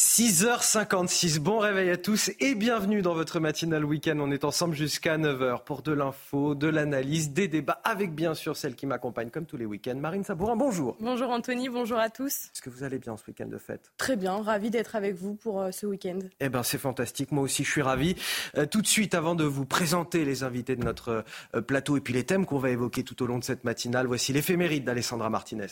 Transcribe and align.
6h56, 0.00 1.40
bon 1.40 1.58
réveil 1.58 1.90
à 1.90 1.98
tous 1.98 2.30
et 2.40 2.54
bienvenue 2.54 3.02
dans 3.02 3.12
votre 3.12 3.38
matinale 3.38 3.84
week-end. 3.84 4.16
On 4.18 4.30
est 4.30 4.44
ensemble 4.44 4.74
jusqu'à 4.74 5.18
9h 5.18 5.62
pour 5.64 5.82
de 5.82 5.92
l'info, 5.92 6.54
de 6.54 6.68
l'analyse, 6.68 7.34
des 7.34 7.48
débats 7.48 7.82
avec 7.84 8.14
bien 8.14 8.32
sûr 8.32 8.56
celle 8.56 8.76
qui 8.76 8.86
m'accompagne 8.86 9.28
comme 9.28 9.44
tous 9.44 9.58
les 9.58 9.66
week-ends. 9.66 9.96
Marine 9.96 10.24
Sabourin, 10.24 10.56
bonjour. 10.56 10.96
Bonjour 11.00 11.28
Anthony, 11.28 11.68
bonjour 11.68 11.98
à 11.98 12.08
tous. 12.08 12.46
Est-ce 12.46 12.62
que 12.62 12.70
vous 12.70 12.82
allez 12.82 12.98
bien 12.98 13.14
ce 13.18 13.24
week-end 13.26 13.46
de 13.46 13.58
fête? 13.58 13.92
Très 13.98 14.16
bien, 14.16 14.42
ravi 14.42 14.70
d'être 14.70 14.96
avec 14.96 15.16
vous 15.16 15.34
pour 15.34 15.60
euh, 15.60 15.70
ce 15.70 15.84
week-end. 15.84 16.20
Eh 16.40 16.48
bien 16.48 16.62
c'est 16.62 16.78
fantastique, 16.78 17.30
moi 17.30 17.44
aussi 17.44 17.62
je 17.62 17.70
suis 17.70 17.82
ravi. 17.82 18.16
Euh, 18.56 18.64
tout 18.64 18.80
de 18.80 18.86
suite, 18.86 19.14
avant 19.14 19.34
de 19.34 19.44
vous 19.44 19.66
présenter 19.66 20.24
les 20.24 20.44
invités 20.44 20.76
de 20.76 20.82
notre 20.82 21.24
euh, 21.54 21.60
plateau 21.60 21.98
et 21.98 22.00
puis 22.00 22.14
les 22.14 22.24
thèmes 22.24 22.46
qu'on 22.46 22.58
va 22.58 22.70
évoquer 22.70 23.04
tout 23.04 23.22
au 23.22 23.26
long 23.26 23.38
de 23.38 23.44
cette 23.44 23.64
matinale, 23.64 24.06
voici 24.06 24.32
l'éphéméride 24.32 24.84
d'Alessandra 24.84 25.28
Martinez. 25.28 25.66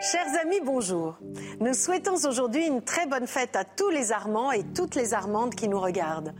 Chers 0.00 0.34
amis, 0.42 0.60
bonjour. 0.64 1.18
Nous 1.60 1.74
souhaitons 1.74 2.14
aujourd'hui 2.26 2.66
une 2.66 2.80
très 2.80 3.06
bonne 3.06 3.26
fête 3.26 3.54
à 3.54 3.64
tous 3.64 3.90
les 3.90 4.12
Armands 4.12 4.50
et 4.50 4.64
toutes 4.64 4.94
les 4.94 5.12
Armandes 5.12 5.54
qui 5.54 5.68
nous 5.68 5.78
regardent. 5.78 6.32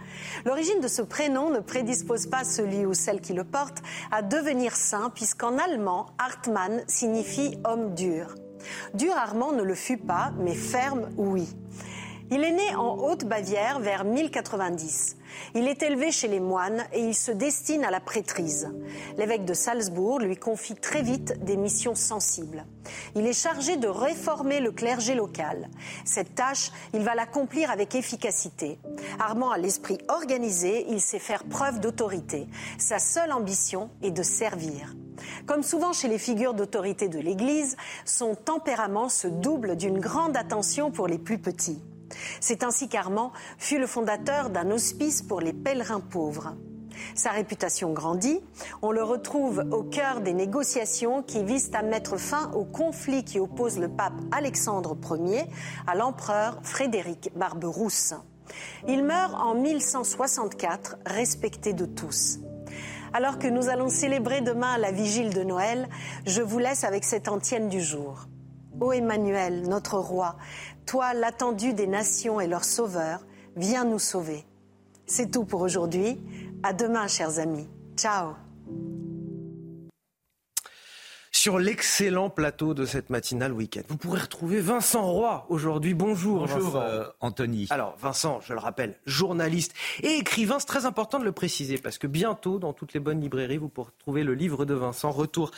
L'origine 0.47 0.81
de 0.81 0.89
ce 0.89 1.03
prénom 1.03 1.51
ne 1.51 1.59
prédispose 1.59 2.27
pas 2.27 2.43
celui 2.43 2.87
ou 2.87 2.95
celle 2.95 3.21
qui 3.21 3.35
le 3.35 3.45
porte 3.45 3.83
à 4.11 4.23
devenir 4.23 4.75
saint, 4.75 5.11
puisqu'en 5.11 5.59
allemand, 5.59 6.07
Hartmann 6.17 6.83
signifie 6.87 7.59
homme 7.65 7.95
dur. 7.95 8.35
Dur 8.95 9.13
Armand 9.15 9.53
ne 9.53 9.63
le 9.63 9.75
fut 9.75 9.99
pas, 9.99 10.33
mais 10.39 10.55
ferme, 10.55 11.11
oui. 11.19 11.47
Il 12.31 12.43
est 12.43 12.53
né 12.53 12.75
en 12.77 12.97
Haute-Bavière 12.97 13.79
vers 13.79 14.05
1090. 14.05 15.17
Il 15.55 15.69
est 15.69 15.83
élevé 15.83 16.11
chez 16.11 16.29
les 16.29 16.41
moines 16.41 16.85
et 16.93 17.01
il 17.01 17.15
se 17.15 17.33
destine 17.33 17.85
à 17.85 17.91
la 17.91 18.01
prêtrise. 18.01 18.69
L'évêque 19.17 19.45
de 19.45 19.55
Salzbourg 19.55 20.21
lui 20.21 20.37
confie 20.37 20.75
très 20.75 21.03
vite 21.03 21.45
des 21.45 21.57
missions 21.57 21.95
sensibles. 21.95 22.65
Il 23.15 23.27
est 23.27 23.33
chargé 23.33 23.77
de 23.77 23.89
réformer 23.89 24.61
le 24.61 24.73
clergé 24.73 25.15
local. 25.15 25.69
Cette 26.05 26.35
tâche, 26.35 26.71
il 26.95 27.03
va 27.03 27.15
l'accomplir 27.15 27.71
avec 27.71 27.95
efficacité. 27.95 28.79
Armand 29.19 29.51
a 29.51 29.59
l'esprit 29.59 29.99
organisé, 30.09 30.87
il 30.89 31.01
sait 31.01 31.19
faire 31.19 31.45
preuve 31.45 31.81
d'autorité. 31.81 32.47
Sa 32.79 32.99
seule 32.99 33.33
ambition 33.33 33.91
est 34.03 34.11
de 34.11 34.23
servir. 34.23 34.95
Comme 35.47 35.63
souvent 35.63 35.93
chez 35.93 36.09
les 36.09 36.19
figures 36.19 36.55
d'autorité 36.55 37.09
de 37.09 37.19
l'Église, 37.19 37.77
son 38.05 38.35
tempérament 38.35 39.09
se 39.09 39.29
double 39.29 39.77
d'une 39.77 39.99
grande 39.99 40.37
attention 40.37 40.91
pour 40.91 41.09
les 41.09 41.19
plus 41.19 41.39
petits. 41.39 41.83
C'est 42.41 42.65
ainsi 42.65 42.89
qu'Armand 42.89 43.33
fut 43.59 43.79
le 43.79 43.87
fondateur 43.87 44.51
d'un 44.51 44.71
hospice 44.71 45.23
pour 45.23 45.41
les 45.41 45.53
pèlerins 45.53 46.01
pauvres. 46.01 46.55
Sa 47.15 47.31
réputation 47.31 47.93
grandit, 47.93 48.41
on 48.83 48.93
le 48.93 49.03
retrouve 49.03 49.65
au 49.71 49.83
cœur 49.83 50.21
des 50.21 50.35
négociations 50.35 51.23
qui 51.23 51.45
visent 51.45 51.71
à 51.75 51.83
mettre 51.83 52.17
fin 52.17 52.51
au 52.53 52.65
conflit 52.65 53.25
qui 53.25 53.39
oppose 53.39 53.79
le 53.79 53.89
pape 53.89 54.15
Alexandre 54.33 54.97
Ier 55.27 55.47
à 55.87 55.95
l'empereur 55.95 56.59
Frédéric 56.63 57.31
Barberousse. 57.37 58.15
Il 58.89 59.05
meurt 59.05 59.35
en 59.35 59.55
1164, 59.55 60.97
respecté 61.07 61.73
de 61.73 61.87
tous. 61.87 62.39
Alors 63.13 63.39
que 63.39 63.49
nous 63.49 63.69
allons 63.69 63.89
célébrer 63.89 64.41
demain 64.41 64.79
la 64.79 64.93
vigile 64.93 65.35
de 65.35 65.43
Noël, 65.43 65.89
je 66.27 66.43
vous 66.43 66.59
laisse 66.59 66.85
avec 66.85 67.05
cette 67.05 67.29
antienne 67.29 67.69
du 67.69 67.81
jour. 67.81 68.27
Ô 68.81 68.93
Emmanuel, 68.93 69.69
notre 69.69 69.99
roi, 69.99 70.37
toi 70.91 71.15
l'attendu 71.15 71.73
des 71.73 71.87
nations 71.87 72.41
et 72.41 72.49
leur 72.49 72.65
sauveur, 72.65 73.21
viens 73.55 73.85
nous 73.85 74.01
sauver. 74.01 74.45
C'est 75.07 75.31
tout 75.31 75.45
pour 75.45 75.61
aujourd'hui. 75.61 76.21
À 76.65 76.73
demain, 76.73 77.07
chers 77.07 77.39
amis. 77.39 77.69
Ciao. 77.97 78.35
Sur 81.33 81.59
l'excellent 81.59 82.29
plateau 82.29 82.75
de 82.75 82.85
cette 82.85 83.09
matinale 83.09 83.53
week-end, 83.53 83.83
vous 83.89 83.97
pourrez 83.97 84.21
retrouver 84.21 84.61
Vincent 84.61 85.07
Roy 85.07 85.47
aujourd'hui. 85.49 85.95
Bonjour. 85.95 86.41
Bonjour 86.41 86.71
Vincent. 86.71 86.81
euh, 86.83 87.05
Anthony. 87.21 87.67
Alors 87.71 87.97
Vincent, 87.99 88.41
je 88.43 88.53
le 88.53 88.59
rappelle, 88.59 88.99
journaliste 89.07 89.73
et 90.03 90.19
écrivain, 90.19 90.59
c'est 90.59 90.67
très 90.67 90.87
important 90.87 91.19
de 91.19 91.25
le 91.25 91.33
préciser 91.33 91.79
parce 91.79 91.99
que 91.99 92.09
bientôt, 92.09 92.59
dans 92.59 92.73
toutes 92.73 92.95
les 92.95 93.01
bonnes 93.01 93.21
librairies, 93.21 93.59
vous 93.59 93.69
pourrez 93.69 93.93
trouver 94.01 94.25
le 94.25 94.35
livre 94.35 94.65
de 94.65 94.75
Vincent, 94.75 95.13
Retour 95.13 95.53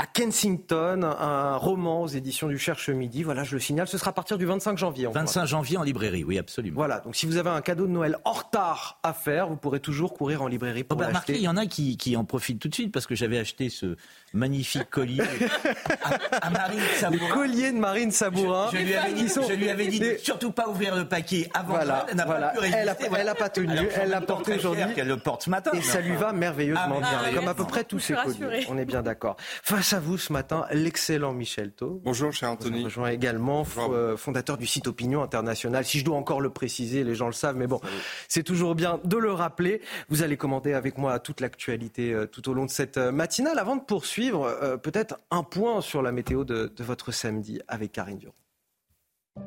à 0.00 0.06
Kensington, 0.06 1.02
un 1.02 1.56
roman 1.56 2.00
aux 2.02 2.06
éditions 2.06 2.48
du 2.48 2.58
Cherche 2.58 2.88
Midi. 2.88 3.22
Voilà, 3.22 3.44
je 3.44 3.52
le 3.54 3.60
signale, 3.60 3.86
ce 3.86 3.98
sera 3.98 4.10
à 4.10 4.12
partir 4.14 4.38
du 4.38 4.46
25 4.46 4.78
janvier. 4.78 5.06
encore. 5.06 5.20
25 5.20 5.44
janvier 5.44 5.76
en 5.76 5.82
librairie, 5.82 6.24
oui, 6.24 6.38
absolument. 6.38 6.76
Voilà, 6.76 7.00
donc 7.00 7.14
si 7.16 7.26
vous 7.26 7.36
avez 7.36 7.50
un 7.50 7.60
cadeau 7.60 7.86
de 7.86 7.92
Noël 7.92 8.16
en 8.24 8.32
retard 8.32 8.98
à 9.02 9.12
faire, 9.12 9.48
vous 9.48 9.56
pourrez 9.56 9.78
toujours 9.80 10.14
courir 10.14 10.40
en 10.40 10.46
librairie 10.46 10.82
Oh 10.84 10.88
pour 10.88 10.96
bah, 10.98 11.04
l'acheter. 11.04 11.32
remarquez, 11.32 11.32
il 11.34 11.42
y 11.44 11.48
en 11.48 11.56
a 11.58 11.66
qui, 11.66 11.98
qui 11.98 12.16
en 12.16 12.24
profitent 12.24 12.60
tout 12.60 12.68
de 12.68 12.74
suite 12.74 12.92
parce 12.92 13.06
que 13.06 13.14
j'avais 13.14 13.38
acheté 13.38 13.68
ce 13.68 13.96
magnifique 14.32 14.88
collier 14.88 15.20
à, 16.40 16.46
à 16.46 16.50
Marine 16.50 16.80
Le 16.80 16.98
Sabourin. 16.98 17.34
collier 17.34 17.72
de 17.72 17.78
Marine 17.78 18.10
Sabourin. 18.10 18.68
Je 18.72 18.78
lui 18.78 18.94
avais 18.94 19.12
dit, 19.12 19.28
je 19.28 19.52
lui 19.54 19.68
avais 19.68 19.86
dit 19.88 20.02
surtout 20.22 20.52
pas 20.52 20.66
ouvrir 20.68 20.96
le 20.96 21.06
paquet 21.08 21.50
avant 21.52 21.74
Voilà. 21.74 22.06
Elle 22.08 22.16
n'a 22.16 22.24
voilà. 22.24 22.46
pas 22.48 22.52
pu 22.54 22.58
résister. 22.60 22.80
Elle 22.80 22.88
a- 22.88 22.94
voilà. 22.94 23.18
elle 23.22 23.28
a 23.28 23.34
pas 23.34 23.48
tenu, 23.50 23.72
Alors, 23.78 23.84
elle 24.00 24.08
l'a 24.08 24.20
porté 24.22 24.54
aujourd'hui. 24.54 24.94
qu'elle 24.94 25.08
le 25.08 25.18
porte 25.18 25.42
ce 25.42 25.50
matin. 25.50 25.72
Et 25.74 25.82
ça 25.82 26.00
lui 26.00 26.16
va 26.16 26.32
merveilleusement 26.32 26.84
Ah, 26.86 27.00
bien, 27.00 27.10
merveilleusement. 27.10 27.40
comme 27.40 27.48
à 27.50 27.54
peu 27.54 27.64
près 27.64 27.84
tous 27.84 27.98
ses 27.98 28.14
colliers. 28.14 28.66
On 28.70 28.78
est 28.78 28.86
bien 28.86 29.02
d'accord. 29.02 29.36
Face 29.62 29.89
à 29.92 30.00
vous 30.00 30.18
ce 30.18 30.32
matin, 30.32 30.66
l'excellent 30.72 31.32
Michel 31.32 31.72
Thau. 31.72 32.00
Bonjour, 32.04 32.32
cher 32.32 32.50
On 32.50 32.52
Anthony. 32.52 32.84
rejoint 32.84 33.08
également 33.10 33.62
Bonjour. 33.74 33.92
euh, 33.92 34.16
fondateur 34.16 34.56
du 34.58 34.66
site 34.66 34.86
Opinion 34.86 35.22
International. 35.22 35.84
Si 35.84 35.98
je 35.98 36.04
dois 36.04 36.16
encore 36.16 36.40
le 36.40 36.50
préciser, 36.50 37.04
les 37.04 37.14
gens 37.14 37.26
le 37.26 37.32
savent, 37.32 37.56
mais 37.56 37.66
bon, 37.66 37.80
c'est 38.28 38.42
toujours 38.42 38.74
bien 38.74 39.00
de 39.04 39.16
le 39.16 39.32
rappeler. 39.32 39.80
Vous 40.08 40.22
allez 40.22 40.36
commenter 40.36 40.74
avec 40.74 40.98
moi 40.98 41.18
toute 41.18 41.40
l'actualité 41.40 42.12
euh, 42.12 42.26
tout 42.26 42.48
au 42.48 42.54
long 42.54 42.64
de 42.66 42.70
cette 42.70 42.96
euh, 42.98 43.12
matinale. 43.12 43.58
Avant 43.58 43.76
de 43.76 43.82
poursuivre, 43.82 44.78
peut-être 44.82 45.16
un 45.30 45.42
point 45.42 45.80
sur 45.80 46.02
la 46.02 46.12
météo 46.12 46.44
de, 46.44 46.72
de 46.74 46.84
votre 46.84 47.12
samedi 47.12 47.60
avec 47.68 47.92
Karine 47.92 48.18
Durand. 48.18 48.34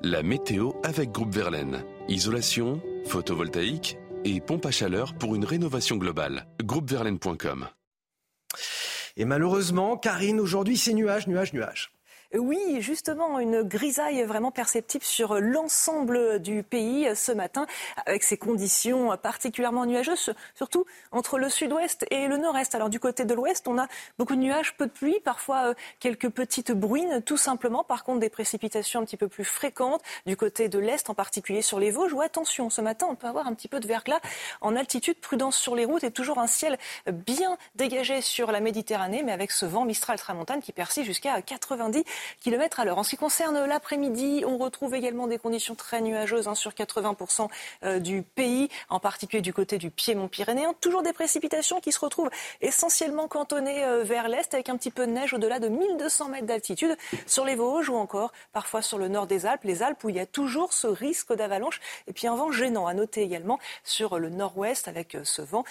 La 0.01 0.23
météo 0.23 0.71
avec 0.83 1.11
Groupe 1.11 1.33
Verlaine. 1.33 1.83
Isolation, 2.07 2.81
photovoltaïque 3.05 3.97
et 4.25 4.39
pompe 4.41 4.65
à 4.65 4.71
chaleur 4.71 5.13
pour 5.15 5.35
une 5.35 5.45
rénovation 5.45 5.97
globale. 5.97 6.47
Groupeverlaine.com. 6.63 7.67
Et 9.15 9.25
malheureusement, 9.25 9.97
Karine, 9.97 10.39
aujourd'hui, 10.39 10.77
c'est 10.77 10.93
nuage, 10.93 11.27
nuage, 11.27 11.53
nuage. 11.53 11.91
Oui, 12.35 12.81
justement, 12.81 13.37
une 13.37 13.61
grisaille 13.61 14.23
vraiment 14.23 14.49
perceptible 14.49 15.03
sur 15.03 15.39
l'ensemble 15.39 16.39
du 16.39 16.63
pays 16.63 17.07
ce 17.15 17.31
matin, 17.31 17.67
avec 18.07 18.23
ces 18.23 18.37
conditions 18.37 19.15
particulièrement 19.17 19.85
nuageuses, 19.85 20.33
surtout 20.55 20.85
entre 21.11 21.37
le 21.37 21.47
sud-ouest 21.47 22.07
et 22.09 22.27
le 22.27 22.37
nord-est. 22.37 22.73
Alors 22.73 22.89
du 22.89 22.99
côté 22.99 23.25
de 23.25 23.35
l'ouest, 23.35 23.67
on 23.67 23.77
a 23.77 23.87
beaucoup 24.17 24.35
de 24.35 24.41
nuages, 24.41 24.75
peu 24.77 24.87
de 24.87 24.91
pluie, 24.91 25.19
parfois 25.23 25.69
euh, 25.69 25.73
quelques 25.99 26.29
petites 26.29 26.71
bruines, 26.71 27.21
tout 27.21 27.37
simplement. 27.37 27.83
Par 27.83 28.03
contre, 28.03 28.21
des 28.21 28.29
précipitations 28.29 29.01
un 29.01 29.05
petit 29.05 29.17
peu 29.17 29.27
plus 29.27 29.45
fréquentes 29.45 30.01
du 30.25 30.35
côté 30.35 30.69
de 30.69 30.79
l'est, 30.79 31.07
en 31.11 31.13
particulier 31.13 31.61
sur 31.61 31.79
les 31.79 31.91
Vosges. 31.91 32.13
Où 32.13 32.21
attention, 32.21 32.71
ce 32.71 32.81
matin, 32.81 33.05
on 33.11 33.15
peut 33.15 33.27
avoir 33.27 33.45
un 33.45 33.53
petit 33.53 33.67
peu 33.67 33.79
de 33.79 33.87
verglas 33.87 34.21
en 34.61 34.75
altitude, 34.75 35.19
prudence 35.19 35.55
sur 35.55 35.75
les 35.75 35.85
routes 35.85 36.03
et 36.03 36.09
toujours 36.09 36.39
un 36.39 36.47
ciel 36.47 36.79
bien 37.05 37.59
dégagé 37.75 38.21
sur 38.21 38.51
la 38.51 38.59
Méditerranée, 38.59 39.21
mais 39.21 39.33
avec 39.33 39.51
ce 39.51 39.67
vent 39.67 39.85
Mistral 39.85 40.17
Tramontane 40.17 40.61
qui 40.61 40.71
persiste 40.71 41.05
jusqu'à 41.05 41.39
90 41.39 42.03
km 42.39 42.79
à. 42.79 42.83
En 42.93 43.03
ce 43.03 43.11
qui 43.11 43.17
concerne 43.17 43.65
l'après-midi, 43.65 44.43
on 44.45 44.57
retrouve 44.57 44.93
également 44.95 45.27
des 45.27 45.37
conditions 45.37 45.75
très 45.75 46.01
nuageuses 46.01 46.47
hein, 46.47 46.55
sur 46.55 46.71
80% 46.71 47.47
euh, 47.83 47.99
du 47.99 48.21
pays, 48.23 48.69
en 48.89 48.99
particulier 48.99 49.41
du 49.41 49.53
côté 49.53 49.77
du 49.77 49.89
piémont 49.89 50.27
pyrénéen. 50.27 50.73
Toujours 50.81 51.01
des 51.03 51.13
précipitations 51.13 51.79
qui 51.79 51.91
se 51.91 51.99
retrouvent 51.99 52.29
essentiellement 52.61 53.27
cantonnées 53.27 53.83
euh, 53.83 54.03
vers 54.03 54.27
l'est, 54.27 54.53
avec 54.53 54.69
un 54.69 54.77
petit 54.77 54.91
peu 54.91 55.05
de 55.07 55.11
neige 55.11 55.33
au-delà 55.33 55.59
de 55.59 55.69
1200 55.69 56.29
mètres 56.29 56.45
d'altitude 56.45 56.97
sur 57.25 57.45
les 57.45 57.55
Vosges 57.55 57.89
ou 57.89 57.95
encore 57.95 58.31
parfois 58.51 58.81
sur 58.81 58.97
le 58.97 59.07
nord 59.07 59.27
des 59.27 59.45
Alpes, 59.45 59.63
les 59.63 59.83
Alpes 59.83 60.03
où 60.03 60.09
il 60.09 60.15
y 60.15 60.19
a 60.19 60.25
toujours 60.25 60.73
ce 60.73 60.87
risque 60.87 61.33
d'avalanche. 61.33 61.79
Et 62.07 62.13
puis 62.13 62.27
un 62.27 62.35
vent 62.35 62.51
gênant 62.51 62.87
à 62.87 62.93
noter 62.93 63.21
également 63.21 63.59
sur 63.83 64.19
le 64.19 64.29
nord-ouest 64.29 64.87
avec 64.87 65.15
euh, 65.15 65.23
ce 65.23 65.41
vent 65.41 65.63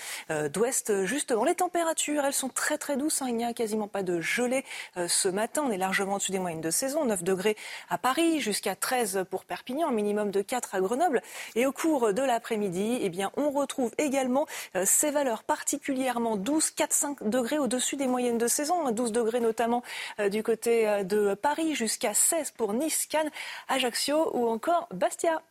d'ouest 0.52 1.04
justement. 1.04 1.44
Les 1.44 1.54
températures, 1.54 2.24
elles 2.24 2.32
sont 2.32 2.48
très 2.48 2.78
très 2.78 2.96
douces. 2.96 3.22
hein. 3.22 3.26
Il 3.28 3.36
n'y 3.36 3.44
a 3.44 3.52
quasiment 3.52 3.88
pas 3.88 4.02
de 4.02 4.20
gelée 4.20 4.64
ce 5.06 5.28
matin. 5.28 5.64
On 5.66 5.70
est 5.70 5.76
largement 5.76 6.14
au-dessus 6.14 6.32
des 6.32 6.38
moyennes 6.42 6.60
de 6.60 6.70
saison, 6.70 7.06
9 7.06 7.22
degrés 7.22 7.56
à 7.88 7.96
Paris, 7.96 8.40
jusqu'à 8.40 8.76
13 8.76 9.24
pour 9.30 9.44
Perpignan, 9.44 9.88
un 9.88 9.92
minimum 9.92 10.30
de 10.30 10.42
4 10.42 10.74
à 10.74 10.80
Grenoble. 10.80 11.22
Et 11.54 11.64
au 11.64 11.72
cours 11.72 12.12
de 12.12 12.22
l'après-midi, 12.22 12.98
eh 13.00 13.08
bien, 13.08 13.30
on 13.36 13.50
retrouve 13.50 13.92
également 13.98 14.46
euh, 14.76 14.84
ces 14.86 15.10
valeurs 15.10 15.44
particulièrement 15.44 16.36
douces, 16.36 16.72
4-5 16.76 17.28
degrés 17.28 17.58
au-dessus 17.58 17.96
des 17.96 18.06
moyennes 18.06 18.38
de 18.38 18.46
saison, 18.46 18.90
12 18.90 19.12
degrés 19.12 19.40
notamment 19.40 19.82
euh, 20.20 20.28
du 20.28 20.42
côté 20.42 20.88
euh, 20.88 21.04
de 21.04 21.34
Paris, 21.34 21.74
jusqu'à 21.74 22.14
16 22.14 22.52
pour 22.52 22.72
Nice, 22.74 23.06
Cannes, 23.06 23.30
Ajaccio 23.68 24.36
ou 24.36 24.48
encore 24.48 24.88
Bastia. 24.92 25.42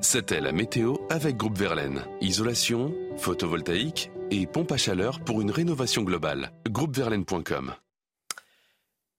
C'était 0.00 0.40
la 0.40 0.52
météo 0.52 0.94
avec 1.10 1.36
Groupe 1.36 1.58
Verlaine. 1.58 2.04
Isolation, 2.20 2.94
photovoltaïque 3.16 4.10
et 4.30 4.46
pompe 4.46 4.72
à 4.72 4.76
chaleur 4.76 5.20
pour 5.20 5.40
une 5.40 5.50
rénovation 5.50 6.02
globale. 6.02 6.52
Groupeverlaine.com 6.68 7.74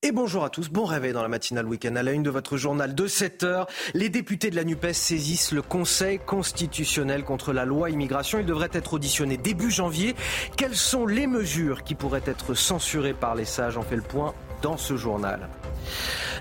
et 0.04 0.12
bonjour 0.12 0.44
à 0.44 0.50
tous, 0.50 0.70
bon 0.70 0.86
réveil 0.86 1.14
dans 1.14 1.22
la 1.22 1.28
matinale 1.28 1.68
week-end. 1.68 1.96
À 1.96 2.02
la 2.02 2.12
une 2.12 2.24
de 2.24 2.32
votre 2.32 2.58
journal 2.58 2.96
de 2.96 3.06
7 3.06 3.44
heures, 3.44 3.68
les 3.94 4.10
députés 4.10 4.50
de 4.50 4.56
la 4.56 4.64
NUPES 4.64 4.94
saisissent 4.94 5.52
le 5.52 5.62
Conseil 5.62 6.18
constitutionnel 6.18 7.24
contre 7.24 7.54
la 7.54 7.66
loi 7.66 7.92
immigration. 7.92 8.40
Il 8.40 8.48
devrait 8.48 8.72
être 8.74 8.96
auditionné 8.96 9.38
début 9.38 9.70
janvier. 9.70 10.16
Quelles 10.58 10.76
sont 10.76 11.06
les 11.06 11.28
mesures 11.28 11.84
qui 11.84 11.94
pourraient 11.94 12.24
être 12.26 12.56
censurées 12.56 13.14
par 13.14 13.36
les 13.36 13.46
sages? 13.46 13.78
On 13.78 13.84
fait 13.84 13.96
le 13.96 14.02
point 14.02 14.34
dans 14.62 14.78
ce 14.78 14.98
journal. 14.98 15.50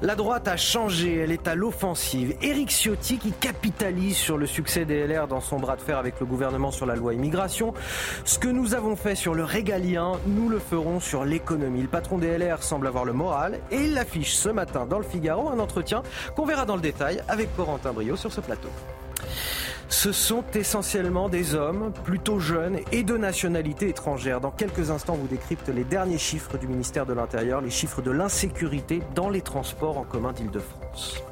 La 0.03 0.15
droite 0.15 0.49
a 0.49 0.57
changé, 0.57 1.17
elle 1.17 1.33
est 1.33 1.47
à 1.47 1.55
l'offensive. 1.55 2.35
Éric 2.41 2.71
Ciotti 2.71 3.19
qui 3.19 3.33
capitalise 3.33 4.17
sur 4.17 4.39
le 4.39 4.47
succès 4.47 4.87
des 4.87 5.07
LR 5.07 5.29
dans 5.29 5.43
son 5.43 5.59
bras 5.59 5.77
de 5.77 5.83
fer 5.83 5.99
avec 5.99 6.19
le 6.21 6.27
gouvernement 6.27 6.71
sur 6.71 6.87
la 6.87 6.97
loi 6.97 7.13
immigration. 7.13 7.75
Ce 8.25 8.39
que 8.39 8.49
nous 8.49 8.75
avons 8.75 8.97
fait 8.97 9.15
sur 9.15 9.35
le 9.35 9.45
régalien, 9.45 10.13
nous 10.27 10.49
le 10.49 10.59
ferons 10.59 11.01
sur 11.01 11.27
l'économie. 11.27 11.83
Le 11.83 11.89
patron 11.89 12.17
des 12.17 12.39
LR 12.39 12.63
semble 12.63 12.87
avoir 12.87 13.05
le 13.05 13.13
moral 13.13 13.61
et 13.71 13.77
il 13.77 13.95
l'affiche 13.95 14.33
ce 14.33 14.49
matin 14.49 14.87
dans 14.87 14.99
le 14.99 15.05
Figaro, 15.05 15.51
un 15.51 15.59
entretien 15.59 16.03
qu'on 16.35 16.47
verra 16.47 16.65
dans 16.65 16.77
le 16.77 16.83
détail 16.83 17.23
avec 17.29 17.55
Corentin 17.55 17.93
Brio 17.93 18.17
sur 18.17 18.33
ce 18.33 18.41
plateau. 18.41 18.71
Ce 19.91 20.13
sont 20.13 20.45
essentiellement 20.55 21.29
des 21.29 21.57
hommes 21.57 21.93
plutôt 22.05 22.39
jeunes 22.39 22.79
et 22.93 23.03
de 23.03 23.17
nationalité 23.17 23.89
étrangère. 23.89 24.41
Dans 24.41 24.53
quelques 24.53 24.93
instants, 24.93 25.15
vous 25.15 25.27
décrypte 25.27 25.69
les 25.69 25.83
derniers 25.83 26.17
chiffres 26.17 26.57
du 26.59 26.69
ministère 26.69 27.07
de 27.07 27.13
l'Intérieur, 27.13 27.61
les 27.61 27.71
chiffres 27.71 28.01
de 28.01 28.13
l'insécurité 28.13 29.03
dans 29.17 29.29
les 29.29 29.43
transports 29.43 29.99
en 29.99 30.05
commun 30.05 30.33
d'Île-de-France. 30.33 31.25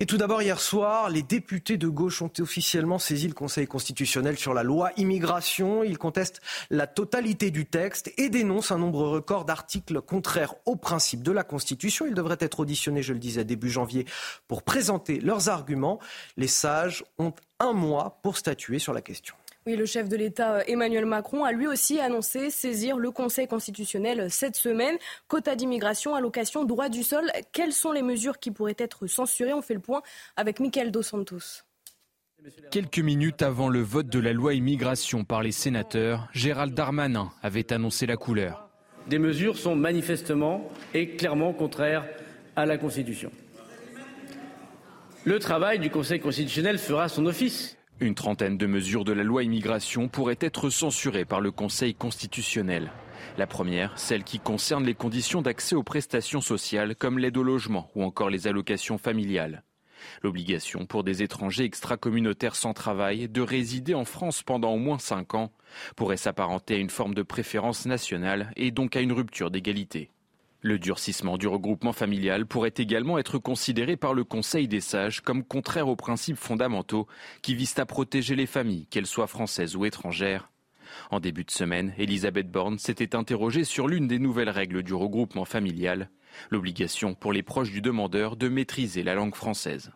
Et 0.00 0.06
tout 0.06 0.16
d'abord, 0.16 0.42
hier 0.42 0.60
soir, 0.60 1.10
les 1.10 1.22
députés 1.22 1.76
de 1.76 1.88
gauche 1.88 2.22
ont 2.22 2.30
officiellement 2.38 3.00
saisi 3.00 3.26
le 3.26 3.34
Conseil 3.34 3.66
constitutionnel 3.66 4.38
sur 4.38 4.54
la 4.54 4.62
loi 4.62 4.92
immigration. 4.96 5.82
Ils 5.82 5.98
contestent 5.98 6.40
la 6.70 6.86
totalité 6.86 7.50
du 7.50 7.66
texte 7.66 8.12
et 8.16 8.28
dénoncent 8.28 8.70
un 8.70 8.78
nombre 8.78 9.08
record 9.08 9.44
d'articles 9.44 10.00
contraires 10.00 10.54
aux 10.66 10.76
principes 10.76 11.24
de 11.24 11.32
la 11.32 11.42
Constitution. 11.42 12.06
Ils 12.06 12.14
devraient 12.14 12.36
être 12.38 12.60
auditionnés, 12.60 13.02
je 13.02 13.12
le 13.12 13.18
disais, 13.18 13.44
début 13.44 13.70
janvier 13.70 14.06
pour 14.46 14.62
présenter 14.62 15.18
leurs 15.18 15.48
arguments. 15.48 15.98
Les 16.36 16.46
sages 16.46 17.04
ont 17.18 17.32
un 17.58 17.72
mois 17.72 18.20
pour 18.22 18.36
statuer 18.36 18.78
sur 18.78 18.92
la 18.92 19.02
question. 19.02 19.34
Oui, 19.68 19.76
le 19.76 19.84
chef 19.84 20.08
de 20.08 20.16
l'État 20.16 20.54
euh, 20.54 20.62
Emmanuel 20.66 21.04
Macron 21.04 21.44
a 21.44 21.52
lui 21.52 21.66
aussi 21.66 22.00
annoncé 22.00 22.48
saisir 22.48 22.96
le 22.96 23.10
Conseil 23.10 23.46
constitutionnel 23.46 24.30
cette 24.30 24.56
semaine. 24.56 24.96
Quota 25.26 25.56
d'immigration, 25.56 26.14
allocation, 26.14 26.64
droit 26.64 26.88
du 26.88 27.02
sol. 27.02 27.30
Quelles 27.52 27.74
sont 27.74 27.92
les 27.92 28.00
mesures 28.00 28.38
qui 28.38 28.50
pourraient 28.50 28.78
être 28.78 29.06
censurées? 29.06 29.52
On 29.52 29.60
fait 29.60 29.74
le 29.74 29.80
point 29.80 30.00
avec 30.36 30.58
Michael 30.58 30.90
Dos 30.90 31.02
Santos. 31.02 31.64
Quelques 32.70 33.00
minutes 33.00 33.42
avant 33.42 33.68
le 33.68 33.82
vote 33.82 34.08
de 34.08 34.18
la 34.18 34.32
loi 34.32 34.54
immigration 34.54 35.24
par 35.24 35.42
les 35.42 35.52
sénateurs, 35.52 36.30
Gérald 36.32 36.72
Darmanin 36.72 37.30
avait 37.42 37.70
annoncé 37.70 38.06
la 38.06 38.16
couleur. 38.16 38.70
Des 39.06 39.18
mesures 39.18 39.58
sont 39.58 39.76
manifestement 39.76 40.66
et 40.94 41.10
clairement 41.10 41.52
contraires 41.52 42.06
à 42.56 42.64
la 42.64 42.78
Constitution. 42.78 43.30
Le 45.24 45.38
travail 45.38 45.78
du 45.78 45.90
Conseil 45.90 46.20
constitutionnel 46.20 46.78
fera 46.78 47.10
son 47.10 47.26
office. 47.26 47.77
Une 48.00 48.14
trentaine 48.14 48.56
de 48.56 48.66
mesures 48.66 49.04
de 49.04 49.12
la 49.12 49.24
loi 49.24 49.42
immigration 49.42 50.06
pourraient 50.06 50.38
être 50.40 50.70
censurées 50.70 51.24
par 51.24 51.40
le 51.40 51.50
Conseil 51.50 51.96
constitutionnel. 51.96 52.92
La 53.36 53.48
première, 53.48 53.98
celle 53.98 54.22
qui 54.22 54.38
concerne 54.38 54.84
les 54.84 54.94
conditions 54.94 55.42
d'accès 55.42 55.74
aux 55.74 55.82
prestations 55.82 56.40
sociales 56.40 56.94
comme 56.94 57.18
l'aide 57.18 57.36
au 57.36 57.42
logement 57.42 57.90
ou 57.96 58.04
encore 58.04 58.30
les 58.30 58.46
allocations 58.46 58.98
familiales. 58.98 59.64
L'obligation 60.22 60.86
pour 60.86 61.02
des 61.02 61.24
étrangers 61.24 61.64
extracommunautaires 61.64 62.54
sans 62.54 62.72
travail 62.72 63.28
de 63.28 63.40
résider 63.40 63.94
en 63.94 64.04
France 64.04 64.44
pendant 64.44 64.70
au 64.70 64.78
moins 64.78 65.00
cinq 65.00 65.34
ans 65.34 65.50
pourrait 65.96 66.16
s'apparenter 66.16 66.74
à 66.74 66.78
une 66.78 66.90
forme 66.90 67.14
de 67.14 67.22
préférence 67.22 67.84
nationale 67.84 68.52
et 68.54 68.70
donc 68.70 68.94
à 68.94 69.00
une 69.00 69.12
rupture 69.12 69.50
d'égalité. 69.50 70.12
Le 70.60 70.80
durcissement 70.80 71.38
du 71.38 71.46
regroupement 71.46 71.92
familial 71.92 72.44
pourrait 72.44 72.74
également 72.76 73.18
être 73.18 73.38
considéré 73.38 73.96
par 73.96 74.12
le 74.12 74.24
Conseil 74.24 74.66
des 74.66 74.80
sages 74.80 75.20
comme 75.20 75.44
contraire 75.44 75.86
aux 75.86 75.94
principes 75.94 76.36
fondamentaux 76.36 77.06
qui 77.42 77.54
visent 77.54 77.78
à 77.78 77.86
protéger 77.86 78.34
les 78.34 78.46
familles, 78.46 78.86
qu'elles 78.86 79.06
soient 79.06 79.28
françaises 79.28 79.76
ou 79.76 79.84
étrangères. 79.84 80.50
En 81.12 81.20
début 81.20 81.44
de 81.44 81.52
semaine, 81.52 81.94
Elisabeth 81.96 82.50
Borne 82.50 82.78
s'était 82.78 83.14
interrogée 83.14 83.62
sur 83.62 83.86
l'une 83.86 84.08
des 84.08 84.18
nouvelles 84.18 84.50
règles 84.50 84.82
du 84.82 84.94
regroupement 84.94 85.44
familial, 85.44 86.10
l'obligation 86.50 87.14
pour 87.14 87.32
les 87.32 87.44
proches 87.44 87.70
du 87.70 87.80
demandeur 87.80 88.36
de 88.36 88.48
maîtriser 88.48 89.04
la 89.04 89.14
langue 89.14 89.36
française. 89.36 89.92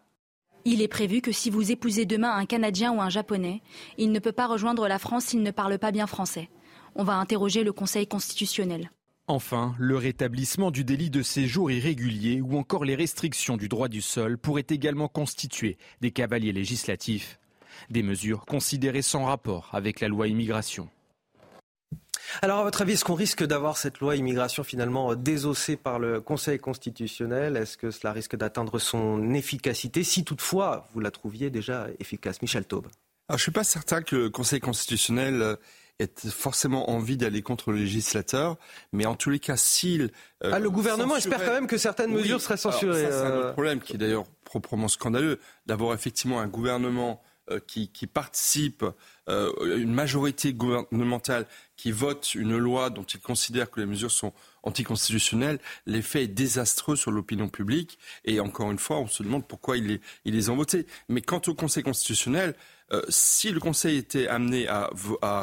Il 0.64 0.80
est 0.80 0.86
prévu 0.88 1.22
que 1.22 1.32
si 1.32 1.50
vous 1.50 1.72
épousez 1.72 2.06
demain 2.06 2.36
un 2.36 2.46
Canadien 2.46 2.92
ou 2.92 3.00
un 3.00 3.08
Japonais, 3.08 3.62
il 3.98 4.12
ne 4.12 4.20
peut 4.20 4.30
pas 4.30 4.46
rejoindre 4.46 4.86
la 4.86 5.00
France 5.00 5.24
s'il 5.24 5.42
ne 5.42 5.50
parle 5.50 5.80
pas 5.80 5.90
bien 5.90 6.06
français. 6.06 6.50
On 6.94 7.02
va 7.02 7.14
interroger 7.14 7.64
le 7.64 7.72
Conseil 7.72 8.06
constitutionnel. 8.06 8.92
Enfin, 9.28 9.74
le 9.78 9.96
rétablissement 9.96 10.72
du 10.72 10.82
délit 10.84 11.08
de 11.08 11.22
séjour 11.22 11.70
irrégulier 11.70 12.40
ou 12.40 12.58
encore 12.58 12.84
les 12.84 12.96
restrictions 12.96 13.56
du 13.56 13.68
droit 13.68 13.88
du 13.88 14.02
sol 14.02 14.36
pourraient 14.36 14.66
également 14.68 15.06
constituer 15.06 15.78
des 16.00 16.10
cavaliers 16.10 16.52
législatifs, 16.52 17.38
des 17.88 18.02
mesures 18.02 18.44
considérées 18.46 19.02
sans 19.02 19.24
rapport 19.24 19.70
avec 19.72 20.00
la 20.00 20.08
loi 20.08 20.26
immigration. 20.26 20.88
Alors, 22.40 22.58
à 22.58 22.62
votre 22.64 22.82
avis, 22.82 22.94
est-ce 22.94 23.04
qu'on 23.04 23.14
risque 23.14 23.44
d'avoir 23.44 23.76
cette 23.76 24.00
loi 24.00 24.16
immigration 24.16 24.64
finalement 24.64 25.14
désossée 25.14 25.76
par 25.76 25.98
le 26.00 26.20
Conseil 26.20 26.58
constitutionnel? 26.58 27.56
Est-ce 27.56 27.76
que 27.76 27.90
cela 27.90 28.12
risque 28.12 28.36
d'atteindre 28.36 28.78
son 28.80 29.34
efficacité, 29.34 30.02
si 30.02 30.24
toutefois 30.24 30.88
vous 30.94 31.00
la 31.00 31.10
trouviez 31.10 31.50
déjà 31.50 31.86
efficace 32.00 32.42
Michel 32.42 32.64
Taube? 32.64 32.88
je 33.28 33.34
ne 33.34 33.38
suis 33.38 33.52
pas 33.52 33.64
certain 33.64 34.02
que 34.02 34.16
le 34.16 34.30
Conseil 34.30 34.60
constitutionnel 34.60 35.56
forcément 36.06 36.90
envie 36.90 37.16
d'aller 37.16 37.42
contre 37.42 37.72
le 37.72 37.78
législateur, 37.78 38.56
mais 38.92 39.06
en 39.06 39.14
tous 39.14 39.30
les 39.30 39.38
cas, 39.38 39.56
s'il... 39.56 40.10
Euh, 40.44 40.50
ah, 40.52 40.58
le 40.58 40.70
gouvernement 40.70 41.16
espère 41.16 41.44
quand 41.44 41.52
même 41.52 41.66
que 41.66 41.78
certaines 41.78 42.12
mesures 42.12 42.40
seraient 42.40 42.56
censurées. 42.56 43.08
c'est 43.10 43.20
un 43.20 43.36
autre 43.36 43.46
euh. 43.46 43.52
problème 43.52 43.80
qui 43.80 43.94
est 43.94 43.98
d'ailleurs 43.98 44.24
proprement 44.44 44.88
scandaleux, 44.88 45.38
d'avoir 45.66 45.94
effectivement 45.94 46.40
un 46.40 46.48
gouvernement 46.48 47.22
qui, 47.66 47.88
qui, 47.88 48.06
participe, 48.06 48.84
une 49.28 49.92
majorité 49.92 50.52
gouvernementale 50.52 51.46
qui 51.76 51.90
vote 51.90 52.34
une 52.34 52.56
loi 52.56 52.90
dont 52.90 53.02
il 53.02 53.20
considère 53.20 53.70
que 53.70 53.80
les 53.80 53.86
mesures 53.86 54.10
sont 54.10 54.32
anticonstitutionnelles, 54.62 55.58
l'effet 55.86 56.24
est 56.24 56.28
désastreux 56.28 56.96
sur 56.96 57.10
l'opinion 57.10 57.48
publique. 57.48 57.98
Et 58.24 58.40
encore 58.40 58.70
une 58.70 58.78
fois, 58.78 58.98
on 58.98 59.08
se 59.08 59.22
demande 59.22 59.46
pourquoi 59.46 59.76
il 59.76 60.00
les, 60.24 60.50
ont 60.50 60.56
votés. 60.56 60.86
Mais 61.08 61.22
quant 61.22 61.42
au 61.46 61.54
Conseil 61.54 61.82
constitutionnel, 61.82 62.54
euh, 62.92 63.02
si 63.08 63.50
le 63.50 63.58
Conseil 63.58 63.96
était 63.96 64.28
amené 64.28 64.68
à, 64.68 64.90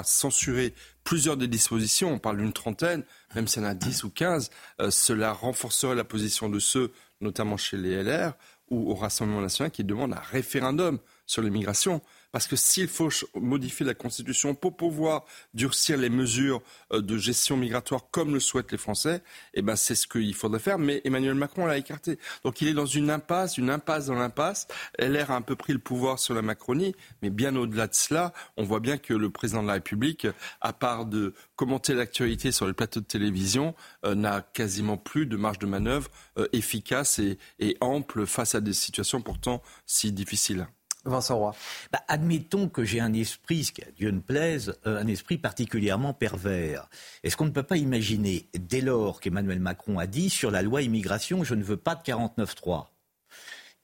censurer 0.05 0.73
plusieurs 1.03 1.37
des 1.37 1.47
dispositions, 1.47 2.13
on 2.13 2.19
parle 2.19 2.37
d'une 2.37 2.53
trentaine, 2.53 3.03
même 3.35 3.47
s'il 3.47 3.63
y 3.63 3.65
en 3.65 3.69
a 3.69 3.73
10 3.73 4.03
ou 4.03 4.09
15, 4.09 4.49
euh, 4.79 4.91
cela 4.91 5.33
renforcerait 5.33 5.95
la 5.95 6.03
position 6.03 6.47
de 6.49 6.59
ceux, 6.59 6.91
notamment 7.21 7.57
chez 7.57 7.77
les 7.77 8.01
LR 8.03 8.33
ou 8.69 8.91
au 8.91 8.95
Rassemblement 8.95 9.41
national, 9.41 9.71
qui 9.71 9.83
demandent 9.83 10.13
un 10.13 10.21
référendum 10.31 10.99
sur 11.29 11.43
l'immigration. 11.43 12.01
Parce 12.31 12.47
que 12.47 12.55
s'il 12.55 12.87
faut 12.87 13.09
modifier 13.35 13.85
la 13.85 13.93
Constitution 13.93 14.55
pour 14.55 14.75
pouvoir 14.75 15.25
durcir 15.53 15.97
les 15.97 16.09
mesures 16.09 16.61
euh, 16.91 17.01
de 17.01 17.17
gestion 17.17 17.55
migratoire 17.55 18.09
comme 18.11 18.33
le 18.33 18.39
souhaitent 18.39 18.71
les 18.71 18.77
Français, 18.77 19.21
eh 19.53 19.61
ben 19.61 19.75
c'est 19.75 19.95
ce 19.95 20.07
qu'il 20.07 20.33
faudrait 20.33 20.59
faire. 20.59 20.79
Mais 20.79 21.01
Emmanuel 21.05 21.35
Macron 21.35 21.67
l'a 21.67 21.77
écarté. 21.77 22.17
Donc 22.43 22.61
il 22.61 22.67
est 22.67 22.73
dans 22.73 22.87
une 22.87 23.11
impasse, 23.11 23.57
une 23.57 23.69
impasse 23.69 24.07
dans 24.07 24.15
l'impasse. 24.15 24.67
LR 24.97 25.29
a 25.29 25.35
un 25.35 25.41
peu 25.41 25.55
pris 25.55 25.73
le 25.73 25.79
pouvoir 25.79 26.17
sur 26.17 26.33
la 26.33 26.41
Macronie, 26.41 26.95
mais 27.21 27.29
bien 27.29 27.55
au-delà 27.55 27.87
de 27.87 27.95
cela, 27.95 28.33
on 28.57 28.63
voit 28.63 28.79
bien 28.79 28.97
que 28.97 29.13
le 29.13 29.29
président 29.29 29.61
de 29.61 29.67
la 29.67 29.73
République, 29.73 30.27
à 30.61 30.73
part 30.73 31.05
de 31.05 31.35
commenter 31.55 31.93
l'actualité 31.93 32.51
sur 32.51 32.65
les 32.65 32.73
plateaux 32.73 33.01
de 33.01 33.05
télévision, 33.05 33.75
euh, 34.03 34.15
n'a 34.15 34.41
quasiment 34.41 34.97
plus 34.97 35.27
de 35.27 35.37
marge 35.37 35.59
de 35.59 35.67
manœuvre 35.67 36.09
euh, 36.39 36.47
efficace 36.53 37.19
et, 37.19 37.37
et 37.59 37.77
ample 37.81 38.25
face 38.25 38.55
à 38.55 38.61
des 38.61 38.73
situations 38.73 39.21
pourtant 39.21 39.61
si 39.85 40.11
difficiles. 40.11 40.67
Vincent 41.05 41.37
Roy. 41.37 41.55
Bah, 41.91 42.03
admettons 42.07 42.67
que 42.67 42.83
j'ai 42.83 42.99
un 42.99 43.13
esprit, 43.13 43.63
ce 43.63 43.71
qui 43.71 43.83
à 43.83 43.91
Dieu 43.91 44.11
ne 44.11 44.19
plaise, 44.19 44.75
euh, 44.85 44.99
un 44.99 45.07
esprit 45.07 45.37
particulièrement 45.37 46.13
pervers. 46.13 46.89
Est-ce 47.23 47.37
qu'on 47.37 47.45
ne 47.45 47.51
peut 47.51 47.63
pas 47.63 47.77
imaginer, 47.77 48.49
dès 48.53 48.81
lors 48.81 49.21
qu'Emmanuel 49.21 49.59
Macron 49.59 49.97
a 49.97 50.07
dit 50.07 50.29
sur 50.29 50.51
la 50.51 50.61
loi 50.61 50.81
immigration, 50.81 51.43
je 51.43 51.55
ne 51.55 51.63
veux 51.63 51.77
pas 51.77 51.95
de 51.95 52.01
49.3, 52.01 52.87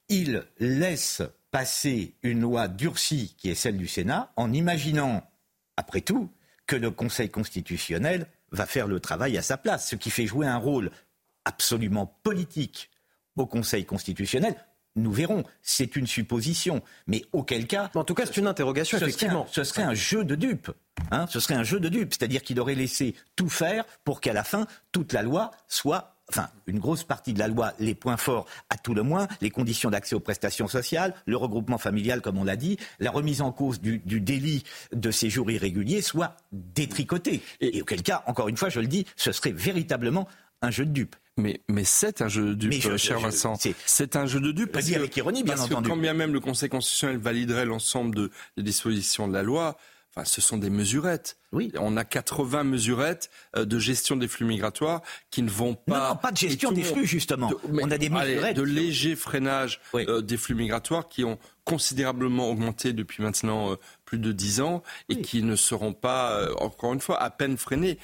il 0.10 0.44
laisse 0.60 1.22
passer 1.52 2.16
une 2.22 2.42
loi 2.42 2.68
durcie 2.68 3.34
qui 3.38 3.50
est 3.50 3.56
celle 3.56 3.78
du 3.78 3.88
Sénat 3.88 4.32
en 4.36 4.52
imaginant, 4.52 5.24
après 5.78 6.02
tout, 6.02 6.30
que 6.68 6.76
le 6.76 6.92
Conseil 6.92 7.30
constitutionnel 7.30 8.28
va 8.52 8.66
faire 8.66 8.88
le 8.88 9.00
travail 9.00 9.38
à 9.38 9.42
sa 9.42 9.58
place, 9.58 9.90
ce 9.90 9.96
qui 9.96 10.10
fait 10.10 10.26
jouer 10.26 10.48
un 10.48 10.58
rôle 10.58 10.92
absolument 11.46 12.08
politique 12.24 12.90
au 13.36 13.46
Conseil 13.46 13.86
constitutionnel. 13.86 14.56
Nous 14.96 15.12
verrons, 15.12 15.44
c'est 15.62 15.96
une 15.96 16.08
supposition, 16.08 16.82
mais 17.08 17.24
auquel 17.34 17.68
cas... 17.68 17.92
En 17.96 18.04
tout 18.04 18.14
cas, 18.14 18.26
c'est 18.26 18.38
une 18.38 18.48
interrogation, 18.48 18.98
effectivement. 18.98 19.46
ce 19.52 19.64
serait 19.64 19.84
un 19.84 19.94
jeu 19.94 20.24
de 20.24 20.36
dupes. 20.36 20.72
Hein, 21.12 21.26
ce 21.30 21.40
serait 21.40 21.56
un 21.56 21.64
jeu 21.64 21.80
de 21.80 21.90
dupes, 21.90 22.14
c'est-à-dire 22.14 22.42
qu'il 22.42 22.60
aurait 22.60 22.76
laissé 22.76 23.16
tout 23.36 23.50
faire 23.50 23.86
pour 24.04 24.22
qu'à 24.22 24.34
la 24.34 24.44
fin, 24.44 24.68
toute 24.92 25.12
la 25.12 25.22
loi 25.22 25.52
soit 25.68 26.16
enfin 26.30 26.50
une 26.68 26.80
grosse 26.80 27.04
partie 27.04 27.34
de 27.34 27.40
la 27.40 27.48
loi, 27.48 27.74
les 27.80 27.96
points 27.96 28.18
forts 28.18 28.48
à 28.70 28.78
tout 28.78 28.94
le 28.94 29.04
moins, 29.04 29.28
les 29.42 29.52
conditions 29.52 29.90
d'accès 29.90 30.16
aux 30.16 30.20
prestations 30.20 30.68
sociales, 30.68 31.14
le 31.26 31.38
regroupement 31.38 31.78
familial, 31.78 32.22
comme 32.22 32.38
on 32.38 32.44
l'a 32.44 32.56
dit, 32.56 32.78
la 33.00 33.12
remise 33.12 33.42
en 33.42 33.52
cause 33.52 33.80
du, 33.80 34.00
délit 34.00 34.64
de 34.92 35.12
séjour 35.12 35.52
irrégulier 35.52 36.02
soit 36.02 36.38
détricotés. 36.52 37.42
Et, 37.62 37.82
auquel 37.82 38.02
cas, 38.02 38.24
encore 38.28 38.48
une 38.48 38.58
fois, 38.58 38.70
je 38.70 38.80
le 38.80 38.88
dis, 38.88 39.06
ce 39.16 39.32
serait 39.32 39.52
véritablement 39.52 40.28
un 40.62 40.72
jeu 40.72 40.86
de 40.86 40.92
dupes. 40.92 41.16
Mais, 41.38 41.60
mais 41.68 41.84
c'est 41.84 42.22
un 42.22 42.30
jeu 42.30 42.46
de 42.46 42.54
dupes, 42.54 42.98
cher 42.98 43.20
Vincent. 43.20 43.56
C'est 43.86 44.16
un 44.16 44.26
jeu 44.26 44.40
de 44.40 44.52
dupes. 44.52 44.72
Parce, 44.72 44.92
avec 44.92 45.18
ironie, 45.18 45.44
bien 45.44 45.56
parce 45.56 45.66
entendu. 45.66 45.90
Que 45.90 45.94
quand 45.94 46.00
bien 46.00 46.14
même 46.14 46.34
le 46.34 46.40
Conseil 46.40 46.70
constitutionnel 46.70 47.18
validerait 47.18 47.66
l'ensemble 47.66 48.30
des 48.56 48.64
dispositions 48.64 49.28
de 49.28 49.34
la 49.34 49.44
loi, 49.44 49.78
enfin, 50.16 50.24
ce 50.24 50.40
sont 50.40 50.58
des 50.58 50.70
mesurettes. 50.70 51.38
Oui. 51.52 51.74
On 51.78 51.98
a 51.98 52.06
80 52.06 52.64
mesurettes 52.64 53.30
euh, 53.58 53.66
de 53.66 53.80
gestion 53.80 54.16
des 54.16 54.30
flux 54.30 54.46
migratoires 54.46 55.02
qui 55.30 55.42
ne 55.42 55.50
vont 55.50 55.76
pas. 55.76 56.10
Non, 56.10 56.16
pas 56.16 56.32
de 56.32 56.38
gestion 56.38 56.72
des 56.72 56.84
flux, 56.84 57.06
justement. 57.06 57.52
on 57.70 57.92
a 57.92 57.98
des 57.98 58.10
mesurettes. 58.10 58.56
de 58.56 58.64
léger 58.64 59.18
freinage 59.18 59.82
euh, 59.94 60.22
des 60.22 60.38
flux 60.38 60.56
migratoires 60.56 61.10
qui 61.10 61.26
ont 61.26 61.38
considérablement 61.66 62.50
augmenté 62.50 62.94
depuis 62.94 63.22
maintenant 63.22 63.72
euh, 63.72 63.76
plus 64.06 64.20
de 64.20 64.32
10 64.32 64.62
ans 64.62 64.84
et 65.10 65.20
qui 65.20 65.44
ne 65.44 65.56
seront 65.56 65.94
pas, 65.94 66.48
encore 66.62 66.94
une 66.94 67.02
fois, 67.02 67.22
à 67.22 67.32
peine 67.32 67.58
freinés. 67.58 67.98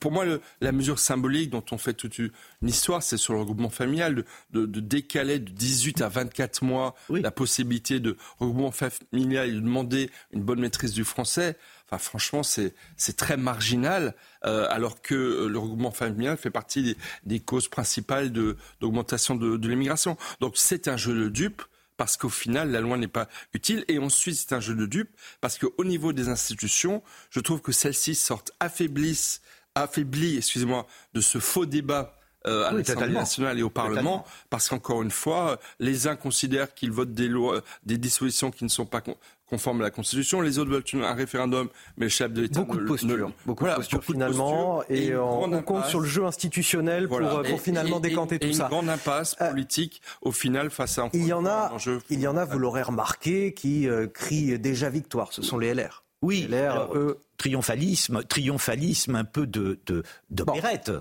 Pour, 0.00 0.12
moi, 0.12 0.24
la 0.60 0.72
mesure 0.72 0.98
symbolique 0.98 1.48
dont 1.48 1.64
on 1.70 1.78
fait 1.78 1.94
toute 1.94 2.18
une 2.18 2.30
histoire, 2.62 3.02
c'est 3.02 3.16
sur 3.16 3.32
le 3.32 3.40
regroupement 3.40 3.70
familial, 3.70 4.24
de, 4.52 4.66
décaler 4.66 5.38
de 5.38 5.50
18 5.50 6.02
à 6.02 6.08
24 6.08 6.62
mois 6.62 6.94
la 7.08 7.30
possibilité 7.30 8.00
de 8.00 8.16
regroupement 8.38 8.70
familial 8.70 9.48
et 9.48 9.52
de 9.52 9.60
demander 9.60 10.10
une 10.32 10.42
bonne 10.42 10.60
maîtrise 10.60 10.92
du 10.92 11.04
français. 11.04 11.56
Enfin, 11.88 11.98
franchement, 11.98 12.42
c'est 12.42 13.16
très 13.16 13.36
marginal, 13.36 14.14
euh, 14.44 14.66
alors 14.70 15.00
que 15.00 15.14
euh, 15.14 15.48
le 15.48 15.58
regroupement 15.58 15.92
familial 15.92 16.36
fait 16.36 16.50
partie 16.50 16.96
des, 17.24 17.40
causes 17.40 17.68
principales 17.68 18.32
d'augmentation 18.80 19.36
de, 19.36 19.56
de, 19.56 19.68
l'immigration. 19.68 20.16
Donc, 20.40 20.54
c'est 20.56 20.88
un 20.88 20.96
jeu 20.96 21.14
de 21.14 21.28
dupes 21.28 21.62
parce 21.96 22.16
qu'au 22.16 22.28
final, 22.28 22.70
la 22.70 22.80
loi 22.80 22.96
n'est 22.96 23.08
pas 23.08 23.28
utile. 23.54 23.84
Et 23.88 23.98
ensuite, 23.98 24.36
c'est 24.36 24.54
un 24.54 24.60
jeu 24.60 24.74
de 24.74 24.86
dupes 24.86 25.10
parce 25.40 25.58
qu'au 25.58 25.84
niveau 25.84 26.12
des 26.12 26.28
institutions, 26.28 27.02
je 27.30 27.40
trouve 27.40 27.60
que 27.60 27.72
celles-ci 27.72 28.14
sortent 28.14 28.52
affaiblissent, 28.60 29.40
affaiblies, 29.74 30.36
excusez-moi, 30.36 30.86
de 31.14 31.20
ce 31.20 31.38
faux 31.38 31.66
débat 31.66 32.16
euh, 32.46 32.64
à 32.64 32.72
l'Assemblée 32.72 33.12
nationale 33.12 33.58
et 33.58 33.62
au 33.62 33.70
Parlement, 33.70 34.24
parce 34.50 34.68
qu'encore 34.68 35.02
une 35.02 35.10
fois, 35.10 35.58
les 35.80 36.06
uns 36.06 36.14
considèrent 36.14 36.74
qu'ils 36.74 36.92
votent 36.92 37.14
des 37.14 37.26
lois, 37.26 37.62
des 37.84 37.98
dispositions 37.98 38.52
qui 38.52 38.62
ne 38.62 38.68
sont 38.68 38.86
pas 38.86 39.02
conforme 39.48 39.80
à 39.80 39.84
la 39.84 39.90
Constitution. 39.90 40.40
Les 40.40 40.58
autres 40.58 40.70
veulent 40.70 41.04
un 41.04 41.14
référendum, 41.14 41.68
mais 41.96 42.06
le 42.06 42.10
chef 42.10 42.32
de 42.32 42.42
l'État... 42.42 42.60
Beaucoup 42.60 42.78
de 42.78 42.84
postures, 42.84 43.30
beaucoup 43.44 43.64
de 43.64 43.74
postures 43.74 44.04
finalement, 44.04 44.82
et, 44.88 45.16
on, 45.16 45.62
compte 45.62 45.86
sur 45.86 46.00
le 46.00 46.06
jeu 46.06 46.24
institutionnel 46.24 47.08
pour, 47.08 47.18
euh, 47.18 47.44
finalement 47.58 48.00
décanter 48.00 48.38
tout 48.38 48.52
ça. 48.52 48.64
une 48.64 48.68
grande 48.70 48.88
impasse 48.88 49.36
euh, 49.40 49.50
politique 49.50 50.02
au 50.22 50.32
final 50.32 50.70
face 50.70 50.98
à 50.98 51.04
un, 51.04 51.10
il 51.12 51.26
y 51.26 51.32
en 51.32 51.46
a, 51.46 51.72
Il 52.10 52.20
y 52.20 52.26
en 52.26 52.36
a, 52.36 52.44
vous 52.44 52.58
l'aurez 52.58 52.82
remarqué, 52.82 53.52
qui 53.54 53.88
euh, 53.88 54.06
crient 54.06 54.58
déjà 54.58 54.90
victoire. 54.90 55.32
Ce 55.32 55.42
sont 55.42 55.58
les 55.58 55.74
LR. 55.74 56.04
Oui, 56.22 56.46
LR, 56.48 56.88
eux, 56.94 57.18
triomphalisme, 57.36 58.22
triomphalisme 58.24 59.16
un 59.16 59.24
peu 59.24 59.46
de, 59.46 59.78
de, 59.86 60.02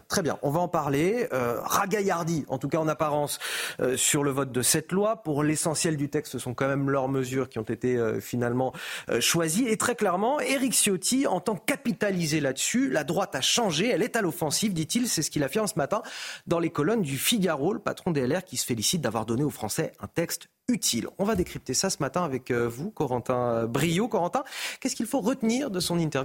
très 0.07 0.21
bien, 0.21 0.37
on 0.41 0.51
va 0.51 0.59
en 0.59 0.67
parler. 0.67 1.27
Euh, 1.33 1.59
ragaillardi, 1.61 2.45
en 2.47 2.57
tout 2.57 2.67
cas 2.67 2.77
en 2.77 2.87
apparence, 2.87 3.39
euh, 3.79 3.97
sur 3.97 4.23
le 4.23 4.31
vote 4.31 4.51
de 4.51 4.61
cette 4.61 4.91
loi. 4.91 5.23
Pour 5.23 5.43
l'essentiel 5.43 5.97
du 5.97 6.09
texte, 6.09 6.33
ce 6.33 6.39
sont 6.39 6.53
quand 6.53 6.67
même 6.67 6.89
leurs 6.89 7.07
mesures 7.07 7.49
qui 7.49 7.59
ont 7.59 7.63
été 7.63 7.95
euh, 7.95 8.19
finalement 8.19 8.73
choisies. 9.19 9.67
Et 9.67 9.77
très 9.77 9.95
clairement, 9.95 10.39
Éric 10.39 10.73
Ciotti 10.73 11.27
entend 11.27 11.55
capitaliser 11.55 12.39
là-dessus. 12.39 12.89
La 12.89 13.03
droite 13.03 13.35
a 13.35 13.41
changé, 13.41 13.89
elle 13.89 14.03
est 14.03 14.15
à 14.15 14.21
l'offensive, 14.21 14.73
dit-il. 14.73 15.07
C'est 15.07 15.21
ce 15.21 15.31
qu'il 15.31 15.43
affirme 15.43 15.67
ce 15.67 15.77
matin 15.77 16.01
dans 16.47 16.59
les 16.59 16.69
colonnes 16.69 17.01
du 17.01 17.17
Figaro, 17.17 17.73
le 17.73 17.79
patron 17.79 18.11
des 18.11 18.25
LR 18.27 18.43
qui 18.43 18.57
se 18.57 18.65
félicite 18.65 19.01
d'avoir 19.01 19.25
donné 19.25 19.43
aux 19.43 19.49
Français 19.49 19.93
un 19.99 20.07
texte 20.07 20.49
utile. 20.67 21.07
On 21.19 21.25
va 21.25 21.35
décrypter 21.35 21.75
ça 21.75 21.89
ce 21.89 21.97
matin 21.99 22.23
avec 22.23 22.51
vous, 22.51 22.89
Corentin 22.89 23.67
Brio. 23.67 24.07
Corentin, 24.07 24.43
qu'est-ce 24.79 24.95
qu'il 24.95 25.05
faut 25.05 25.21
retenir 25.21 25.69
de 25.69 25.79
son 25.79 25.99
interview? 25.99 26.24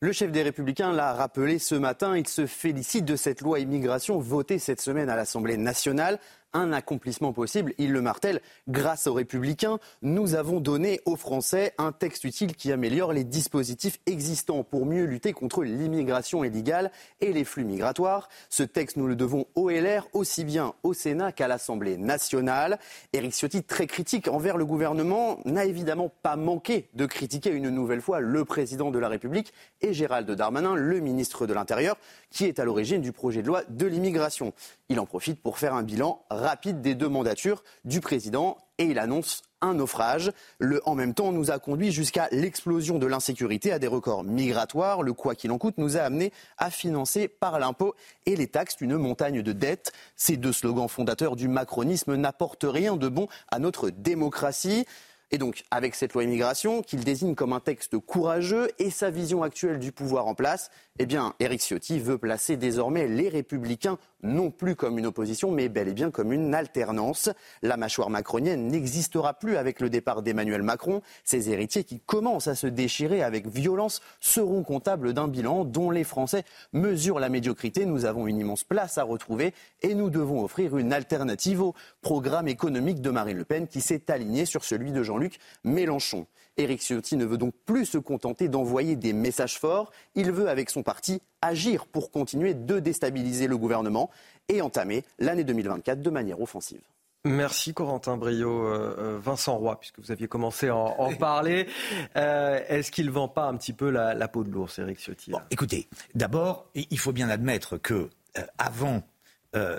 Le 0.00 0.12
chef 0.12 0.30
des 0.30 0.42
Républicains 0.42 0.92
l'a 0.92 1.12
rappelé 1.12 1.58
ce 1.58 1.74
matin, 1.74 2.16
il 2.16 2.28
se 2.28 2.46
félicite 2.46 3.04
de 3.04 3.16
cette 3.16 3.40
loi 3.40 3.58
immigration 3.58 4.18
votée 4.18 4.60
cette 4.60 4.80
semaine 4.80 5.10
à 5.10 5.16
l'Assemblée 5.16 5.56
nationale 5.56 6.20
un 6.52 6.72
accomplissement 6.72 7.32
possible. 7.32 7.74
Il 7.78 7.92
le 7.92 8.00
martèle, 8.00 8.40
grâce 8.68 9.06
aux 9.06 9.14
républicains, 9.14 9.78
nous 10.02 10.34
avons 10.34 10.60
donné 10.60 11.00
aux 11.04 11.16
Français 11.16 11.74
un 11.78 11.92
texte 11.92 12.24
utile 12.24 12.54
qui 12.56 12.72
améliore 12.72 13.12
les 13.12 13.24
dispositifs 13.24 13.98
existants 14.06 14.64
pour 14.64 14.86
mieux 14.86 15.04
lutter 15.04 15.32
contre 15.32 15.62
l'immigration 15.62 16.44
illégale 16.44 16.90
et 17.20 17.32
les 17.32 17.44
flux 17.44 17.64
migratoires. 17.64 18.28
Ce 18.48 18.62
texte, 18.62 18.96
nous 18.96 19.06
le 19.06 19.16
devons 19.16 19.46
au 19.54 19.70
LR, 19.70 20.06
aussi 20.12 20.44
bien 20.44 20.74
au 20.82 20.94
Sénat 20.94 21.32
qu'à 21.32 21.48
l'Assemblée 21.48 21.96
nationale. 21.96 22.78
Éric 23.12 23.32
Ciotti, 23.32 23.62
très 23.62 23.86
critique 23.86 24.28
envers 24.28 24.56
le 24.56 24.64
gouvernement, 24.64 25.40
n'a 25.44 25.64
évidemment 25.64 26.10
pas 26.22 26.36
manqué 26.36 26.88
de 26.94 27.06
critiquer 27.06 27.50
une 27.50 27.70
nouvelle 27.70 28.00
fois 28.00 28.20
le 28.20 28.44
président 28.44 28.90
de 28.90 28.98
la 28.98 29.08
République 29.08 29.52
et 29.80 29.92
Gérald 29.92 30.30
Darmanin, 30.30 30.74
le 30.74 31.00
ministre 31.00 31.46
de 31.46 31.54
l'Intérieur, 31.54 31.96
qui 32.30 32.44
est 32.44 32.58
à 32.58 32.64
l'origine 32.64 33.00
du 33.00 33.12
projet 33.12 33.42
de 33.42 33.46
loi 33.46 33.62
de 33.68 33.86
l'immigration. 33.86 34.52
Il 34.88 35.00
en 35.00 35.06
profite 35.06 35.40
pour 35.42 35.58
faire 35.58 35.74
un 35.74 35.82
bilan 35.82 36.22
rapide 36.38 36.80
des 36.80 36.94
deux 36.94 37.08
mandatures 37.08 37.62
du 37.84 38.00
président 38.00 38.56
et 38.78 38.84
il 38.84 38.98
annonce 38.98 39.42
un 39.60 39.74
naufrage. 39.74 40.32
Le 40.58 40.80
en 40.88 40.94
même 40.94 41.14
temps 41.14 41.32
nous 41.32 41.50
a 41.50 41.58
conduit 41.58 41.90
jusqu'à 41.90 42.28
l'explosion 42.30 42.98
de 42.98 43.06
l'insécurité, 43.06 43.72
à 43.72 43.78
des 43.78 43.88
records 43.88 44.24
migratoires. 44.24 45.02
Le 45.02 45.12
quoi 45.12 45.34
qu'il 45.34 45.50
en 45.50 45.58
coûte 45.58 45.78
nous 45.78 45.96
a 45.96 46.00
amené 46.00 46.32
à 46.58 46.70
financer 46.70 47.28
par 47.28 47.58
l'impôt 47.58 47.94
et 48.26 48.36
les 48.36 48.46
taxes 48.46 48.76
une 48.80 48.96
montagne 48.96 49.42
de 49.42 49.52
dettes. 49.52 49.92
Ces 50.16 50.36
deux 50.36 50.52
slogans 50.52 50.88
fondateurs 50.88 51.34
du 51.34 51.48
macronisme 51.48 52.14
n'apportent 52.14 52.66
rien 52.68 52.96
de 52.96 53.08
bon 53.08 53.26
à 53.50 53.58
notre 53.58 53.90
démocratie. 53.90 54.86
Et 55.30 55.36
donc, 55.36 55.64
avec 55.70 55.94
cette 55.94 56.14
loi 56.14 56.24
immigration, 56.24 56.80
qu'il 56.80 57.04
désigne 57.04 57.34
comme 57.34 57.52
un 57.52 57.60
texte 57.60 57.98
courageux 57.98 58.70
et 58.78 58.90
sa 58.90 59.10
vision 59.10 59.42
actuelle 59.42 59.78
du 59.78 59.92
pouvoir 59.92 60.26
en 60.26 60.34
place, 60.34 60.70
eh 60.98 61.06
bien, 61.06 61.34
Éric 61.38 61.60
Ciotti 61.60 62.00
veut 62.00 62.16
placer 62.18 62.56
désormais 62.56 63.06
les 63.06 63.28
Républicains 63.28 63.98
non 64.22 64.50
plus 64.50 64.74
comme 64.74 64.98
une 64.98 65.06
opposition, 65.06 65.50
mais 65.50 65.68
bel 65.68 65.88
et 65.88 65.92
bien 65.92 66.10
comme 66.10 66.32
une 66.32 66.54
alternance. 66.54 67.30
La 67.62 67.76
mâchoire 67.76 68.10
macronienne 68.10 68.66
n'existera 68.66 69.34
plus 69.34 69.56
avec 69.56 69.80
le 69.80 69.90
départ 69.90 70.22
d'Emmanuel 70.22 70.62
Macron. 70.62 71.02
Ses 71.24 71.50
héritiers 71.50 71.84
qui 71.84 72.00
commencent 72.00 72.48
à 72.48 72.54
se 72.54 72.66
déchirer 72.66 73.22
avec 73.22 73.46
violence 73.46 74.00
seront 74.20 74.64
comptables 74.64 75.12
d'un 75.12 75.28
bilan 75.28 75.64
dont 75.64 75.90
les 75.90 76.04
Français 76.04 76.44
mesurent 76.72 77.20
la 77.20 77.28
médiocrité. 77.28 77.86
Nous 77.86 78.06
avons 78.06 78.26
une 78.26 78.38
immense 78.38 78.64
place 78.64 78.98
à 78.98 79.04
retrouver 79.04 79.54
et 79.82 79.94
nous 79.94 80.10
devons 80.10 80.42
offrir 80.42 80.76
une 80.78 80.92
alternative 80.92 81.62
au 81.62 81.74
programme 82.00 82.48
économique 82.48 83.00
de 83.00 83.10
Marine 83.10 83.38
Le 83.38 83.44
Pen 83.44 83.68
qui 83.68 83.80
s'est 83.80 84.10
aligné 84.10 84.46
sur 84.46 84.64
celui 84.64 84.90
de 84.90 85.02
Jean-Luc 85.18 85.38
Mélenchon. 85.64 86.26
Éric 86.56 86.80
Ciotti 86.80 87.16
ne 87.16 87.24
veut 87.24 87.38
donc 87.38 87.54
plus 87.66 87.86
se 87.86 87.98
contenter 87.98 88.48
d'envoyer 88.48 88.96
des 88.96 89.12
messages 89.12 89.58
forts. 89.58 89.90
Il 90.14 90.30
veut, 90.32 90.48
avec 90.48 90.70
son 90.70 90.82
parti, 90.82 91.20
agir 91.42 91.86
pour 91.86 92.10
continuer 92.10 92.54
de 92.54 92.78
déstabiliser 92.78 93.46
le 93.46 93.56
gouvernement 93.56 94.10
et 94.48 94.60
entamer 94.62 95.04
l'année 95.18 95.44
2024 95.44 96.00
de 96.00 96.10
manière 96.10 96.40
offensive. 96.40 96.80
Merci 97.24 97.74
Corentin 97.74 98.16
Brio, 98.16 98.64
euh, 98.64 98.96
euh, 98.98 99.18
Vincent 99.20 99.56
Roy, 99.56 99.78
puisque 99.78 99.98
vous 99.98 100.12
aviez 100.12 100.28
commencé 100.28 100.68
à 100.68 100.76
en, 100.76 101.14
parler. 101.14 101.66
Euh, 102.16 102.60
est-ce 102.68 102.90
qu'il 102.90 103.06
ne 103.06 103.10
vend 103.10 103.28
pas 103.28 103.46
un 103.46 103.56
petit 103.56 103.72
peu 103.72 103.90
la, 103.90 104.28
peau 104.28 104.44
de 104.44 104.50
l'ours, 104.50 104.78
Éric 104.78 104.98
Ciotti 104.98 105.32
Écoutez, 105.50 105.88
d'abord, 106.14 106.70
il 106.74 106.98
faut 106.98 107.12
bien 107.12 107.28
admettre 107.28 107.76
que 107.76 108.08
avant 108.56 109.02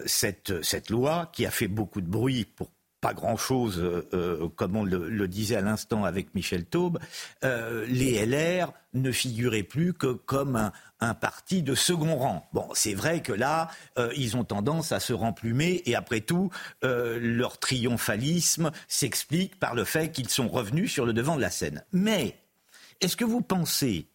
cette, 0.06 0.62
cette 0.64 0.90
loi, 0.90 1.30
qui 1.32 1.46
a 1.46 1.52
fait 1.52 1.68
beaucoup 1.68 2.02
de 2.02 2.08
bruit 2.08 2.46
pour 2.46 2.70
pas 3.02 3.14
grand-chose, 3.14 3.80
euh, 3.80 4.08
euh, 4.14 4.50
comme 4.56 4.76
on 4.76 4.84
le, 4.84 5.28
disait 5.28 5.56
à 5.56 5.62
l'instant 5.62 6.04
avec 6.04 6.36
Michel 6.36 6.66
Taube, 6.66 7.00
euh, 7.44 7.86
les 7.88 8.26
LR 8.26 8.74
ne 8.94 9.12
figuraient 9.12 9.64
plus 9.64 9.94
que 9.94 10.08
comme 10.08 10.72
un, 11.00 11.14
parti 11.14 11.62
de 11.62 11.76
second 11.76 12.18
rang. 12.18 12.50
Bon, 12.52 12.68
c'est 12.74 12.94
vrai 12.94 13.22
que 13.22 13.32
là, 13.32 13.70
ils 14.18 14.36
ont 14.36 14.44
tendance 14.44 14.92
à 14.92 15.00
se 15.00 15.14
remplumer 15.14 15.82
et 15.86 15.96
après 15.96 16.20
tout, 16.20 16.50
leur 16.82 17.58
triomphalisme 17.58 18.72
s'explique 18.88 19.58
par 19.60 19.76
le 19.76 19.86
fait 19.86 20.12
qu'ils 20.12 20.30
sont 20.30 20.50
revenus 20.50 20.92
sur 20.92 21.06
le 21.06 21.14
devant 21.14 21.38
de 21.38 21.42
la 21.42 21.52
scène. 21.52 21.84
Mais 21.94 22.36
est-ce 23.00 23.16
que 23.16 23.24
vous 23.24 23.42
pensez 23.42 24.08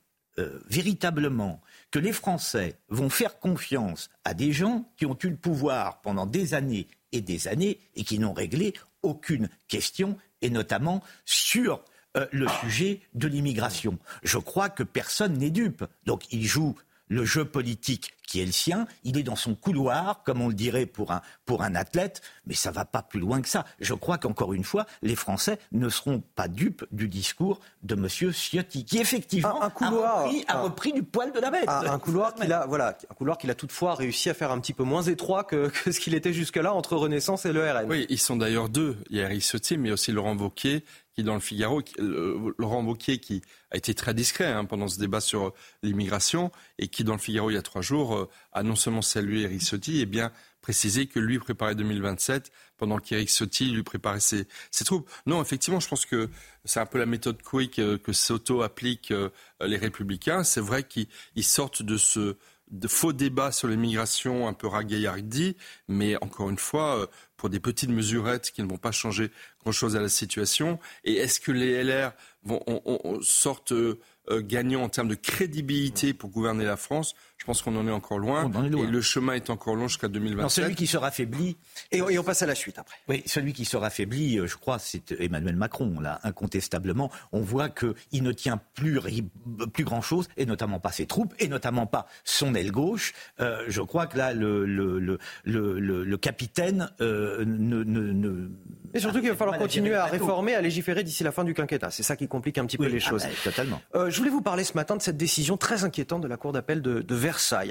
véritablement 0.69 1.63
que 1.91 1.99
les 1.99 2.13
Français 2.13 2.77
vont 2.89 3.09
faire 3.09 3.39
confiance 3.39 4.11
à 4.25 4.35
des 4.35 4.53
gens 4.53 4.85
qui 4.97 5.07
ont 5.07 5.17
eu 5.23 5.31
le 5.31 5.37
pouvoir 5.37 6.03
pendant 6.03 6.27
des 6.27 6.53
années 6.53 6.89
et 7.15 7.21
des 7.21 7.49
années 7.49 7.81
et 7.95 8.05
qui 8.05 8.19
n'ont 8.19 8.35
réglé 8.35 8.75
aucune 9.03 9.49
question, 9.69 10.19
et 10.43 10.51
notamment 10.51 11.03
sur 11.25 11.83
euh, 12.17 12.27
le 12.33 12.47
sujet 12.61 13.01
de 13.15 13.29
l'immigration. 13.29 13.99
Je 14.23 14.39
crois 14.39 14.69
que 14.69 14.83
personne 14.83 15.39
n'est 15.39 15.51
dupe. 15.51 15.85
Donc 16.05 16.33
ils 16.33 16.47
jouent 16.47 16.77
le 17.09 17.25
jeu 17.25 17.45
politique 17.45 18.15
qui 18.27 18.41
est 18.41 18.47
le 18.47 18.53
sien, 18.53 18.87
il 19.05 19.19
est 19.19 19.23
dans 19.23 19.37
son 19.37 19.55
couloir, 19.55 20.23
comme 20.25 20.41
on 20.41 20.49
le 20.49 20.55
dirait 20.55 20.87
pour 20.87 21.13
un, 21.13 21.21
pour 21.45 21.63
un 21.63 21.75
athlète, 21.75 22.23
mais 22.47 22.55
ça 22.55 22.71
va 22.71 22.85
pas 22.85 23.03
plus 23.03 23.21
loin 23.21 23.43
que 23.43 23.49
ça. 23.49 23.65
Je 23.81 23.95
crois 23.95 24.19
qu'encore 24.19 24.55
une 24.55 24.65
fois, 24.65 24.87
les 25.03 25.15
Français 25.15 25.59
ne 25.73 25.89
seront 25.89 26.23
pas 26.35 26.49
dupes 26.49 26.85
du 26.91 27.09
discours 27.09 27.61
de 27.83 27.95
M. 27.95 28.09
Ciotti, 28.33 28.85
qui 28.85 28.99
effectivement 28.99 29.63
un, 29.63 29.71
couloir, 29.71 30.27
a, 30.49 30.61
repris, 30.63 30.93
du 30.93 31.03
poil 31.03 31.33
de 31.33 31.41
la 31.41 31.51
bête. 31.51 31.69
Un, 31.69 31.99
couloir 31.99 32.35
qu'il 32.37 32.53
a, 32.53 32.67
voilà, 32.67 32.97
un 33.11 33.15
couloir 33.15 33.39
qu'il 33.39 33.51
a 33.51 33.55
toutefois 33.55 33.95
réussi 33.95 34.31
à 34.31 34.35
faire 34.35 34.51
un 34.51 34.59
petit 34.59 34.73
peu 34.73 34.85
moins 34.85 35.03
étroit 35.03 35.45
que, 35.45 35.71
ce 35.91 36.01
qu'il 36.01 36.15
était 36.15 36.33
jusque-là 36.33 36.73
entre 36.73 36.97
Renaissance 36.97 37.45
et 37.47 37.53
le 37.53 37.71
RN. 37.71 37.87
Oui, 37.89 38.07
ils 38.09 38.19
sont 38.19 38.37
d'ailleurs 38.37 38.69
deux. 38.69 38.97
Il 39.11 39.19
y 39.19 39.21
a 39.21 39.25
Eric 39.25 39.43
Ciotti, 39.43 39.77
mais 39.77 39.91
aussi 39.91 40.13
Laurent 40.13 40.37
Wauquiez, 40.37 40.85
qui 41.15 41.23
dans 41.23 41.35
le 41.35 41.41
Figaro, 41.41 41.83
Laurent 42.59 42.83
Wauquiez 42.85 43.19
qui 43.19 43.43
a 43.71 43.77
été 43.77 43.95
très 43.95 44.15
discret 44.15 44.47
hein, 44.47 44.65
pendant 44.65 44.89
ce 44.89 44.99
débat 44.99 45.21
sur 45.21 45.53
l'immigration 45.83 46.51
et 46.79 46.89
qui 46.89 47.05
dans 47.05 47.13
le 47.13 47.19
Figaro 47.19 47.51
il 47.51 47.55
y 47.55 47.59
a 47.59 47.63
trois 47.63 47.83
jours 47.83 48.17
euh, 48.17 48.29
a 48.53 48.63
non 48.63 48.77
seulement 48.77 49.03
salué 49.03 49.43
Eric 49.43 49.63
Ciotti 49.63 50.01
et 50.01 50.07
bien 50.07 50.33
précisé 50.61 51.07
que 51.07 51.21
lui 51.21 51.39
préparait 51.39 51.75
2027 51.75 52.51
pendant 52.79 52.99
qu'Eric 52.99 53.29
Ciotti 53.29 53.71
lui 53.71 53.83
préparait 53.83 54.21
ses, 54.21 54.47
troupes. 54.85 55.11
Non, 55.27 55.43
effectivement, 55.43 55.79
je 55.79 55.89
pense 55.89 56.07
que 56.07 56.31
c'est 56.65 56.81
un 56.81 56.87
peu 56.87 56.99
la 56.99 57.05
méthode 57.05 57.43
Quick 57.43 57.77
que, 57.77 57.97
que 57.97 58.13
Soto 58.15 58.63
applique 58.63 59.11
euh, 59.11 59.29
les 59.61 59.77
Républicains. 59.77 60.43
C'est 60.43 60.63
vrai 60.63 60.83
qu'ils 60.83 61.07
sortent 61.45 61.83
de 61.83 61.99
ce 61.99 62.37
de 62.75 62.89
faux 62.89 63.13
débats 63.13 63.53
sur 63.53 63.69
l'immigration 63.69 64.49
un 64.49 64.53
peu 64.53 64.67
ragaillardi, 64.67 65.57
mais 65.89 66.17
encore 66.23 66.51
une 66.51 66.59
fois, 66.59 66.99
euh, 66.99 67.07
pour 67.37 67.49
des 67.49 67.61
petites 67.61 67.91
mesurettes 67.91 68.51
qui 68.51 68.63
ne 68.63 68.69
vont 68.69 68.79
pas 68.79 68.93
changer 68.93 69.31
grand-chose 69.63 69.97
à 69.97 70.01
la 70.01 70.09
situation. 70.09 70.79
Et 71.05 71.15
est-ce 71.15 71.41
que 71.41 71.53
les 71.53 71.83
LR 71.85 72.13
vont, 72.43 72.61
sortent 73.23 73.73
euh, 73.73 73.99
gagnants 74.29 74.83
en 74.83 74.89
termes 74.89 75.09
de 75.09 75.15
crédibilité 75.15 76.15
pour 76.15 76.31
gouverner 76.31 76.65
la 76.65 76.77
France? 76.77 77.15
Je 77.37 77.47
pense 77.47 77.61
qu'on 77.61 77.77
en 77.77 77.87
est 77.87 77.91
encore 77.93 78.19
loin. 78.19 78.51
Et 78.65 78.87
le 78.87 79.01
chemin 79.03 79.35
est 79.35 79.51
encore 79.51 79.75
long 79.75 79.89
jusqu'à 79.89 80.09
2027. 80.09 80.51
celui 80.51 80.75
qui 80.75 80.87
sera 80.87 81.09
affaibli. 81.09 81.57
Et, 81.93 82.01
on 82.01 82.23
passe 82.23 82.43
à 82.43 82.47
la 82.47 82.55
suite 82.55 82.79
après. 82.79 82.97
Oui, 83.09 83.23
celui 83.27 83.53
qui 83.53 83.65
sera 83.65 83.89
affaibli, 83.89 84.39
euh, 84.39 84.47
je 84.47 84.57
crois, 84.57 84.79
c'est 84.79 85.13
Emmanuel 85.21 85.57
Macron, 85.57 86.01
là, 86.01 86.21
incontestablement. 86.23 87.11
On 87.33 87.41
voit 87.41 87.69
qu'il 87.69 88.23
ne 88.23 88.33
tient 88.33 88.59
plus, 88.75 88.99
plus 89.73 89.85
grand-chose, 89.85 90.29
et 90.37 90.47
notamment 90.47 90.81
pas 90.81 90.93
ses 90.93 91.07
troupes, 91.07 91.35
et 91.39 91.49
notamment 91.49 91.87
pas 91.87 92.07
son 92.25 92.55
aile 92.55 92.71
gauche. 92.71 93.13
Euh, 93.41 93.65
je 93.69 93.83
crois 93.83 94.07
que 94.07 94.17
là, 94.17 94.33
le, 94.33 94.65
le, 94.65 95.19
le, 95.45 95.79
le 95.79 96.17
capitaine 96.17 96.91
euh, 97.03 97.45
ne, 97.45 97.83
ne, 97.83 98.49
Et 98.95 99.01
surtout 99.01 99.21
qu'il 99.21 99.29
va 99.29 99.37
falloir 99.37 99.59
continuer 99.59 99.95
à 99.95 100.07
réformer, 100.07 100.55
à 100.55 100.63
légiférer 100.63 101.05
d'ici 101.05 101.25
la 101.25 101.33
fin 101.33 101.45
du 101.45 101.53
quinquennat. 101.53 101.91
C'est 101.91 102.03
ça 102.03 102.17
qui 102.17 102.27
complique 102.27 102.57
un 102.57 102.65
petit 102.65 102.79
peu 102.79 102.87
les 102.87 103.03
ah 103.05 103.11
choses. 103.11 103.25
Ben, 103.25 103.33
totalement. 103.43 103.83
je 103.95 104.17
voulais 104.17 104.31
vous 104.31 104.41
parler 104.41 104.65
ce 104.65 104.75
matin 104.75 104.97
de 104.97 105.03
cette 105.03 105.19
décision 105.19 105.59
très 105.59 105.85
inquiétante 105.85 106.23
de 106.23 106.29
la 106.29 106.39
Cour 106.39 106.53
d'appel 106.53 106.81
de, 106.81 107.03
de 107.03 107.15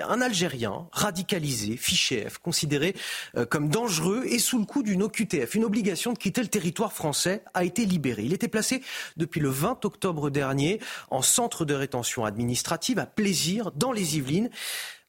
un 0.09 0.21
Algérien 0.21 0.87
radicalisé, 0.91 1.77
fiché 1.77 2.27
F, 2.27 2.39
considéré 2.39 2.95
euh, 3.37 3.45
comme 3.45 3.69
dangereux 3.69 4.23
et 4.25 4.39
sous 4.39 4.57
le 4.57 4.65
coup 4.65 4.81
d'une 4.81 5.03
OQTF, 5.03 5.55
une 5.55 5.65
obligation 5.65 6.13
de 6.13 6.17
quitter 6.17 6.41
le 6.41 6.47
territoire 6.47 6.93
français, 6.93 7.43
a 7.53 7.63
été 7.63 7.85
libéré. 7.85 8.23
Il 8.23 8.33
était 8.33 8.47
placé 8.47 8.81
depuis 9.17 9.39
le 9.39 9.49
20 9.49 9.85
octobre 9.85 10.29
dernier 10.29 10.79
en 11.11 11.21
centre 11.21 11.65
de 11.65 11.73
rétention 11.73 12.25
administrative 12.25 12.99
à 12.99 13.05
Plaisir, 13.05 13.71
dans 13.75 13.91
les 13.91 14.17
Yvelines. 14.17 14.49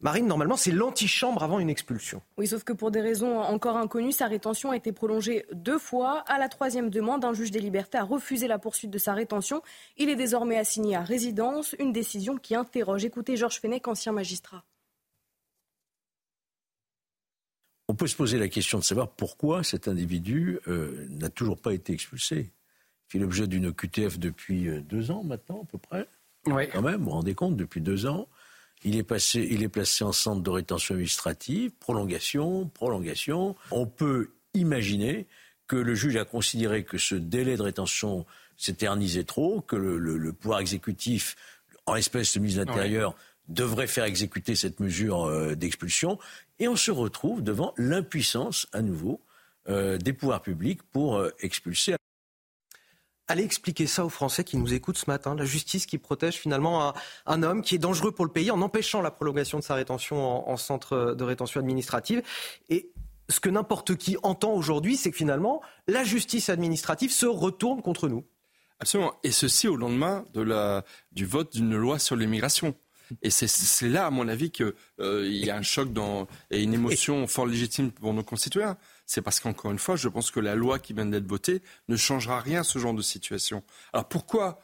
Marine, 0.04 0.26
normalement, 0.26 0.58
c'est 0.58 0.70
l'antichambre 0.70 1.42
avant 1.42 1.58
une 1.58 1.70
expulsion. 1.70 2.20
Oui, 2.36 2.46
sauf 2.46 2.62
que 2.62 2.74
pour 2.74 2.90
des 2.90 3.00
raisons 3.00 3.40
encore 3.40 3.78
inconnues, 3.78 4.12
sa 4.12 4.26
rétention 4.26 4.70
a 4.70 4.76
été 4.76 4.92
prolongée 4.92 5.46
deux 5.54 5.78
fois. 5.78 6.22
À 6.26 6.38
la 6.38 6.50
troisième 6.50 6.90
demande, 6.90 7.24
un 7.24 7.32
juge 7.32 7.50
des 7.50 7.58
libertés 7.58 7.96
a 7.96 8.04
refusé 8.04 8.46
la 8.46 8.58
poursuite 8.58 8.90
de 8.90 8.98
sa 8.98 9.14
rétention. 9.14 9.62
Il 9.96 10.10
est 10.10 10.14
désormais 10.14 10.58
assigné 10.58 10.94
à 10.94 11.00
résidence, 11.00 11.74
une 11.78 11.90
décision 11.90 12.36
qui 12.36 12.54
interroge. 12.54 13.06
Écoutez 13.06 13.38
Georges 13.38 13.60
Fenech, 13.60 13.88
ancien 13.88 14.12
magistrat. 14.12 14.62
On 17.88 17.94
peut 17.94 18.06
se 18.06 18.16
poser 18.16 18.38
la 18.38 18.48
question 18.48 18.78
de 18.78 18.84
savoir 18.84 19.08
pourquoi 19.08 19.64
cet 19.64 19.88
individu 19.88 20.58
euh, 20.68 21.06
n'a 21.08 21.30
toujours 21.30 21.58
pas 21.58 21.72
été 21.72 21.94
expulsé. 21.94 22.52
Il 23.08 23.12
fait 23.12 23.18
l'objet 23.18 23.46
d'une 23.46 23.72
QTF 23.72 24.18
depuis 24.18 24.68
euh, 24.68 24.82
deux 24.82 25.10
ans 25.10 25.24
maintenant, 25.24 25.62
à 25.62 25.64
peu 25.64 25.78
près. 25.78 26.06
Oui. 26.46 26.68
Quand 26.70 26.82
même, 26.82 26.96
vous 26.96 27.04
vous 27.04 27.10
rendez 27.10 27.34
compte, 27.34 27.56
depuis 27.56 27.80
deux 27.80 28.04
ans. 28.04 28.28
Il 28.84 28.96
est, 28.96 29.02
passé, 29.02 29.46
il 29.50 29.62
est 29.62 29.68
placé 29.68 30.04
en 30.04 30.12
centre 30.12 30.42
de 30.42 30.50
rétention 30.50 30.94
administrative, 30.94 31.70
prolongation, 31.80 32.68
prolongation. 32.68 33.56
On 33.70 33.86
peut 33.86 34.30
imaginer 34.52 35.26
que 35.66 35.76
le 35.76 35.94
juge 35.94 36.16
a 36.16 36.24
considéré 36.24 36.84
que 36.84 36.98
ce 36.98 37.14
délai 37.14 37.56
de 37.56 37.62
rétention 37.62 38.26
s'éternisait 38.56 39.24
trop, 39.24 39.60
que 39.62 39.76
le, 39.76 40.32
pouvoir 40.32 40.60
exécutif, 40.60 41.36
en 41.86 41.96
espèce 41.96 42.34
de 42.34 42.40
mise 42.40 42.58
à 42.58 42.64
l'Intérieur, 42.64 43.16
devrait 43.48 43.86
faire 43.86 44.04
exécuter 44.04 44.54
cette 44.54 44.80
mesure 44.80 45.24
euh, 45.24 45.54
d'expulsion. 45.54 46.18
Et 46.58 46.68
on 46.68 46.76
se 46.76 46.90
retrouve 46.90 47.42
devant 47.42 47.74
l'impuissance, 47.76 48.66
à 48.72 48.80
nouveau, 48.80 49.20
euh, 49.68 49.98
des 49.98 50.12
pouvoirs 50.12 50.42
publics 50.42 50.82
pour 50.82 51.16
euh, 51.16 51.30
expulser. 51.40 51.96
Allez 53.26 53.42
expliquer 53.42 53.86
ça 53.86 54.04
aux 54.04 54.10
Français 54.10 54.44
qui 54.44 54.58
nous 54.58 54.74
écoutent 54.74 54.98
ce 54.98 55.08
matin. 55.08 55.34
La 55.34 55.46
justice 55.46 55.86
qui 55.86 55.96
protège 55.96 56.36
finalement 56.36 56.92
un, 57.24 57.42
homme 57.42 57.62
qui 57.62 57.74
est 57.74 57.78
dangereux 57.78 58.12
pour 58.12 58.26
le 58.26 58.30
pays 58.30 58.50
en 58.50 58.60
empêchant 58.60 59.00
la 59.00 59.10
prolongation 59.10 59.58
de 59.58 59.64
sa 59.64 59.74
rétention 59.74 60.48
en, 60.48 60.56
centre 60.58 61.14
de 61.14 61.24
rétention 61.24 61.60
administrative. 61.60 62.22
Et 62.68 62.90
ce 63.30 63.40
que 63.40 63.48
n'importe 63.48 63.96
qui 63.96 64.18
entend 64.22 64.52
aujourd'hui, 64.52 64.96
c'est 64.96 65.10
que 65.10 65.16
finalement, 65.16 65.62
la 65.88 66.04
justice 66.04 66.50
administrative 66.50 67.10
se 67.10 67.24
retourne 67.24 67.80
contre 67.80 68.08
nous. 68.08 68.24
Absolument. 68.78 69.14
Et 69.22 69.30
ceci 69.30 69.68
au 69.68 69.76
lendemain 69.76 70.26
de 70.34 70.42
la, 70.42 70.84
du 71.12 71.24
vote 71.24 71.54
d'une 71.54 71.74
loi 71.74 71.98
sur 71.98 72.16
l'immigration. 72.16 72.74
Et 73.22 73.30
c'est 73.30 73.88
là, 73.88 74.06
à 74.06 74.10
mon 74.10 74.28
avis, 74.28 74.50
qu'il 74.50 74.74
euh, 75.00 75.26
y 75.28 75.50
a 75.50 75.56
un 75.56 75.62
choc 75.62 75.92
dans, 75.92 76.26
et 76.50 76.62
une 76.62 76.74
émotion 76.74 77.26
fort 77.26 77.46
légitime 77.46 77.90
pour 77.90 78.12
nos 78.12 78.22
concitoyens 78.22 78.76
c'est 79.06 79.22
parce 79.22 79.40
qu'encore 79.40 79.70
une 79.70 79.78
fois, 79.78 79.96
je 79.96 80.08
pense 80.08 80.30
que 80.30 80.40
la 80.40 80.54
loi 80.54 80.78
qui 80.78 80.92
vient 80.92 81.06
d'être 81.06 81.26
votée 81.26 81.62
ne 81.88 81.96
changera 81.96 82.40
rien 82.40 82.60
à 82.60 82.64
ce 82.64 82.78
genre 82.78 82.94
de 82.94 83.02
situation. 83.02 83.62
Alors 83.92 84.08
pourquoi 84.08 84.60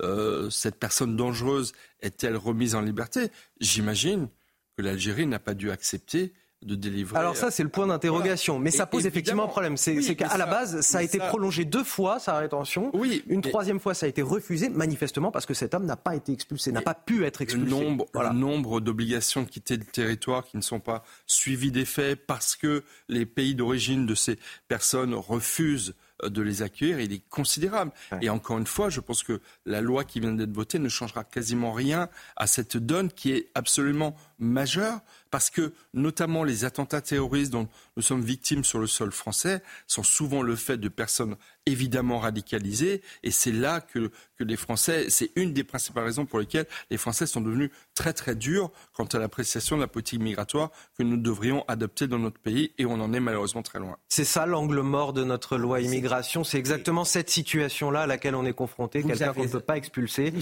euh, 0.00 0.50
cette 0.50 0.78
personne 0.78 1.16
dangereuse 1.16 1.72
est-elle 2.00 2.36
remise 2.36 2.74
en 2.74 2.80
liberté? 2.80 3.30
J'imagine 3.60 4.28
que 4.76 4.82
l'Algérie 4.82 5.26
n'a 5.26 5.38
pas 5.38 5.54
dû 5.54 5.70
accepter 5.70 6.32
de 6.64 6.74
délivrer. 6.74 7.18
Alors 7.18 7.36
ça, 7.36 7.50
c'est 7.50 7.62
le 7.62 7.68
point 7.68 7.86
d'interrogation. 7.86 8.58
Mais 8.58 8.70
ça 8.70 8.86
pose 8.86 9.06
effectivement 9.06 9.44
un 9.44 9.48
problème. 9.48 9.76
C'est 9.76 10.16
qu'à 10.16 10.36
la 10.36 10.46
base, 10.46 10.80
ça 10.80 10.98
a 10.98 11.02
été 11.02 11.18
prolongé 11.18 11.64
deux 11.64 11.84
fois, 11.84 12.18
sa 12.18 12.36
rétention. 12.38 12.90
Oui. 12.94 13.22
Une 13.28 13.42
troisième 13.42 13.80
fois, 13.80 13.94
ça 13.94 14.06
a 14.06 14.08
été 14.08 14.22
refusé, 14.22 14.68
manifestement 14.68 15.30
parce 15.30 15.46
que 15.46 15.54
cet 15.54 15.74
homme 15.74 15.84
n'a 15.84 15.96
pas 15.96 16.16
été 16.16 16.32
expulsé, 16.32 16.72
n'a 16.72 16.82
pas 16.82 16.94
pu 16.94 17.24
être 17.24 17.42
expulsé. 17.42 17.70
Le 17.70 17.84
nombre, 17.84 18.06
nombre 18.32 18.80
d'obligations 18.80 19.42
de 19.42 19.48
quitter 19.48 19.76
le 19.76 19.84
territoire 19.84 20.44
qui 20.44 20.56
ne 20.56 20.62
sont 20.62 20.80
pas 20.80 21.04
suivies 21.26 21.72
des 21.72 21.84
faits 21.84 22.26
parce 22.26 22.56
que 22.56 22.82
les 23.08 23.26
pays 23.26 23.54
d'origine 23.54 24.06
de 24.06 24.14
ces 24.14 24.38
personnes 24.68 25.14
refusent 25.14 25.94
euh, 26.22 26.28
de 26.28 26.42
les 26.42 26.62
accueillir, 26.62 27.00
il 27.00 27.12
est 27.12 27.28
considérable. 27.28 27.90
Et 28.20 28.30
encore 28.30 28.58
une 28.58 28.66
fois, 28.66 28.88
je 28.88 29.00
pense 29.00 29.22
que 29.22 29.40
la 29.66 29.80
loi 29.80 30.04
qui 30.04 30.20
vient 30.20 30.32
d'être 30.32 30.52
votée 30.52 30.78
ne 30.78 30.88
changera 30.88 31.24
quasiment 31.24 31.72
rien 31.72 32.08
à 32.36 32.46
cette 32.46 32.76
donne 32.76 33.10
qui 33.10 33.32
est 33.32 33.50
absolument 33.54 34.14
majeure 34.38 35.00
parce 35.30 35.50
que 35.50 35.72
notamment 35.92 36.44
les 36.44 36.64
attentats 36.64 37.00
terroristes 37.00 37.52
dont 37.52 37.68
nous 37.96 38.02
sommes 38.02 38.22
victimes 38.22 38.64
sur 38.64 38.78
le 38.78 38.86
sol 38.86 39.12
français 39.12 39.62
sont 39.86 40.02
souvent 40.02 40.42
le 40.42 40.56
fait 40.56 40.76
de 40.76 40.88
personnes 40.88 41.36
évidemment 41.66 42.18
radicalisées 42.18 43.02
et 43.22 43.30
c'est 43.30 43.52
là 43.52 43.80
que, 43.80 44.10
que 44.36 44.44
les 44.44 44.56
Français, 44.56 45.06
c'est 45.08 45.30
une 45.36 45.52
des 45.52 45.64
principales 45.64 46.04
raisons 46.04 46.26
pour 46.26 46.38
lesquelles 46.38 46.66
les 46.90 46.96
Français 46.96 47.26
sont 47.26 47.40
devenus 47.40 47.70
très 47.94 48.12
très 48.12 48.34
durs 48.34 48.70
quant 48.92 49.06
à 49.06 49.18
l'appréciation 49.18 49.76
de 49.76 49.82
la 49.82 49.88
politique 49.88 50.20
migratoire 50.20 50.70
que 50.96 51.02
nous 51.02 51.16
devrions 51.16 51.64
adopter 51.68 52.06
dans 52.06 52.18
notre 52.18 52.40
pays 52.40 52.72
et 52.78 52.84
on 52.84 52.94
en 52.94 53.12
est 53.12 53.20
malheureusement 53.20 53.62
très 53.62 53.78
loin. 53.78 53.96
C'est 54.08 54.24
ça 54.24 54.46
l'angle 54.46 54.80
mort 54.80 55.12
de 55.12 55.24
notre 55.24 55.56
loi 55.56 55.80
immigration, 55.80 56.44
c'est 56.44 56.58
exactement 56.58 57.04
cette 57.04 57.30
situation-là 57.30 58.02
à 58.02 58.06
laquelle 58.06 58.34
on 58.34 58.44
est 58.44 58.52
confronté, 58.52 59.02
quelqu'un 59.02 59.32
qu'on 59.32 59.44
ne 59.44 59.48
peut 59.48 59.60
pas 59.60 59.76
expulser 59.76 60.32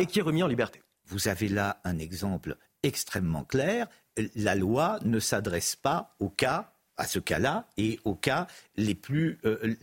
et 0.00 0.06
qui 0.06 0.18
est 0.18 0.22
remis 0.22 0.42
en 0.42 0.48
liberté. 0.48 0.82
Vous 1.06 1.28
avez 1.28 1.48
là 1.48 1.80
un 1.84 1.98
exemple 1.98 2.56
extrêmement 2.82 3.44
clair 3.44 3.86
la 4.34 4.54
loi 4.54 4.98
ne 5.04 5.20
s'adresse 5.20 5.76
pas 5.76 6.14
au 6.18 6.28
cas 6.28 6.72
à 6.96 7.06
ce 7.06 7.18
cas-là 7.18 7.66
et 7.78 7.98
aux 8.04 8.14
cas 8.14 8.46
les 8.76 8.94
plus, 8.94 9.38
euh, 9.44 9.74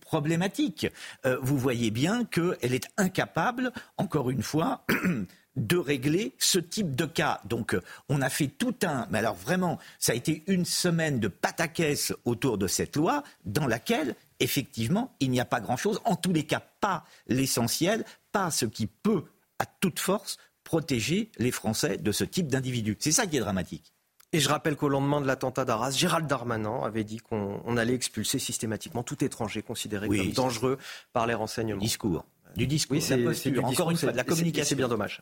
problématiques. 0.00 0.86
Euh, 1.24 1.38
vous 1.40 1.56
voyez 1.56 1.90
bien 1.90 2.24
qu'elle 2.24 2.74
est 2.74 2.88
incapable, 2.98 3.72
encore 3.96 4.30
une 4.30 4.42
fois, 4.42 4.84
de 5.56 5.76
régler 5.76 6.34
ce 6.38 6.58
type 6.58 6.94
de 6.94 7.06
cas. 7.06 7.40
Donc 7.46 7.76
on 8.08 8.20
a 8.20 8.28
fait 8.28 8.48
tout 8.48 8.74
un... 8.84 9.06
Mais 9.10 9.18
alors 9.18 9.34
vraiment, 9.34 9.78
ça 9.98 10.12
a 10.12 10.14
été 10.14 10.44
une 10.46 10.64
semaine 10.64 11.20
de 11.20 11.28
pataquès 11.28 12.12
autour 12.24 12.58
de 12.58 12.66
cette 12.66 12.96
loi 12.96 13.22
dans 13.44 13.66
laquelle, 13.66 14.14
effectivement, 14.38 15.14
il 15.20 15.30
n'y 15.30 15.40
a 15.40 15.46
pas 15.46 15.60
grand-chose. 15.60 16.00
En 16.04 16.16
tous 16.16 16.32
les 16.32 16.44
cas, 16.44 16.62
pas 16.80 17.04
l'essentiel, 17.28 18.04
pas 18.30 18.50
ce 18.50 18.66
qui 18.66 18.86
peut, 18.86 19.24
à 19.58 19.66
toute 19.66 20.00
force, 20.00 20.38
protéger 20.64 21.30
les 21.38 21.50
Français 21.50 21.96
de 21.96 22.12
ce 22.12 22.24
type 22.24 22.48
d'individus. 22.48 22.96
C'est 23.00 23.12
ça 23.12 23.26
qui 23.26 23.36
est 23.36 23.40
dramatique. 23.40 23.92
Et 24.34 24.40
je 24.40 24.48
rappelle 24.48 24.76
qu'au 24.76 24.88
lendemain 24.88 25.20
de 25.20 25.26
l'attentat 25.26 25.66
d'Arras, 25.66 25.90
Gérald 25.90 26.26
Darmanin 26.26 26.80
avait 26.82 27.04
dit 27.04 27.18
qu'on 27.18 27.76
allait 27.76 27.94
expulser 27.94 28.38
systématiquement 28.38 29.02
tout 29.02 29.22
étranger 29.22 29.62
considéré 29.62 30.08
comme 30.08 30.32
dangereux 30.32 30.78
par 31.12 31.26
les 31.26 31.34
renseignements. 31.34 31.78
Du 31.78 31.86
discours. 31.86 32.24
Du 32.56 32.66
discours. 32.66 32.96
Oui, 32.96 33.02
c'est 33.02 33.58
encore 33.58 33.90
une 33.90 33.98
fois 33.98 34.12
de 34.12 34.16
la 34.16 34.24
communication. 34.24 34.68
C'est 34.70 34.74
bien 34.74 34.88
dommage. 34.88 35.20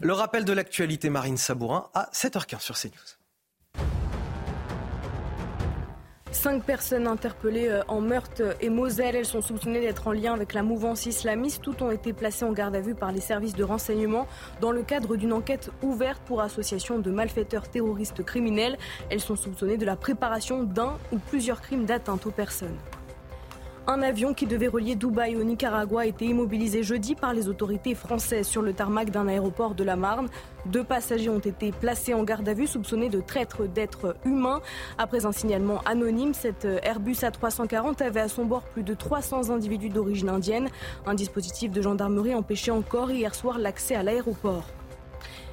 Le 0.00 0.12
rappel 0.12 0.44
de 0.44 0.52
l'actualité 0.52 1.10
Marine 1.10 1.36
Sabourin 1.36 1.90
à 1.94 2.10
7h15 2.12 2.60
sur 2.60 2.76
CNews. 2.76 2.92
Cinq 6.34 6.64
personnes 6.64 7.06
interpellées 7.06 7.68
euh, 7.68 7.82
en 7.86 8.00
Meurthe 8.00 8.42
et 8.60 8.68
Moselle. 8.68 9.14
Elles 9.14 9.24
sont 9.24 9.40
soupçonnées 9.40 9.80
d'être 9.80 10.08
en 10.08 10.12
lien 10.12 10.34
avec 10.34 10.52
la 10.52 10.64
mouvance 10.64 11.06
islamiste. 11.06 11.62
Toutes 11.62 11.80
ont 11.80 11.92
été 11.92 12.12
placées 12.12 12.44
en 12.44 12.52
garde 12.52 12.74
à 12.74 12.80
vue 12.80 12.96
par 12.96 13.12
les 13.12 13.20
services 13.20 13.54
de 13.54 13.62
renseignement 13.62 14.26
dans 14.60 14.72
le 14.72 14.82
cadre 14.82 15.14
d'une 15.16 15.32
enquête 15.32 15.70
ouverte 15.80 16.20
pour 16.26 16.42
association 16.42 16.98
de 16.98 17.10
malfaiteurs 17.10 17.68
terroristes 17.68 18.24
criminels. 18.24 18.76
Elles 19.10 19.20
sont 19.20 19.36
soupçonnées 19.36 19.78
de 19.78 19.86
la 19.86 19.94
préparation 19.94 20.64
d'un 20.64 20.98
ou 21.12 21.18
plusieurs 21.18 21.62
crimes 21.62 21.86
d'atteinte 21.86 22.26
aux 22.26 22.32
personnes. 22.32 22.76
Un 23.86 24.00
avion 24.00 24.32
qui 24.32 24.46
devait 24.46 24.68
relier 24.68 24.94
Dubaï 24.94 25.36
au 25.36 25.44
Nicaragua 25.44 26.00
a 26.02 26.06
été 26.06 26.24
immobilisé 26.24 26.82
jeudi 26.82 27.14
par 27.14 27.34
les 27.34 27.48
autorités 27.48 27.94
françaises 27.94 28.46
sur 28.46 28.62
le 28.62 28.72
tarmac 28.72 29.10
d'un 29.10 29.28
aéroport 29.28 29.74
de 29.74 29.84
la 29.84 29.94
Marne. 29.94 30.28
Deux 30.64 30.84
passagers 30.84 31.28
ont 31.28 31.38
été 31.38 31.70
placés 31.70 32.14
en 32.14 32.22
garde 32.22 32.48
à 32.48 32.54
vue 32.54 32.66
soupçonnés 32.66 33.10
de 33.10 33.20
traître 33.20 33.68
d'êtres 33.68 34.16
humains. 34.24 34.62
Après 34.96 35.26
un 35.26 35.32
signalement 35.32 35.82
anonyme, 35.84 36.32
cet 36.32 36.64
Airbus 36.64 37.16
A340 37.16 38.02
avait 38.02 38.20
à 38.20 38.28
son 38.28 38.46
bord 38.46 38.62
plus 38.62 38.84
de 38.84 38.94
300 38.94 39.50
individus 39.50 39.90
d'origine 39.90 40.30
indienne. 40.30 40.70
Un 41.04 41.14
dispositif 41.14 41.70
de 41.70 41.82
gendarmerie 41.82 42.34
empêchait 42.34 42.70
encore 42.70 43.10
hier 43.10 43.34
soir 43.34 43.58
l'accès 43.58 43.94
à 43.94 44.02
l'aéroport. 44.02 44.64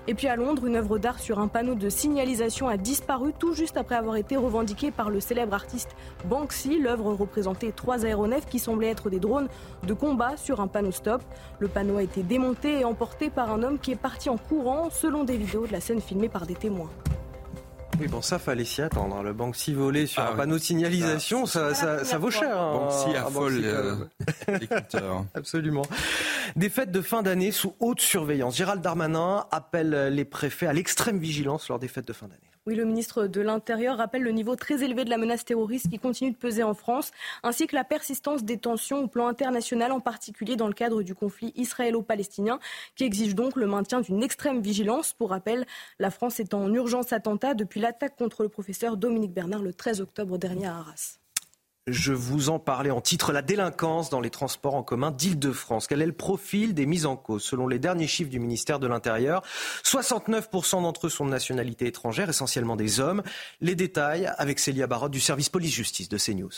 Et 0.07 0.15
puis 0.15 0.27
à 0.27 0.35
Londres, 0.35 0.65
une 0.65 0.75
œuvre 0.75 0.97
d'art 0.97 1.19
sur 1.19 1.39
un 1.39 1.47
panneau 1.47 1.75
de 1.75 1.87
signalisation 1.87 2.67
a 2.67 2.75
disparu 2.75 3.33
tout 3.37 3.53
juste 3.53 3.77
après 3.77 3.95
avoir 3.95 4.15
été 4.15 4.35
revendiquée 4.35 4.89
par 4.89 5.11
le 5.11 5.19
célèbre 5.19 5.53
artiste 5.53 5.89
Banksy. 6.25 6.79
L'œuvre 6.79 7.13
représentait 7.13 7.71
trois 7.71 8.03
aéronefs 8.03 8.47
qui 8.47 8.57
semblaient 8.57 8.89
être 8.89 9.11
des 9.11 9.19
drones 9.19 9.47
de 9.85 9.93
combat 9.93 10.37
sur 10.37 10.59
un 10.59 10.67
panneau 10.67 10.91
stop. 10.91 11.21
Le 11.59 11.67
panneau 11.67 11.97
a 11.97 12.03
été 12.03 12.23
démonté 12.23 12.79
et 12.79 12.85
emporté 12.85 13.29
par 13.29 13.51
un 13.51 13.61
homme 13.61 13.77
qui 13.77 13.91
est 13.91 13.95
parti 13.95 14.29
en 14.29 14.37
courant 14.37 14.89
selon 14.89 15.23
des 15.23 15.37
vidéos 15.37 15.67
de 15.67 15.71
la 15.71 15.81
scène 15.81 16.01
filmée 16.01 16.29
par 16.29 16.47
des 16.47 16.55
témoins. 16.55 16.89
Oui, 18.01 18.07
bon, 18.07 18.23
ça 18.23 18.39
fallait 18.39 18.65
s'y 18.65 18.81
attendre. 18.81 19.15
Hein. 19.15 19.21
Le 19.21 19.31
Banksy 19.31 19.73
volé 19.73 20.07
sur 20.07 20.23
ah 20.23 20.31
un 20.31 20.35
panneau 20.35 20.57
de 20.57 20.63
signalisation, 20.63 21.43
ah, 21.43 21.73
ça, 21.75 22.03
ça, 22.03 22.17
vaut 22.17 22.31
cher. 22.31 22.59
Hein, 22.59 22.73
Banksy 22.73 23.15
affole 23.15 23.61
euh, 23.63 23.95
l'écouteur. 24.59 25.25
Absolument. 25.35 25.83
Des 26.55 26.69
fêtes 26.69 26.91
de 26.91 27.01
fin 27.01 27.21
d'année 27.21 27.51
sous 27.51 27.75
haute 27.79 28.01
surveillance. 28.01 28.57
Gérald 28.57 28.81
Darmanin 28.81 29.45
appelle 29.51 30.07
les 30.07 30.25
préfets 30.25 30.65
à 30.65 30.73
l'extrême 30.73 31.19
vigilance 31.19 31.69
lors 31.69 31.77
des 31.77 31.87
fêtes 31.87 32.07
de 32.07 32.13
fin 32.13 32.27
d'année. 32.27 32.50
Oui, 32.67 32.75
le 32.75 32.85
ministre 32.85 33.25
de 33.25 33.41
l'Intérieur 33.41 33.97
rappelle 33.97 34.21
le 34.21 34.29
niveau 34.29 34.55
très 34.55 34.83
élevé 34.83 35.03
de 35.03 35.09
la 35.09 35.17
menace 35.17 35.43
terroriste 35.43 35.89
qui 35.89 35.97
continue 35.97 36.29
de 36.29 36.37
peser 36.37 36.61
en 36.61 36.75
France, 36.75 37.09
ainsi 37.41 37.65
que 37.65 37.75
la 37.75 37.83
persistance 37.83 38.43
des 38.43 38.59
tensions 38.59 38.99
au 38.99 39.07
plan 39.07 39.25
international, 39.25 39.91
en 39.91 39.99
particulier 39.99 40.55
dans 40.55 40.67
le 40.67 40.73
cadre 40.73 41.01
du 41.01 41.15
conflit 41.15 41.53
israélo-palestinien, 41.55 42.59
qui 42.95 43.03
exige 43.03 43.33
donc 43.33 43.55
le 43.55 43.65
maintien 43.65 44.01
d'une 44.01 44.21
extrême 44.21 44.61
vigilance. 44.61 45.13
Pour 45.13 45.31
rappel, 45.31 45.65
la 45.97 46.11
France 46.11 46.39
est 46.39 46.53
en 46.53 46.71
urgence 46.71 47.13
attentat 47.13 47.55
depuis 47.55 47.79
l'attaque 47.79 48.15
contre 48.15 48.43
le 48.43 48.49
professeur 48.49 48.95
Dominique 48.95 49.33
Bernard 49.33 49.63
le 49.63 49.73
13 49.73 49.99
octobre 49.99 50.37
dernier 50.37 50.67
à 50.67 50.77
Arras. 50.77 51.20
Je 51.87 52.13
vous 52.13 52.49
en 52.49 52.59
parlais 52.59 52.91
en 52.91 53.01
titre, 53.01 53.31
la 53.31 53.41
délinquance 53.41 54.11
dans 54.11 54.21
les 54.21 54.29
transports 54.29 54.75
en 54.75 54.83
commun 54.83 55.09
d'Île-de-France. 55.09 55.87
Quel 55.87 56.03
est 56.03 56.05
le 56.05 56.11
profil 56.11 56.75
des 56.75 56.85
mises 56.85 57.07
en 57.07 57.17
cause 57.17 57.43
Selon 57.43 57.67
les 57.67 57.79
derniers 57.79 58.05
chiffres 58.05 58.29
du 58.29 58.39
ministère 58.39 58.77
de 58.77 58.85
l'Intérieur, 58.85 59.41
69% 59.83 60.83
d'entre 60.83 61.07
eux 61.07 61.09
sont 61.09 61.25
de 61.25 61.31
nationalité 61.31 61.87
étrangère, 61.87 62.29
essentiellement 62.29 62.75
des 62.75 62.99
hommes. 62.99 63.23
Les 63.61 63.73
détails 63.73 64.31
avec 64.37 64.59
Célia 64.59 64.85
Barotte 64.85 65.11
du 65.11 65.19
service 65.19 65.49
police-justice 65.49 66.07
de 66.07 66.19
CNews. 66.19 66.51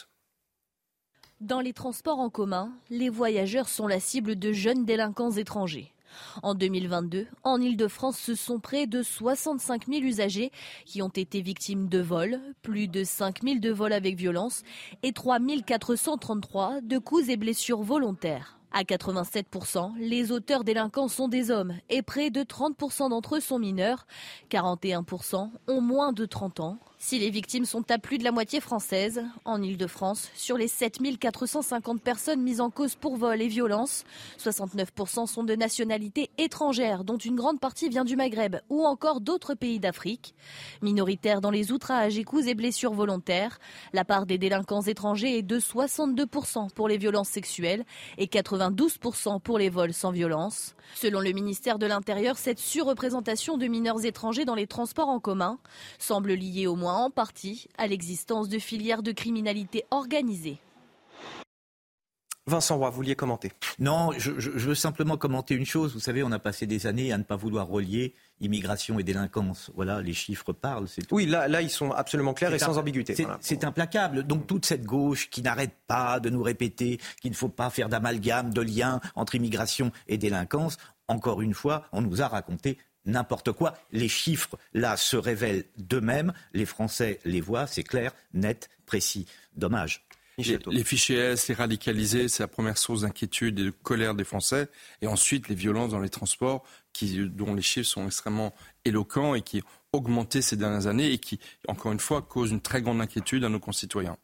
Dans 1.39 1.61
les 1.61 1.73
transports 1.73 2.19
en 2.19 2.29
commun, 2.29 2.73
les 2.89 3.09
voyageurs 3.09 3.69
sont 3.69 3.87
la 3.87 4.01
cible 4.01 4.37
de 4.37 4.51
jeunes 4.51 4.83
délinquants 4.83 5.31
étrangers. 5.31 5.92
En 6.41 6.55
2022, 6.55 7.27
en 7.43 7.61
Ile-de-France, 7.61 8.17
ce 8.17 8.35
sont 8.35 8.59
près 8.59 8.87
de 8.87 9.01
65 9.03 9.87
000 9.87 10.01
usagers 10.01 10.51
qui 10.85 11.01
ont 11.01 11.09
été 11.09 11.41
victimes 11.41 11.89
de 11.89 11.99
vols, 11.99 12.39
plus 12.61 12.87
de 12.87 13.03
5 13.03 13.43
000 13.43 13.59
de 13.59 13.71
vols 13.71 13.93
avec 13.93 14.15
violence 14.15 14.63
et 15.03 15.13
3 15.13 15.39
433 15.65 16.81
de 16.81 16.97
coups 16.97 17.29
et 17.29 17.37
blessures 17.37 17.81
volontaires. 17.81 18.57
À 18.75 18.81
87%, 18.81 19.93
les 19.99 20.31
auteurs 20.31 20.63
délinquants 20.63 21.07
sont 21.07 21.27
des 21.27 21.51
hommes 21.51 21.75
et 21.89 22.01
près 22.01 22.31
de 22.31 22.41
30% 22.41 23.09
d'entre 23.09 23.35
eux 23.35 23.39
sont 23.39 23.59
mineurs. 23.59 24.07
41% 24.49 25.51
ont 25.67 25.81
moins 25.81 26.11
de 26.11 26.25
30 26.25 26.59
ans. 26.59 26.79
Si 27.05 27.19
les 27.19 27.31
victimes 27.31 27.65
sont 27.65 27.91
à 27.91 27.97
plus 27.97 28.17
de 28.17 28.23
la 28.23 28.31
moitié 28.31 28.61
françaises, 28.61 29.25
en 29.43 29.61
Ile-de-France, 29.61 30.29
sur 30.35 30.57
les 30.57 30.69
7450 30.69 32.01
personnes 32.01 32.41
mises 32.41 32.61
en 32.61 32.69
cause 32.69 32.95
pour 32.95 33.17
vol 33.17 33.41
et 33.41 33.49
violence, 33.49 34.05
69% 34.39 35.27
sont 35.27 35.43
de 35.43 35.53
nationalité 35.53 36.29
étrangère, 36.37 37.03
dont 37.03 37.17
une 37.17 37.35
grande 37.35 37.59
partie 37.59 37.89
vient 37.89 38.05
du 38.05 38.15
Maghreb 38.15 38.55
ou 38.69 38.85
encore 38.85 39.19
d'autres 39.19 39.53
pays 39.53 39.81
d'Afrique. 39.81 40.33
Minoritaires 40.81 41.41
dans 41.41 41.51
les 41.51 41.73
outrages 41.73 42.17
et 42.17 42.23
coups 42.23 42.47
et 42.47 42.55
blessures 42.55 42.93
volontaires, 42.93 43.59
la 43.91 44.05
part 44.05 44.25
des 44.25 44.37
délinquants 44.37 44.83
étrangers 44.83 45.39
est 45.39 45.43
de 45.43 45.59
62% 45.59 46.71
pour 46.71 46.87
les 46.87 46.97
violences 46.97 47.27
sexuelles 47.27 47.83
et 48.17 48.27
92% 48.27 49.41
pour 49.41 49.57
les 49.57 49.69
vols 49.69 49.93
sans 49.93 50.11
violence. 50.11 50.73
Selon 50.95 51.19
le 51.19 51.33
ministère 51.33 51.79
de 51.79 51.85
l'Intérieur, 51.85 52.37
cette 52.37 52.59
surreprésentation 52.59 53.57
de 53.57 53.67
mineurs 53.67 54.05
étrangers 54.05 54.45
dans 54.45 54.55
les 54.55 54.67
transports 54.67 55.09
en 55.09 55.19
commun 55.19 55.59
semble 55.99 56.31
liée 56.31 56.65
au 56.65 56.77
moins 56.77 56.92
en 56.95 57.09
partie 57.09 57.67
à 57.77 57.87
l'existence 57.87 58.49
de 58.49 58.59
filières 58.59 59.03
de 59.03 59.11
criminalité 59.11 59.85
organisée. 59.91 60.59
Vincent 62.45 62.77
Roy, 62.77 62.89
vous 62.89 62.97
vouliez 62.97 63.15
commenter 63.15 63.53
Non, 63.79 64.11
je, 64.17 64.31
veux 64.31 64.75
simplement 64.75 65.15
commenter 65.15 65.55
une 65.55 65.65
chose. 65.65 65.93
Vous 65.93 66.01
savez, 66.01 66.23
on 66.23 66.31
a 66.33 66.39
passé 66.39 66.67
des 66.67 66.87
années 66.87 67.13
à 67.13 67.17
ne 67.17 67.23
pas 67.23 67.37
vouloir 67.37 67.67
relier 67.67 68.13
immigration 68.41 68.99
et 68.99 69.03
délinquance. 69.03 69.71
Voilà, 69.75 70.01
les 70.01 70.11
chiffres 70.11 70.51
parlent. 70.51 70.87
Oui, 71.11 71.25
là, 71.25 71.47
là, 71.47 71.61
ils 71.61 71.69
sont 71.69 71.91
absolument 71.91 72.33
clairs 72.33 72.53
et 72.53 72.59
sans 72.59 72.77
ambiguïté. 72.77 73.15
C'est 73.39 73.63
implacable. 73.63 74.23
Donc 74.23 74.45
toute 74.45 74.65
cette 74.65 74.83
gauche 74.83 75.29
qui 75.29 75.41
n'arrête 75.41 75.77
pas 75.87 76.19
de 76.19 76.29
nous 76.29 76.43
répéter 76.43 76.99
qu'il 77.21 77.31
ne 77.31 77.35
faut 77.35 77.47
pas 77.47 77.69
faire 77.69 77.87
d'amalgame, 77.87 78.53
de 78.53 78.61
lien 78.61 78.99
entre 79.15 79.35
immigration 79.35 79.93
et 80.09 80.17
délinquance, 80.17 80.77
encore 81.07 81.41
une 81.41 81.53
fois, 81.53 81.85
on 81.93 82.01
nous 82.01 82.21
a 82.21 82.27
raconté 82.27 82.77
n'importe 83.05 83.51
quoi. 83.51 83.73
Les 83.91 84.07
chiffres, 84.07 84.57
là, 84.73 84.97
se 84.97 85.17
révèlent 85.17 85.65
d'eux-mêmes. 85.77 86.33
Les 86.53 86.65
Français 86.65 87.19
les 87.25 87.41
voient, 87.41 87.67
c'est 87.67 87.83
clair, 87.83 88.13
net, 88.33 88.69
précis. 88.85 89.25
Dommage. 89.55 90.05
Les, 90.39 90.83
fichiers 90.83 91.17
S, 91.17 91.47
les 91.47 91.53
radicalisés, 91.53 92.27
c'est 92.27 92.41
la 92.41 92.47
première 92.47 92.77
source 92.79 93.01
d'inquiétude 93.01 93.59
et 93.59 93.65
de 93.65 93.69
colère 93.69 94.15
des 94.15 94.23
Français. 94.23 94.67
Et 95.01 95.07
ensuite, 95.07 95.47
les 95.47 95.55
violences 95.55 95.91
dans 95.91 95.99
les 95.99 96.09
transports, 96.09 96.63
dont 97.01 97.53
les 97.53 97.61
chiffres 97.61 97.87
sont 97.87 98.07
extrêmement 98.07 98.53
éloquents 98.83 99.35
et 99.35 99.41
qui 99.41 99.59
ont 99.59 99.97
augmenté 99.97 100.41
ces 100.41 100.57
dernières 100.57 100.87
années 100.87 101.11
et 101.11 101.19
qui, 101.19 101.39
encore 101.67 101.91
une 101.91 101.99
fois, 101.99 102.23
causent 102.23 102.49
une 102.49 102.61
très 102.61 102.81
grande 102.81 102.99
inquiétude 102.99 103.43
à 103.43 103.49
nos 103.49 103.59
concitoyens. 103.59 104.17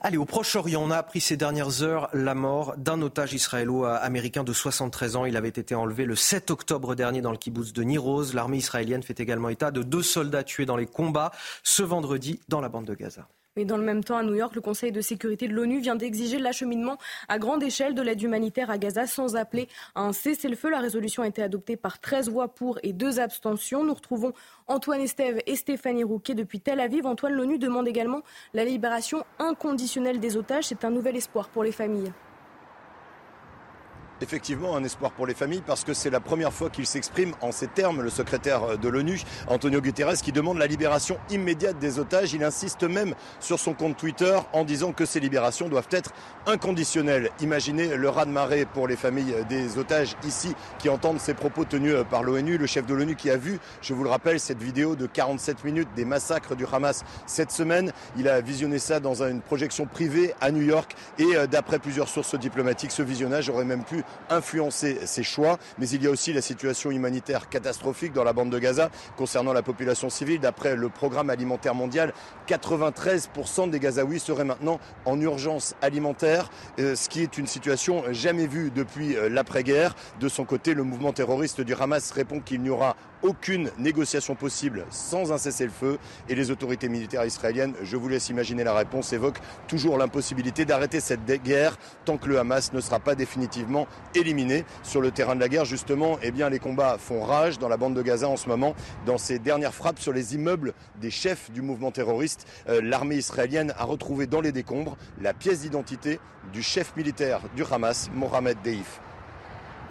Allez, 0.00 0.16
au 0.16 0.24
Proche-Orient, 0.24 0.82
on 0.82 0.90
a 0.90 0.96
appris 0.96 1.20
ces 1.20 1.36
dernières 1.36 1.82
heures 1.82 2.08
la 2.12 2.34
mort 2.34 2.74
d'un 2.76 3.00
otage 3.02 3.32
israélo-américain 3.32 4.44
de 4.44 4.52
73 4.52 5.16
ans. 5.16 5.24
Il 5.24 5.36
avait 5.36 5.48
été 5.48 5.74
enlevé 5.74 6.04
le 6.04 6.16
7 6.16 6.50
octobre 6.50 6.94
dernier 6.94 7.20
dans 7.20 7.32
le 7.32 7.38
kibbutz 7.38 7.72
de 7.72 7.82
Niroz. 7.82 8.34
L'armée 8.34 8.58
israélienne 8.58 9.02
fait 9.02 9.20
également 9.20 9.48
état 9.48 9.70
de 9.70 9.82
deux 9.82 10.02
soldats 10.02 10.44
tués 10.44 10.66
dans 10.66 10.76
les 10.76 10.86
combats 10.86 11.32
ce 11.62 11.82
vendredi 11.82 12.40
dans 12.48 12.60
la 12.60 12.68
bande 12.68 12.86
de 12.86 12.94
Gaza. 12.94 13.28
Mais 13.56 13.64
dans 13.64 13.76
le 13.76 13.82
même 13.82 14.04
temps, 14.04 14.18
à 14.18 14.22
New 14.22 14.34
York, 14.34 14.54
le 14.54 14.60
Conseil 14.60 14.92
de 14.92 15.00
sécurité 15.00 15.48
de 15.48 15.54
l'ONU 15.54 15.80
vient 15.80 15.96
d'exiger 15.96 16.38
l'acheminement 16.38 16.98
à 17.28 17.38
grande 17.38 17.62
échelle 17.62 17.94
de 17.94 18.02
l'aide 18.02 18.20
humanitaire 18.20 18.70
à 18.70 18.78
Gaza 18.78 19.06
sans 19.06 19.36
appeler 19.36 19.68
à 19.94 20.02
un 20.02 20.12
cessez-le-feu. 20.12 20.68
La 20.68 20.80
résolution 20.80 21.22
a 21.22 21.26
été 21.26 21.42
adoptée 21.42 21.76
par 21.76 21.98
13 21.98 22.28
voix 22.28 22.48
pour 22.48 22.78
et 22.82 22.92
2 22.92 23.18
abstentions. 23.18 23.84
Nous 23.84 23.94
retrouvons 23.94 24.32
Antoine 24.66 25.00
Estève 25.00 25.40
et 25.46 25.56
Stéphanie 25.56 26.04
Rouquet 26.04 26.34
depuis 26.34 26.60
Tel 26.60 26.80
Aviv. 26.80 27.06
Antoine, 27.06 27.32
l'ONU 27.32 27.58
demande 27.58 27.88
également 27.88 28.22
la 28.52 28.64
libération 28.64 29.24
inconditionnelle 29.38 30.20
des 30.20 30.36
otages. 30.36 30.64
C'est 30.64 30.84
un 30.84 30.90
nouvel 30.90 31.16
espoir 31.16 31.48
pour 31.48 31.64
les 31.64 31.72
familles 31.72 32.12
effectivement 34.20 34.76
un 34.76 34.84
espoir 34.84 35.12
pour 35.12 35.26
les 35.26 35.34
familles 35.34 35.62
parce 35.66 35.84
que 35.84 35.94
c'est 35.94 36.10
la 36.10 36.20
première 36.20 36.52
fois 36.52 36.70
qu'il 36.70 36.86
s'exprime 36.86 37.32
en 37.40 37.52
ces 37.52 37.68
termes, 37.68 38.02
le 38.02 38.10
secrétaire 38.10 38.78
de 38.78 38.88
l'ONU, 38.88 39.20
Antonio 39.48 39.80
Guterres, 39.80 40.20
qui 40.22 40.32
demande 40.32 40.58
la 40.58 40.66
libération 40.66 41.18
immédiate 41.30 41.78
des 41.78 41.98
otages. 41.98 42.32
Il 42.32 42.44
insiste 42.44 42.82
même 42.82 43.14
sur 43.40 43.58
son 43.58 43.74
compte 43.74 43.96
Twitter 43.96 44.36
en 44.52 44.64
disant 44.64 44.92
que 44.92 45.04
ces 45.04 45.20
libérations 45.20 45.68
doivent 45.68 45.88
être 45.90 46.12
inconditionnelles. 46.46 47.30
Imaginez 47.40 47.96
le 47.96 48.08
raz-de-marée 48.08 48.66
pour 48.66 48.88
les 48.88 48.96
familles 48.96 49.34
des 49.48 49.78
otages 49.78 50.16
ici 50.24 50.54
qui 50.78 50.88
entendent 50.88 51.20
ces 51.20 51.34
propos 51.34 51.64
tenus 51.64 51.96
par 52.08 52.22
l'ONU, 52.22 52.58
le 52.58 52.66
chef 52.66 52.86
de 52.86 52.94
l'ONU 52.94 53.16
qui 53.16 53.30
a 53.30 53.36
vu, 53.36 53.58
je 53.82 53.94
vous 53.94 54.04
le 54.04 54.10
rappelle, 54.10 54.40
cette 54.40 54.62
vidéo 54.62 54.96
de 54.96 55.06
47 55.06 55.64
minutes 55.64 55.88
des 55.96 56.04
massacres 56.04 56.56
du 56.56 56.64
Hamas 56.70 57.04
cette 57.26 57.50
semaine. 57.50 57.92
Il 58.16 58.28
a 58.28 58.40
visionné 58.40 58.78
ça 58.78 59.00
dans 59.00 59.22
une 59.22 59.40
projection 59.40 59.86
privée 59.86 60.34
à 60.40 60.50
New 60.50 60.62
York 60.62 60.94
et 61.18 61.36
euh, 61.36 61.46
d'après 61.46 61.78
plusieurs 61.78 62.08
sources 62.08 62.38
diplomatiques, 62.38 62.92
ce 62.92 63.02
visionnage 63.02 63.48
aurait 63.48 63.64
même 63.64 63.84
pu 63.84 64.04
influencer 64.30 64.98
ses 65.06 65.22
choix. 65.22 65.58
Mais 65.78 65.88
il 65.88 66.02
y 66.02 66.06
a 66.06 66.10
aussi 66.10 66.32
la 66.32 66.42
situation 66.42 66.90
humanitaire 66.90 67.48
catastrophique 67.48 68.12
dans 68.12 68.24
la 68.24 68.32
bande 68.32 68.50
de 68.50 68.58
Gaza 68.58 68.90
concernant 69.16 69.52
la 69.52 69.62
population 69.62 70.10
civile. 70.10 70.40
D'après 70.40 70.76
le 70.76 70.88
programme 70.88 71.30
alimentaire 71.30 71.74
mondial, 71.74 72.12
93% 72.48 73.70
des 73.70 73.80
Gazaouis 73.80 74.20
seraient 74.20 74.44
maintenant 74.44 74.80
en 75.04 75.20
urgence 75.20 75.74
alimentaire, 75.82 76.50
euh, 76.78 76.94
ce 76.94 77.08
qui 77.08 77.22
est 77.22 77.38
une 77.38 77.46
situation 77.46 78.04
jamais 78.10 78.46
vue 78.46 78.70
depuis 78.70 79.16
euh, 79.16 79.28
l'après-guerre. 79.28 79.94
De 80.20 80.28
son 80.28 80.44
côté, 80.44 80.74
le 80.74 80.82
mouvement 80.82 81.12
terroriste 81.12 81.60
du 81.60 81.74
Hamas 81.74 82.10
répond 82.12 82.40
qu'il 82.40 82.62
n'y 82.62 82.70
aura 82.70 82.96
aucune 83.22 83.70
négociation 83.78 84.34
possible 84.34 84.84
sans 84.90 85.32
un 85.32 85.38
cessez-le-feu 85.38 85.98
et 86.28 86.34
les 86.34 86.50
autorités 86.50 86.88
militaires 86.88 87.24
israéliennes, 87.24 87.74
je 87.82 87.96
vous 87.96 88.08
laisse 88.08 88.28
imaginer 88.28 88.64
la 88.64 88.74
réponse, 88.74 89.12
évoquent 89.12 89.40
toujours 89.66 89.98
l'impossibilité 89.98 90.64
d'arrêter 90.64 91.00
cette 91.00 91.24
guerre 91.42 91.76
tant 92.04 92.18
que 92.18 92.28
le 92.28 92.38
Hamas 92.38 92.72
ne 92.72 92.80
sera 92.80 93.00
pas 93.00 93.14
définitivement 93.14 93.86
éliminé. 94.14 94.64
Sur 94.82 95.00
le 95.00 95.10
terrain 95.10 95.34
de 95.34 95.40
la 95.40 95.48
guerre, 95.48 95.64
justement, 95.64 96.18
eh 96.22 96.30
bien, 96.30 96.48
les 96.48 96.58
combats 96.58 96.98
font 96.98 97.22
rage 97.22 97.58
dans 97.58 97.68
la 97.68 97.76
bande 97.76 97.94
de 97.94 98.02
Gaza 98.02 98.28
en 98.28 98.36
ce 98.36 98.48
moment. 98.48 98.74
Dans 99.04 99.18
ces 99.18 99.38
dernières 99.38 99.74
frappes 99.74 99.98
sur 99.98 100.12
les 100.12 100.34
immeubles 100.34 100.74
des 101.00 101.10
chefs 101.10 101.50
du 101.50 101.62
mouvement 101.62 101.90
terroriste, 101.90 102.46
euh, 102.68 102.80
l'armée 102.82 103.16
israélienne 103.16 103.74
a 103.78 103.84
retrouvé 103.84 104.26
dans 104.26 104.40
les 104.40 104.52
décombres 104.52 104.96
la 105.20 105.34
pièce 105.34 105.60
d'identité 105.60 106.20
du 106.52 106.62
chef 106.62 106.94
militaire 106.96 107.40
du 107.54 107.64
Hamas, 107.70 108.10
Mohamed 108.14 108.56
Deif. 108.62 109.00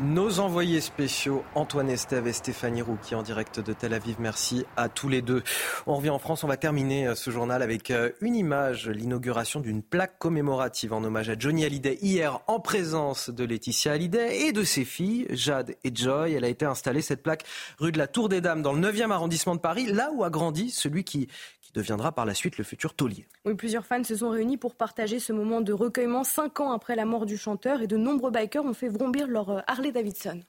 Nos 0.02 0.42
envoyés 0.42 0.82
spéciaux, 0.82 1.46
Antoine 1.56 1.90
Estève 1.90 2.28
et 2.28 2.34
Stéphanie 2.34 2.82
Rouki 2.82 3.16
en 3.16 3.24
direct 3.24 3.62
de 3.62 3.72
Tel 3.72 3.94
Aviv. 3.94 4.18
Merci 4.20 4.66
à 4.76 4.90
tous 4.90 5.08
les 5.08 5.22
deux. 5.22 5.42
On 5.88 5.96
revient 5.96 6.10
en 6.10 6.20
France. 6.20 6.44
On 6.44 6.50
va 6.50 6.58
terminer 6.58 7.08
euh, 7.08 7.16
ce 7.16 7.32
journal 7.32 7.62
avec 7.62 7.92
euh, 7.92 8.12
une 8.20 8.36
image, 8.36 8.90
l'inauguration 8.90 9.62
d'une 9.62 9.82
plaque 9.82 10.20
commémorative 10.20 10.92
en 10.92 11.02
hommage 11.02 11.30
à 11.30 11.40
Johnny 11.40 11.64
Hallyday 11.64 11.98
hier 12.02 12.42
en 12.48 12.60
présence 12.60 13.30
de 13.30 13.46
Laetitia 13.46 13.94
Hallyday 13.94 14.48
et 14.48 14.52
de 14.52 14.66
ses 14.66 14.84
filles, 14.84 15.28
Jade 15.30 15.76
et 15.86 15.96
Joy. 15.96 16.34
Elle 16.34 16.44
a 16.44 16.50
été 16.50 16.66
installée, 16.66 17.02
cette 17.02 17.24
plaque, 17.24 17.46
rue 17.80 17.94
de 17.94 17.98
la 17.98 18.08
Tour 18.08 18.28
des 18.28 18.42
Dames, 18.42 18.62
dans 18.62 18.74
le 18.74 18.82
9e 18.82 19.12
arrondissement 19.12 19.56
de 19.56 19.62
Paris, 19.62 19.86
là 19.86 20.12
où 20.14 20.26
a 20.26 20.30
grandi 20.30 20.72
celui 20.72 21.06
qui, 21.06 21.30
deviendra 21.76 22.12
par 22.12 22.26
la 22.26 22.34
suite 22.34 22.58
le 22.58 22.64
futur 22.64 22.94
taulier. 22.94 23.28
Plusieurs 23.58 23.86
fans 23.86 24.04
se 24.04 24.16
sont 24.16 24.30
réunis 24.30 24.58
pour 24.58 24.76
partager 24.76 25.20
ce 25.20 25.34
moment 25.34 25.62
de 25.62 25.74
recueillement 25.74 26.24
cinq 26.24 26.60
ans 26.60 26.72
après 26.72 26.96
la 26.96 27.06
mort 27.06 27.26
du 27.26 27.38
chanteur 27.38 27.82
et 27.82 27.88
de 27.88 27.98
nombreux 27.98 28.32
bikers 28.32 28.66
ont 28.66 28.74
fait 28.74 28.90
vrombir 28.90 29.28
leur 29.28 29.50
euh, 29.50 29.60
Harley 29.68 29.92
Davidson. 29.92 30.42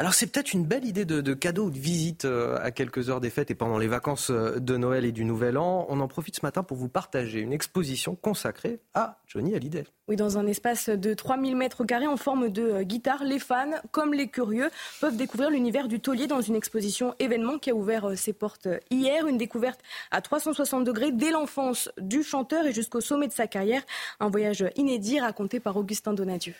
Alors 0.00 0.14
c'est 0.14 0.28
peut-être 0.28 0.54
une 0.54 0.64
belle 0.64 0.86
idée 0.86 1.04
de, 1.04 1.34
cadeau 1.34 1.64
ou 1.64 1.70
de 1.70 1.78
visite 1.78 2.24
euh, 2.24 2.56
à 2.62 2.70
quelques 2.70 3.10
heures 3.10 3.20
des 3.20 3.28
fêtes 3.28 3.50
et 3.50 3.54
pendant 3.54 3.76
les 3.76 3.86
vacances 3.86 4.30
euh, 4.30 4.58
de 4.58 4.78
Noël 4.78 5.04
et 5.04 5.12
du 5.12 5.26
Nouvel 5.26 5.58
An. 5.58 5.84
On 5.90 6.00
en 6.00 6.08
profite 6.08 6.36
ce 6.36 6.40
matin 6.42 6.62
pour 6.62 6.78
vous 6.78 6.88
partager 6.88 7.40
une 7.40 7.52
exposition 7.52 8.14
consacrée 8.14 8.80
à 8.94 9.18
Johnny 9.26 9.54
Hallyday. 9.54 9.84
Oui, 10.08 10.16
dans 10.16 10.38
un 10.38 10.46
espace 10.46 10.88
de 10.88 11.12
3000 11.12 11.54
mètres 11.54 11.84
carrés 11.84 12.06
en 12.06 12.16
forme 12.16 12.48
de 12.48 12.62
euh, 12.62 12.82
guitare, 12.82 13.24
les 13.24 13.38
fans, 13.38 13.72
comme 13.90 14.14
les 14.14 14.28
curieux, 14.28 14.70
peuvent 15.02 15.18
découvrir 15.18 15.50
l'univers 15.50 15.86
du 15.86 16.00
taulier 16.00 16.26
dans 16.26 16.40
une 16.40 16.56
exposition 16.56 17.14
événement 17.18 17.58
qui 17.58 17.68
a 17.68 17.74
ouvert 17.74 18.16
ses 18.16 18.32
portes 18.32 18.68
hier. 18.90 19.26
Une 19.26 19.36
découverte 19.36 19.80
à 20.12 20.22
360 20.22 20.82
degrés 20.82 21.12
dès 21.12 21.30
l'enfance 21.30 21.90
du 22.00 22.22
chanteur 22.22 22.64
et 22.64 22.72
jusqu'au 22.72 23.02
sommet 23.02 23.28
de 23.28 23.34
sa 23.34 23.46
carrière. 23.46 23.82
Un 24.18 24.30
voyage 24.30 24.64
inédit 24.76 25.20
raconté 25.20 25.60
par 25.60 25.76
Augustin 25.76 26.14
Donadieu. 26.14 26.54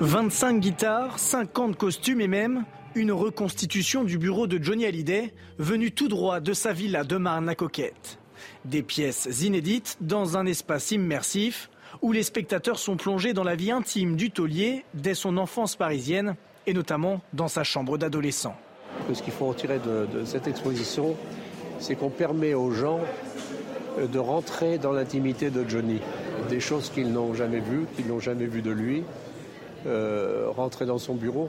25 0.00 0.60
guitares, 0.60 1.18
50 1.18 1.76
costumes 1.76 2.20
et 2.20 2.28
même 2.28 2.64
une 2.94 3.12
reconstitution 3.12 4.04
du 4.04 4.18
bureau 4.18 4.46
de 4.46 4.62
Johnny 4.62 4.86
Hallyday, 4.86 5.32
venu 5.58 5.92
tout 5.92 6.08
droit 6.08 6.40
de 6.40 6.52
sa 6.52 6.72
villa 6.72 7.04
de 7.04 7.16
Marne-la-Coquette. 7.16 8.18
Des 8.64 8.82
pièces 8.82 9.28
inédites 9.42 9.96
dans 10.00 10.36
un 10.36 10.46
espace 10.46 10.90
immersif 10.90 11.70
où 12.02 12.12
les 12.12 12.22
spectateurs 12.22 12.78
sont 12.78 12.96
plongés 12.96 13.32
dans 13.32 13.44
la 13.44 13.56
vie 13.56 13.70
intime 13.70 14.16
du 14.16 14.30
taulier 14.30 14.84
dès 14.94 15.14
son 15.14 15.36
enfance 15.36 15.76
parisienne 15.76 16.36
et 16.66 16.72
notamment 16.72 17.20
dans 17.32 17.48
sa 17.48 17.64
chambre 17.64 17.98
d'adolescent. 17.98 18.56
Ce 19.12 19.22
qu'il 19.22 19.32
faut 19.32 19.46
retirer 19.46 19.78
de, 19.78 20.06
de 20.12 20.24
cette 20.24 20.46
exposition, 20.46 21.16
c'est 21.78 21.94
qu'on 21.94 22.10
permet 22.10 22.54
aux 22.54 22.70
gens 22.70 23.00
de 24.00 24.18
rentrer 24.18 24.78
dans 24.78 24.92
l'intimité 24.92 25.50
de 25.50 25.68
Johnny. 25.68 26.00
Des 26.48 26.60
choses 26.60 26.90
qu'ils 26.90 27.12
n'ont 27.12 27.34
jamais 27.34 27.60
vues, 27.60 27.86
qu'ils 27.96 28.08
n'ont 28.08 28.20
jamais 28.20 28.46
vues 28.46 28.62
de 28.62 28.70
lui, 28.70 29.04
euh, 29.86 30.46
rentrer 30.48 30.86
dans 30.86 30.98
son 30.98 31.14
bureau, 31.14 31.48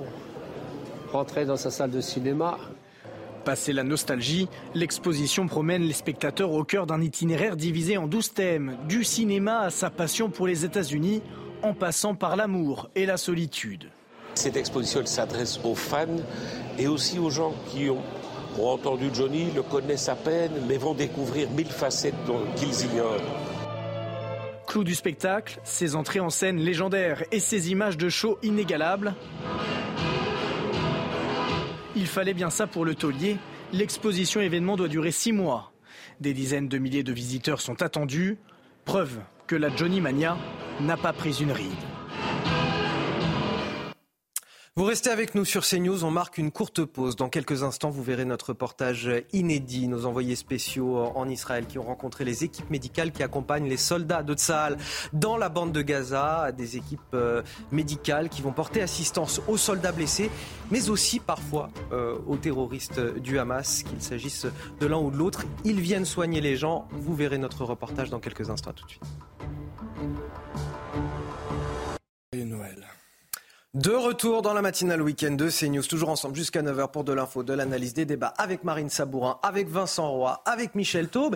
rentrer 1.11 1.45
dans 1.45 1.57
sa 1.57 1.71
salle 1.71 1.91
de 1.91 2.01
cinéma. 2.01 2.57
Passé 3.45 3.73
la 3.73 3.83
nostalgie, 3.83 4.49
l'exposition 4.73 5.47
promène 5.47 5.83
les 5.83 5.93
spectateurs 5.93 6.51
au 6.51 6.63
cœur 6.63 6.87
d'un 6.87 7.01
itinéraire 7.01 7.55
divisé 7.55 7.97
en 7.97 8.07
douze 8.07 8.33
thèmes, 8.33 8.75
du 8.87 9.03
cinéma 9.03 9.59
à 9.59 9.69
sa 9.69 9.89
passion 9.89 10.29
pour 10.29 10.47
les 10.47 10.65
États-Unis, 10.65 11.21
en 11.61 11.73
passant 11.73 12.15
par 12.15 12.35
l'amour 12.35 12.89
et 12.95 13.05
la 13.05 13.17
solitude. 13.17 13.89
Cette 14.33 14.57
exposition 14.57 15.05
s'adresse 15.05 15.59
aux 15.63 15.75
fans 15.75 16.07
et 16.77 16.87
aussi 16.87 17.19
aux 17.19 17.29
gens 17.29 17.53
qui 17.69 17.89
ont, 17.89 18.01
ont 18.59 18.67
entendu 18.67 19.09
Johnny, 19.13 19.51
le 19.55 19.61
connaissent 19.61 20.09
à 20.09 20.15
peine, 20.15 20.51
mais 20.67 20.77
vont 20.77 20.93
découvrir 20.93 21.49
mille 21.51 21.67
facettes 21.67 22.15
qu'ils 22.55 22.85
ignorent. 22.85 23.21
Du 24.83 24.93
spectacle, 24.93 25.59
ses 25.63 25.95
entrées 25.95 26.19
en 26.19 26.29
scène 26.29 26.57
légendaires 26.57 27.23
et 27.31 27.39
ses 27.39 27.71
images 27.71 27.97
de 27.97 28.09
show 28.09 28.37
inégalables. 28.43 29.15
Il 31.95 32.07
fallait 32.07 32.33
bien 32.33 32.49
ça 32.49 32.67
pour 32.67 32.83
le 32.83 32.93
taulier. 32.93 33.37
L'exposition 33.71 34.41
événement 34.41 34.75
doit 34.75 34.89
durer 34.89 35.11
six 35.11 35.31
mois. 35.31 35.71
Des 36.19 36.33
dizaines 36.33 36.67
de 36.67 36.77
milliers 36.77 37.03
de 37.03 37.13
visiteurs 37.13 37.61
sont 37.61 37.81
attendus. 37.81 38.37
Preuve 38.83 39.19
que 39.47 39.55
la 39.55 39.73
Johnny 39.73 40.01
Mania 40.01 40.37
n'a 40.81 40.97
pas 40.97 41.13
pris 41.13 41.37
une 41.41 41.53
ride. 41.53 41.71
Vous 44.77 44.83
restez 44.83 45.09
avec 45.09 45.35
nous 45.35 45.45
sur 45.45 45.65
CNews, 45.65 46.03
on 46.03 46.11
marque 46.11 46.37
une 46.37 46.51
courte 46.51 46.83
pause. 46.83 47.15
Dans 47.15 47.29
quelques 47.29 47.63
instants, 47.63 47.89
vous 47.89 48.03
verrez 48.03 48.25
notre 48.25 48.49
reportage 48.49 49.09
inédit, 49.31 49.87
nos 49.87 50.05
envoyés 50.05 50.35
spéciaux 50.35 50.97
en 50.97 51.29
Israël 51.29 51.65
qui 51.65 51.79
ont 51.79 51.83
rencontré 51.83 52.25
les 52.25 52.43
équipes 52.43 52.69
médicales 52.69 53.13
qui 53.13 53.23
accompagnent 53.23 53.69
les 53.69 53.77
soldats 53.77 54.21
de 54.21 54.33
Tsahal 54.33 54.75
dans 55.13 55.37
la 55.37 55.47
bande 55.47 55.71
de 55.71 55.81
Gaza, 55.81 56.51
des 56.51 56.75
équipes 56.75 56.99
euh, 57.13 57.41
médicales 57.71 58.27
qui 58.27 58.41
vont 58.41 58.51
porter 58.51 58.81
assistance 58.81 59.41
aux 59.47 59.55
soldats 59.55 59.93
blessés, 59.93 60.29
mais 60.71 60.89
aussi 60.89 61.21
parfois 61.21 61.69
euh, 61.93 62.17
aux 62.27 62.35
terroristes 62.35 62.99
du 62.99 63.39
Hamas, 63.39 63.81
qu'il 63.83 64.01
s'agisse 64.01 64.45
de 64.81 64.85
l'un 64.85 64.97
ou 64.97 65.09
de 65.09 65.15
l'autre. 65.15 65.45
Ils 65.63 65.79
viennent 65.79 66.03
soigner 66.03 66.41
les 66.41 66.57
gens. 66.57 66.85
Vous 66.91 67.15
verrez 67.15 67.37
notre 67.37 67.63
reportage 67.63 68.09
dans 68.09 68.19
quelques 68.19 68.49
instants. 68.49 68.73
tout 68.73 68.83
de 68.83 68.91
suite. 68.91 69.03
Noël. 72.33 72.85
De 73.75 73.91
retour 73.91 74.41
dans 74.41 74.53
la 74.53 74.61
matinale 74.61 75.01
week-end 75.01 75.33
de 75.33 75.49
CNews, 75.49 75.83
toujours 75.83 76.07
ensemble 76.07 76.33
jusqu'à 76.33 76.61
9h 76.61 76.91
pour 76.91 77.03
de 77.03 77.11
l'info, 77.11 77.43
de 77.43 77.51
l'analyse, 77.51 77.93
des 77.93 78.05
débats 78.05 78.33
avec 78.37 78.63
Marine 78.63 78.89
Sabourin, 78.89 79.37
avec 79.43 79.67
Vincent 79.67 80.09
Roy, 80.09 80.41
avec 80.45 80.75
Michel 80.75 81.09
Taube. 81.09 81.35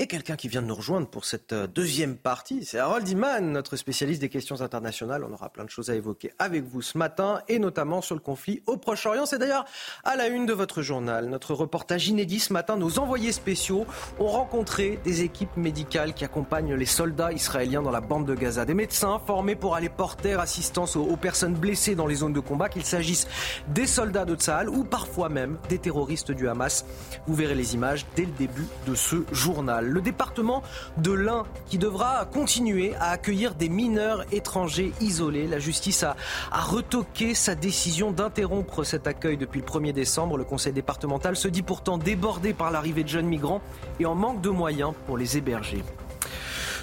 Et 0.00 0.08
quelqu'un 0.08 0.34
qui 0.34 0.48
vient 0.48 0.60
de 0.60 0.66
nous 0.66 0.74
rejoindre 0.74 1.06
pour 1.06 1.24
cette 1.24 1.52
euh, 1.52 1.68
deuxième 1.68 2.16
partie, 2.16 2.64
c'est 2.64 2.80
Harold 2.80 3.08
Iman, 3.08 3.52
notre 3.52 3.76
spécialiste 3.76 4.20
des 4.20 4.28
questions 4.28 4.60
internationales. 4.60 5.22
On 5.22 5.32
aura 5.32 5.50
plein 5.50 5.62
de 5.62 5.70
choses 5.70 5.88
à 5.88 5.94
évoquer 5.94 6.32
avec 6.40 6.64
vous 6.64 6.82
ce 6.82 6.98
matin, 6.98 7.42
et 7.46 7.60
notamment 7.60 8.02
sur 8.02 8.16
le 8.16 8.20
conflit 8.20 8.60
au 8.66 8.76
Proche-Orient. 8.76 9.24
C'est 9.24 9.38
d'ailleurs 9.38 9.64
à 10.02 10.16
la 10.16 10.26
une 10.26 10.46
de 10.46 10.52
votre 10.52 10.82
journal. 10.82 11.28
Notre 11.28 11.54
reportage 11.54 12.08
inédit 12.08 12.40
ce 12.40 12.52
matin, 12.52 12.76
nos 12.76 12.98
envoyés 12.98 13.30
spéciaux 13.30 13.86
ont 14.18 14.26
rencontré 14.26 14.98
des 15.04 15.22
équipes 15.22 15.56
médicales 15.56 16.12
qui 16.12 16.24
accompagnent 16.24 16.74
les 16.74 16.86
soldats 16.86 17.30
israéliens 17.30 17.82
dans 17.82 17.92
la 17.92 18.00
bande 18.00 18.26
de 18.26 18.34
Gaza. 18.34 18.64
Des 18.64 18.74
médecins 18.74 19.20
formés 19.24 19.54
pour 19.54 19.76
aller 19.76 19.90
porter 19.90 20.32
assistance 20.32 20.96
aux, 20.96 21.16
personnes 21.16 21.54
blessées 21.54 21.94
dans 21.94 22.08
les 22.08 22.16
zones 22.16 22.32
de 22.32 22.40
combat, 22.40 22.68
qu'il 22.68 22.84
s'agisse 22.84 23.28
des 23.68 23.86
soldats 23.86 24.24
de 24.24 24.34
Tsahal 24.34 24.68
ou 24.68 24.82
parfois 24.82 25.28
même 25.28 25.56
des 25.68 25.78
terroristes 25.78 26.32
du 26.32 26.48
Hamas. 26.48 26.84
Vous 27.28 27.36
verrez 27.36 27.54
les 27.54 27.74
images 27.74 28.06
dès 28.16 28.24
le 28.24 28.32
début 28.32 28.66
de 28.88 28.96
ce 28.96 29.24
journal. 29.30 29.83
Le 29.84 30.00
département 30.00 30.62
de 30.96 31.12
l'Ain 31.12 31.44
qui 31.66 31.78
devra 31.78 32.24
continuer 32.24 32.94
à 32.96 33.10
accueillir 33.10 33.54
des 33.54 33.68
mineurs 33.68 34.24
étrangers 34.32 34.92
isolés. 35.00 35.46
La 35.46 35.58
justice 35.58 36.02
a, 36.02 36.16
a 36.50 36.60
retoqué 36.60 37.34
sa 37.34 37.54
décision 37.54 38.10
d'interrompre 38.10 38.84
cet 38.84 39.06
accueil 39.06 39.36
depuis 39.36 39.60
le 39.60 39.66
1er 39.66 39.92
décembre. 39.92 40.36
Le 40.36 40.44
conseil 40.44 40.72
départemental 40.72 41.36
se 41.36 41.48
dit 41.48 41.62
pourtant 41.62 41.98
débordé 41.98 42.52
par 42.52 42.70
l'arrivée 42.70 43.04
de 43.04 43.08
jeunes 43.08 43.26
migrants 43.26 43.62
et 44.00 44.06
en 44.06 44.14
manque 44.14 44.40
de 44.40 44.50
moyens 44.50 44.92
pour 45.06 45.16
les 45.16 45.36
héberger. 45.36 45.82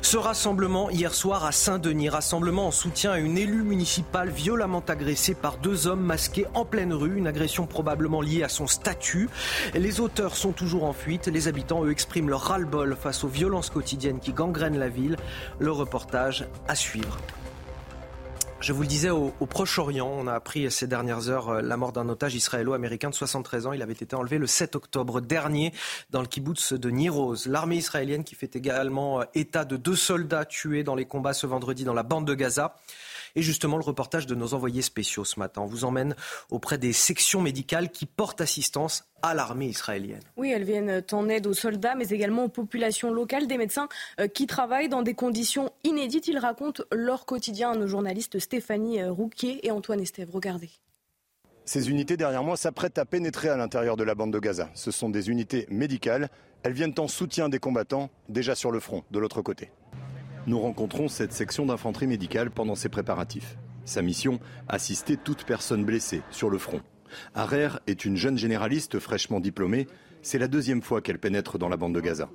Ce 0.03 0.17
rassemblement 0.17 0.89
hier 0.89 1.13
soir 1.13 1.45
à 1.45 1.51
Saint-Denis, 1.51 2.09
rassemblement 2.09 2.67
en 2.67 2.71
soutien 2.71 3.11
à 3.11 3.19
une 3.19 3.37
élue 3.37 3.61
municipale 3.61 4.29
violemment 4.29 4.83
agressée 4.87 5.35
par 5.35 5.57
deux 5.57 5.85
hommes 5.85 6.01
masqués 6.01 6.47
en 6.55 6.65
pleine 6.65 6.91
rue, 6.91 7.17
une 7.17 7.27
agression 7.27 7.67
probablement 7.67 8.19
liée 8.19 8.41
à 8.43 8.49
son 8.49 8.65
statut. 8.65 9.29
Les 9.75 9.99
auteurs 9.99 10.35
sont 10.35 10.53
toujours 10.53 10.85
en 10.85 10.93
fuite, 10.93 11.27
les 11.27 11.47
habitants 11.47 11.85
eux 11.85 11.91
expriment 11.91 12.29
leur 12.29 12.41
ras-le-bol 12.41 12.97
face 12.99 13.23
aux 13.23 13.29
violences 13.29 13.69
quotidiennes 13.69 14.19
qui 14.19 14.33
gangrènent 14.33 14.79
la 14.79 14.89
ville. 14.89 15.17
Le 15.59 15.71
reportage 15.71 16.47
à 16.67 16.75
suivre. 16.75 17.17
Je 18.61 18.73
vous 18.73 18.83
le 18.83 18.87
disais, 18.87 19.09
au, 19.09 19.31
Proche-Orient, 19.49 20.07
on 20.07 20.27
a 20.27 20.33
appris 20.33 20.69
ces 20.69 20.85
dernières 20.85 21.29
heures 21.29 21.49
euh, 21.49 21.61
la 21.63 21.77
mort 21.77 21.91
d'un 21.93 22.07
otage 22.09 22.35
israélo-américain 22.35 23.09
de 23.09 23.15
73 23.15 23.65
ans. 23.65 23.73
Il 23.73 23.81
avait 23.81 23.93
été 23.93 24.15
enlevé 24.15 24.37
le 24.37 24.45
7 24.45 24.75
octobre 24.75 25.19
dernier 25.19 25.73
dans 26.11 26.21
le 26.21 26.27
kibbutz 26.27 26.73
de 26.73 26.89
Niroz. 26.91 27.47
L'armée 27.47 27.77
israélienne 27.77 28.23
qui 28.23 28.35
fait 28.35 28.55
également 28.55 29.21
euh, 29.21 29.23
état 29.33 29.65
de 29.65 29.77
deux 29.77 29.95
soldats 29.95 30.45
tués 30.45 30.83
dans 30.83 30.93
les 30.93 31.05
combats 31.05 31.33
ce 31.33 31.47
vendredi 31.47 31.85
dans 31.85 31.95
la 31.95 32.03
bande 32.03 32.27
de 32.27 32.35
Gaza. 32.35 32.75
Et 33.35 33.41
justement, 33.41 33.77
le 33.77 33.83
reportage 33.83 34.25
de 34.25 34.35
nos 34.35 34.53
envoyés 34.53 34.81
spéciaux 34.81 35.25
ce 35.25 35.39
matin 35.39 35.65
vous 35.65 35.85
emmène 35.85 36.15
auprès 36.49 36.77
des 36.77 36.93
sections 36.93 37.41
médicales 37.41 37.91
qui 37.91 38.05
portent 38.05 38.41
assistance 38.41 39.05
à 39.21 39.33
l'armée 39.33 39.67
israélienne. 39.67 40.21
Oui, 40.37 40.51
elles 40.51 40.63
viennent 40.63 41.03
en 41.11 41.29
aide 41.29 41.47
aux 41.47 41.53
soldats, 41.53 41.95
mais 41.95 42.09
également 42.09 42.45
aux 42.45 42.49
populations 42.49 43.11
locales, 43.13 43.47
des 43.47 43.57
médecins 43.57 43.87
euh, 44.19 44.27
qui 44.27 44.47
travaillent 44.47 44.89
dans 44.89 45.03
des 45.03 45.13
conditions 45.13 45.71
inédites. 45.83 46.27
Ils 46.27 46.39
racontent 46.39 46.83
leur 46.91 47.25
quotidien 47.25 47.71
à 47.71 47.75
nos 47.75 47.87
journalistes 47.87 48.39
Stéphanie 48.39 49.01
euh, 49.01 49.11
Rouquier 49.11 49.65
et 49.65 49.71
Antoine 49.71 49.99
Estève. 49.99 50.29
Regardez. 50.31 50.69
Ces 51.65 51.89
unités 51.89 52.17
derrière 52.17 52.43
moi 52.43 52.57
s'apprêtent 52.57 52.97
à 52.97 53.05
pénétrer 53.05 53.49
à 53.49 53.55
l'intérieur 53.55 53.95
de 53.95 54.03
la 54.03 54.15
bande 54.15 54.33
de 54.33 54.39
Gaza. 54.39 54.69
Ce 54.73 54.91
sont 54.91 55.09
des 55.09 55.29
unités 55.29 55.67
médicales. 55.69 56.29
Elles 56.63 56.73
viennent 56.73 56.95
en 56.97 57.07
soutien 57.07 57.49
des 57.49 57.59
combattants 57.59 58.09
déjà 58.29 58.55
sur 58.55 58.71
le 58.71 58.79
front, 58.79 59.03
de 59.11 59.19
l'autre 59.19 59.41
côté. 59.41 59.69
Nous 60.47 60.59
rencontrons 60.59 61.07
cette 61.07 61.33
section 61.33 61.67
d'infanterie 61.67 62.07
médicale 62.07 62.49
pendant 62.49 62.73
ses 62.73 62.89
préparatifs. 62.89 63.57
Sa 63.85 64.01
mission, 64.01 64.39
assister 64.67 65.15
toute 65.15 65.43
personne 65.43 65.85
blessée 65.85 66.23
sur 66.31 66.49
le 66.49 66.57
front. 66.57 66.81
Arer 67.35 67.69
est 67.85 68.05
une 68.05 68.15
jeune 68.15 68.37
généraliste 68.37 68.97
fraîchement 68.99 69.39
diplômée. 69.39 69.85
C'est 70.23 70.39
la 70.39 70.47
deuxième 70.47 70.81
fois 70.81 71.01
qu'elle 71.01 71.19
pénètre 71.19 71.59
dans 71.59 71.69
la 71.69 71.77
bande 71.77 71.93
de 71.93 71.99
Gaza. 71.99 72.29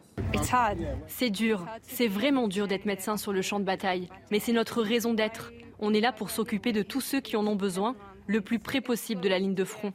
C'est 1.09 1.31
dur, 1.31 1.67
c'est 1.83 2.07
vraiment 2.07 2.47
dur 2.47 2.69
d'être 2.69 2.85
médecin 2.85 3.17
sur 3.17 3.33
le 3.33 3.43
champ 3.43 3.59
de 3.59 3.65
bataille, 3.65 4.09
mais 4.31 4.39
c'est 4.39 4.53
notre 4.53 4.83
raison 4.83 5.13
d'être. 5.13 5.53
On 5.81 5.93
est 5.93 6.01
là 6.01 6.13
pour 6.13 6.31
s'occuper 6.31 6.73
de 6.73 6.83
tous 6.83 7.01
ceux 7.01 7.21
qui 7.21 7.37
en 7.37 7.47
ont 7.47 7.57
besoin, 7.57 7.97
le 8.29 8.41
plus 8.41 8.59
près 8.59 8.81
possible 8.81 9.21
de 9.21 9.29
la 9.29 9.39
ligne 9.39 9.55
de 9.55 9.65
front. 9.65 9.93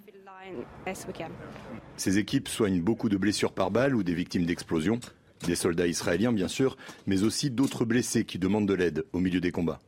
Ces 1.96 2.18
équipes 2.18 2.50
soignent 2.50 2.82
beaucoup 2.82 3.08
de 3.08 3.18
blessures 3.18 3.54
par 3.54 3.72
balle 3.72 3.96
ou 3.96 4.04
des 4.04 4.14
victimes 4.14 4.46
d'explosions. 4.46 5.00
Des 5.46 5.56
soldats 5.56 5.88
israéliens, 5.88 6.34
bien 6.34 6.48
sûr, 6.48 6.78
mais 7.08 7.24
aussi 7.24 7.50
d'autres 7.50 7.86
blessés 7.86 8.26
qui 8.26 8.38
demandent 8.40 8.68
de 8.68 8.74
l'aide 8.74 9.06
au 9.14 9.20
milieu 9.20 9.42
des 9.42 9.52
combats. 9.52 9.80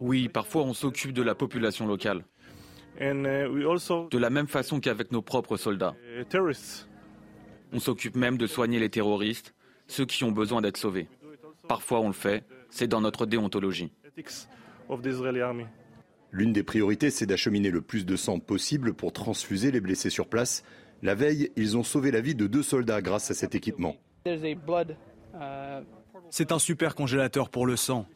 Oui, 0.00 0.28
parfois 0.28 0.62
on 0.62 0.74
s'occupe 0.74 1.12
de 1.12 1.22
la 1.22 1.34
population 1.34 1.86
locale. 1.86 2.24
Uh, 3.00 4.08
De 4.10 4.18
la 4.18 4.30
même 4.30 4.46
façon 4.46 4.80
qu'avec 4.80 5.12
nos 5.12 5.22
propres 5.22 5.56
soldats. 5.56 5.94
On 7.72 7.78
s'occupe 7.78 8.16
même 8.16 8.36
de 8.36 8.46
soigner 8.46 8.78
les 8.78 8.90
terroristes, 8.90 9.54
ceux 9.86 10.04
qui 10.04 10.24
ont 10.24 10.32
besoin 10.32 10.60
d'être 10.60 10.76
sauvés. 10.76 11.08
Parfois 11.68 12.00
on 12.00 12.08
le 12.08 12.12
fait, 12.12 12.44
c'est 12.70 12.86
dans 12.86 13.00
notre 13.00 13.24
déontologie. 13.26 13.92
L'une 16.34 16.52
des 16.52 16.62
priorités, 16.62 17.10
c'est 17.10 17.26
d'acheminer 17.26 17.70
le 17.70 17.82
plus 17.82 18.06
de 18.06 18.16
sang 18.16 18.38
possible 18.38 18.94
pour 18.94 19.12
transfuser 19.12 19.70
les 19.70 19.80
blessés 19.80 20.10
sur 20.10 20.28
place. 20.28 20.64
La 21.02 21.16
veille, 21.16 21.50
ils 21.56 21.76
ont 21.76 21.82
sauvé 21.82 22.12
la 22.12 22.20
vie 22.20 22.36
de 22.36 22.46
deux 22.46 22.62
soldats 22.62 23.02
grâce 23.02 23.30
à 23.30 23.34
cet 23.34 23.56
équipement. 23.56 23.96
C'est 26.30 26.52
un 26.52 26.58
super 26.60 26.94
congélateur 26.94 27.48
pour 27.48 27.66
le 27.66 27.76
sang. 27.76 28.06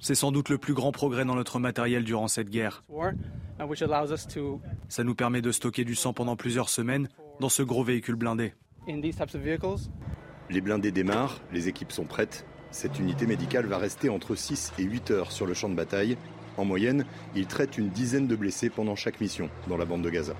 C'est 0.00 0.14
sans 0.16 0.32
doute 0.32 0.48
le 0.48 0.58
plus 0.58 0.74
grand 0.74 0.90
progrès 0.90 1.24
dans 1.24 1.36
notre 1.36 1.60
matériel 1.60 2.02
durant 2.02 2.26
cette 2.26 2.50
guerre. 2.50 2.84
Ça 4.88 5.04
nous 5.04 5.14
permet 5.14 5.40
de 5.40 5.52
stocker 5.52 5.84
du 5.84 5.94
sang 5.94 6.12
pendant 6.12 6.36
plusieurs 6.36 6.68
semaines 6.68 7.08
dans 7.40 7.48
ce 7.48 7.62
gros 7.62 7.84
véhicule 7.84 8.16
blindé. 8.16 8.54
Les 10.50 10.60
blindés 10.60 10.90
démarrent, 10.90 11.40
les 11.52 11.68
équipes 11.68 11.92
sont 11.92 12.04
prêtes. 12.04 12.44
Cette 12.72 12.98
unité 12.98 13.26
médicale 13.26 13.66
va 13.66 13.78
rester 13.78 14.08
entre 14.08 14.34
6 14.34 14.72
et 14.78 14.82
8 14.82 15.10
heures 15.12 15.32
sur 15.32 15.46
le 15.46 15.54
champ 15.54 15.68
de 15.68 15.74
bataille. 15.74 16.16
En 16.56 16.64
moyenne, 16.64 17.04
ils 17.36 17.46
traitent 17.46 17.78
une 17.78 17.88
dizaine 17.88 18.26
de 18.26 18.34
blessés 18.34 18.68
pendant 18.68 18.96
chaque 18.96 19.20
mission 19.20 19.48
dans 19.68 19.76
la 19.76 19.84
bande 19.84 20.02
de 20.02 20.10
Gaza. 20.10 20.34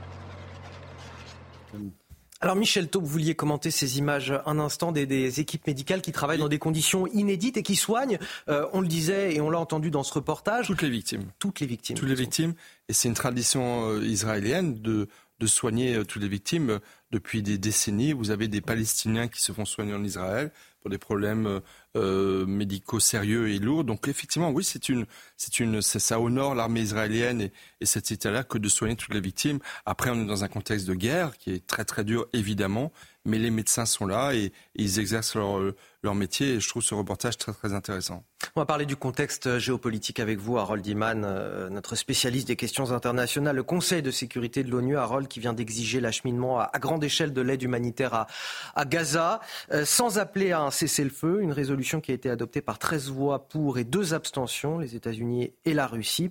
Alors 2.43 2.57
Michel 2.57 2.89
Taub, 2.89 3.05
vous 3.05 3.09
vouliez 3.09 3.37
commenter 3.37 3.71
ces 3.71 3.99
images 3.99 4.35
un 4.47 4.59
instant 4.59 4.91
des, 4.91 5.07
des 5.07 5.39
équipes 5.39 5.65
médicales 5.69 6.03
qui 6.03 6.11
travaillent 6.11 6.39
dans 6.39 6.49
des 6.49 6.59
conditions 6.59 7.07
inédites 7.07 7.57
et 7.57 7.63
qui 7.63 7.77
soignent, 7.77 8.19
euh, 8.49 8.67
on 8.73 8.81
le 8.81 8.89
disait 8.89 9.33
et 9.37 9.41
on 9.41 9.49
l'a 9.49 9.61
entendu 9.61 9.93
dans 9.93 10.03
ce 10.03 10.13
reportage. 10.13 10.67
Toutes 10.67 10.83
les 10.83 10.91
victimes. 10.91 11.27
Toutes 11.39 11.61
les 11.61 11.69
victimes. 11.69 11.97
Toutes 11.97 12.09
les 12.09 12.17
victimes. 12.17 12.55
Et 12.89 12.95
c'est 12.95 13.07
une 13.07 13.15
tradition 13.15 13.89
euh, 13.89 14.05
israélienne 14.05 14.75
de, 14.83 15.07
de 15.39 15.47
soigner 15.47 15.95
euh, 15.95 16.05
toutes 16.05 16.23
les 16.23 16.29
victimes 16.29 16.81
depuis 17.13 17.43
des 17.43 17.59
décennies. 17.59 18.13
Vous 18.13 18.33
avez 18.33 18.49
des 18.49 18.61
Palestiniens 18.61 19.29
qui 19.29 19.41
se 19.41 19.53
font 19.53 19.65
soigner 19.65 19.95
en 19.95 20.03
Israël 20.03 20.51
pour 20.83 20.91
des 20.91 20.99
problèmes 20.99 21.61
euh, 21.97 22.45
médicaux 22.47 23.01
sérieux 23.01 23.49
et 23.49 23.59
lourds. 23.59 23.85
Donc 23.85 24.09
effectivement, 24.09 24.51
oui, 24.51 24.65
c'est 24.65 24.89
une, 24.89 25.07
c'est 25.37 25.61
une, 25.61 25.81
ça 25.81 26.21
honore 26.21 26.55
l'armée 26.55 26.81
israélienne 26.81 27.41
et, 27.41 27.53
et 27.81 27.87
cette 27.87 28.07
cité-là 28.07 28.43
que 28.43 28.59
de 28.59 28.69
soigner 28.69 28.97
toutes 28.97 29.15
les 29.15 29.21
victimes. 29.21 29.61
Après, 29.87 30.11
on 30.11 30.23
est 30.23 30.27
dans 30.27 30.45
un 30.45 30.49
contexte 30.49 30.87
de 30.87 30.95
guerre 30.95 31.39
qui 31.39 31.53
est 31.53 31.67
très 31.67 31.85
très 31.85 32.05
dur, 32.05 32.27
évidemment, 32.33 32.93
mais 33.25 33.39
les 33.39 33.51
médecins 33.51 33.87
sont 33.87 34.07
là 34.07 34.35
et, 34.35 34.53
ils 34.75 34.99
exercent 34.99 35.35
leur, 35.35 35.61
leur 36.03 36.15
métier. 36.15 36.55
Et 36.55 36.61
je 36.61 36.69
trouve 36.69 36.83
ce 36.83 36.95
reportage 36.95 37.37
très 37.39 37.53
très 37.53 37.73
intéressant. 37.73 38.25
On 38.57 38.61
va 38.61 38.67
parler 38.67 38.87
du 38.87 38.97
contexte 38.97 39.59
géopolitique 39.59 40.21
avec 40.21 40.39
vous, 40.39 40.59
Harold 40.59 40.87
Iman, 40.87 41.25
euh, 41.25 41.71
notre 41.71 41.95
spécialiste 41.95 42.49
des 42.49 42.57
questions 42.57 42.93
internationales. 42.93 43.57
Le 43.57 43.63
Conseil 43.63 44.03
de 44.03 44.11
sécurité 44.11 44.65
de 44.65 44.71
l'ONU, 44.71 44.97
Harold, 44.97 45.29
qui 45.29 45.41
vient 45.41 45.53
d'exiger 45.53 46.01
l'acheminement 46.01 46.61
à, 46.61 46.71
grande 46.79 47.05
échelle 47.05 47.33
de 47.33 47.41
l'aide 47.41 47.63
humanitaire 47.63 48.27
à, 48.75 48.85
Gaza, 48.85 49.41
euh, 49.73 49.85
sans 49.85 50.19
appeler 50.19 50.53
à 50.53 50.61
un 50.61 50.71
cessez-le-feu. 50.71 51.41
Une 51.43 51.53
résolution 51.53 52.01
qui 52.01 52.11
a 52.11 52.15
été 52.15 52.29
adoptée 52.29 52.61
par 52.61 52.79
13 52.79 53.11
voix 53.11 53.49
pour 53.49 53.79
et 53.79 53.85
deux 53.85 54.15
abstentions, 54.15 54.79
les 54.79 54.97
États-Unis 54.97 55.53
et 55.65 55.75
la 55.75 55.87
Russie. 55.87 56.31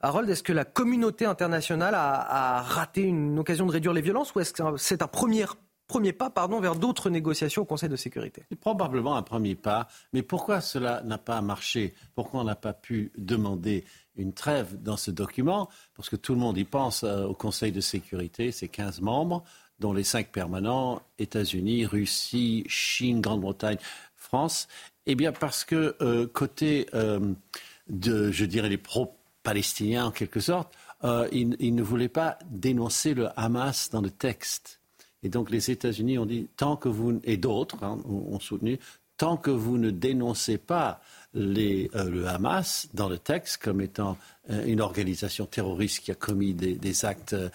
Harold, 0.00 0.30
est-ce 0.30 0.42
que 0.42 0.54
la 0.54 0.64
communauté 0.64 1.26
internationale 1.26 1.94
a, 1.94 2.56
a 2.58 2.62
raté 2.62 3.02
une 3.02 3.38
occasion 3.38 3.66
de 3.66 3.72
réduire 3.72 3.92
les 3.92 4.00
violences 4.00 4.34
ou 4.34 4.40
est-ce 4.40 4.54
que 4.54 4.62
c'est 4.78 5.02
un 5.02 5.06
premier 5.06 5.44
premier 5.90 6.12
pas 6.12 6.30
pardon, 6.30 6.60
vers 6.60 6.76
d'autres 6.76 7.10
négociations 7.10 7.62
au 7.62 7.64
Conseil 7.64 7.88
de 7.88 7.96
sécurité 7.96 8.44
probablement 8.60 9.16
un 9.16 9.22
premier 9.22 9.54
pas, 9.54 9.88
mais 10.12 10.22
pourquoi 10.22 10.60
cela 10.60 11.02
n'a 11.02 11.18
pas 11.18 11.40
marché? 11.40 11.94
Pourquoi 12.14 12.40
on 12.40 12.44
n'a 12.44 12.54
pas 12.54 12.72
pu 12.72 13.10
demander 13.16 13.84
une 14.16 14.32
trêve 14.32 14.80
dans 14.82 14.96
ce 14.96 15.10
document? 15.10 15.68
Parce 15.96 16.08
que 16.08 16.16
tout 16.16 16.34
le 16.34 16.40
monde 16.40 16.56
y 16.58 16.64
pense 16.64 17.02
euh, 17.02 17.24
au 17.24 17.34
Conseil 17.34 17.72
de 17.72 17.80
sécurité, 17.80 18.52
c'est 18.52 18.68
15 18.68 19.00
membres, 19.00 19.42
dont 19.80 19.92
les 19.92 20.04
5 20.04 20.28
permanents, 20.28 21.02
États-Unis, 21.18 21.86
Russie, 21.86 22.64
Chine, 22.68 23.20
Grande-Bretagne, 23.20 23.78
France. 24.14 24.68
Eh 25.06 25.14
bien 25.14 25.32
parce 25.32 25.64
que 25.64 25.96
euh, 26.00 26.26
côté 26.26 26.86
euh, 26.94 27.34
je 27.88 28.44
dirais, 28.44 28.68
les 28.68 28.78
pro-palestiniens 28.78 30.06
en 30.06 30.10
quelque 30.10 30.38
sorte, 30.40 30.72
ils 31.32 31.74
ne 31.74 31.82
voulaient 31.82 32.10
pas 32.10 32.38
dénoncer 32.50 33.14
le 33.14 33.28
Hamas 33.34 33.90
dans 33.90 34.02
le 34.02 34.10
texte. 34.10 34.79
Et 35.22 35.28
donc 35.28 35.50
les 35.50 35.70
États-Unis 35.70 36.18
ont 36.18 36.26
dit, 36.26 36.48
tant 36.56 36.76
que 36.76 36.88
vous, 36.88 37.20
et 37.24 37.36
d'autres 37.36 37.82
hein, 37.84 37.98
ont 38.06 38.40
soutenu, 38.40 38.78
tant 39.20 39.36
que 39.36 39.50
vous 39.50 39.76
ne 39.76 39.90
dénoncez 39.90 40.56
pas 40.56 41.02
euh, 41.36 41.86
le 41.94 42.26
Hamas 42.26 42.88
dans 42.94 43.10
le 43.10 43.18
texte 43.18 43.62
comme 43.62 43.82
étant 43.82 44.16
euh, 44.48 44.64
une 44.64 44.80
organisation 44.80 45.44
terroriste 45.44 46.00
qui 46.00 46.10
a 46.10 46.14
commis 46.14 46.54
des, 46.54 47.04
actes 47.04 47.34
euh, 47.34 47.50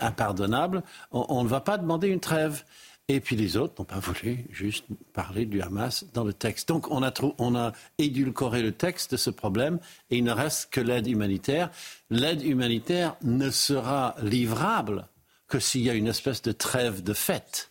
impardonnables, 0.00 0.82
on, 1.10 1.24
on, 1.30 1.44
ne 1.44 1.48
va 1.48 1.62
pas 1.62 1.78
demander 1.78 2.08
une 2.08 2.20
trêve. 2.20 2.62
Et 3.08 3.20
puis 3.20 3.36
les 3.36 3.56
autres 3.56 3.74
n'ont 3.78 3.86
pas 3.86 4.00
voulu 4.00 4.44
juste 4.50 4.84
parler 5.14 5.46
du 5.46 5.62
Hamas 5.62 6.04
dans 6.12 6.24
le 6.24 6.34
texte. 6.34 6.68
Donc 6.68 6.90
on 6.90 7.02
a, 7.02 7.12
on 7.38 7.56
a 7.56 7.72
édulcoré 7.96 8.60
le 8.60 8.72
texte 8.72 9.12
de 9.12 9.16
ce 9.16 9.30
problème 9.30 9.78
et 10.10 10.18
il 10.18 10.24
ne 10.24 10.32
reste 10.32 10.70
que 10.70 10.80
l'aide 10.82 11.06
humanitaire. 11.06 11.70
L'aide 12.10 12.42
humanitaire 12.42 13.16
ne 13.22 13.48
sera 13.48 14.14
livrable 14.22 15.06
que 15.52 15.58
s'il 15.60 15.82
y 15.82 15.90
a 15.90 15.92
une 15.92 16.08
espèce 16.08 16.40
de 16.40 16.50
trêve 16.50 17.02
de 17.02 17.12
fête. 17.12 17.68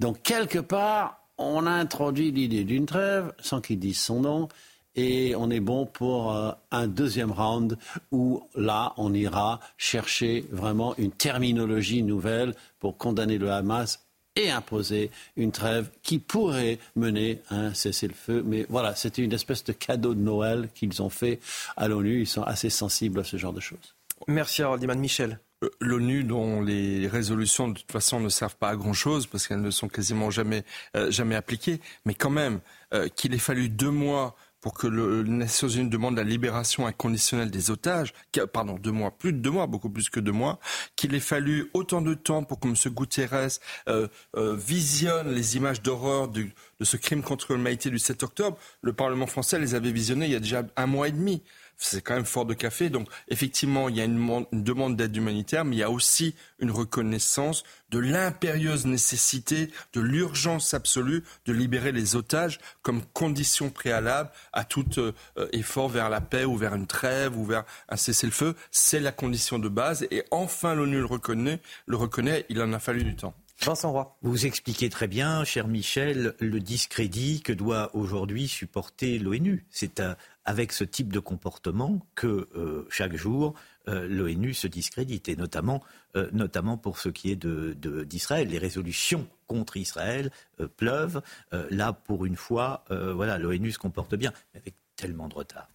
Donc, 0.00 0.20
quelque 0.22 0.58
part, 0.58 1.22
on 1.38 1.66
a 1.66 1.70
introduit 1.70 2.30
l'idée 2.30 2.64
d'une 2.64 2.84
trêve 2.84 3.32
sans 3.40 3.62
qu'il 3.62 3.78
dise 3.78 3.98
son 3.98 4.20
nom. 4.20 4.48
Et 4.96 5.34
on 5.34 5.50
est 5.50 5.60
bon 5.60 5.86
pour 5.86 6.34
euh, 6.34 6.52
un 6.70 6.86
deuxième 6.86 7.32
round 7.32 7.78
où 8.12 8.42
là, 8.54 8.92
on 8.98 9.14
ira 9.14 9.60
chercher 9.78 10.44
vraiment 10.50 10.94
une 10.98 11.10
terminologie 11.10 12.02
nouvelle 12.02 12.54
pour 12.80 12.98
condamner 12.98 13.38
le 13.38 13.50
Hamas 13.50 14.06
et 14.34 14.50
imposer 14.50 15.10
une 15.36 15.52
trêve 15.52 15.88
qui 16.02 16.18
pourrait 16.18 16.78
mener 16.96 17.40
à 17.48 17.54
un 17.56 17.72
cessez-le-feu. 17.72 18.42
Mais 18.44 18.66
voilà, 18.68 18.94
c'était 18.94 19.22
une 19.22 19.32
espèce 19.32 19.64
de 19.64 19.72
cadeau 19.72 20.12
de 20.12 20.20
Noël 20.20 20.68
qu'ils 20.74 21.00
ont 21.00 21.08
fait 21.08 21.40
à 21.78 21.88
l'ONU. 21.88 22.20
Ils 22.20 22.26
sont 22.26 22.42
assez 22.42 22.68
sensibles 22.68 23.20
à 23.20 23.24
ce 23.24 23.38
genre 23.38 23.54
de 23.54 23.60
choses. 23.60 23.94
Merci 24.28 24.62
Harold 24.62 24.82
Iman. 24.82 24.98
Michel. 24.98 25.40
L'ONU, 25.80 26.22
dont 26.24 26.60
les 26.60 27.08
résolutions 27.08 27.68
de 27.68 27.74
toute 27.74 27.90
façon 27.90 28.20
ne 28.20 28.28
servent 28.28 28.56
pas 28.56 28.68
à 28.68 28.76
grand 28.76 28.92
chose 28.92 29.26
parce 29.26 29.46
qu'elles 29.46 29.62
ne 29.62 29.70
sont 29.70 29.88
quasiment 29.88 30.30
jamais, 30.30 30.64
euh, 30.96 31.10
appliquées, 31.32 31.80
mais 32.04 32.14
quand 32.14 32.30
même 32.30 32.60
euh, 32.92 33.08
qu'il 33.08 33.32
ait 33.32 33.38
fallu 33.38 33.70
deux 33.70 33.90
mois 33.90 34.36
pour 34.66 34.74
que 34.74 34.88
le, 34.88 35.22
les 35.22 35.30
Nations 35.30 35.68
Unies 35.68 35.88
demandent 35.88 36.16
la 36.16 36.24
libération 36.24 36.88
inconditionnelle 36.88 37.52
des 37.52 37.70
otages, 37.70 38.12
pardon, 38.52 38.74
deux 38.74 38.90
mois, 38.90 39.12
plus 39.12 39.32
de 39.32 39.38
deux 39.38 39.52
mois, 39.52 39.68
beaucoup 39.68 39.88
plus 39.90 40.10
que 40.10 40.18
deux 40.18 40.32
mois, 40.32 40.58
qu'il 40.96 41.14
ait 41.14 41.20
fallu 41.20 41.70
autant 41.72 42.02
de 42.02 42.14
temps 42.14 42.42
pour 42.42 42.58
que 42.58 42.66
M. 42.66 42.74
Guterres 42.92 43.60
euh, 43.88 44.08
euh, 44.36 44.56
visionne 44.56 45.32
les 45.32 45.56
images 45.56 45.82
d'horreur 45.82 46.26
de 46.26 46.50
ce 46.82 46.96
crime 46.96 47.22
contre 47.22 47.54
l'humanité 47.54 47.90
du 47.90 48.00
7 48.00 48.24
octobre. 48.24 48.58
Le 48.82 48.92
Parlement 48.92 49.28
français 49.28 49.60
les 49.60 49.76
avait 49.76 49.92
visionnées 49.92 50.26
il 50.26 50.32
y 50.32 50.36
a 50.36 50.40
déjà 50.40 50.64
un 50.76 50.86
mois 50.86 51.06
et 51.06 51.12
demi. 51.12 51.44
C'est 51.78 52.02
quand 52.02 52.14
même 52.14 52.24
fort 52.24 52.46
de 52.46 52.54
café. 52.54 52.90
Donc 52.90 53.08
effectivement, 53.28 53.88
il 53.88 53.96
y 53.96 54.00
a 54.00 54.04
une, 54.04 54.46
demande 54.52 54.96
d'aide 54.96 55.16
humanitaire, 55.16 55.64
mais 55.64 55.76
il 55.76 55.78
y 55.78 55.82
a 55.82 55.90
aussi 55.90 56.34
une 56.58 56.70
reconnaissance 56.70 57.64
de 57.90 57.98
l'impérieuse 57.98 58.86
nécessité, 58.86 59.70
de 59.92 60.00
l'urgence 60.00 60.74
absolue 60.74 61.22
de 61.44 61.52
libérer 61.52 61.92
les 61.92 62.16
otages 62.16 62.58
comme 62.82 63.02
condition 63.12 63.70
préalable 63.70 64.30
à 64.52 64.64
tout 64.64 64.98
euh, 64.98 65.12
effort 65.52 65.88
vers 65.88 66.10
la 66.10 66.20
paix 66.20 66.44
ou 66.44 66.56
vers 66.56 66.74
une 66.74 66.86
trêve 66.86 67.36
ou 67.38 67.44
vers 67.44 67.64
un 67.88 67.96
cessez-le-feu. 67.96 68.54
C'est 68.70 69.00
la 69.00 69.12
condition 69.12 69.58
de 69.58 69.68
base 69.68 70.06
et 70.10 70.24
enfin 70.30 70.74
l'ONU 70.74 70.98
le 70.98 71.06
reconnaît, 71.06 71.60
le 71.86 71.96
reconnaît, 71.96 72.46
il 72.48 72.60
en 72.60 72.72
a 72.72 72.78
fallu 72.78 73.04
du 73.04 73.14
temps. 73.14 73.34
Vincent 73.60 73.90
Roy. 73.90 74.16
Vous 74.22 74.46
expliquez 74.46 74.90
très 74.90 75.08
bien, 75.08 75.44
cher 75.44 75.66
Michel, 75.66 76.34
le 76.40 76.60
discrédit 76.60 77.40
que 77.42 77.52
doit 77.52 77.90
aujourd'hui 77.96 78.48
supporter 78.48 79.18
l'ONU. 79.18 79.66
C'est 79.70 80.00
avec 80.46 80.72
ce 80.72 80.84
type 80.84 81.12
de 81.12 81.18
comportement 81.18 82.06
que 82.14 82.48
euh, 82.56 82.86
chaque 82.88 83.16
jour 83.16 83.54
euh, 83.88 84.06
l'ONU 84.08 84.54
se 84.54 84.68
discrédite, 84.68 85.28
et 85.28 85.36
notamment, 85.36 85.82
euh, 86.16 86.76
pour 86.82 86.98
ce 86.98 87.08
qui 87.08 87.30
est 87.30 87.36
d'Israël. 87.36 88.48
Les 88.48 88.58
résolutions 88.58 89.28
contre 89.46 89.76
Israël 89.76 90.30
pleuvent. 90.76 91.22
là, 91.70 91.92
pour 91.92 92.24
une 92.24 92.36
fois, 92.36 92.84
voilà, 92.90 93.38
l'ONU 93.38 93.70
se 93.70 93.78
comporte 93.78 94.16
bien, 94.16 94.32
avec 94.54 94.74
tellement 94.96 95.28
de 95.28 95.34
retard. 95.34 95.68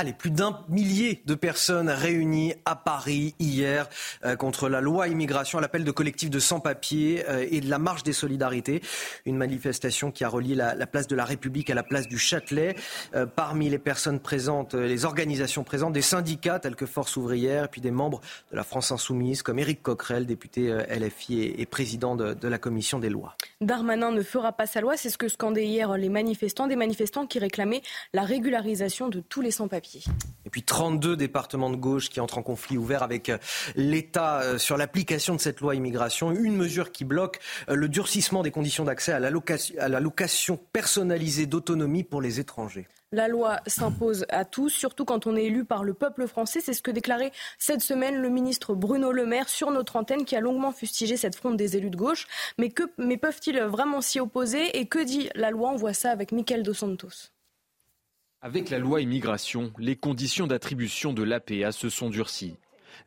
Allez, 0.00 0.12
plus 0.12 0.30
d'un 0.30 0.60
millier 0.68 1.22
de 1.26 1.34
personnes 1.34 1.90
réunies 1.90 2.54
à 2.64 2.76
Paris 2.76 3.34
hier 3.40 3.88
euh, 4.24 4.36
contre 4.36 4.68
la 4.68 4.80
loi 4.80 5.08
immigration 5.08 5.58
l'appel 5.58 5.82
de 5.82 5.90
collectifs 5.90 6.30
de 6.30 6.38
sans-papiers 6.38 7.24
euh, 7.28 7.44
et 7.50 7.60
de 7.60 7.68
la 7.68 7.80
marche 7.80 8.04
des 8.04 8.12
solidarités. 8.12 8.80
Une 9.26 9.36
manifestation 9.36 10.12
qui 10.12 10.22
a 10.22 10.28
relié 10.28 10.54
la, 10.54 10.86
place 10.86 11.08
de 11.08 11.16
la 11.16 11.24
République 11.24 11.68
à 11.68 11.74
la 11.74 11.82
place 11.82 12.06
du 12.06 12.16
Châtelet. 12.16 12.76
Euh, 13.16 13.26
parmi 13.26 13.68
les 13.68 13.80
personnes 13.80 14.20
présentes, 14.20 14.74
les 14.74 15.04
organisations 15.04 15.64
présentes, 15.64 15.94
des 15.94 16.00
syndicats 16.00 16.60
tels 16.60 16.76
que 16.76 16.86
Force 16.86 17.16
ouvrière, 17.16 17.64
et 17.64 17.68
puis 17.68 17.80
des 17.80 17.90
membres 17.90 18.20
de 18.52 18.56
la 18.56 18.62
France 18.62 18.92
insoumise 18.92 19.42
comme 19.42 19.58
Éric 19.58 19.82
Coquerel, 19.82 20.26
député 20.26 20.72
LFI 20.90 21.56
et, 21.58 21.66
président 21.66 22.14
de, 22.14 22.34
de, 22.34 22.46
la 22.46 22.58
commission 22.58 23.00
des 23.00 23.08
lois. 23.08 23.34
Darmanin 23.60 24.12
ne 24.12 24.22
fera 24.22 24.52
pas 24.52 24.66
sa 24.66 24.80
loi, 24.80 24.96
c'est 24.96 25.10
ce 25.10 25.18
que 25.18 25.26
scandaient 25.26 25.66
hier 25.66 25.96
les 25.96 26.08
manifestants, 26.08 26.68
des 26.68 26.76
manifestants 26.76 27.26
qui 27.26 27.40
réclamaient 27.40 27.82
la 28.12 28.22
régularisation 28.22 29.08
de 29.08 29.18
tous 29.18 29.40
les 29.40 29.50
sans-papiers. 29.50 29.87
Et 30.44 30.50
puis 30.50 30.62
32 30.62 31.16
départements 31.16 31.70
de 31.70 31.76
gauche 31.76 32.08
qui 32.10 32.20
entrent 32.20 32.38
en 32.38 32.42
conflit 32.42 32.78
ouvert 32.78 33.02
avec 33.02 33.28
euh, 33.28 33.38
l'État 33.76 34.40
euh, 34.40 34.58
sur 34.58 34.76
l'application 34.76 35.34
de 35.34 35.40
cette 35.40 35.60
loi 35.60 35.74
immigration. 35.74 36.32
Une 36.32 36.56
mesure 36.56 36.92
qui 36.92 37.04
bloque 37.04 37.38
euh, 37.68 37.74
le 37.74 37.88
durcissement 37.88 38.42
des 38.42 38.50
conditions 38.50 38.84
d'accès 38.84 39.12
à 39.12 39.18
la 39.18 40.00
location 40.00 40.58
personnalisée 40.72 41.46
d'autonomie 41.46 42.04
pour 42.04 42.20
les 42.20 42.40
étrangers. 42.40 42.86
La 43.10 43.26
loi 43.26 43.60
s'impose 43.66 44.26
à 44.28 44.44
tous, 44.44 44.68
surtout 44.68 45.06
quand 45.06 45.26
on 45.26 45.34
est 45.34 45.44
élu 45.44 45.64
par 45.64 45.82
le 45.82 45.94
peuple 45.94 46.26
français. 46.28 46.60
C'est 46.60 46.74
ce 46.74 46.82
que 46.82 46.90
déclarait 46.90 47.32
cette 47.58 47.80
semaine 47.80 48.16
le 48.16 48.28
ministre 48.28 48.74
Bruno 48.74 49.12
Le 49.12 49.24
Maire 49.24 49.48
sur 49.48 49.70
notre 49.70 49.96
antenne, 49.96 50.26
qui 50.26 50.36
a 50.36 50.40
longuement 50.40 50.72
fustigé 50.72 51.16
cette 51.16 51.34
fronde 51.34 51.56
des 51.56 51.78
élus 51.78 51.88
de 51.88 51.96
gauche. 51.96 52.26
Mais, 52.58 52.70
mais 52.98 53.16
peuvent-ils 53.16 53.60
vraiment 53.60 54.02
s'y 54.02 54.20
opposer? 54.20 54.78
Et 54.78 54.86
que 54.86 55.02
dit 55.02 55.30
la 55.34 55.50
loi? 55.50 55.70
On 55.70 55.76
voit 55.76 55.94
ça 55.94 56.10
avec 56.10 56.32
Michael 56.32 56.62
Dos 56.62 56.74
Santos. 56.74 57.30
Avec 58.40 58.70
la 58.70 58.78
loi 58.78 59.00
immigration, 59.00 59.72
les 59.78 59.96
conditions 59.96 60.46
d'attribution 60.46 61.12
de 61.12 61.24
l'APA 61.24 61.72
se 61.72 61.88
sont 61.88 62.08
durcies. 62.08 62.56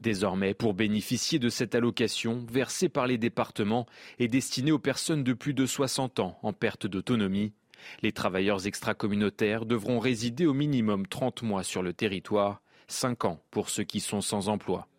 Désormais, 0.01 0.53
pour 0.53 0.73
bénéficier 0.73 1.39
de 1.39 1.47
cette 1.47 1.73
allocation 1.73 2.45
versée 2.51 2.89
par 2.89 3.07
les 3.07 3.17
départements 3.17 3.85
et 4.19 4.27
destinée 4.27 4.73
aux 4.73 4.79
personnes 4.79 5.23
de 5.23 5.31
plus 5.31 5.53
de 5.53 5.65
60 5.65 6.19
ans 6.19 6.37
en 6.43 6.51
perte 6.51 6.85
d'autonomie, 6.85 7.53
les 8.01 8.11
travailleurs 8.11 8.67
extracommunautaires 8.67 9.65
devront 9.65 9.99
résider 9.99 10.45
au 10.45 10.53
minimum 10.53 11.07
30 11.07 11.43
mois 11.43 11.63
sur 11.63 11.81
le 11.81 11.93
territoire, 11.93 12.61
5 12.89 13.23
ans 13.23 13.41
pour 13.51 13.69
ceux 13.69 13.85
qui 13.85 14.01
sont 14.01 14.19
sans 14.19 14.49
emploi. 14.49 14.89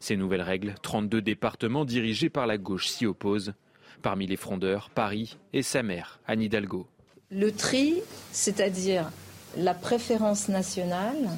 Ces 0.00 0.18
nouvelles 0.18 0.42
règles, 0.42 0.74
32 0.82 1.22
départements 1.22 1.86
dirigés 1.86 2.28
par 2.30 2.46
la 2.46 2.58
gauche 2.58 2.88
s'y 2.88 3.06
opposent. 3.06 3.54
Parmi 4.02 4.26
les 4.26 4.36
frondeurs, 4.36 4.90
Paris 4.90 5.38
et 5.54 5.62
sa 5.62 5.82
mère, 5.82 6.20
Anne 6.26 6.42
Hidalgo. 6.42 6.86
Le 7.30 7.50
tri, 7.50 8.02
c'est-à-dire 8.32 9.10
la 9.56 9.74
préférence 9.74 10.48
nationale 10.48 11.28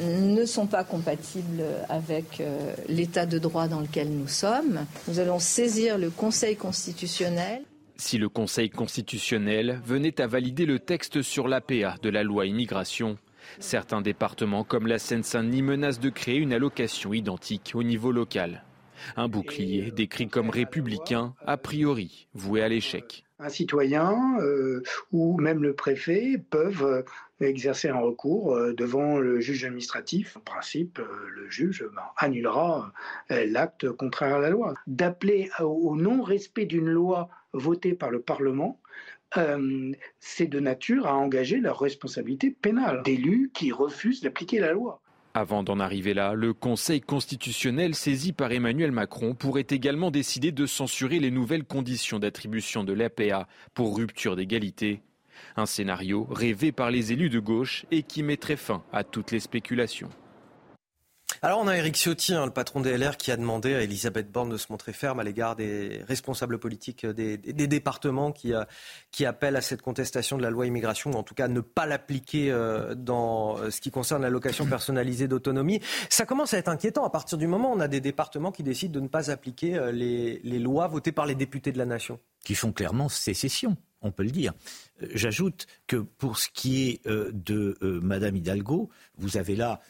ne 0.00 0.44
sont 0.44 0.66
pas 0.66 0.84
compatibles 0.84 1.62
avec 1.88 2.40
euh, 2.40 2.74
l'état 2.88 3.26
de 3.26 3.38
droit 3.38 3.68
dans 3.68 3.80
lequel 3.80 4.10
nous 4.10 4.28
sommes. 4.28 4.84
Nous 5.08 5.20
allons 5.20 5.38
saisir 5.38 5.96
le 5.98 6.10
Conseil 6.10 6.56
constitutionnel. 6.56 7.62
Si 7.96 8.18
le 8.18 8.28
Conseil 8.28 8.68
constitutionnel 8.68 9.80
venait 9.84 10.20
à 10.20 10.26
valider 10.26 10.66
le 10.66 10.78
texte 10.78 11.22
sur 11.22 11.48
l'APA 11.48 11.96
de 12.02 12.10
la 12.10 12.22
loi 12.24 12.46
immigration, 12.46 13.16
certains 13.58 14.02
départements 14.02 14.64
comme 14.64 14.86
la 14.86 14.98
Seine-Saint-Denis 14.98 15.62
menacent 15.62 16.00
de 16.00 16.10
créer 16.10 16.38
une 16.38 16.52
allocation 16.52 17.14
identique 17.14 17.72
au 17.74 17.82
niveau 17.82 18.12
local. 18.12 18.64
Un 19.16 19.28
bouclier 19.28 19.92
décrit 19.92 20.28
comme 20.28 20.50
républicain, 20.50 21.34
a 21.46 21.56
priori 21.56 22.28
voué 22.34 22.62
à 22.62 22.68
l'échec 22.68 23.26
un 23.38 23.48
citoyen 23.48 24.38
euh, 24.40 24.82
ou 25.12 25.38
même 25.38 25.62
le 25.62 25.74
préfet 25.74 26.42
peuvent 26.50 27.04
exercer 27.40 27.88
un 27.88 28.00
recours 28.00 28.54
euh, 28.54 28.72
devant 28.72 29.18
le 29.18 29.40
juge 29.40 29.64
administratif. 29.64 30.36
En 30.36 30.40
principe, 30.40 30.98
le 30.98 31.48
juge 31.50 31.84
ben, 31.94 32.02
annulera 32.16 32.92
l'acte 33.28 33.90
contraire 33.90 34.36
à 34.36 34.38
la 34.40 34.50
loi. 34.50 34.74
D'appeler 34.86 35.50
au 35.60 35.96
non-respect 35.96 36.66
d'une 36.66 36.88
loi 36.88 37.28
votée 37.52 37.94
par 37.94 38.10
le 38.10 38.20
Parlement, 38.20 38.80
c'est 40.18 40.46
de 40.46 40.60
nature 40.60 41.06
à 41.06 41.14
engager 41.14 41.58
leur 41.58 41.78
responsabilité 41.80 42.50
pénale 42.50 43.02
d'élus 43.02 43.50
qui 43.52 43.72
refusent 43.72 44.22
d'appliquer 44.22 44.60
la 44.60 44.72
loi. 44.72 45.00
Avant 45.36 45.62
d'en 45.62 45.80
arriver 45.80 46.14
là, 46.14 46.32
le 46.32 46.54
Conseil 46.54 47.02
constitutionnel 47.02 47.94
saisi 47.94 48.32
par 48.32 48.52
Emmanuel 48.52 48.90
Macron 48.90 49.34
pourrait 49.34 49.66
également 49.68 50.10
décider 50.10 50.50
de 50.50 50.64
censurer 50.64 51.18
les 51.18 51.30
nouvelles 51.30 51.64
conditions 51.64 52.18
d'attribution 52.18 52.84
de 52.84 52.94
l'APA 52.94 53.46
pour 53.74 53.98
rupture 53.98 54.34
d'égalité. 54.34 55.02
Un 55.56 55.66
scénario 55.66 56.26
rêvé 56.30 56.72
par 56.72 56.90
les 56.90 57.12
élus 57.12 57.30
de 57.30 57.40
gauche 57.40 57.86
et 57.90 58.02
qui 58.02 58.22
mettrait 58.22 58.56
fin 58.56 58.82
à 58.92 59.04
toutes 59.04 59.30
les 59.30 59.40
spéculations. 59.40 60.10
Alors 61.42 61.60
on 61.60 61.68
a 61.68 61.76
Eric 61.76 61.96
Ciotti, 61.96 62.34
hein, 62.34 62.46
le 62.46 62.50
patron 62.50 62.80
des 62.80 62.96
LR, 62.96 63.16
qui 63.16 63.30
a 63.30 63.36
demandé 63.36 63.74
à 63.74 63.82
Elisabeth 63.82 64.32
Borne 64.32 64.48
de 64.48 64.56
se 64.56 64.66
montrer 64.70 64.92
ferme 64.92 65.20
à 65.20 65.24
l'égard 65.24 65.54
des 65.54 66.02
responsables 66.08 66.58
politiques 66.58 67.04
des, 67.04 67.36
départements 67.36 68.32
qui, 68.32 68.54
euh, 68.54 68.64
qui, 69.10 69.26
appellent 69.26 69.56
à 69.56 69.60
cette 69.60 69.82
contestation 69.82 70.38
de 70.38 70.42
la 70.42 70.50
loi 70.50 70.66
immigration, 70.66 71.10
ou 71.10 71.14
en 71.14 71.22
tout 71.22 71.34
cas 71.34 71.48
ne 71.48 71.60
pas 71.60 71.84
l'appliquer 71.84 72.50
euh, 72.50 72.94
dans 72.94 73.58
euh, 73.58 73.70
ce 73.70 73.80
qui 73.80 73.90
concerne 73.90 74.22
l'allocation 74.22 74.66
personnalisée 74.70 75.28
d'autonomie. 75.28 75.80
Ça 76.08 76.24
commence 76.24 76.54
à 76.54 76.58
être 76.58 76.68
inquiétant 76.68 77.04
à 77.04 77.10
partir 77.10 77.36
du 77.36 77.46
moment 77.46 77.72
où 77.72 77.76
on 77.76 77.80
a 77.80 77.88
des 77.88 78.00
départements 78.00 78.50
qui 78.50 78.62
décident 78.62 78.94
de 78.94 79.00
ne 79.00 79.08
pas 79.08 79.30
appliquer 79.30 79.78
les, 79.92 80.40
les 80.42 80.58
lois 80.58 80.86
votées 80.86 81.12
par 81.12 81.26
les 81.26 81.34
députés 81.34 81.70
de 81.70 81.78
la 81.78 81.86
nation. 81.86 82.18
Qui 82.44 82.54
font 82.54 82.72
clairement 82.72 83.08
sécession 83.08 83.76
on 84.06 84.12
peut 84.12 84.24
le 84.24 84.30
dire. 84.30 84.52
J'ajoute 85.12 85.66
que 85.86 85.96
pour 85.96 86.38
ce 86.38 86.48
qui 86.48 86.88
est 86.88 87.06
de 87.06 87.76
Madame 88.02 88.36
Hidalgo, 88.36 88.90
vous 89.18 89.36
avez 89.36 89.56
là 89.56 89.80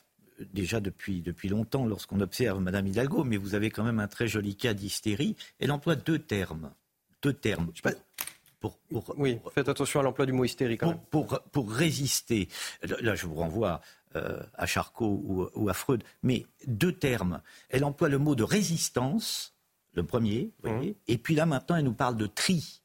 déjà 0.53 0.81
depuis, 0.81 1.23
depuis 1.23 1.49
longtemps 1.49 1.87
lorsqu'on 1.87 2.21
observe 2.21 2.61
Madame 2.61 2.87
Hidalgo, 2.87 3.25
mais 3.25 3.37
vous 3.37 3.55
avez 3.55 3.71
quand 3.71 3.85
même 3.85 4.01
un 4.01 4.09
très 4.09 4.29
joli 4.29 4.57
cas 4.57 4.75
d'hystérie. 4.75 5.37
Elle 5.59 5.73
emploie 5.73 5.97
deux 5.97 6.19
termes. 6.19 6.73
Deux 7.23 7.33
termes. 7.33 7.73
Pour, 8.61 8.79
oui, 9.17 9.39
faites 9.55 9.69
attention 9.69 10.01
à 10.01 10.03
l'emploi 10.03 10.27
du 10.27 10.33
mot 10.33 10.45
hystérie 10.45 10.79
quand 10.79 10.95
pour, 11.11 11.31
même. 11.31 11.41
Pour, 11.53 11.71
résister, 11.71 12.49
là 12.83 13.15
je 13.15 13.27
vous 13.27 13.35
renvoie 13.35 13.81
euh, 14.17 14.43
à 14.55 14.67
Charcot 14.67 15.51
ou, 15.55 15.69
à 15.69 15.75
Freud, 15.75 16.03
mais 16.23 16.47
deux 16.67 16.93
termes. 16.93 17.43
Elle 17.69 17.85
emploie 17.85 18.09
le 18.09 18.19
mot 18.19 18.35
de 18.35 18.43
résistance, 18.43 19.55
le 19.93 20.05
premier, 20.05 20.53
mmh. 20.65 20.91
et 21.07 21.19
puis 21.19 21.35
là 21.35 21.47
maintenant 21.47 21.77
elle 21.77 21.85
nous 21.85 21.93
parle 21.93 22.17
de 22.17 22.27
tri 22.27 22.83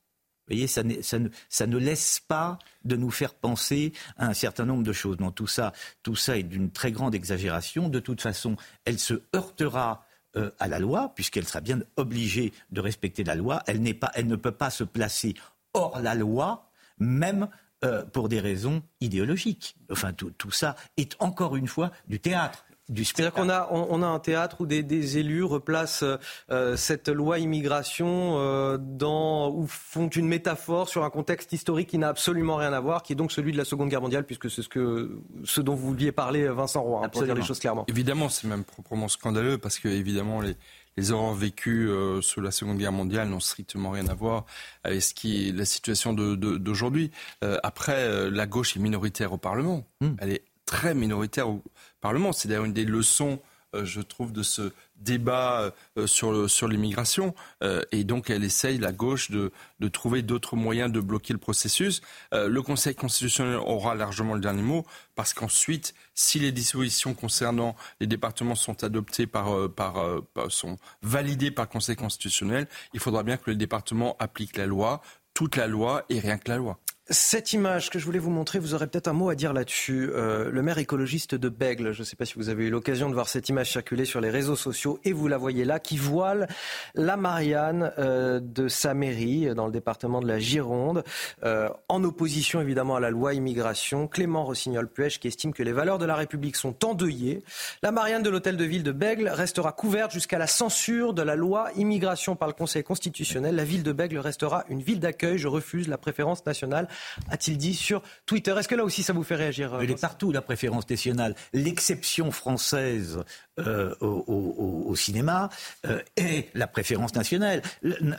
voyez, 0.53 0.67
ça, 0.67 0.83
ne, 0.83 1.77
laisse 1.77 2.19
pas 2.19 2.59
de 2.85 2.95
nous 2.95 3.11
faire 3.11 3.33
penser 3.33 3.93
à 4.17 4.27
un 4.27 4.33
certain 4.33 4.65
nombre 4.65 4.83
de 4.83 4.93
choses. 4.93 5.19
Non, 5.19 5.31
tout 5.31 5.47
ça, 5.47 5.73
tout 6.03 6.15
ça 6.15 6.37
est 6.37 6.43
d'une 6.43 6.71
très 6.71 6.91
grande 6.91 7.15
exagération. 7.15 7.89
De 7.89 7.99
toute 7.99 8.21
façon, 8.21 8.55
elle 8.85 8.99
se 8.99 9.21
heurtera 9.35 10.05
euh, 10.37 10.49
à 10.59 10.67
la 10.67 10.79
loi, 10.79 11.11
puisqu'elle 11.15 11.45
sera 11.45 11.61
bien 11.61 11.81
obligée 11.97 12.53
de 12.71 12.81
respecter 12.81 13.23
la 13.23 13.35
loi. 13.35 13.63
Elle, 13.67 13.81
pas, 13.97 14.11
elle 14.15 14.27
ne 14.27 14.35
peut 14.35 14.51
pas 14.51 14.69
se 14.69 14.83
placer 14.83 15.33
hors 15.73 15.99
la 15.99 16.15
loi, 16.15 16.71
même 16.99 17.49
euh, 17.83 18.05
pour 18.05 18.29
des 18.29 18.39
raisons 18.39 18.83
idéologiques. 18.99 19.75
Enfin, 19.89 20.13
tout, 20.13 20.31
tout 20.31 20.51
ça 20.51 20.75
est 20.97 21.15
encore 21.19 21.55
une 21.55 21.67
fois 21.67 21.91
du 22.07 22.19
théâtre. 22.19 22.65
C'est-à-dire 22.95 23.33
qu'on 23.33 23.49
a, 23.49 23.69
on, 23.71 24.01
a 24.01 24.07
un 24.07 24.19
théâtre 24.19 24.57
où 24.61 24.65
des, 24.65 25.17
élus 25.17 25.43
replacent 25.43 26.03
euh, 26.51 26.75
cette 26.75 27.07
loi 27.07 27.39
immigration 27.39 28.37
euh, 28.37 28.77
dans, 28.79 29.49
ou 29.51 29.67
font 29.67 30.09
une 30.09 30.27
métaphore 30.27 30.89
sur 30.89 31.03
un 31.03 31.09
contexte 31.09 31.53
historique 31.53 31.89
qui 31.89 31.97
n'a 31.97 32.09
absolument 32.09 32.57
rien 32.57 32.73
à 32.73 32.79
voir, 32.79 33.03
qui 33.03 33.13
est 33.13 33.15
donc 33.15 33.31
celui 33.31 33.51
de 33.51 33.57
la 33.57 33.65
Seconde 33.65 33.89
Guerre 33.89 34.01
mondiale, 34.01 34.25
puisque 34.25 34.49
c'est 34.49 34.61
ce, 34.61 34.69
que, 34.69 35.21
ce 35.43 35.61
dont 35.61 35.75
vous 35.75 35.87
vouliez 35.87 36.11
parler, 36.11 36.47
Vincent 36.47 36.81
Roy, 36.81 37.01
hein, 37.03 37.09
pour 37.09 37.23
dire 37.23 37.35
les 37.35 37.43
choses 37.43 37.59
clairement. 37.59 37.85
Évidemment, 37.87 38.29
c'est 38.29 38.47
même 38.47 38.63
proprement 38.63 39.07
scandaleux, 39.07 39.57
parce 39.57 39.79
que 39.79 39.87
évidemment, 39.87 40.41
les, 40.41 40.55
les 40.97 41.11
horreurs 41.11 41.33
vécues 41.33 41.89
euh, 41.89 42.21
sous 42.21 42.41
la 42.41 42.51
Seconde 42.51 42.77
Guerre 42.77 42.91
mondiale 42.91 43.29
n'ont 43.29 43.39
strictement 43.39 43.91
rien 43.91 44.07
à 44.07 44.13
voir 44.13 44.45
avec 44.83 45.01
ce 45.01 45.13
qui 45.13 45.47
est 45.47 45.51
la 45.51 45.65
situation 45.65 46.13
d'aujourd'hui. 46.13 47.11
De, 47.41 47.57
après, 47.63 48.29
la 48.29 48.45
gauche 48.45 48.75
est 48.75 48.79
minoritaire 48.79 49.31
au 49.31 49.37
Parlement. 49.37 49.85
Hmm. 50.01 50.15
Elle 50.19 50.31
est 50.31 50.43
très 50.72 50.95
minoritaire 50.95 51.49
au 51.49 51.61
Parlement. 51.99 52.32
C'est 52.32 52.47
d'ailleurs 52.47 52.65
une 52.65 52.74
des 52.74 52.86
leçons 52.86 53.39
euh, 53.74 53.86
je 53.86 54.01
trouve, 54.01 54.34
de 54.34 54.43
ce 54.43 54.74
débat 54.97 55.74
euh, 55.97 56.05
sur, 56.05 56.49
sur 56.49 56.67
l'immigration. 56.67 57.34
Euh, 57.63 57.82
et 57.93 58.03
donc, 58.03 58.30
elle 58.30 58.43
essaye, 58.43 58.78
la 58.78 58.91
gauche, 58.91 59.32
de, 59.32 59.53
de 59.80 59.88
trouver 59.88 60.24
d'autres 60.24 60.57
moyens 60.57 60.91
de 60.91 60.99
bloquer 60.99 61.32
le 61.32 61.39
processus. 61.39 62.01
le 62.34 62.61
Conseil 62.61 62.95
constitutionnel 62.95 63.55
aura 63.55 63.95
largement 63.95 64.34
le 64.34 64.41
dernier 64.41 64.61
mot, 64.61 64.86
parce 65.15 65.34
qu'ensuite, 65.34 65.93
si 66.15 66.39
les 66.39 66.51
dispositions 66.51 67.13
concernant 67.13 67.76
les 68.01 68.07
départements 68.07 68.55
sont 68.55 68.84
adoptées 68.84 69.28
par, 69.28 69.69
par, 69.69 70.05
sont 70.49 70.78
validées 71.01 71.51
par 71.51 71.65
le 71.65 71.69
Conseil 71.69 71.95
constitutionnel, 71.95 72.67
il 72.93 72.99
faudra 72.99 73.24
bien 73.24 73.38
que 73.38 73.49
le 73.49 73.55
département 73.55 74.17
applique 74.19 74.57
la 74.57 74.65
loi, 74.65 75.01
toute 75.34 75.55
la 75.55 75.67
loi 75.67 76.03
et 76.09 76.19
rien 76.19 76.38
que 76.38 76.49
la 76.49 76.57
loi. 76.57 76.80
Cette 77.12 77.51
image 77.51 77.89
que 77.89 77.99
je 77.99 78.05
voulais 78.05 78.20
vous 78.20 78.30
montrer, 78.30 78.57
vous 78.57 78.74
aurez 78.74 78.88
peut-être 78.88 79.09
un 79.09 79.14
mot 79.14 79.30
à 79.30 79.36
dire 79.36 79.51
là-dessus. 79.51 80.09
Euh, 80.14 80.49
le 80.49 80.62
maire 80.62 80.78
écologiste 80.78 81.36
de 81.36 81.49
Bègle, 81.49 81.91
je 81.91 81.99
ne 81.99 82.05
sais 82.05 82.16
pas 82.16 82.24
si 82.24 82.36
vous 82.36 82.47
avez 82.47 82.68
eu 82.68 82.70
l'occasion 82.70 83.09
de 83.09 83.14
voir 83.14 83.28
cette 83.28 83.49
image 83.49 83.70
circuler 83.70 84.05
sur 84.05 84.22
les 84.22 84.30
réseaux 84.30 84.55
sociaux, 84.55 84.97
et 85.03 85.12
vous 85.12 85.28
la 85.28 85.38
voyez 85.38 85.66
là, 85.66 85.80
qui 85.80 85.97
voile 85.97 86.47
la 86.95 87.18
Marianne 87.18 87.91
euh, 87.97 88.39
de 88.41 88.70
sa 88.70 88.93
mairie 88.93 89.53
dans 89.53 89.66
le 89.66 89.74
département 89.74 90.22
de 90.22 90.28
la 90.28 90.39
Gironde, 90.39 91.03
euh, 91.43 91.68
en 91.89 92.01
opposition 92.05 92.62
évidemment 92.62 92.95
à 92.95 93.01
la 93.01 93.09
loi 93.09 93.34
immigration. 93.34 94.07
Clément 94.07 94.45
Rossignol-Puech 94.45 95.20
qui 95.20 95.28
estime 95.28 95.53
que 95.53 95.64
les 95.64 95.74
valeurs 95.74 95.97
de 95.97 96.05
la 96.05 96.16
République 96.16 96.55
sont 96.55 96.86
endeuillées. 96.86 97.43
La 97.84 97.91
Marianne 97.91 98.24
de 98.24 98.30
l'hôtel 98.30 98.55
de 98.55 98.64
ville 98.64 98.84
de 98.84 98.93
Bègle 98.93 99.28
restera 99.28 99.74
couverte 99.74 100.14
jusqu'à 100.14 100.38
la 100.38 100.47
censure 100.47 101.14
de 101.14 101.24
la 101.24 101.36
loi 101.36 101.72
immigration 101.76 102.38
par 102.38 102.47
le 102.47 102.53
Conseil 102.53 102.86
constitutionnel. 102.86 103.53
La 103.53 103.66
ville 103.66 103.84
de 103.84 103.91
Bègle 103.91 104.18
restera 104.18 104.64
une 104.70 104.82
ville 104.82 105.01
d'accueil. 105.01 105.38
Je 105.38 105.49
refuse 105.49 105.89
la 105.89 105.97
préférence 105.97 106.45
nationale 106.45 106.88
a-t-il 107.29 107.57
dit 107.57 107.75
sur 107.75 108.01
Twitter. 108.25 108.55
Est-ce 108.57 108.67
que 108.67 108.75
là 108.75 108.83
aussi 108.83 109.03
ça 109.03 109.13
vous 109.13 109.23
fait 109.23 109.35
réagir 109.35 109.77
Elle 109.81 109.91
est 109.91 110.01
partout, 110.01 110.31
la 110.31 110.41
préférence 110.41 110.89
nationale. 110.89 111.35
L'exception 111.53 112.31
française 112.31 113.19
euh, 113.59 113.93
au, 113.99 114.95
cinéma 114.95 115.49
euh, 115.85 116.01
est 116.17 116.49
la 116.53 116.67
préférence 116.67 117.15
nationale. 117.15 117.61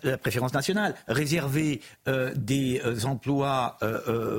La 0.02 0.16
préférence 0.16 0.54
nationale, 0.54 0.94
réserver 1.06 1.80
euh, 2.08 2.32
des 2.34 2.80
emplois 3.04 3.78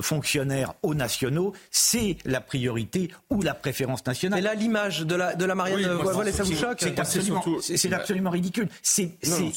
fonctionnaires 0.02 0.74
aux 0.82 0.96
nationaux, 0.96 1.54
c'est 1.72 2.18
la 2.26 2.42
priorité 2.42 3.10
ou 3.30 3.42
la 3.42 3.54
préférence 3.54 4.06
nationale. 4.06 4.40
Mais 4.42 4.44
là, 4.44 4.56
l'image 4.56 5.02
de 5.02 5.16
la, 5.16 5.36
de 5.36 5.46
la 5.46 5.56
Marianne 5.56 5.98
oui, 6.04 6.32
ça 6.32 6.44
vous 6.44 6.56
choque 6.56 6.78
C'est 6.80 7.00
absolument, 7.00 7.44
c'est 7.62 7.94
absolument 7.94 8.32
ridicule. 8.32 8.68
C'est 8.82 9.12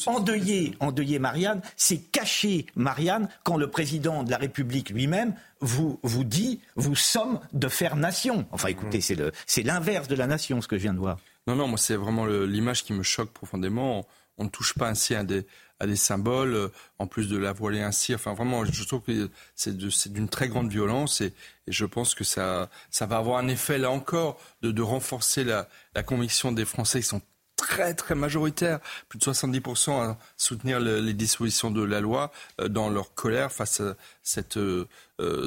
endeuiller, 0.05 0.75
endeuiller 0.79 1.19
Marianne, 1.19 1.61
c'est 1.75 1.97
cacher 1.97 2.65
Marianne 2.75 3.27
quand 3.43 3.57
le 3.57 3.67
président 3.67 4.23
de 4.23 4.31
la 4.31 4.37
République 4.37 4.66
lui-même 4.67 5.33
vous, 5.59 5.99
vous 6.03 6.23
dit, 6.23 6.61
vous 6.75 6.95
sommes 6.95 7.39
de 7.53 7.67
faire 7.67 7.95
nation. 7.95 8.45
Enfin, 8.51 8.69
écoutez, 8.69 9.01
c'est 9.01 9.63
l'inverse 9.63 10.07
de 10.07 10.15
la 10.15 10.27
nation, 10.27 10.61
ce 10.61 10.67
que 10.67 10.77
je 10.77 10.83
viens 10.83 10.93
de 10.93 10.99
voir. 10.99 11.17
Non, 11.47 11.55
non, 11.55 11.67
moi, 11.67 11.77
c'est 11.77 11.95
vraiment 11.95 12.25
l'image 12.25 12.83
qui 12.83 12.93
me 12.93 13.03
choque 13.03 13.31
profondément. 13.31 14.05
On, 14.37 14.43
ne 14.43 14.49
touche 14.49 14.73
pas 14.73 14.87
ainsi 14.87 15.15
à 15.15 15.23
des, 15.23 15.47
à 15.79 15.87
des 15.87 15.95
symboles, 15.95 16.53
euh, 16.53 16.67
en 16.99 17.07
plus 17.07 17.27
de 17.27 17.37
la 17.37 17.53
voiler 17.53 17.81
ainsi. 17.81 18.13
Enfin, 18.13 18.33
vraiment, 18.33 18.65
je 18.65 18.83
trouve 18.83 19.01
que 19.01 19.31
c'est 19.55 19.75
d'une 19.77 20.29
très 20.29 20.47
grande 20.49 20.69
violence 20.69 21.21
et, 21.21 21.33
je 21.67 21.85
pense 21.85 22.15
que 22.15 22.23
ça, 22.23 22.69
ça 22.91 23.05
va 23.07 23.17
avoir 23.17 23.39
un 23.39 23.47
effet, 23.47 23.77
là 23.77 23.89
encore, 23.89 24.39
de, 24.61 24.71
de 24.71 24.81
renforcer 24.81 25.43
la, 25.43 25.67
la 25.95 26.03
conviction 26.03 26.51
des 26.51 26.65
Français 26.65 27.01
qui 27.01 27.07
sont 27.07 27.21
très 27.57 27.93
très 27.93 28.15
majoritaires, 28.15 28.79
plus 29.09 29.19
de 29.19 29.25
70% 29.25 29.91
à 29.91 30.17
soutenir 30.37 30.79
les 30.79 31.13
dispositions 31.13 31.71
de 31.71 31.83
la 31.83 31.99
loi 31.99 32.31
euh, 32.61 32.69
dans 32.69 32.89
leur 32.89 33.13
colère 33.13 33.51
face 33.51 33.81
à 33.81 33.95
cette, 34.23 34.57
euh, 34.57 34.87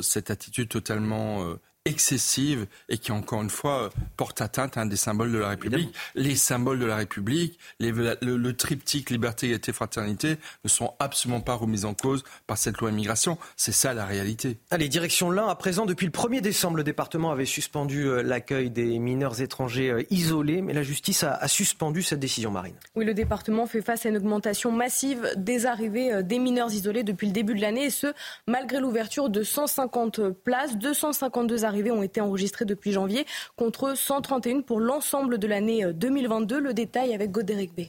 cette 0.02 0.30
attitude 0.30 0.68
totalement 0.68 1.56
excessive 1.86 2.66
et 2.90 2.98
qui, 2.98 3.10
encore 3.10 3.42
une 3.42 3.48
fois, 3.48 3.88
porte 4.18 4.42
atteinte 4.42 4.76
à 4.76 4.82
un 4.82 4.86
des 4.86 4.96
symboles 4.96 5.32
de 5.32 5.38
la 5.38 5.48
République. 5.48 5.94
Les 6.14 6.36
symboles 6.36 6.78
de 6.78 6.84
la 6.84 6.96
République, 6.96 7.58
le, 7.78 8.50
triptyque 8.52 9.08
liberté, 9.08 9.46
égalité, 9.46 9.72
fraternité 9.72 10.36
ne 10.62 10.68
sont 10.68 10.92
absolument 10.98 11.40
pas 11.40 11.54
remis 11.54 11.86
en 11.86 11.94
cause 11.94 12.22
par 12.46 12.58
cette 12.58 12.78
loi 12.78 12.90
immigration. 12.90 13.38
C'est 13.56 13.72
ça 13.72 13.94
la 13.94 14.04
réalité. 14.04 14.58
Allez, 14.70 14.90
direction 14.90 15.30
l'un. 15.30 15.48
À 15.48 15.54
présent, 15.54 15.86
depuis 15.86 16.04
le 16.04 16.12
1er 16.12 16.42
décembre, 16.42 16.76
le 16.76 16.84
département 16.84 17.30
avait 17.30 17.46
suspendu 17.46 18.06
euh, 18.06 18.22
l'accueil 18.22 18.68
des 18.68 18.98
mineurs 18.98 19.40
étrangers 19.40 19.90
euh, 19.90 20.02
isolés, 20.10 20.60
mais 20.60 20.74
la 20.74 20.82
justice 20.82 21.24
a, 21.24 21.48
suspendu 21.48 22.02
cette 22.02 22.20
décision, 22.20 22.50
Marine. 22.50 22.74
Oui, 22.94 23.06
le 23.06 23.14
département 23.14 23.66
fait 23.66 23.80
face 23.80 24.04
à 24.04 24.10
une 24.10 24.18
augmentation 24.18 24.70
massive 24.70 25.32
des 25.36 25.64
arrivées 25.64 26.12
euh, 26.12 26.22
des 26.22 26.38
mineurs 26.38 26.72
isolés 26.72 27.04
depuis 27.04 27.26
le 27.26 27.32
début 27.32 27.54
de 27.54 27.62
l'année, 27.62 27.86
et 27.86 27.90
ce, 27.90 28.08
malgré 28.46 28.80
l'ouverture 28.80 29.30
de 29.30 29.42
150 29.42 30.28
places, 30.28 30.76
252 30.76 31.64
arrivées 31.64 31.69
ont 31.70 32.02
été 32.02 32.20
enregistrées 32.20 32.64
depuis 32.64 32.92
janvier, 32.92 33.24
contre 33.56 33.96
131 33.96 34.62
pour 34.62 34.80
l'ensemble 34.80 35.38
de 35.38 35.46
l'année 35.46 35.92
2022. 35.92 36.60
Le 36.60 36.74
détail 36.74 37.14
avec 37.14 37.30
Godéric 37.30 37.74
B. 37.74 37.80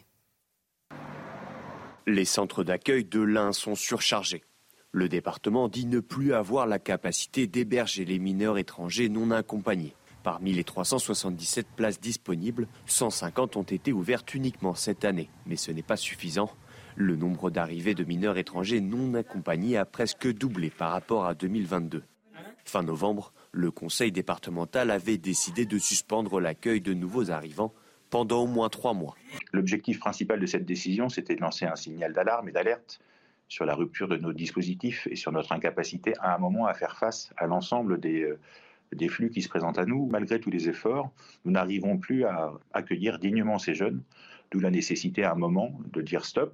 Les 2.07 2.25
centres 2.25 2.63
d'accueil 2.63 3.05
de 3.05 3.21
l'Ain 3.21 3.51
sont 3.51 3.75
surchargés. 3.75 4.43
Le 4.91 5.07
département 5.07 5.69
dit 5.69 5.85
ne 5.85 5.99
plus 5.99 6.33
avoir 6.33 6.67
la 6.67 6.79
capacité 6.79 7.47
d'héberger 7.47 8.05
les 8.05 8.19
mineurs 8.19 8.57
étrangers 8.57 9.07
non 9.07 9.31
accompagnés. 9.31 9.95
Parmi 10.23 10.51
les 10.51 10.63
377 10.63 11.67
places 11.75 11.99
disponibles, 11.99 12.67
150 12.85 13.55
ont 13.55 13.63
été 13.63 13.93
ouvertes 13.93 14.33
uniquement 14.33 14.75
cette 14.75 15.05
année. 15.05 15.29
Mais 15.45 15.55
ce 15.55 15.71
n'est 15.71 15.81
pas 15.81 15.95
suffisant. 15.95 16.51
Le 16.95 17.15
nombre 17.15 17.49
d'arrivées 17.49 17.95
de 17.95 18.03
mineurs 18.03 18.37
étrangers 18.37 18.81
non 18.81 19.13
accompagnés 19.13 19.77
a 19.77 19.85
presque 19.85 20.27
doublé 20.27 20.69
par 20.69 20.91
rapport 20.91 21.25
à 21.25 21.33
2022. 21.33 22.03
Fin 22.65 22.83
novembre, 22.83 23.33
le 23.51 23.71
conseil 23.71 24.11
départemental 24.11 24.91
avait 24.91 25.17
décidé 25.17 25.65
de 25.65 25.77
suspendre 25.77 26.39
l'accueil 26.39 26.81
de 26.81 26.93
nouveaux 26.93 27.31
arrivants 27.31 27.73
pendant 28.09 28.43
au 28.43 28.47
moins 28.47 28.69
trois 28.69 28.93
mois. 28.93 29.15
L'objectif 29.51 29.99
principal 29.99 30.39
de 30.39 30.45
cette 30.45 30.65
décision, 30.65 31.09
c'était 31.09 31.35
de 31.35 31.41
lancer 31.41 31.65
un 31.65 31.75
signal 31.75 32.13
d'alarme 32.13 32.49
et 32.49 32.51
d'alerte 32.51 32.99
sur 33.47 33.65
la 33.65 33.75
rupture 33.75 34.07
de 34.07 34.17
nos 34.17 34.31
dispositifs 34.31 35.07
et 35.11 35.15
sur 35.15 35.31
notre 35.31 35.51
incapacité 35.51 36.13
à 36.19 36.35
un 36.35 36.37
moment 36.37 36.65
à 36.65 36.73
faire 36.73 36.97
face 36.97 37.33
à 37.37 37.47
l'ensemble 37.47 37.99
des, 37.99 38.21
euh, 38.21 38.39
des 38.93 39.09
flux 39.09 39.29
qui 39.29 39.41
se 39.41 39.49
présentent 39.49 39.77
à 39.77 39.85
nous. 39.85 40.07
Malgré 40.07 40.39
tous 40.39 40.49
les 40.49 40.69
efforts, 40.69 41.11
nous 41.43 41.51
n'arrivons 41.51 41.97
plus 41.97 42.25
à 42.25 42.53
accueillir 42.73 43.19
dignement 43.19 43.59
ces 43.59 43.73
jeunes, 43.73 44.03
d'où 44.51 44.59
la 44.59 44.71
nécessité 44.71 45.23
à 45.23 45.33
un 45.33 45.35
moment 45.35 45.77
de 45.91 46.01
dire 46.01 46.25
stop. 46.25 46.53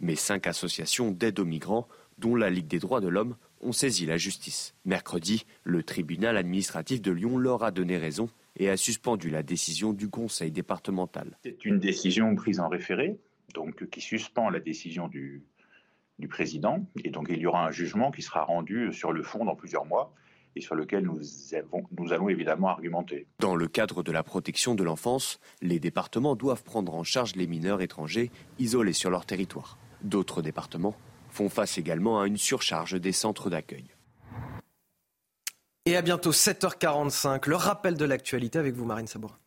Mais 0.00 0.14
cinq 0.14 0.46
associations 0.46 1.10
d'aide 1.10 1.38
aux 1.38 1.44
migrants, 1.44 1.88
dont 2.18 2.34
la 2.34 2.50
Ligue 2.50 2.66
des 2.66 2.78
droits 2.78 3.00
de 3.00 3.08
l'homme, 3.08 3.36
ont 3.60 3.72
saisi 3.72 4.06
la 4.06 4.16
justice. 4.16 4.74
Mercredi, 4.84 5.44
le 5.64 5.82
tribunal 5.82 6.36
administratif 6.36 7.02
de 7.02 7.12
Lyon 7.12 7.38
leur 7.38 7.64
a 7.64 7.70
donné 7.70 7.96
raison 7.98 8.28
et 8.56 8.70
a 8.70 8.76
suspendu 8.76 9.30
la 9.30 9.42
décision 9.42 9.92
du 9.92 10.08
conseil 10.08 10.50
départemental. 10.50 11.38
C'est 11.44 11.64
une 11.64 11.78
décision 11.78 12.34
prise 12.34 12.60
en 12.60 12.68
référé, 12.68 13.18
donc 13.54 13.88
qui 13.90 14.00
suspend 14.00 14.50
la 14.50 14.60
décision 14.60 15.08
du, 15.08 15.42
du 16.18 16.28
président. 16.28 16.84
Et 17.04 17.10
donc 17.10 17.28
il 17.30 17.38
y 17.38 17.46
aura 17.46 17.66
un 17.66 17.70
jugement 17.70 18.10
qui 18.10 18.22
sera 18.22 18.44
rendu 18.44 18.92
sur 18.92 19.12
le 19.12 19.22
fond 19.22 19.44
dans 19.44 19.56
plusieurs 19.56 19.86
mois 19.86 20.12
et 20.56 20.60
sur 20.60 20.74
lequel 20.74 21.04
nous, 21.04 21.20
nous 21.98 22.12
allons 22.12 22.28
évidemment 22.28 22.68
argumenter. 22.68 23.26
Dans 23.38 23.54
le 23.54 23.68
cadre 23.68 24.02
de 24.02 24.10
la 24.10 24.22
protection 24.22 24.74
de 24.74 24.82
l'enfance, 24.82 25.38
les 25.62 25.78
départements 25.78 26.34
doivent 26.34 26.64
prendre 26.64 26.94
en 26.94 27.04
charge 27.04 27.36
les 27.36 27.46
mineurs 27.46 27.80
étrangers 27.80 28.30
isolés 28.58 28.92
sur 28.92 29.10
leur 29.10 29.24
territoire. 29.24 29.78
D'autres 30.02 30.42
départements 30.42 30.96
font 31.28 31.48
face 31.48 31.78
également 31.78 32.20
à 32.20 32.26
une 32.26 32.38
surcharge 32.38 33.00
des 33.00 33.12
centres 33.12 33.50
d'accueil. 33.50 33.86
Et 35.86 35.96
à 35.96 36.02
bientôt 36.02 36.32
7h45, 36.32 37.48
le 37.48 37.56
rappel 37.56 37.96
de 37.96 38.04
l'actualité 38.04 38.58
avec 38.58 38.74
vous 38.74 38.84
Marine 38.84 39.06
Sabourin. 39.06 39.38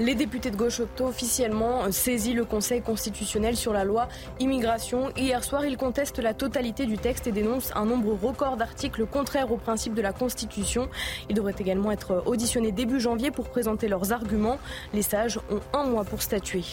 Les 0.00 0.16
députés 0.16 0.50
de 0.50 0.56
gauche 0.56 0.80
ont 0.80 1.04
officiellement 1.04 1.90
saisi 1.92 2.32
le 2.32 2.44
Conseil 2.44 2.82
constitutionnel 2.82 3.56
sur 3.56 3.72
la 3.72 3.84
loi 3.84 4.08
immigration. 4.40 5.10
Hier 5.16 5.44
soir, 5.44 5.64
ils 5.64 5.76
contestent 5.76 6.18
la 6.18 6.34
totalité 6.34 6.84
du 6.84 6.98
texte 6.98 7.28
et 7.28 7.32
dénoncent 7.32 7.70
un 7.76 7.84
nombre 7.84 8.12
record 8.12 8.56
d'articles 8.56 9.06
contraires 9.06 9.52
aux 9.52 9.56
principes 9.56 9.94
de 9.94 10.02
la 10.02 10.12
Constitution. 10.12 10.88
Ils 11.30 11.36
devraient 11.36 11.54
également 11.58 11.92
être 11.92 12.24
auditionnés 12.26 12.72
début 12.72 12.98
janvier 12.98 13.30
pour 13.30 13.48
présenter 13.48 13.86
leurs 13.86 14.12
arguments. 14.12 14.58
Les 14.92 15.02
sages 15.02 15.38
ont 15.48 15.60
un 15.72 15.84
mois 15.84 16.04
pour 16.04 16.22
statuer. 16.22 16.64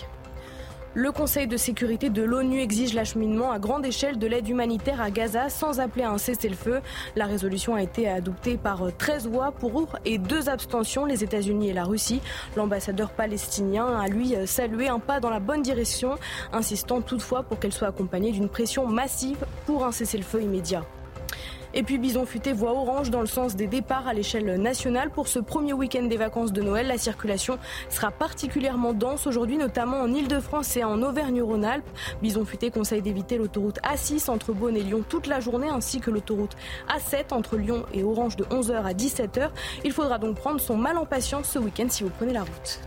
Le 0.94 1.14
Conseil 1.14 1.48
de 1.48 1.56
sécurité 1.56 2.10
de 2.10 2.22
l'ONU 2.22 2.60
exige 2.60 2.94
l'acheminement 2.94 3.54
à 3.54 3.60
grande 3.60 3.86
échelle 3.86 4.20
de 4.20 4.28
l'aide 4.28 4.50
humanitaire 4.50 5.00
à 5.00 5.10
Gaza 5.10 5.48
sans 5.48 5.80
appeler 5.80 6.04
à 6.04 6.12
un 6.12 6.18
cessez-le-feu. 6.18 6.82
La 7.16 7.28
résolution 7.28 7.76
a 7.76 7.82
été 7.82 8.10
adoptée 8.10 8.58
par 8.58 8.84
13 8.98 9.30
voix 9.30 9.54
pour 9.54 9.88
et 10.04 10.18
deux 10.18 10.50
abstentions, 10.50 11.06
les 11.06 11.24
États-Unis 11.24 11.70
et 11.70 11.74
la 11.74 11.86
Russie. 11.86 12.20
L'ambassadeur 12.58 13.12
palestinien 13.12 13.88
a 13.88 14.10
lui 14.10 14.36
salué 14.46 14.90
un 14.90 15.00
pas 15.00 15.22
dans 15.22 15.30
la 15.30 15.40
bonne 15.40 15.62
direction, 15.62 16.18
insistant 16.52 17.00
toutefois 17.00 17.44
pour 17.44 17.58
qu'elle 17.60 17.72
soit 17.72 17.88
accompagnée 17.88 18.34
d'une 18.34 18.50
pression 18.50 18.86
massive 18.86 19.46
pour 19.66 19.86
un 19.86 19.94
cessez-le-feu 19.94 20.42
immédiat. 20.42 20.84
Et 21.74 21.84
puis 21.84 21.98
Bison 21.98 22.26
Futé 22.26 22.52
voit 22.54 22.72
orange 22.72 23.10
dans 23.10 23.22
le 23.22 23.28
sens 23.28 23.56
des 23.56 23.68
départs 23.68 24.08
à 24.08 24.14
l'échelle 24.14 24.62
nationale. 24.62 25.10
Pour 25.10 25.28
ce 25.28 25.40
premier 25.40 25.74
week-end 25.74 26.04
des 26.04 26.18
vacances 26.18 26.52
de 26.52 26.62
Noël, 26.62 26.88
la 26.88 26.98
circulation 26.98 27.58
sera 27.90 28.12
particulièrement 28.12 28.94
dense 28.94 29.28
aujourd'hui, 29.28 29.58
notamment 29.58 30.02
en 30.02 30.14
Ile-de-France 30.14 30.76
et 30.78 30.84
en 30.84 31.02
Auvergne-Rhône-Alpes. 31.02 31.88
Bison 32.22 32.46
Futé 32.46 32.72
conseille 32.72 33.02
d'éviter 33.02 33.38
l'autoroute 33.38 33.80
A6 33.82 34.30
entre 34.30 34.54
Beaune 34.54 34.76
et 34.76 34.84
Lyon 34.84 35.04
toute 35.08 35.28
la 35.28 35.40
journée, 35.40 35.70
ainsi 35.70 36.00
que 36.00 36.12
l'autoroute 36.12 36.56
A7 36.90 37.34
entre 37.34 37.58
Lyon 37.58 37.86
et 37.94 38.04
Orange 38.04 38.36
de 38.36 38.44
11h 38.46 38.84
à 38.84 38.94
17h. 38.94 39.50
Il 39.86 39.92
faudra 39.92 40.18
donc 40.18 40.36
prendre 40.36 40.60
son 40.60 40.76
mal 40.76 40.98
en 40.98 41.06
patience 41.06 41.48
ce 41.48 41.60
week-end 41.60 41.88
si 41.90 42.04
vous 42.04 42.10
prenez 42.10 42.34
la 42.34 42.42
route. 42.42 42.82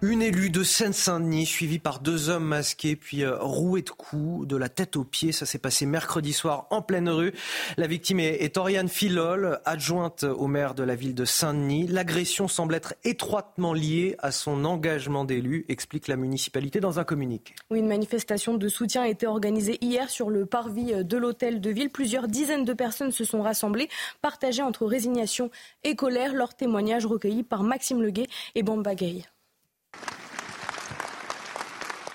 Une 0.00 0.22
élue 0.22 0.50
de 0.50 0.62
Seine-Saint-Denis, 0.62 1.44
suivie 1.44 1.80
par 1.80 1.98
deux 1.98 2.28
hommes 2.28 2.44
masqués, 2.44 2.94
puis 2.94 3.24
euh, 3.24 3.36
roués 3.40 3.82
de 3.82 3.90
coups, 3.90 4.46
de 4.46 4.56
la 4.56 4.68
tête 4.68 4.94
aux 4.94 5.02
pieds. 5.02 5.32
Ça 5.32 5.44
s'est 5.44 5.58
passé 5.58 5.86
mercredi 5.86 6.32
soir 6.32 6.68
en 6.70 6.82
pleine 6.82 7.08
rue. 7.08 7.32
La 7.76 7.88
victime 7.88 8.20
est, 8.20 8.56
Oriane 8.56 8.88
Filol, 8.88 9.58
adjointe 9.64 10.22
au 10.22 10.46
maire 10.46 10.76
de 10.76 10.84
la 10.84 10.94
ville 10.94 11.16
de 11.16 11.24
Saint-Denis. 11.24 11.88
L'agression 11.88 12.46
semble 12.46 12.76
être 12.76 12.94
étroitement 13.02 13.72
liée 13.74 14.14
à 14.20 14.30
son 14.30 14.64
engagement 14.64 15.24
d'élu, 15.24 15.64
explique 15.68 16.06
la 16.06 16.14
municipalité 16.14 16.78
dans 16.78 17.00
un 17.00 17.04
communiqué. 17.04 17.56
Oui, 17.72 17.80
une 17.80 17.88
manifestation 17.88 18.54
de 18.54 18.68
soutien 18.68 19.02
a 19.02 19.08
été 19.08 19.26
organisée 19.26 19.78
hier 19.80 20.10
sur 20.10 20.30
le 20.30 20.46
parvis 20.46 21.04
de 21.04 21.16
l'hôtel 21.16 21.60
de 21.60 21.70
ville. 21.70 21.90
Plusieurs 21.90 22.28
dizaines 22.28 22.64
de 22.64 22.72
personnes 22.72 23.10
se 23.10 23.24
sont 23.24 23.42
rassemblées, 23.42 23.88
partagées 24.22 24.62
entre 24.62 24.86
résignation 24.86 25.50
et 25.82 25.96
colère. 25.96 26.34
Leurs 26.34 26.54
témoignages 26.54 27.04
recueillis 27.04 27.42
par 27.42 27.64
Maxime 27.64 28.00
Leguet 28.00 28.28
et 28.54 28.62
Bamba 28.62 28.94
Gay. 28.94 29.24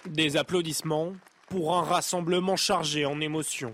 Des 0.09 0.35
applaudissements 0.35 1.13
pour 1.47 1.77
un 1.77 1.81
rassemblement 1.81 2.57
chargé 2.57 3.05
en 3.05 3.21
émotions. 3.21 3.73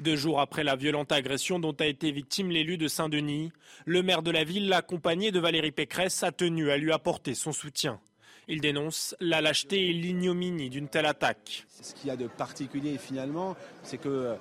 Deux 0.00 0.16
jours 0.16 0.38
après 0.38 0.64
la 0.64 0.76
violente 0.76 1.12
agression 1.12 1.58
dont 1.58 1.74
a 1.80 1.86
été 1.86 2.12
victime 2.12 2.50
l'élu 2.50 2.76
de 2.76 2.88
Saint-Denis, 2.88 3.52
le 3.86 4.02
maire 4.02 4.22
de 4.22 4.30
la 4.30 4.44
ville, 4.44 4.70
accompagné 4.74 5.32
de 5.32 5.40
Valérie 5.40 5.72
Pécresse, 5.72 6.22
a 6.22 6.30
tenu 6.30 6.70
à 6.70 6.76
lui 6.76 6.92
apporter 6.92 7.34
son 7.34 7.52
soutien. 7.52 8.00
Il 8.48 8.60
dénonce 8.60 9.16
la 9.18 9.40
lâcheté 9.40 9.88
et 9.88 9.92
l'ignominie 9.94 10.68
d'une 10.68 10.88
telle 10.88 11.06
attaque. 11.06 11.64
Ce 11.80 11.94
qu'il 11.94 12.08
y 12.08 12.10
a 12.10 12.16
de 12.16 12.26
particulier 12.26 12.98
finalement, 12.98 13.56
c'est 13.82 13.98
que 13.98 14.08
euh, 14.08 14.34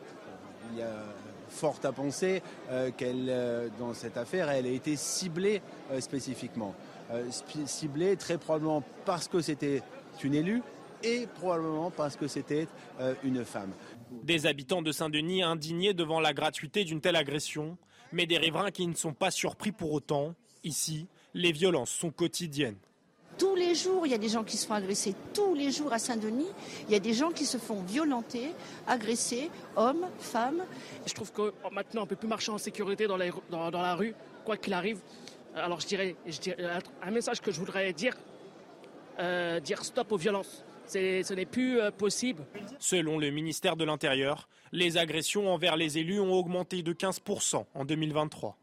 il 0.73 0.79
y 0.79 0.81
a 0.81 1.05
fort 1.51 1.79
à 1.83 1.91
penser 1.91 2.41
euh, 2.69 2.89
qu'elle, 2.95 3.27
euh, 3.29 3.67
dans 3.77 3.93
cette 3.93 4.17
affaire, 4.17 4.49
elle 4.49 4.65
a 4.65 4.69
été 4.69 4.95
ciblée 4.95 5.61
euh, 5.91 5.99
spécifiquement. 5.99 6.73
Euh, 7.13 7.25
ciblée 7.65 8.15
très 8.15 8.37
probablement 8.37 8.83
parce 9.05 9.27
que 9.27 9.41
c'était 9.41 9.81
une 10.23 10.33
élue 10.33 10.61
et 11.03 11.27
probablement 11.27 11.91
parce 11.91 12.15
que 12.15 12.27
c'était 12.27 12.67
euh, 12.99 13.15
une 13.23 13.43
femme. 13.43 13.71
Des 14.23 14.45
habitants 14.45 14.81
de 14.81 14.91
Saint-Denis 14.91 15.43
indignés 15.43 15.93
devant 15.93 16.19
la 16.21 16.33
gratuité 16.33 16.83
d'une 16.85 17.01
telle 17.01 17.15
agression, 17.17 17.77
mais 18.13 18.25
des 18.25 18.37
riverains 18.37 18.71
qui 18.71 18.87
ne 18.87 18.93
sont 18.93 19.13
pas 19.13 19.31
surpris 19.31 19.71
pour 19.71 19.91
autant. 19.91 20.35
Ici, 20.63 21.07
les 21.33 21.51
violences 21.51 21.89
sont 21.89 22.11
quotidiennes. 22.11 22.77
Tous 23.37 23.55
les 23.55 23.73
jours, 23.75 24.05
il 24.05 24.11
y 24.11 24.15
a 24.15 24.17
des 24.19 24.29
gens 24.29 24.43
qui 24.43 24.55
se 24.57 24.67
font 24.67 24.75
agresser. 24.75 25.15
Tous 25.33 25.55
les 25.55 25.71
jours 25.71 25.91
à 25.91 25.97
Saint-Denis, 25.99 26.49
il 26.87 26.91
y 26.93 26.95
a 26.95 26.99
des 26.99 27.13
gens 27.13 27.31
qui 27.31 27.45
se 27.45 27.57
font 27.57 27.81
violenter, 27.81 28.51
agresser, 28.87 29.49
hommes, 29.75 30.05
femmes. 30.19 30.63
Je 31.07 31.13
trouve 31.13 31.31
que 31.31 31.51
maintenant 31.71 32.03
on 32.03 32.05
peut 32.05 32.15
plus 32.15 32.27
marcher 32.27 32.51
en 32.51 32.57
sécurité 32.57 33.07
dans, 33.07 33.17
les- 33.17 33.31
dans- 33.49 33.71
dans 33.71 33.81
la 33.81 33.95
rue, 33.95 34.13
quoi 34.45 34.57
qu'il 34.57 34.73
arrive. 34.73 34.99
Alors 35.55 35.79
je 35.79 35.87
dirais, 35.87 36.15
dirais, 36.25 36.57
un- 37.03 37.11
message 37.11 37.41
que 37.41 37.51
je 37.51 37.59
voudrais 37.59 37.91
dire, 37.93 38.15
euh, 39.19 39.59
dire 39.59 39.83
stop 39.83 40.11
aux 40.11 40.17
violences. 40.17 40.63
Ce 40.87 41.33
n'est 41.33 41.45
plus 41.45 41.79
euh, 41.79 41.91
possible. 41.91 42.43
Selon 42.79 43.17
le 43.17 43.29
ministère 43.31 43.75
de 43.77 43.85
l'Intérieur, 43.85 44.49
les 44.71 44.97
agressions 44.97 45.53
envers 45.53 45.75
les 45.77 45.97
élus 45.97 46.19
ont 46.19 46.33
augmenté 46.33 46.83
de 46.83 46.93
15% 46.93 47.65
en 47.73 47.85
2023. 47.85 48.57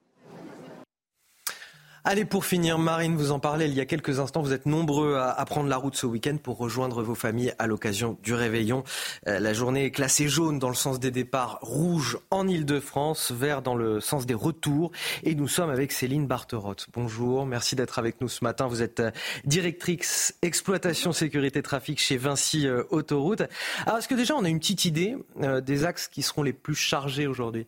Allez, 2.05 2.25
pour 2.25 2.45
finir, 2.45 2.79
Marine, 2.79 3.17
vous 3.17 3.33
en 3.33 3.41
parlez 3.41 3.67
il 3.67 3.75
y 3.75 3.81
a 3.81 3.85
quelques 3.85 4.21
instants. 4.21 4.41
Vous 4.41 4.53
êtes 4.53 4.67
nombreux 4.67 5.17
à, 5.17 5.45
prendre 5.45 5.69
la 5.69 5.77
route 5.77 5.97
ce 5.97 6.07
week-end 6.07 6.37
pour 6.41 6.57
rejoindre 6.57 7.03
vos 7.03 7.17
familles 7.17 7.53
à 7.59 7.67
l'occasion 7.67 8.17
du 8.23 8.35
réveillon. 8.35 8.85
Euh, 9.27 9.41
la 9.41 9.53
journée 9.53 9.85
est 9.85 9.91
classée 9.91 10.29
jaune 10.29 10.59
dans 10.59 10.69
le 10.69 10.75
sens 10.75 11.01
des 11.01 11.11
départs, 11.11 11.59
rouge 11.61 12.19
en 12.31 12.47
Ile-de-France, 12.47 13.33
vert 13.33 13.63
dans 13.63 13.75
le 13.75 14.01
sens 14.01 14.27
des 14.27 14.35
retours. 14.35 14.93
Et 15.25 15.35
nous 15.35 15.49
sommes 15.49 15.71
avec 15.71 15.91
Céline 15.91 16.27
Barterotte. 16.27 16.87
Bonjour, 16.93 17.47
merci 17.47 17.75
d'être 17.75 17.99
avec 17.99 18.21
nous 18.21 18.29
ce 18.29 18.45
matin. 18.45 18.69
Vous 18.69 18.83
êtes 18.83 19.01
euh, 19.01 19.11
directrice 19.45 20.35
exploitation 20.43 21.13
sécurité 21.13 21.63
trafic 21.63 22.01
chez 22.01 22.17
Vinci 22.17 22.67
euh, 22.67 22.85
Autoroute. 22.91 23.43
Alors, 23.87 23.99
est-ce 23.99 24.09
que 24.09 24.15
déjà 24.15 24.35
on 24.37 24.45
a 24.45 24.49
une 24.49 24.61
petite 24.61 24.85
idée 24.85 25.17
des 25.63 25.85
axes 25.85 26.09
qui 26.09 26.23
seront 26.23 26.43
les 26.43 26.53
plus 26.53 26.75
chargés 26.75 27.27
aujourd'hui? 27.27 27.67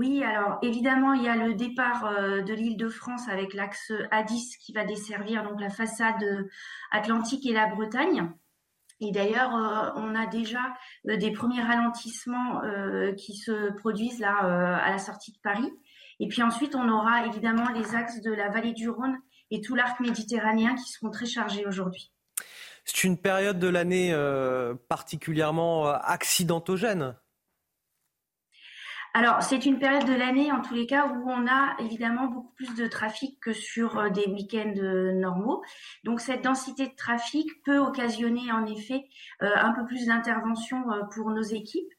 Oui, 0.00 0.24
alors 0.24 0.56
évidemment, 0.62 1.12
il 1.12 1.24
y 1.24 1.28
a 1.28 1.36
le 1.36 1.52
départ 1.52 2.06
euh, 2.06 2.40
de 2.40 2.54
l'île 2.54 2.78
de 2.78 2.88
France 2.88 3.28
avec 3.28 3.52
l'axe 3.52 3.92
A10 4.10 4.56
qui 4.58 4.72
va 4.72 4.86
desservir 4.86 5.42
donc 5.42 5.60
la 5.60 5.68
façade 5.68 6.22
euh, 6.22 6.48
atlantique 6.90 7.44
et 7.44 7.52
la 7.52 7.66
Bretagne. 7.66 8.32
Et 9.02 9.12
d'ailleurs, 9.12 9.54
euh, 9.54 9.90
on 9.96 10.14
a 10.14 10.24
déjà 10.24 10.72
des 11.04 11.30
premiers 11.32 11.60
ralentissements 11.60 12.62
qui 13.18 13.36
se 13.36 13.72
produisent 13.72 14.20
là 14.20 14.78
à 14.82 14.90
la 14.90 14.98
sortie 14.98 15.32
de 15.32 15.38
Paris. 15.42 15.70
Et 16.18 16.28
puis 16.28 16.42
ensuite, 16.42 16.74
on 16.74 16.88
aura 16.88 17.26
évidemment 17.26 17.68
les 17.68 17.94
axes 17.94 18.22
de 18.22 18.32
la 18.32 18.48
vallée 18.48 18.72
du 18.72 18.88
Rhône 18.88 19.18
et 19.50 19.60
tout 19.60 19.74
l'arc 19.74 20.00
méditerranéen 20.00 20.76
qui 20.76 20.90
seront 20.90 21.10
très 21.10 21.26
chargés 21.26 21.66
aujourd'hui. 21.66 22.10
C'est 22.86 23.04
une 23.04 23.18
période 23.18 23.58
de 23.58 23.68
l'année 23.68 24.14
particulièrement 24.88 25.88
accidentogène. 25.88 27.16
Alors, 29.12 29.42
c'est 29.42 29.66
une 29.66 29.80
période 29.80 30.06
de 30.06 30.14
l'année, 30.14 30.52
en 30.52 30.60
tous 30.62 30.74
les 30.74 30.86
cas, 30.86 31.08
où 31.08 31.28
on 31.28 31.46
a 31.48 31.74
évidemment 31.80 32.26
beaucoup 32.26 32.52
plus 32.54 32.74
de 32.76 32.86
trafic 32.86 33.40
que 33.40 33.52
sur 33.52 33.98
euh, 33.98 34.08
des 34.08 34.26
week-ends 34.28 34.74
euh, 34.76 35.12
normaux. 35.12 35.62
Donc, 36.04 36.20
cette 36.20 36.42
densité 36.44 36.86
de 36.86 36.94
trafic 36.94 37.48
peut 37.64 37.78
occasionner, 37.78 38.52
en 38.52 38.64
effet, 38.66 39.04
euh, 39.42 39.48
un 39.56 39.72
peu 39.72 39.84
plus 39.84 40.06
d'intervention 40.06 40.84
pour 41.12 41.30
nos 41.30 41.42
équipes, 41.42 41.92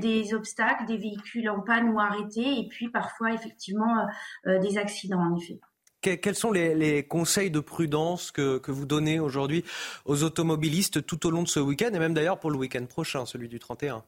des 0.00 0.34
obstacles, 0.34 0.86
des 0.86 0.96
véhicules 0.96 1.48
en 1.48 1.60
panne 1.60 1.90
ou 1.90 2.00
arrêtés, 2.00 2.58
et 2.58 2.66
puis 2.68 2.88
parfois, 2.88 3.32
effectivement, 3.32 4.04
des 4.44 4.78
accidents, 4.78 5.20
en 5.20 5.36
effet. 5.36 5.60
Que- 6.02 6.16
Quels 6.16 6.34
sont 6.34 6.50
les, 6.50 7.06
conseils 7.06 7.50
de 7.52 7.60
prudence 7.60 8.32
que 8.32 8.70
vous 8.70 8.84
donnez 8.84 9.20
aujourd'hui 9.20 9.64
aux 10.06 10.24
automobilistes 10.24 11.06
tout 11.06 11.24
au 11.26 11.30
long 11.30 11.44
de 11.44 11.48
ce 11.48 11.60
week-end 11.60 11.90
et 11.92 12.00
même 12.00 12.14
d'ailleurs 12.14 12.40
pour 12.40 12.50
le 12.50 12.56
week-end 12.56 12.84
prochain, 12.86 13.26
celui 13.26 13.48
du 13.48 13.60
31 13.60 14.02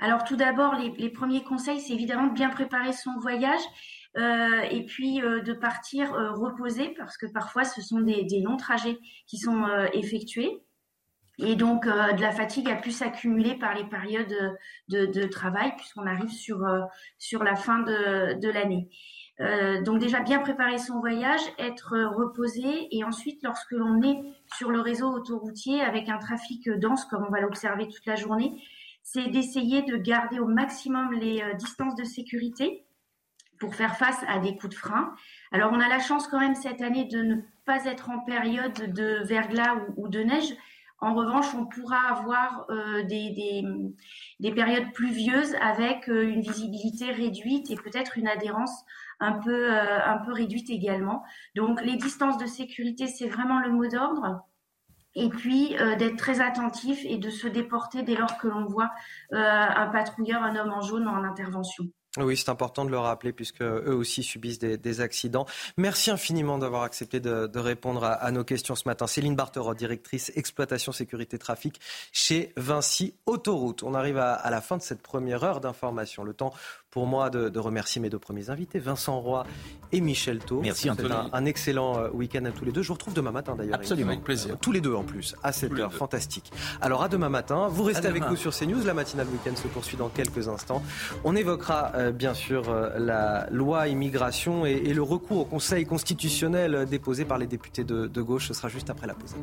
Alors 0.00 0.24
tout 0.24 0.36
d'abord, 0.36 0.74
les, 0.76 1.10
premiers 1.10 1.44
conseils, 1.44 1.78
c'est 1.78 1.92
évidemment 1.92 2.28
de 2.28 2.32
bien 2.32 2.48
préparer 2.48 2.92
son 2.92 3.18
voyage 3.20 3.60
euh, 4.16 4.62
et 4.70 4.84
puis 4.86 5.22
euh, 5.22 5.42
de 5.42 5.52
partir 5.52 6.14
euh, 6.14 6.32
reposé 6.32 6.94
parce 6.96 7.16
que 7.18 7.26
parfois 7.26 7.64
ce 7.64 7.82
sont 7.82 8.00
des, 8.00 8.26
longs 8.42 8.56
trajets 8.56 8.98
qui 9.26 9.36
sont 9.36 9.64
euh, 9.64 9.86
effectués. 9.92 10.62
Et 11.38 11.54
donc 11.54 11.86
de 11.86 12.20
la 12.20 12.32
fatigue 12.32 12.68
a 12.68 12.76
pu 12.76 12.90
s'accumuler 12.90 13.54
par 13.54 13.74
les 13.74 13.84
périodes 13.84 14.58
de, 14.88 15.06
de 15.06 15.22
travail 15.26 15.72
puisqu'on 15.76 16.06
arrive 16.06 16.28
sur, 16.28 16.58
sur 17.16 17.42
la 17.44 17.56
fin 17.56 17.78
de, 17.78 18.38
de 18.38 18.48
l'année. 18.50 18.90
Donc 19.86 20.00
déjà 20.00 20.20
bien 20.20 20.40
préparer 20.40 20.76
son 20.76 21.00
voyage, 21.00 21.40
être 21.58 21.96
reposé 22.14 22.94
et 22.94 23.04
ensuite 23.04 23.42
lorsque 23.42 23.70
l'on 23.70 24.02
est 24.02 24.20
sur 24.54 24.70
le 24.70 24.82
réseau 24.82 25.10
autoroutier 25.10 25.80
avec 25.80 26.10
un 26.10 26.18
trafic 26.18 26.68
dense 26.68 27.06
comme 27.06 27.24
on 27.26 27.30
va 27.30 27.40
l'observer 27.40 27.88
toute 27.88 28.04
la 28.04 28.16
journée, 28.16 28.62
c'est 29.12 29.28
d'essayer 29.28 29.82
de 29.82 29.96
garder 29.96 30.38
au 30.38 30.46
maximum 30.46 31.12
les 31.12 31.42
euh, 31.42 31.54
distances 31.54 31.96
de 31.96 32.04
sécurité 32.04 32.84
pour 33.58 33.74
faire 33.74 33.96
face 33.96 34.24
à 34.28 34.38
des 34.38 34.56
coups 34.56 34.74
de 34.74 34.78
frein. 34.78 35.14
Alors 35.52 35.72
on 35.72 35.80
a 35.80 35.88
la 35.88 35.98
chance 35.98 36.28
quand 36.28 36.38
même 36.38 36.54
cette 36.54 36.80
année 36.80 37.06
de 37.06 37.22
ne 37.22 37.36
pas 37.64 37.84
être 37.86 38.08
en 38.08 38.20
période 38.20 38.72
de 38.72 39.24
verglas 39.24 39.74
ou, 39.96 40.08
de 40.08 40.20
neige. 40.20 40.54
En 41.00 41.14
revanche, 41.14 41.46
on 41.54 41.66
pourra 41.66 41.98
avoir 42.10 42.66
euh, 42.70 43.02
des, 43.02 43.30
des, 43.30 43.64
des 44.38 44.52
périodes 44.52 44.92
pluvieuses 44.92 45.54
avec 45.60 46.08
euh, 46.08 46.22
une 46.22 46.42
visibilité 46.42 47.10
réduite 47.10 47.70
et 47.70 47.76
peut-être 47.76 48.16
une 48.16 48.28
adhérence 48.28 48.84
un 49.18 49.32
peu, 49.32 49.70
un 49.70 50.16
peu 50.24 50.32
réduite 50.32 50.70
également. 50.70 51.22
Donc 51.54 51.82
les 51.82 51.96
distances 51.96 52.38
de 52.38 52.46
sécurité, 52.46 53.06
c'est 53.06 53.28
vraiment 53.28 53.60
le 53.60 53.70
mot 53.70 53.86
d'ordre. 53.86 54.46
Et 55.14 55.28
puis 55.28 55.76
euh, 55.78 55.96
d'être 55.96 56.16
très 56.16 56.40
attentif 56.40 57.00
et 57.04 57.18
de 57.18 57.30
se 57.30 57.48
déporter 57.48 58.02
dès 58.02 58.14
lors 58.14 58.38
que 58.38 58.48
l'on 58.48 58.66
voit 58.66 58.90
euh, 59.32 59.36
un 59.38 59.88
patrouilleur, 59.88 60.42
un 60.42 60.54
homme 60.56 60.72
en 60.72 60.80
jaune 60.82 61.08
en 61.08 61.24
intervention. 61.24 61.84
Oui, 62.18 62.36
c'est 62.36 62.48
important 62.48 62.84
de 62.84 62.90
le 62.90 62.98
rappeler 62.98 63.32
puisque 63.32 63.62
eux 63.62 63.94
aussi 63.94 64.24
subissent 64.24 64.58
des, 64.58 65.00
accidents. 65.00 65.46
Merci 65.76 66.10
infiniment 66.10 66.58
d'avoir 66.58 66.82
accepté 66.82 67.20
de, 67.20 67.48
répondre 67.54 68.02
à, 68.02 68.14
à, 68.14 68.32
nos 68.32 68.42
questions 68.42 68.74
ce 68.74 68.88
matin. 68.88 69.06
Céline 69.06 69.36
Barterot, 69.36 69.74
directrice 69.74 70.32
exploitation 70.34 70.90
sécurité 70.90 71.38
trafic 71.38 71.80
chez 72.12 72.52
Vinci 72.56 73.14
Autoroute. 73.26 73.84
On 73.84 73.94
arrive 73.94 74.18
à, 74.18 74.32
à 74.32 74.50
la 74.50 74.60
fin 74.60 74.76
de 74.76 74.82
cette 74.82 75.02
première 75.02 75.44
heure 75.44 75.60
d'information. 75.60 76.24
Le 76.24 76.34
temps 76.34 76.52
pour 76.90 77.06
moi 77.06 77.30
de, 77.30 77.58
remercier 77.58 78.00
mes 78.00 78.10
deux 78.10 78.18
premiers 78.18 78.50
invités, 78.50 78.78
Vincent 78.78 79.20
Roy 79.20 79.44
et 79.92 80.00
Michel 80.00 80.38
Thau. 80.38 80.60
Merci 80.62 80.90
Anthony. 80.90 81.12
Un, 81.12 81.30
un, 81.32 81.44
excellent 81.44 81.98
euh, 81.98 82.08
week-end 82.10 82.44
à 82.44 82.50
tous 82.50 82.64
les 82.64 82.72
deux. 82.72 82.82
Je 82.82 82.88
vous 82.88 82.94
retrouve 82.94 83.14
demain 83.14 83.30
matin 83.30 83.54
d'ailleurs. 83.54 83.76
Absolument. 83.76 84.10
Avec 84.10 84.24
plaisir. 84.24 84.56
tous 84.60 84.72
les 84.72 84.80
deux 84.80 84.94
en 84.94 85.04
plus, 85.04 85.36
à 85.42 85.52
7h. 85.52 85.90
Fantastique. 85.90 86.52
Alors 86.80 87.02
à 87.02 87.08
demain 87.08 87.28
matin. 87.28 87.68
Vous 87.68 87.84
restez 87.84 88.08
avec 88.08 88.28
nous 88.28 88.36
sur 88.36 88.52
CNews. 88.52 88.84
La 88.84 88.94
matinale 88.94 89.28
week-end 89.28 89.54
se 89.54 89.68
poursuit 89.68 89.96
dans 89.96 90.08
quelques 90.08 90.48
instants. 90.48 90.82
On 91.24 91.36
évoquera 91.36 91.92
euh, 91.94 92.12
bien 92.12 92.34
sûr 92.34 92.68
euh, 92.68 92.98
la 92.98 93.48
loi 93.50 93.88
immigration 93.88 94.66
et, 94.66 94.90
le 94.90 95.02
recours 95.02 95.38
au 95.38 95.44
Conseil 95.44 95.86
constitutionnel 95.86 96.86
déposé 96.86 97.24
par 97.24 97.38
les 97.38 97.46
députés 97.46 97.84
de, 97.84 98.06
de 98.06 98.22
gauche. 98.22 98.48
Ce 98.48 98.54
sera 98.54 98.68
juste 98.68 98.90
après 98.90 99.06
la 99.06 99.14
pause. 99.14 99.36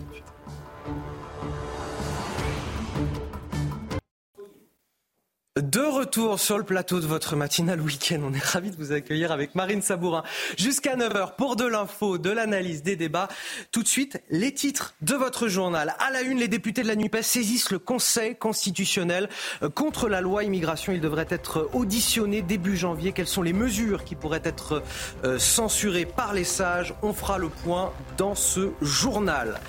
De 5.58 5.82
retour 5.82 6.39
sur 6.39 6.60
le 6.60 6.64
plateau 6.64 6.99
de 6.99 7.08
votre 7.08 7.36
matinale 7.36 7.82
week-end, 7.82 8.20
on 8.24 8.32
est 8.32 8.43
ravis 8.43 8.70
de 8.70 8.76
vous 8.76 8.91
accueillir 8.91 9.32
avec 9.32 9.55
Marine 9.55 9.82
Sabourin 9.82 10.22
jusqu'à 10.55 10.95
9h 10.95 11.36
pour 11.36 11.55
de 11.55 11.66
l'info, 11.66 12.20
de 12.20 12.30
l'analyse, 12.30 12.84
des 12.84 12.95
débats. 12.95 13.28
Tout 13.72 13.82
de 13.82 13.88
suite, 13.88 14.22
les 14.30 14.53
titres 14.53 14.93
de 15.01 15.16
votre 15.16 15.47
journal. 15.47 15.95
À 15.97 16.12
la 16.12 16.22
une, 16.22 16.38
les 16.38 16.47
députés 16.47 16.84
de 16.84 16.88
la 16.88 16.95
NUPES 16.95 17.24
saisissent 17.24 17.72
le 17.72 17.80
Conseil 17.80 18.36
constitutionnel 18.36 19.30
euh, 19.64 19.70
contre 19.70 20.10
la 20.10 20.22
loi 20.22 20.43
immigration. 20.43 20.93
Il 20.93 21.01
devrait 21.01 21.26
être 21.32 21.72
auditionné 21.74 22.43
début 22.43 22.78
janvier. 22.78 23.12
Quelles 23.12 23.26
sont 23.26 23.41
les 23.41 23.53
mesures 23.53 24.03
qui 24.03 24.14
pourraient 24.14 24.41
être 24.43 24.84
euh, 25.24 25.39
censurées 25.39 26.05
par 26.05 26.36
les 26.36 26.43
sages? 26.43 26.93
On 27.01 27.14
fera 27.14 27.39
le 27.39 27.49
point 27.49 27.93
dans 28.16 28.36
ce 28.36 28.70
journal. 28.84 29.60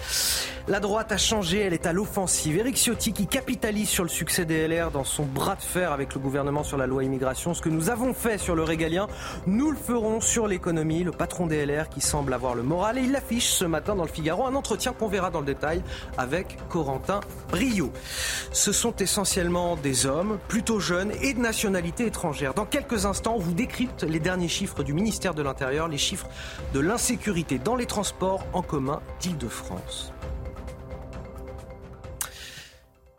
La 0.68 0.80
droite 0.80 1.12
a 1.12 1.16
changé, 1.16 1.60
elle 1.60 1.72
est 1.72 1.86
à 1.86 1.94
l'offensive. 1.94 2.58
Éric 2.58 2.76
Ciotti 2.76 3.14
qui 3.14 3.26
capitalise 3.26 3.88
sur 3.88 4.02
le 4.02 4.10
succès 4.10 4.44
des 4.44 4.68
LR 4.68 4.90
dans 4.90 5.02
son 5.02 5.24
bras 5.24 5.56
de 5.56 5.62
fer 5.62 5.92
avec 5.92 6.12
le 6.12 6.20
gouvernement 6.20 6.62
sur 6.62 6.76
la 6.76 6.86
loi 6.86 7.04
immigration. 7.04 7.54
Ce 7.54 7.62
que 7.62 7.70
nous 7.70 7.88
avons 7.88 8.12
fait 8.12 8.36
sur 8.36 8.54
le 8.54 8.64
régalien, 8.64 9.06
nous 9.46 9.70
le 9.70 9.78
ferons 9.78 10.20
sur 10.20 10.46
l'économie. 10.46 11.04
Le 11.04 11.10
patron 11.10 11.46
des 11.46 11.64
LR 11.64 11.88
qui 11.88 12.02
semble 12.02 12.34
avoir 12.34 12.54
le 12.54 12.62
moral 12.62 12.98
et 12.98 13.00
il 13.00 13.12
l'affiche 13.12 13.48
ce 13.48 13.64
matin 13.64 13.96
dans 13.96 14.02
le 14.02 14.10
Figaro. 14.10 14.44
Un 14.44 14.54
entretien 14.54 14.92
qu'on 14.92 15.08
verra 15.08 15.30
dans 15.30 15.40
le 15.40 15.46
détail 15.46 15.82
avec 16.18 16.58
Corentin 16.68 17.20
Brio. 17.50 17.90
Ce 18.52 18.70
sont 18.70 18.94
essentiellement 18.96 19.74
des 19.76 20.04
hommes 20.04 20.38
plutôt 20.48 20.80
jeunes 20.80 21.12
et 21.22 21.32
de 21.32 21.40
nationalité 21.40 22.04
étrangère. 22.04 22.52
Dans 22.52 22.66
quelques 22.66 23.06
instants, 23.06 23.36
on 23.36 23.40
vous 23.40 23.54
décrypte 23.54 24.02
les 24.02 24.20
derniers 24.20 24.48
chiffres 24.48 24.82
du 24.82 24.92
ministère 24.92 25.32
de 25.32 25.42
l'Intérieur, 25.42 25.88
les 25.88 25.96
chiffres 25.96 26.28
de 26.74 26.80
l'insécurité 26.80 27.58
dans 27.58 27.74
les 27.74 27.86
transports 27.86 28.44
en 28.52 28.60
commun 28.60 29.00
d'Île-de-France. 29.20 30.12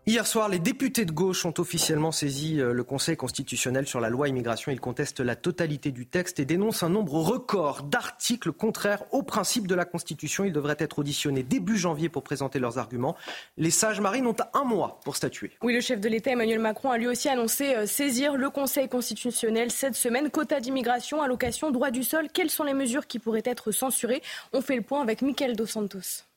Hier 0.09 0.25
soir, 0.25 0.49
les 0.49 0.57
députés 0.57 1.05
de 1.05 1.11
gauche 1.11 1.45
ont 1.45 1.53
officiellement 1.59 2.11
saisi 2.11 2.59
euh, 2.59 2.73
le 2.73 2.83
Conseil 2.83 3.15
constitutionnel 3.15 3.85
sur 3.85 3.99
la 3.99 4.09
loi 4.09 4.27
immigration. 4.27 4.71
Ils 4.71 4.79
contestent 4.79 5.19
la 5.19 5.35
totalité 5.35 5.91
du 5.91 6.07
texte 6.07 6.39
et 6.39 6.45
dénoncent 6.45 6.81
un 6.81 6.89
nombre 6.89 7.13
record 7.13 7.83
d'articles 7.83 8.51
contraires 8.51 9.03
aux 9.11 9.21
principes 9.21 9.67
de 9.67 9.75
la 9.75 9.85
Constitution. 9.85 10.45
Ils 10.45 10.51
devraient 10.51 10.77
être 10.79 10.97
auditionnés 10.97 11.43
début 11.43 11.77
janvier 11.77 12.09
pour 12.09 12.23
présenter 12.23 12.57
leurs 12.57 12.79
arguments. 12.79 13.15
Les 13.55 13.69
sages 13.69 14.01
marines 14.01 14.25
ont 14.25 14.35
un 14.55 14.63
mois 14.63 14.99
pour 15.03 15.15
statuer. 15.15 15.51
Oui, 15.61 15.75
le 15.75 15.79
chef 15.79 15.99
de 15.99 16.09
l'État 16.09 16.31
Emmanuel 16.31 16.57
Macron 16.57 16.89
a 16.89 16.97
lui 16.97 17.05
aussi 17.05 17.29
annoncé 17.29 17.75
euh, 17.75 17.85
saisir 17.85 18.35
le 18.35 18.49
Conseil 18.49 18.89
constitutionnel 18.89 19.69
cette 19.69 19.93
semaine. 19.93 20.31
Quota 20.31 20.59
d'immigration, 20.59 21.21
allocation, 21.21 21.69
droit 21.69 21.91
du 21.91 22.01
sol. 22.01 22.29
Quelles 22.33 22.49
sont 22.49 22.63
les 22.63 22.73
mesures 22.73 23.05
qui 23.05 23.19
pourraient 23.19 23.43
être 23.45 23.71
censurées? 23.71 24.23
On 24.53 24.61
fait 24.61 24.75
le 24.75 24.81
point 24.81 25.03
avec 25.03 25.21
Michael 25.21 25.55
Dos 25.55 25.67
Santos. 25.67 26.28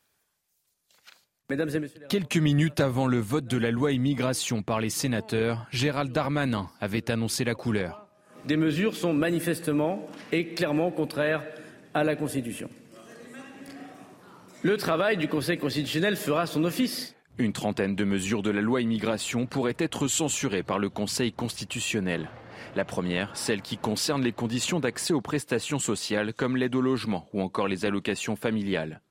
Quelques 2.08 2.36
minutes 2.36 2.80
avant 2.80 3.06
le 3.06 3.18
vote 3.18 3.46
de 3.46 3.58
la 3.58 3.70
loi 3.70 3.92
immigration 3.92 4.62
par 4.62 4.80
les 4.80 4.90
sénateurs, 4.90 5.66
Gérald 5.70 6.10
Darmanin 6.10 6.70
avait 6.80 7.10
annoncé 7.10 7.44
la 7.44 7.54
couleur. 7.54 8.06
Des 8.46 8.56
mesures 8.56 8.94
sont 8.94 9.12
manifestement 9.12 10.08
et 10.30 10.54
clairement 10.54 10.90
contraires 10.90 11.44
à 11.94 12.04
la 12.04 12.16
Constitution. 12.16 12.70
Le 14.62 14.76
travail 14.76 15.16
du 15.16 15.28
Conseil 15.28 15.58
constitutionnel 15.58 16.16
fera 16.16 16.46
son 16.46 16.64
office. 16.64 17.14
Une 17.38 17.52
trentaine 17.52 17.96
de 17.96 18.04
mesures 18.04 18.42
de 18.42 18.50
la 18.50 18.60
loi 18.60 18.80
immigration 18.80 19.46
pourraient 19.46 19.76
être 19.78 20.08
censurées 20.08 20.62
par 20.62 20.78
le 20.78 20.88
Conseil 20.88 21.32
constitutionnel. 21.32 22.30
La 22.76 22.84
première, 22.84 23.36
celle 23.36 23.60
qui 23.60 23.76
concerne 23.76 24.22
les 24.22 24.32
conditions 24.32 24.80
d'accès 24.80 25.12
aux 25.12 25.20
prestations 25.20 25.78
sociales 25.78 26.32
comme 26.32 26.56
l'aide 26.56 26.74
au 26.76 26.80
logement 26.80 27.28
ou 27.34 27.42
encore 27.42 27.68
les 27.68 27.84
allocations 27.84 28.36
familiales. 28.36 29.02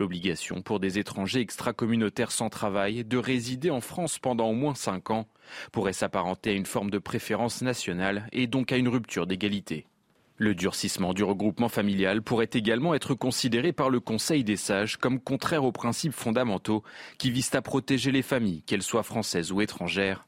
L'obligation 0.00 0.62
pour 0.62 0.80
des 0.80 0.98
étrangers 0.98 1.40
extracommunautaires 1.40 2.32
sans 2.32 2.48
travail 2.48 3.04
de 3.04 3.18
résider 3.18 3.68
en 3.68 3.82
France 3.82 4.18
pendant 4.18 4.48
au 4.48 4.54
moins 4.54 4.74
cinq 4.74 5.10
ans 5.10 5.28
pourrait 5.72 5.92
s'apparenter 5.92 6.48
à 6.48 6.54
une 6.54 6.64
forme 6.64 6.90
de 6.90 6.96
préférence 6.96 7.60
nationale 7.60 8.26
et 8.32 8.46
donc 8.46 8.72
à 8.72 8.78
une 8.78 8.88
rupture 8.88 9.26
d'égalité. 9.26 9.86
Le 10.38 10.54
durcissement 10.54 11.12
du 11.12 11.22
regroupement 11.22 11.68
familial 11.68 12.22
pourrait 12.22 12.48
également 12.54 12.94
être 12.94 13.14
considéré 13.14 13.74
par 13.74 13.90
le 13.90 14.00
Conseil 14.00 14.42
des 14.42 14.56
sages 14.56 14.96
comme 14.96 15.20
contraire 15.20 15.64
aux 15.64 15.72
principes 15.72 16.14
fondamentaux 16.14 16.82
qui 17.18 17.30
visent 17.30 17.54
à 17.54 17.60
protéger 17.60 18.10
les 18.10 18.22
familles, 18.22 18.62
qu'elles 18.62 18.82
soient 18.82 19.02
françaises 19.02 19.52
ou 19.52 19.60
étrangères. 19.60 20.26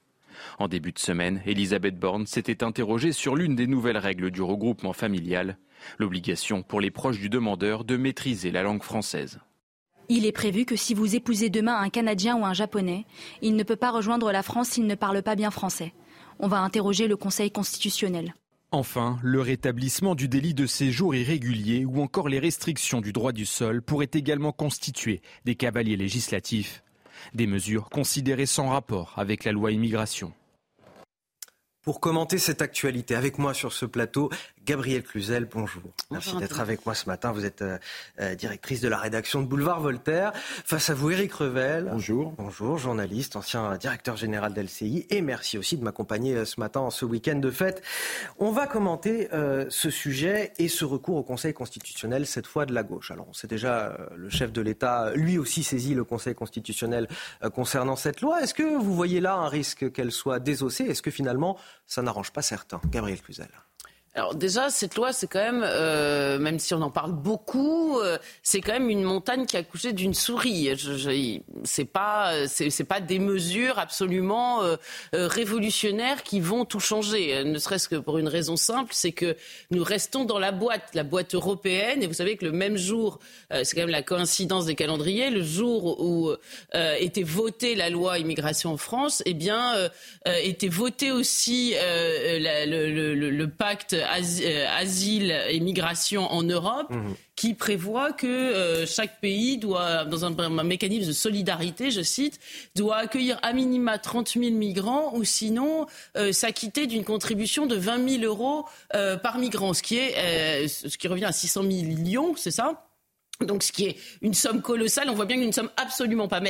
En 0.58 0.68
début 0.68 0.92
de 0.92 0.98
semaine, 0.98 1.40
Elisabeth 1.46 1.98
Borne 1.98 2.26
s'était 2.26 2.62
interrogée 2.62 3.12
sur 3.12 3.36
l'une 3.36 3.56
des 3.56 3.66
nouvelles 3.66 3.96
règles 3.96 4.30
du 4.30 4.42
regroupement 4.42 4.92
familial 4.92 5.56
l'obligation 5.98 6.62
pour 6.62 6.80
les 6.80 6.90
proches 6.90 7.18
du 7.18 7.28
demandeur 7.28 7.84
de 7.84 7.96
maîtriser 7.96 8.50
la 8.52 8.62
langue 8.62 8.82
française. 8.82 9.40
Il 10.08 10.26
est 10.26 10.32
prévu 10.32 10.64
que 10.64 10.76
si 10.76 10.94
vous 10.94 11.14
épousez 11.14 11.48
demain 11.50 11.78
un 11.78 11.88
Canadien 11.88 12.36
ou 12.36 12.44
un 12.44 12.52
Japonais, 12.52 13.06
il 13.40 13.56
ne 13.56 13.62
peut 13.62 13.76
pas 13.76 13.90
rejoindre 13.90 14.32
la 14.32 14.42
France 14.42 14.70
s'il 14.70 14.86
ne 14.86 14.94
parle 14.94 15.22
pas 15.22 15.36
bien 15.36 15.50
français. 15.50 15.92
On 16.38 16.48
va 16.48 16.60
interroger 16.60 17.08
le 17.08 17.16
Conseil 17.16 17.50
constitutionnel. 17.50 18.34
Enfin, 18.74 19.18
le 19.22 19.40
rétablissement 19.40 20.14
du 20.14 20.28
délit 20.28 20.54
de 20.54 20.66
séjour 20.66 21.14
irrégulier 21.14 21.84
ou 21.84 22.00
encore 22.00 22.28
les 22.28 22.38
restrictions 22.38 23.02
du 23.02 23.12
droit 23.12 23.32
du 23.32 23.44
sol 23.44 23.82
pourraient 23.82 24.10
également 24.14 24.52
constituer 24.52 25.20
des 25.44 25.56
cavaliers 25.56 25.96
législatifs, 25.96 26.82
des 27.34 27.46
mesures 27.46 27.90
considérées 27.90 28.46
sans 28.46 28.70
rapport 28.70 29.12
avec 29.16 29.44
la 29.44 29.52
loi 29.52 29.72
immigration. 29.72 30.32
Pour 31.82 31.98
commenter 31.98 32.38
cette 32.38 32.62
actualité 32.62 33.16
avec 33.16 33.38
moi 33.38 33.54
sur 33.54 33.72
ce 33.72 33.86
plateau, 33.86 34.30
Gabrielle 34.64 35.02
Cluzel, 35.02 35.48
bonjour. 35.52 35.82
Merci 36.12 36.36
d'être 36.36 36.60
avec 36.60 36.86
moi 36.86 36.94
ce 36.94 37.06
matin. 37.06 37.32
Vous 37.32 37.44
êtes 37.44 37.62
euh, 37.62 37.78
euh, 38.20 38.36
directrice 38.36 38.80
de 38.80 38.86
la 38.86 38.98
rédaction 38.98 39.42
de 39.42 39.46
Boulevard 39.48 39.80
Voltaire. 39.80 40.30
Face 40.36 40.90
à 40.90 40.94
vous, 40.94 41.10
Éric 41.10 41.32
Revel. 41.32 41.88
Bonjour. 41.90 42.34
Bonjour, 42.38 42.78
journaliste, 42.78 43.34
ancien 43.34 43.76
directeur 43.78 44.16
général 44.16 44.54
d'LCI. 44.54 45.08
Et 45.10 45.20
merci 45.20 45.58
aussi 45.58 45.76
de 45.76 45.82
m'accompagner 45.82 46.36
euh, 46.36 46.44
ce 46.44 46.60
matin 46.60 46.78
en 46.78 46.90
ce 46.90 47.04
week-end 47.04 47.34
de 47.34 47.50
fête. 47.50 47.82
On 48.38 48.52
va 48.52 48.68
commenter 48.68 49.28
ce 49.68 49.90
sujet 49.90 50.52
et 50.58 50.68
ce 50.68 50.84
recours 50.84 51.16
au 51.16 51.22
Conseil 51.22 51.52
constitutionnel, 51.52 52.26
cette 52.26 52.46
fois 52.46 52.66
de 52.66 52.74
la 52.74 52.82
gauche. 52.82 53.10
Alors, 53.10 53.26
on 53.28 53.32
sait 53.32 53.46
déjà, 53.46 53.96
le 54.14 54.28
chef 54.28 54.52
de 54.52 54.60
l'État, 54.60 55.12
lui 55.14 55.38
aussi, 55.38 55.62
saisit 55.62 55.94
le 55.94 56.04
Conseil 56.04 56.34
constitutionnel 56.34 57.08
concernant 57.54 57.96
cette 57.96 58.20
loi. 58.20 58.42
Est-ce 58.42 58.54
que 58.54 58.78
vous 58.78 58.94
voyez 58.94 59.20
là 59.20 59.34
un 59.34 59.48
risque 59.48 59.92
qu'elle 59.92 60.12
soit 60.12 60.38
désossée? 60.38 60.84
Est-ce 60.84 61.02
que 61.02 61.10
finalement, 61.10 61.56
ça 61.86 62.02
n'arrange 62.02 62.32
pas 62.32 62.42
certains 62.42 62.80
Gabriel 62.86 63.20
Cluzel. 63.20 63.50
Alors 64.14 64.34
déjà, 64.34 64.68
cette 64.68 64.96
loi, 64.96 65.14
c'est 65.14 65.26
quand 65.26 65.40
même, 65.40 65.64
euh, 65.64 66.38
même 66.38 66.58
si 66.58 66.74
on 66.74 66.82
en 66.82 66.90
parle 66.90 67.12
beaucoup, 67.12 67.98
euh, 67.98 68.18
c'est 68.42 68.60
quand 68.60 68.74
même 68.74 68.90
une 68.90 69.04
montagne 69.04 69.46
qui 69.46 69.56
a 69.56 69.62
couché 69.62 69.94
d'une 69.94 70.12
souris. 70.12 70.68
Je, 70.76 70.98
je, 70.98 71.40
c'est 71.64 71.86
pas, 71.86 72.46
c'est, 72.46 72.84
pas 72.84 73.00
des 73.00 73.18
mesures 73.18 73.78
absolument 73.78 74.62
euh, 74.62 74.76
euh, 75.14 75.28
révolutionnaires 75.28 76.24
qui 76.24 76.40
vont 76.40 76.66
tout 76.66 76.78
changer. 76.78 77.42
Ne 77.42 77.58
serait-ce 77.58 77.88
que 77.88 77.96
pour 77.96 78.18
une 78.18 78.28
raison 78.28 78.56
simple, 78.56 78.90
c'est 78.92 79.12
que 79.12 79.34
nous 79.70 79.82
restons 79.82 80.26
dans 80.26 80.38
la 80.38 80.52
boîte, 80.52 80.90
la 80.92 81.04
boîte 81.04 81.34
européenne. 81.34 82.02
Et 82.02 82.06
vous 82.06 82.12
savez 82.12 82.36
que 82.36 82.44
le 82.44 82.52
même 82.52 82.76
jour, 82.76 83.18
c'est 83.50 83.74
quand 83.74 83.82
même 83.82 83.88
la 83.88 84.02
coïncidence 84.02 84.66
des 84.66 84.74
calendriers, 84.74 85.30
le 85.30 85.42
jour 85.42 86.00
où 86.02 86.32
était 86.74 87.22
votée 87.22 87.74
la 87.74 87.88
loi 87.88 88.18
immigration 88.18 88.72
en 88.72 88.76
France, 88.76 89.22
eh 89.24 89.34
bien, 89.34 89.74
était 90.26 90.68
voté 90.68 91.10
aussi 91.12 91.74
le 91.78 93.44
pacte 93.46 93.96
euh, 94.02 94.66
asile 94.76 95.30
et 95.48 95.60
migration 95.60 96.30
en 96.30 96.42
Europe. 96.42 96.90
Mhm. 96.90 97.14
qui 97.34 97.54
prévoit 97.54 98.12
que 98.12 98.26
euh, 98.26 98.86
chaque 98.86 99.20
pays 99.20 99.56
doit, 99.56 100.04
dans 100.04 100.24
un, 100.24 100.62
mécanisme 100.62 101.08
de 101.08 101.12
solidarité, 101.12 101.90
je 101.90 102.02
cite, 102.02 102.38
doit 102.76 102.98
accueillir 102.98 103.38
à 103.42 103.52
minima 103.52 103.98
30 103.98 104.34
000 104.34 104.50
migrants 104.52 105.12
ou 105.14 105.24
sinon 105.24 105.86
euh, 106.16 106.30
s'acquitter 106.30 106.86
d'une 106.86 107.04
contribution 107.04 107.66
de 107.66 107.74
20 107.74 108.20
000 108.20 108.24
euros 108.24 108.66
par 109.22 109.38
migrant, 109.38 109.72
ce 109.72 109.82
qui, 109.82 109.96
est, 109.96 110.68
ce 110.68 110.96
qui 110.96 111.08
revient 111.08 111.24
à 111.24 111.32
600 111.32 111.64
millions, 111.64 112.36
c'est 112.36 112.52
ça? 112.52 112.86
Donc, 113.40 113.62
ce 113.62 113.72
qui 113.72 113.86
est 113.86 113.96
une 114.20 114.34
somme 114.34 114.62
colossale, 114.62 115.08
on 115.10 115.14
voit 115.14 115.24
bien 115.24 115.36
qu'une 115.36 115.52
somme 115.52 115.70
absolument 115.76 116.28
pas 116.28 116.40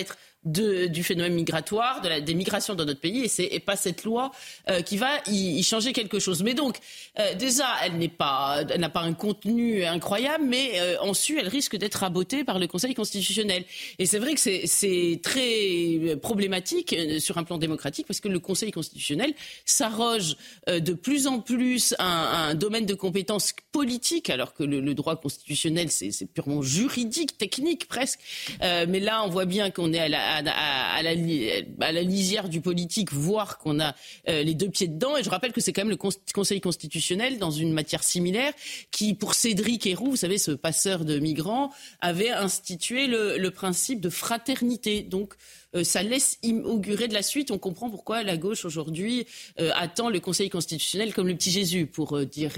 du 0.45 1.05
phénomène 1.05 1.35
migratoire, 1.35 2.01
de 2.01 2.09
la, 2.09 2.21
des 2.21 2.35
migrations 2.35 2.75
dans 2.75 2.85
notre 2.85 3.01
pays, 3.01 3.23
et 3.23 3.29
c'est 3.29 3.61
pas 3.61 3.77
cette 3.77 4.03
loi 4.03 4.33
euh, 4.69 4.83
qui 4.83 4.97
va 4.97 5.09
y, 5.29 5.63
changer 5.63 5.93
quelque 5.93 6.19
chose. 6.19 6.43
Mais 6.43 6.55
donc, 6.55 6.79
euh, 7.21 7.35
déjà, 7.35 7.67
elle 7.85 7.99
n'a 7.99 8.89
pas 8.89 9.01
un 9.01 9.13
contenu 9.15 9.85
incroyable, 9.85 10.45
mais 10.45 10.73
euh, 10.81 10.97
ensuite, 11.01 11.39
elle 11.41 11.49
risque 11.49 11.77
d'être 11.77 11.97
rabotée 11.97 12.43
par 12.43 12.59
le 12.59 12.67
Conseil 12.67 12.95
constitutionnel. 12.95 13.65
Et 14.01 14.07
c'est 14.07 14.19
vrai 14.19 14.35
que 14.35 14.41
c'est 14.41 15.21
très 15.23 16.17
problématique 16.21 16.97
sur 17.21 17.39
un 17.39 17.45
plan 17.45 17.59
démocratique, 17.59 18.07
parce 18.09 18.21
que 18.21 18.29
le 18.29 18.41
Conseil 18.41 18.73
constitutionnel 18.73 19.35
s'arroge 19.65 20.37
de 20.67 20.93
plus 20.93 21.29
en 21.29 21.39
plus 21.39 21.95
un, 22.01 22.49
un, 22.51 22.55
domaine 22.55 22.87
de 22.87 22.95
compétences 22.95 23.53
politiques, 23.71 24.29
alors 24.29 24.55
que 24.55 24.65
le 24.65 24.95
droit 24.95 25.15
constitutionnel, 25.17 25.91
c'est 25.91 26.27
purement 26.27 26.63
juridique, 26.63 27.39
technique 27.39 27.87
presque. 27.87 28.19
mais 28.61 28.99
là, 28.99 29.23
on 29.25 29.29
voit 29.29 29.45
bien 29.45 29.71
qu'on 29.71 29.93
est 29.93 30.01
à 30.01 30.09
la 30.09 30.32
à, 30.37 31.03
la, 31.03 32.03
lisière 32.03 32.49
du 32.49 32.61
politique, 32.61 33.13
voir 33.13 33.59
qu'on 33.59 33.81
a 33.81 33.95
euh, 34.29 34.43
les 34.43 34.55
deux 34.55 34.69
pieds 34.69 34.89
dedans. 34.89 35.17
Et 35.17 35.23
je 35.23 35.31
rappelle 35.31 35.53
que 35.53 35.61
c'est 35.61 35.73
quand 35.73 35.83
même 35.85 35.91
le 35.91 36.13
Conseil 36.33 36.61
constitutionnel, 36.61 37.39
dans 37.39 37.51
une 37.51 37.73
matière 37.73 38.03
similaire, 38.03 38.53
qui, 38.91 39.15
pour 39.15 39.35
Cédric 39.35 39.87
Héroux, 39.87 40.11
vous 40.11 40.17
savez, 40.17 40.39
ce 40.39 40.53
passeur 40.53 41.05
de 41.05 41.19
migrants, 41.19 41.71
avait 42.01 42.31
institué 42.31 43.07
le, 43.07 43.39
le 43.39 43.51
principe 43.51 44.01
de 44.01 44.11
fraternité. 44.11 45.03
Donc, 45.03 45.35
ça 45.85 46.03
laisse 46.03 46.39
inaugurer 46.43 47.09
de 47.09 47.15
la 47.15 47.23
suite. 47.23 47.51
On 47.51 47.59
comprend 47.59 47.89
pourquoi 47.91 48.23
la 48.23 48.37
gauche 48.37 48.65
aujourd'hui 48.65 49.27
euh, 49.59 49.71
attend 49.75 50.11
le 50.11 50.21
Conseil 50.21 50.51
constitutionnel 50.51 51.15
comme 51.15 51.29
le 51.29 51.35
petit 51.35 51.51
Jésus, 51.51 51.87
pour, 51.87 52.17
euh, 52.17 52.27
dire, 52.27 52.53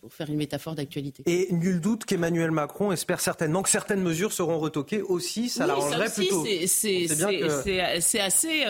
pour 0.00 0.12
faire 0.12 0.28
une 0.28 0.36
métaphore 0.36 0.74
d'actualité. 0.74 1.22
Et 1.26 1.48
nul 1.52 1.80
doute 1.80 2.04
qu'Emmanuel 2.04 2.50
Macron 2.50 2.92
espère 2.92 3.20
certainement 3.20 3.62
que 3.62 3.70
certaines 3.70 4.02
mesures 4.02 4.32
seront 4.32 4.58
retoquées 4.58 5.02
aussi. 5.02 5.48
Ça 5.48 5.66
l'arrangerait 5.66 6.10
plutôt. 6.10 6.44
C'est 6.66 8.20
assez 8.20 8.64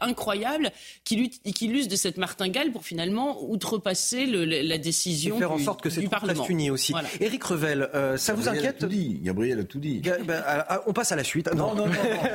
incroyable 0.00 0.70
qu'il 1.04 1.74
use 1.74 1.88
de 1.88 1.96
cette 1.96 2.18
martingale 2.18 2.72
pour 2.72 2.84
finalement 2.84 3.42
outrepasser 3.42 4.26
le, 4.26 4.44
la 4.44 4.78
décision. 4.78 5.36
Et 5.36 5.38
faire 5.38 5.52
en 5.52 5.58
sorte 5.58 5.80
que 5.82 5.90
cette 5.90 6.12
reste 6.12 6.48
unie 6.48 6.70
aussi. 6.70 6.92
Éric 7.20 7.44
Revel, 7.44 7.88
ça 8.16 8.34
vous 8.34 8.48
inquiète 8.48 8.76
a 8.76 8.80
tout 8.80 8.86
dit. 8.86 9.20
Gabriel 9.22 9.60
a 9.60 9.64
tout 9.64 9.78
dit. 9.78 10.02
Ben, 10.26 10.42
on 10.86 10.92
passe 10.92 11.12
à 11.12 11.16
la 11.16 11.24
suite. 11.24 11.52
Non, 11.54 11.74
non, 11.74 11.86
non. 11.86 11.92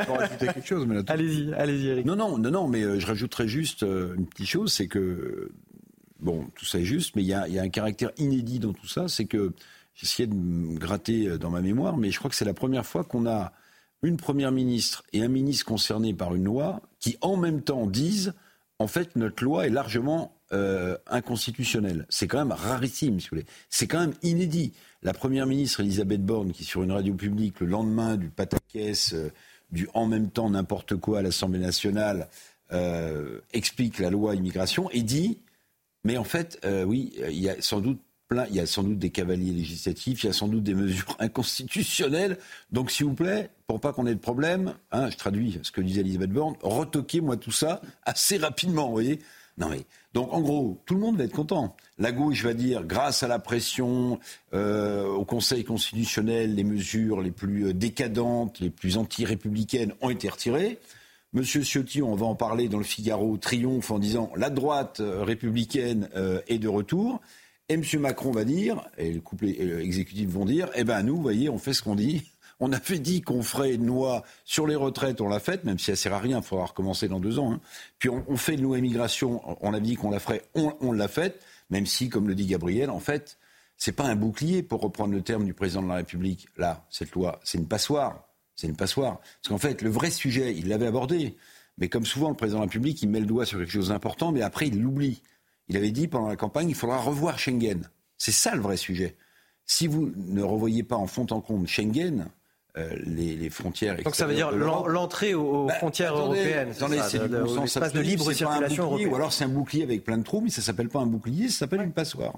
non, 0.07 0.17
quelque 0.39 0.78
chose. 0.85 1.03
Allez-y, 1.07 1.53
allez-y, 1.53 1.87
Eric. 1.87 2.05
Non, 2.05 2.15
non, 2.15 2.37
non, 2.37 2.51
non, 2.51 2.67
mais 2.67 2.83
euh, 2.83 2.99
je 2.99 3.07
rajouterais 3.07 3.47
juste 3.47 3.83
euh, 3.83 4.15
une 4.15 4.25
petite 4.25 4.47
chose, 4.47 4.73
c'est 4.73 4.87
que 4.87 5.51
bon, 6.19 6.47
tout 6.55 6.65
ça 6.65 6.79
est 6.79 6.85
juste, 6.85 7.15
mais 7.15 7.23
il 7.23 7.27
y 7.27 7.33
a, 7.33 7.43
un 7.43 7.69
caractère 7.69 8.11
inédit 8.17 8.59
dans 8.59 8.73
tout 8.73 8.87
ça, 8.87 9.07
c'est 9.07 9.25
que 9.25 9.53
j'essayais 9.95 10.27
de 10.27 10.33
me 10.33 10.77
gratter 10.77 11.27
euh, 11.27 11.37
dans 11.37 11.49
ma 11.49 11.61
mémoire, 11.61 11.97
mais 11.97 12.11
je 12.11 12.19
crois 12.19 12.29
que 12.29 12.35
c'est 12.35 12.45
la 12.45 12.53
première 12.53 12.85
fois 12.85 13.03
qu'on 13.03 13.25
a 13.25 13.53
une 14.01 14.17
première 14.17 14.51
ministre 14.51 15.03
et 15.13 15.21
un 15.21 15.27
ministre 15.27 15.65
concerné 15.65 16.13
par 16.13 16.33
une 16.35 16.45
loi 16.45 16.81
qui 16.99 17.17
en 17.21 17.35
même 17.35 17.61
temps 17.61 17.85
disent 17.85 18.33
en 18.79 18.87
fait 18.87 19.15
notre 19.17 19.43
loi 19.43 19.67
est 19.67 19.69
largement 19.69 20.35
inconstitutionnelle. 21.05 22.07
C'est 22.09 22.27
quand 22.27 22.39
même 22.39 22.53
rarissime, 22.53 23.19
si 23.19 23.27
vous 23.27 23.35
voulez. 23.35 23.45
C'est 23.69 23.85
quand 23.85 23.99
même 23.99 24.15
inédit. 24.23 24.73
La 25.03 25.13
première 25.13 25.45
ministre 25.45 25.81
Elisabeth 25.81 26.25
Borne, 26.25 26.53
qui 26.53 26.63
sur 26.63 26.81
une 26.81 26.91
radio 26.91 27.13
publique 27.13 27.59
le 27.59 27.67
lendemain 27.67 28.17
du 28.17 28.29
pataquès 28.29 29.13
du 29.71 29.87
en 29.93 30.07
même 30.07 30.29
temps 30.29 30.49
n'importe 30.49 30.95
quoi 30.95 31.19
à 31.19 31.21
l'Assemblée 31.21 31.59
nationale 31.59 32.27
euh, 32.71 33.39
explique 33.53 33.99
la 33.99 34.09
loi 34.09 34.35
immigration 34.35 34.89
et 34.91 35.01
dit 35.01 35.39
mais 36.03 36.17
en 36.17 36.23
fait, 36.23 36.59
euh, 36.65 36.83
oui, 36.83 37.13
il 37.29 37.39
y 37.39 37.49
a 37.49 37.61
sans 37.61 37.81
doute 37.81 37.99
plein, 38.27 38.45
il 38.49 38.55
y 38.55 38.59
a 38.59 38.65
sans 38.65 38.83
doute 38.83 38.99
des 38.99 39.09
cavaliers 39.09 39.51
législatifs, 39.51 40.23
il 40.23 40.27
y 40.27 40.29
a 40.29 40.33
sans 40.33 40.47
doute 40.47 40.63
des 40.63 40.73
mesures 40.75 41.15
inconstitutionnelles. 41.19 42.37
Donc, 42.71 42.91
s'il 42.91 43.07
vous 43.07 43.15
plaît, 43.15 43.49
pour 43.67 43.81
pas 43.81 43.91
qu'on 43.91 44.05
ait 44.05 44.15
de 44.15 44.19
problème, 44.19 44.75
hein, 44.91 45.09
je 45.09 45.17
traduis 45.17 45.59
ce 45.63 45.71
que 45.71 45.81
disait 45.81 46.01
Elisabeth 46.01 46.31
Borne, 46.31 46.55
retoquez-moi 46.61 47.37
tout 47.37 47.51
ça 47.51 47.81
assez 48.03 48.37
rapidement, 48.37 48.87
vous 48.87 48.93
voyez. 48.93 49.19
Non 49.59 49.69
mais 49.69 49.85
donc 50.13 50.33
en 50.33 50.41
gros, 50.41 50.81
tout 50.85 50.95
le 50.95 51.01
monde 51.01 51.17
va 51.17 51.25
être 51.25 51.35
content. 51.35 51.75
La 51.97 52.11
gauche 52.11 52.43
va 52.43 52.53
dire, 52.53 52.85
grâce 52.85 53.23
à 53.23 53.27
la 53.27 53.39
pression 53.39 54.19
euh, 54.53 55.05
au 55.05 55.25
Conseil 55.25 55.63
constitutionnel, 55.63 56.55
les 56.55 56.63
mesures 56.63 57.21
les 57.21 57.31
plus 57.31 57.67
euh, 57.67 57.73
décadentes, 57.73 58.59
les 58.59 58.69
plus 58.69 58.97
anti-républicaines 58.97 59.93
ont 60.01 60.09
été 60.09 60.29
retirées. 60.29 60.79
Monsieur 61.33 61.61
Ciotti, 61.61 62.01
on 62.01 62.15
va 62.15 62.25
en 62.25 62.35
parler 62.35 62.69
dans 62.69 62.79
le 62.79 62.83
Figaro, 62.83 63.37
triomphe 63.37 63.91
en 63.91 63.99
disant 63.99 64.31
la 64.35 64.49
droite 64.49 64.99
euh, 65.01 65.23
républicaine 65.23 66.09
est 66.47 66.57
de 66.57 66.67
retour. 66.67 67.21
Et 67.67 67.75
M. 67.75 67.83
Macron 67.99 68.31
va 68.31 68.45
dire, 68.45 68.81
et 68.97 69.11
le 69.11 69.21
couple 69.21 69.45
exécutif 69.45 70.27
vont 70.29 70.45
dire, 70.45 70.69
eh 70.73 70.83
ben 70.83 71.03
nous, 71.03 71.17
vous 71.17 71.21
voyez, 71.21 71.49
on 71.49 71.59
fait 71.59 71.73
ce 71.73 71.83
qu'on 71.83 71.93
dit. 71.93 72.23
On 72.59 72.73
avait 72.73 72.99
dit 72.99 73.21
qu'on 73.21 73.41
ferait 73.41 73.75
une 73.75 73.85
loi 73.85 74.23
sur 74.43 74.67
les 74.67 74.75
retraites, 74.75 75.21
on 75.21 75.29
l'a 75.29 75.39
faite, 75.39 75.63
même 75.63 75.79
si 75.79 75.91
elle 75.91 75.97
sert 75.97 76.13
à 76.13 76.19
rien, 76.19 76.39
il 76.39 76.43
faudra 76.43 76.65
recommencer 76.65 77.07
dans 77.07 77.19
deux 77.19 77.39
ans. 77.39 77.53
Hein. 77.53 77.61
Puis 77.99 78.09
on, 78.09 78.35
fait 78.35 78.55
une 78.55 78.63
loi 78.63 78.77
immigration, 78.77 79.41
on 79.61 79.73
avait 79.73 79.81
dit 79.81 79.95
qu'on 79.95 80.11
la 80.11 80.19
ferait, 80.19 80.43
on, 80.55 80.91
l'a 80.91 81.07
faite, 81.07 81.41
même 81.69 81.85
si, 81.85 82.09
comme 82.09 82.27
le 82.27 82.35
dit 82.35 82.45
Gabriel, 82.45 82.89
en 82.89 82.99
fait, 82.99 83.37
c'est 83.77 83.93
pas 83.93 84.03
un 84.03 84.15
bouclier, 84.15 84.61
pour 84.61 84.81
reprendre 84.81 85.13
le 85.13 85.21
terme 85.21 85.45
du 85.45 85.53
président 85.53 85.81
de 85.81 85.87
la 85.87 85.95
République. 85.95 86.47
Là, 86.57 86.85
cette 86.89 87.11
loi, 87.11 87.39
c'est 87.43 87.57
une 87.57 87.67
passoire. 87.67 88.25
C'est 88.55 88.67
une 88.67 88.75
passoire. 88.75 89.19
Parce 89.19 89.47
qu'en 89.47 89.57
fait, 89.57 89.81
le 89.81 89.89
vrai 89.89 90.11
sujet, 90.11 90.53
il 90.53 90.67
l'avait 90.67 90.87
abordé. 90.87 91.37
Mais 91.77 91.87
comme 91.87 92.05
souvent, 92.05 92.27
le 92.27 92.35
président 92.35 92.57
de 92.59 92.63
la 92.63 92.67
République, 92.67 93.01
il 93.01 93.09
met 93.09 93.21
le 93.21 93.25
doigt 93.25 93.45
sur 93.45 93.57
quelque 93.57 93.71
chose 93.71 93.87
d'important, 93.87 94.33
mais 94.33 94.41
après, 94.41 94.67
il 94.67 94.81
l'oublie. 94.81 95.21
Il 95.69 95.77
avait 95.77 95.91
dit 95.91 96.09
pendant 96.09 96.27
la 96.27 96.35
campagne, 96.35 96.67
il 96.67 96.75
faudra 96.75 96.97
revoir 96.97 97.39
Schengen. 97.39 97.89
C'est 98.17 98.33
ça 98.33 98.53
le 98.53 98.61
vrai 98.61 98.75
sujet. 98.75 99.15
Si 99.65 99.87
vous 99.87 100.11
ne 100.17 100.41
revoyez 100.41 100.83
pas 100.83 100.97
en 100.97 101.07
fond 101.07 101.27
en 101.29 101.39
compte 101.39 101.67
Schengen, 101.67 102.27
euh, 102.77 102.89
les, 103.05 103.49
frontières. 103.49 103.97
Donc 104.03 104.15
ça 104.15 104.27
veut 104.27 104.35
dire 104.35 104.51
l'entrée 104.51 105.33
aux, 105.33 105.65
bah, 105.65 105.73
frontières 105.75 106.15
européennes. 106.15 106.73
c'est 106.73 107.19
du 107.19 107.27
bon 107.27 107.67
sens 107.67 107.93
de 107.93 107.99
libre 107.99 108.31
circulation 108.31 108.83
européenne. 108.83 109.09
Ou 109.09 109.15
alors 109.15 109.33
c'est 109.33 109.45
un 109.45 109.49
bouclier 109.49 109.83
avec 109.83 110.03
plein 110.03 110.17
de 110.17 110.23
trous, 110.23 110.41
mais 110.41 110.49
ça 110.49 110.61
s'appelle 110.61 110.89
pas 110.89 110.99
un 110.99 111.07
bouclier, 111.07 111.49
ça 111.49 111.59
s'appelle 111.59 111.81
une 111.81 111.93
passoire. 111.93 112.33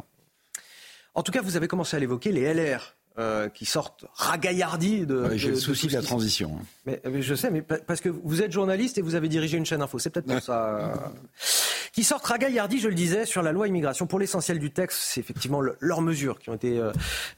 En 1.14 1.24
tout 1.24 1.34
cas, 1.34 1.42
vous 1.42 1.58
avez 1.58 1.68
commencé 1.68 1.98
à 1.98 2.00
l'évoquer, 2.00 2.32
les 2.32 2.54
LR. 2.54 2.96
Euh, 3.20 3.50
qui 3.50 3.66
sortent 3.66 4.06
ragaillardis 4.14 5.06
de. 5.06 5.32
J'ai 5.36 5.50
le 5.50 5.56
souci 5.58 5.88
de, 5.88 5.94
la 5.94 6.02
transition. 6.02 6.58
Hein. 6.88 6.96
Mais, 7.04 7.22
je 7.22 7.36
sais, 7.36 7.52
mais 7.52 7.62
parce 7.62 8.00
que 8.00 8.08
vous 8.08 8.42
êtes 8.42 8.54
journaliste 8.54 8.98
et 8.98 9.02
vous 9.02 9.16
avez 9.16 9.28
dirigé 9.28 9.58
une 9.58 9.66
chaîne 9.66 9.82
info, 9.82 10.00
c'est 10.00 10.12
peut-être 10.12 10.28
pour 10.28 10.42
ça. 10.42 10.78
Euh, 10.78 10.96
qui 11.92 12.04
sortent 12.04 12.26
ragaillardis, 12.26 12.80
je 12.80 12.88
le 12.88 12.96
disais, 12.96 13.26
sur 13.26 13.42
la 13.42 13.52
loi 13.52 13.68
immigration. 13.68 14.08
Pour 14.08 14.20
l'essentiel 14.20 14.60
du 14.60 14.72
texte, 14.72 15.00
c'est 15.02 15.20
effectivement 15.20 15.62
leurs 15.80 16.02
mesures 16.02 16.40
qui 16.40 16.50
ont 16.50 16.54
été 16.54 16.78
euh, 16.78 16.92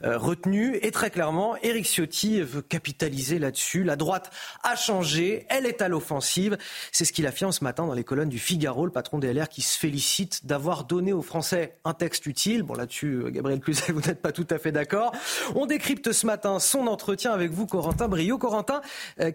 euh, 0.04 0.16
retenues. 0.16 0.78
Et 0.82 0.92
très 0.92 1.10
clairement, 1.10 1.56
Éric 1.62 1.86
Ciotti 1.86 2.40
veut 2.40 2.62
capitaliser 2.62 3.38
là-dessus. 3.38 3.82
La 3.82 3.96
droite 3.96 4.30
a 4.62 4.76
changé, 4.76 5.46
elle 5.48 5.66
est 5.66 5.82
à 5.82 5.88
l'offensive. 5.88 6.56
C'est 6.92 7.04
ce 7.04 7.12
qu'il 7.12 7.26
affirme 7.26 7.50
ce 7.50 7.64
matin 7.64 7.86
dans 7.86 7.94
les 7.94 8.04
colonnes 8.04 8.28
du 8.28 8.38
Figaro, 8.38 8.86
le 8.86 8.92
patron 8.92 9.18
des 9.18 9.32
LR 9.32 9.48
qui 9.48 9.62
se 9.62 9.76
félicite 9.76 10.46
d'avoir 10.46 10.84
donné 10.84 11.12
aux 11.12 11.22
Français 11.22 11.78
un 11.84 11.94
texte 11.94 12.26
utile. 12.26 12.62
Bon, 12.62 12.74
là-dessus, 12.74 13.24
euh, 13.24 13.30
Gabriel 13.30 13.60
Cluzet, 13.60 13.92
vous 13.92 14.02
n'êtes 14.02 14.22
pas 14.22 14.32
tout 14.32 14.46
à 14.50 14.58
fait 14.58 14.72
d'accord. 14.72 15.12
On 15.56 15.66
décrypte 15.66 16.12
ce 16.12 16.26
matin 16.26 16.60
son 16.60 16.86
entretien 16.86 17.32
avec 17.32 17.50
vous, 17.50 17.66
Corentin 17.66 18.06
Brio. 18.06 18.38
Corentin, 18.38 18.82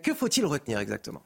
que 0.04 0.14
faut-il 0.14 0.46
retenir 0.46 0.80
exactement? 0.80 1.24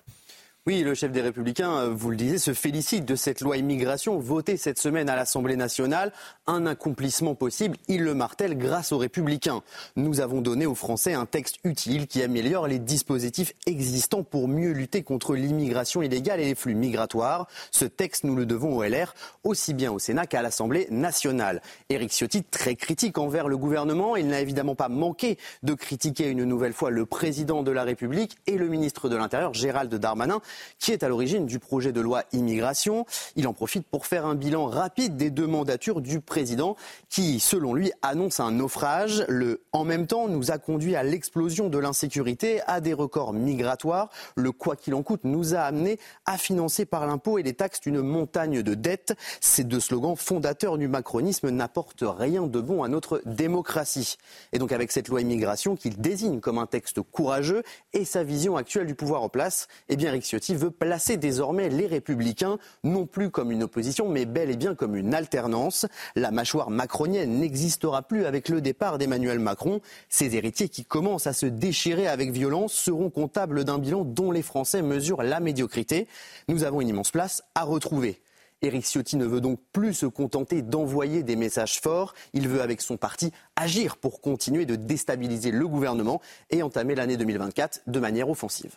Oui, 0.66 0.82
le 0.82 0.93
chef 0.93 1.11
des 1.11 1.20
Républicains, 1.20 1.74
euh, 1.74 1.89
vous 1.89 2.09
le 2.09 2.16
disiez, 2.16 2.38
se 2.38 2.53
félicite 2.53 3.03
de 3.03 3.18
cette 3.18 3.41
loi 3.41 3.57
immigration 3.57 4.18
votée 4.18 4.55
cette 4.55 4.80
semaine 4.80 5.09
à 5.09 5.16
l'Assemblée 5.18 5.57
nationale. 5.57 6.14
Un 6.47 6.66
accomplissement 6.66 7.36
possible, 7.36 7.76
il 7.89 8.03
le 8.03 8.14
martèle 8.14 8.57
grâce 8.57 8.93
aux 8.93 8.97
Républicains. 8.97 9.61
Nous 9.97 10.22
avons 10.22 10.39
donné 10.39 10.66
aux 10.66 10.74
Français 10.74 11.11
un 11.16 11.26
texte 11.26 11.57
utile 11.66 12.07
qui 12.07 12.24
améliore 12.24 12.68
les 12.68 12.80
dispositifs 12.80 13.51
existants 13.68 14.24
pour 14.24 14.47
mieux 14.47 14.72
lutter 14.72 15.03
contre 15.03 15.36
l'immigration 15.36 16.01
illégale 16.01 16.39
et 16.39 16.45
les 16.45 16.55
flux 16.55 16.76
migratoires. 16.76 17.49
Ce 17.72 17.84
texte, 17.84 18.24
nous 18.24 18.38
le 18.38 18.45
devons 18.45 18.78
au 18.78 18.84
LR, 18.84 19.16
aussi 19.43 19.74
bien 19.74 19.91
au 19.91 19.99
Sénat 19.99 20.28
qu'à 20.28 20.41
l'Assemblée 20.41 20.88
nationale. 20.89 21.61
Éric 21.89 22.11
Ciotti, 22.11 22.41
très 22.41 22.78
critique 22.78 23.18
envers 23.18 23.49
le 23.49 23.57
gouvernement, 23.57 24.16
il 24.16 24.28
n'a 24.28 24.39
évidemment 24.39 24.76
pas 24.76 24.88
manqué 24.88 25.38
de 25.61 25.74
critiquer 25.74 26.30
une 26.30 26.45
nouvelle 26.45 26.72
fois 26.72 26.89
le 26.89 27.05
président 27.05 27.64
de 27.64 27.72
la 27.72 27.84
République 27.84 28.38
et 28.47 28.57
le 28.57 28.70
ministre 28.70 29.09
de 29.09 29.18
l'Intérieur, 29.18 29.53
Gérald 29.53 29.93
Darmanin 29.93 30.39
qui 30.80 30.91
est 30.91 31.04
à 31.04 31.10
l'origine 31.10 31.45
du 31.45 31.60
projet 31.60 31.91
de 31.91 32.01
loi 32.01 32.24
immigration. 32.32 33.06
Il 33.36 33.47
en 33.47 33.54
profite 33.54 33.86
pour 33.88 34.06
faire 34.06 34.26
un 34.26 34.36
bilan 34.36 34.68
rapide 34.68 35.18
des 35.18 35.30
deux 35.30 35.47
mandatures 35.47 36.01
du 36.01 36.20
président 36.20 36.76
qui, 37.10 37.39
selon 37.39 37.74
lui, 37.74 37.91
annonce 38.01 38.39
un 38.39 38.51
naufrage. 38.51 39.26
Le 39.28 39.62
en 39.72 39.84
même 39.84 40.08
temps 40.08 40.28
nous 40.28 40.51
a 40.51 40.58
conduit 40.58 40.95
à 40.95 41.04
l'explosion 41.04 41.70
de 41.70 41.78
l'insécurité, 41.78 42.62
à 42.68 42.82
des 42.82 42.93
records 42.93 43.34
migratoires. 43.34 44.10
Le 44.36 44.51
quoi 44.51 44.76
qu'il 44.76 44.93
en 44.93 45.04
coûte 45.04 45.22
nous 45.24 45.56
a 45.56 45.62
amené 45.62 45.99
à 46.26 46.38
financer 46.38 46.86
par 46.86 47.08
l'impôt 47.08 47.38
et 47.38 47.43
les 47.43 47.54
taxes 47.54 47.80
une 47.86 48.01
montagne 48.01 48.62
de 48.62 48.74
dettes. 48.74 49.14
Ces 49.41 49.64
deux 49.64 49.80
slogans 49.80 50.16
fondateurs 50.16 50.78
du 50.78 50.88
macronisme 50.88 51.49
n'apportent 51.49 52.04
rien 52.06 52.47
de 52.47 52.60
bon 52.60 52.84
à 52.84 52.88
notre 52.88 53.22
démocratie. 53.26 54.18
Et 54.51 54.60
donc 54.60 54.72
avec 54.72 54.91
cette 54.91 55.08
loi 55.08 55.22
immigration 55.22 55.76
qu'il 55.76 55.99
désigne 55.99 56.39
comme 56.39 56.58
un 56.58 56.68
texte 56.68 57.01
courageux 57.01 57.64
et 57.93 58.06
sa 58.06 58.24
vision 58.24 58.58
actuelle 58.58 58.88
du 58.88 58.95
pouvoir 58.95 59.24
en 59.24 59.30
place, 59.30 59.68
eh 59.89 59.95
bien 59.95 60.10
Eric 60.10 60.24
Ciotti 60.24 60.43
veut 60.52 60.72
placer 60.72 61.18
désormais 61.18 61.70
les 61.70 61.88
républicains 61.88 62.58
non 62.84 63.06
plus 63.06 63.30
comme 63.30 63.52
une 63.52 63.64
opposition, 63.64 64.10
mais 64.10 64.26
bel 64.26 64.50
et 64.50 64.58
bien 64.58 64.76
comme 64.76 64.96
une 64.96 65.14
alternance. 65.14 65.86
La 66.16 66.32
mâchoire 66.32 66.70
macronienne 66.70 67.39
n'existera 67.39 68.02
plus 68.02 68.26
avec 68.26 68.50
le 68.50 68.60
départ 68.60 68.98
d'Emmanuel 68.98 69.39
Macron. 69.39 69.80
Ses 70.10 70.36
héritiers 70.36 70.70
qui 70.70 70.84
commencent 70.84 71.28
à 71.28 71.34
se 71.34 71.46
déchirer 71.46 72.08
avec 72.08 72.32
violence 72.32 72.74
seront 72.74 73.10
comptables 73.10 73.64
d'un 73.64 73.80
bilan 73.80 74.04
dont 74.04 74.32
les 74.32 74.41
Français 74.41 74.82
mesurent 74.82 75.24
la 75.24 75.39
médiocrité. 75.39 76.08
Nous 76.50 76.66
avons 76.66 76.82
une 76.82 76.89
immense 76.89 77.12
place 77.12 77.44
à 77.56 77.64
retrouver. 77.64 78.20
Éric 78.64 78.86
Ciotti 78.86 79.18
ne 79.18 79.26
veut 79.26 79.41
donc 79.41 79.60
plus 79.74 79.94
se 79.94 80.06
contenter 80.06 80.62
d'envoyer 80.62 81.22
des 81.22 81.36
messages 81.36 81.82
forts. 81.82 82.14
Il 82.34 82.48
veut, 82.48 82.62
avec 82.62 82.82
son 82.82 82.96
parti, 82.96 83.32
agir 83.58 83.98
pour 83.98 84.22
continuer 84.22 84.66
de 84.66 84.76
déstabiliser 84.76 85.52
le 85.52 85.68
gouvernement 85.68 86.22
et 86.50 86.64
entamer 86.64 86.96
l'année 86.96 87.18
2024 87.18 87.82
de 87.88 88.00
manière 88.00 88.30
offensive. 88.30 88.76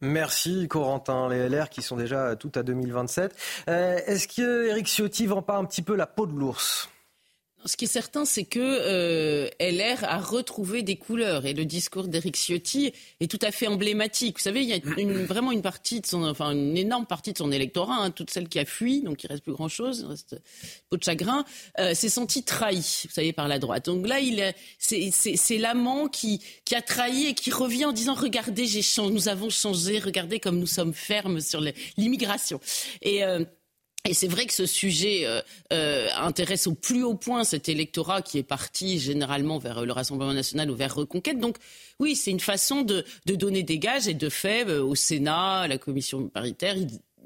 Merci 0.00 0.68
Corentin, 0.68 1.28
les 1.28 1.48
LR 1.48 1.70
qui 1.70 1.82
sont 1.82 1.96
déjà 1.96 2.36
tout 2.36 2.52
à 2.54 2.62
2027. 2.62 3.34
Euh, 3.68 3.98
Est-ce 4.06 4.28
que 4.28 4.68
Éric 4.68 4.86
Ciotti 4.86 5.26
vend 5.26 5.42
pas 5.42 5.56
un 5.56 5.64
petit 5.64 5.82
peu 5.82 5.96
la 5.96 6.06
peau 6.06 6.26
de 6.26 6.32
l'ours? 6.38 6.88
Ce 7.64 7.76
qui 7.76 7.86
est 7.86 7.88
certain, 7.88 8.24
c'est 8.24 8.44
que 8.44 8.60
euh, 8.60 9.48
LR 9.60 10.04
a 10.04 10.18
retrouvé 10.18 10.82
des 10.82 10.96
couleurs 10.96 11.44
et 11.44 11.54
le 11.54 11.64
discours 11.64 12.06
d'Éric 12.06 12.36
Ciotti 12.36 12.92
est 13.20 13.30
tout 13.30 13.38
à 13.42 13.50
fait 13.50 13.66
emblématique. 13.66 14.38
Vous 14.38 14.42
savez, 14.42 14.62
il 14.62 14.68
y 14.68 14.72
a 14.72 14.78
une, 14.96 15.24
vraiment 15.26 15.50
une 15.50 15.62
partie 15.62 16.00
de 16.00 16.06
son, 16.06 16.22
enfin 16.24 16.52
une 16.52 16.76
énorme 16.76 17.06
partie 17.06 17.32
de 17.32 17.38
son 17.38 17.50
électorat, 17.50 17.96
hein, 17.96 18.10
toute 18.10 18.30
celle 18.30 18.48
qui 18.48 18.58
a 18.58 18.64
fui, 18.64 19.02
donc 19.02 19.24
il 19.24 19.26
reste 19.26 19.42
plus 19.42 19.52
grand 19.52 19.68
chose, 19.68 20.00
il 20.04 20.06
reste 20.06 20.40
peau 20.88 20.96
de 20.96 21.02
chagrin, 21.02 21.44
euh, 21.78 21.94
s'est 21.94 22.08
senti 22.08 22.44
trahi, 22.44 23.04
vous 23.06 23.12
savez, 23.12 23.32
par 23.32 23.48
la 23.48 23.58
droite. 23.58 23.86
Donc 23.86 24.06
là, 24.06 24.20
il 24.20 24.54
c'est 24.78 25.58
l'amant 25.58 26.08
qui 26.08 26.40
qui 26.64 26.74
a 26.74 26.82
trahi 26.82 27.26
et 27.26 27.34
qui 27.34 27.50
revient 27.50 27.86
en 27.86 27.92
disant 27.92 28.14
regardez, 28.14 28.66
j'ai 28.66 28.82
changé, 28.82 29.12
nous 29.12 29.28
avons 29.28 29.50
changé, 29.50 29.98
regardez 29.98 30.38
comme 30.38 30.58
nous 30.58 30.66
sommes 30.66 30.94
fermes 30.94 31.40
sur 31.40 31.60
l'immigration. 31.96 32.60
Et 33.02 33.24
euh, 33.24 33.44
et 34.04 34.14
c'est 34.14 34.28
vrai 34.28 34.46
que 34.46 34.54
ce 34.54 34.64
sujet 34.64 35.26
euh, 35.26 35.42
euh, 35.72 36.08
intéresse 36.16 36.66
au 36.66 36.74
plus 36.74 37.02
haut 37.02 37.14
point 37.14 37.44
cet 37.44 37.68
électorat 37.68 38.22
qui 38.22 38.38
est 38.38 38.42
parti 38.42 38.98
généralement 38.98 39.58
vers 39.58 39.84
le 39.84 39.92
Rassemblement 39.92 40.32
national 40.32 40.70
ou 40.70 40.76
vers 40.76 40.94
Reconquête. 40.94 41.40
Donc 41.40 41.56
oui, 41.98 42.14
c'est 42.14 42.30
une 42.30 42.40
façon 42.40 42.82
de, 42.82 43.04
de, 43.26 43.34
donner 43.34 43.62
des 43.62 43.78
gages 43.78 44.08
et 44.08 44.14
de 44.14 44.28
fait 44.28 44.66
euh, 44.66 44.82
au 44.82 44.94
Sénat, 44.94 45.60
à 45.60 45.68
la 45.68 45.78
commission 45.78 46.28
paritaire, 46.28 46.76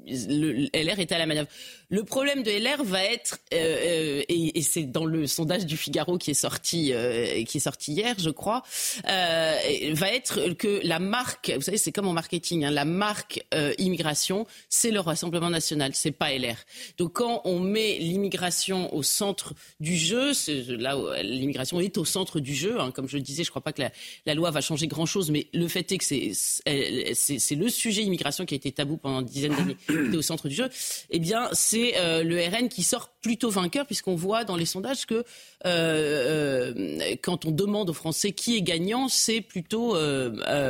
LR 0.07 0.99
était 0.99 1.15
à 1.15 1.17
la 1.17 1.25
manœuvre. 1.25 1.47
Le 1.89 2.03
problème 2.03 2.43
de 2.43 2.49
LR 2.49 2.83
va 2.83 3.03
être, 3.03 3.37
euh, 3.53 3.57
euh, 3.57 4.23
et, 4.27 4.61
c'est 4.61 4.83
dans 4.83 5.05
le 5.05 5.27
sondage 5.27 5.65
du 5.65 5.77
Figaro 5.77 6.17
qui 6.17 6.31
est 6.31 6.33
sorti, 6.33 6.91
euh, 6.91 7.43
qui 7.43 7.57
est 7.57 7.61
sorti 7.61 7.93
hier, 7.93 8.15
je 8.17 8.31
crois, 8.31 8.63
va 9.05 10.11
être 10.11 10.53
que 10.53 10.81
la 10.83 10.99
marque, 10.99 11.51
vous 11.55 11.61
savez, 11.61 11.77
c'est 11.77 11.91
comme 11.91 12.07
en 12.07 12.13
marketing, 12.13 12.65
hein, 12.65 12.71
la 12.71 12.85
marque 12.85 13.45
immigration, 13.77 14.47
c'est 14.69 14.91
le 14.91 14.99
Rassemblement 14.99 15.49
national, 15.49 15.91
c'est 15.93 16.11
pas 16.11 16.31
LR. 16.31 16.55
Donc 16.97 17.13
quand 17.13 17.41
on 17.45 17.59
met 17.59 17.99
l'immigration 17.99 18.93
au 18.95 19.03
centre 19.03 19.53
du 19.79 19.95
jeu, 19.95 20.31
là 20.69 20.97
où 20.97 21.07
l'immigration 21.21 21.79
est 21.79 21.97
au 21.97 22.05
centre 22.05 22.39
du 22.39 22.55
jeu, 22.55 22.79
hein, 22.79 22.91
comme 22.91 23.07
je 23.07 23.17
le 23.17 23.23
disais, 23.23 23.43
je 23.43 23.49
crois 23.51 23.61
pas 23.61 23.73
que 23.73 23.81
la, 23.81 23.91
la 24.25 24.33
loi 24.33 24.49
va 24.49 24.61
changer 24.61 24.87
grand 24.87 25.05
chose, 25.05 25.29
mais 25.29 25.47
le 25.53 25.67
fait 25.67 25.91
est 25.91 25.97
que 25.97 26.05
c'est 26.05 27.55
le 27.55 27.69
sujet 27.69 28.01
immigration 28.01 28.45
qui 28.45 28.55
a 28.55 28.57
été 28.57 28.71
tabou 28.71 28.97
pendant 28.97 29.19
une 29.19 29.27
dizaine 29.27 29.55
d'années, 29.55 29.77
au 30.13 30.21
centre 30.21 30.47
du 30.47 30.55
jeu. 30.55 30.69
Eh 31.09 31.19
bien, 31.19 31.49
c'est 31.53 31.97
euh, 31.97 32.23
le 32.23 32.39
RN 32.39 32.69
qui 32.69 32.83
sort 32.83 33.09
plutôt 33.21 33.49
vainqueur, 33.49 33.85
puisqu'on 33.85 34.15
voit 34.15 34.43
dans 34.43 34.55
les 34.55 34.65
sondages 34.65 35.05
que 35.05 35.15
euh, 35.15 35.23
euh, 35.65 37.15
quand 37.21 37.45
on 37.45 37.51
demande 37.51 37.89
aux 37.89 37.93
Français 37.93 38.31
qui 38.31 38.57
est 38.57 38.61
gagnant, 38.61 39.07
c'est 39.07 39.41
plutôt 39.41 39.95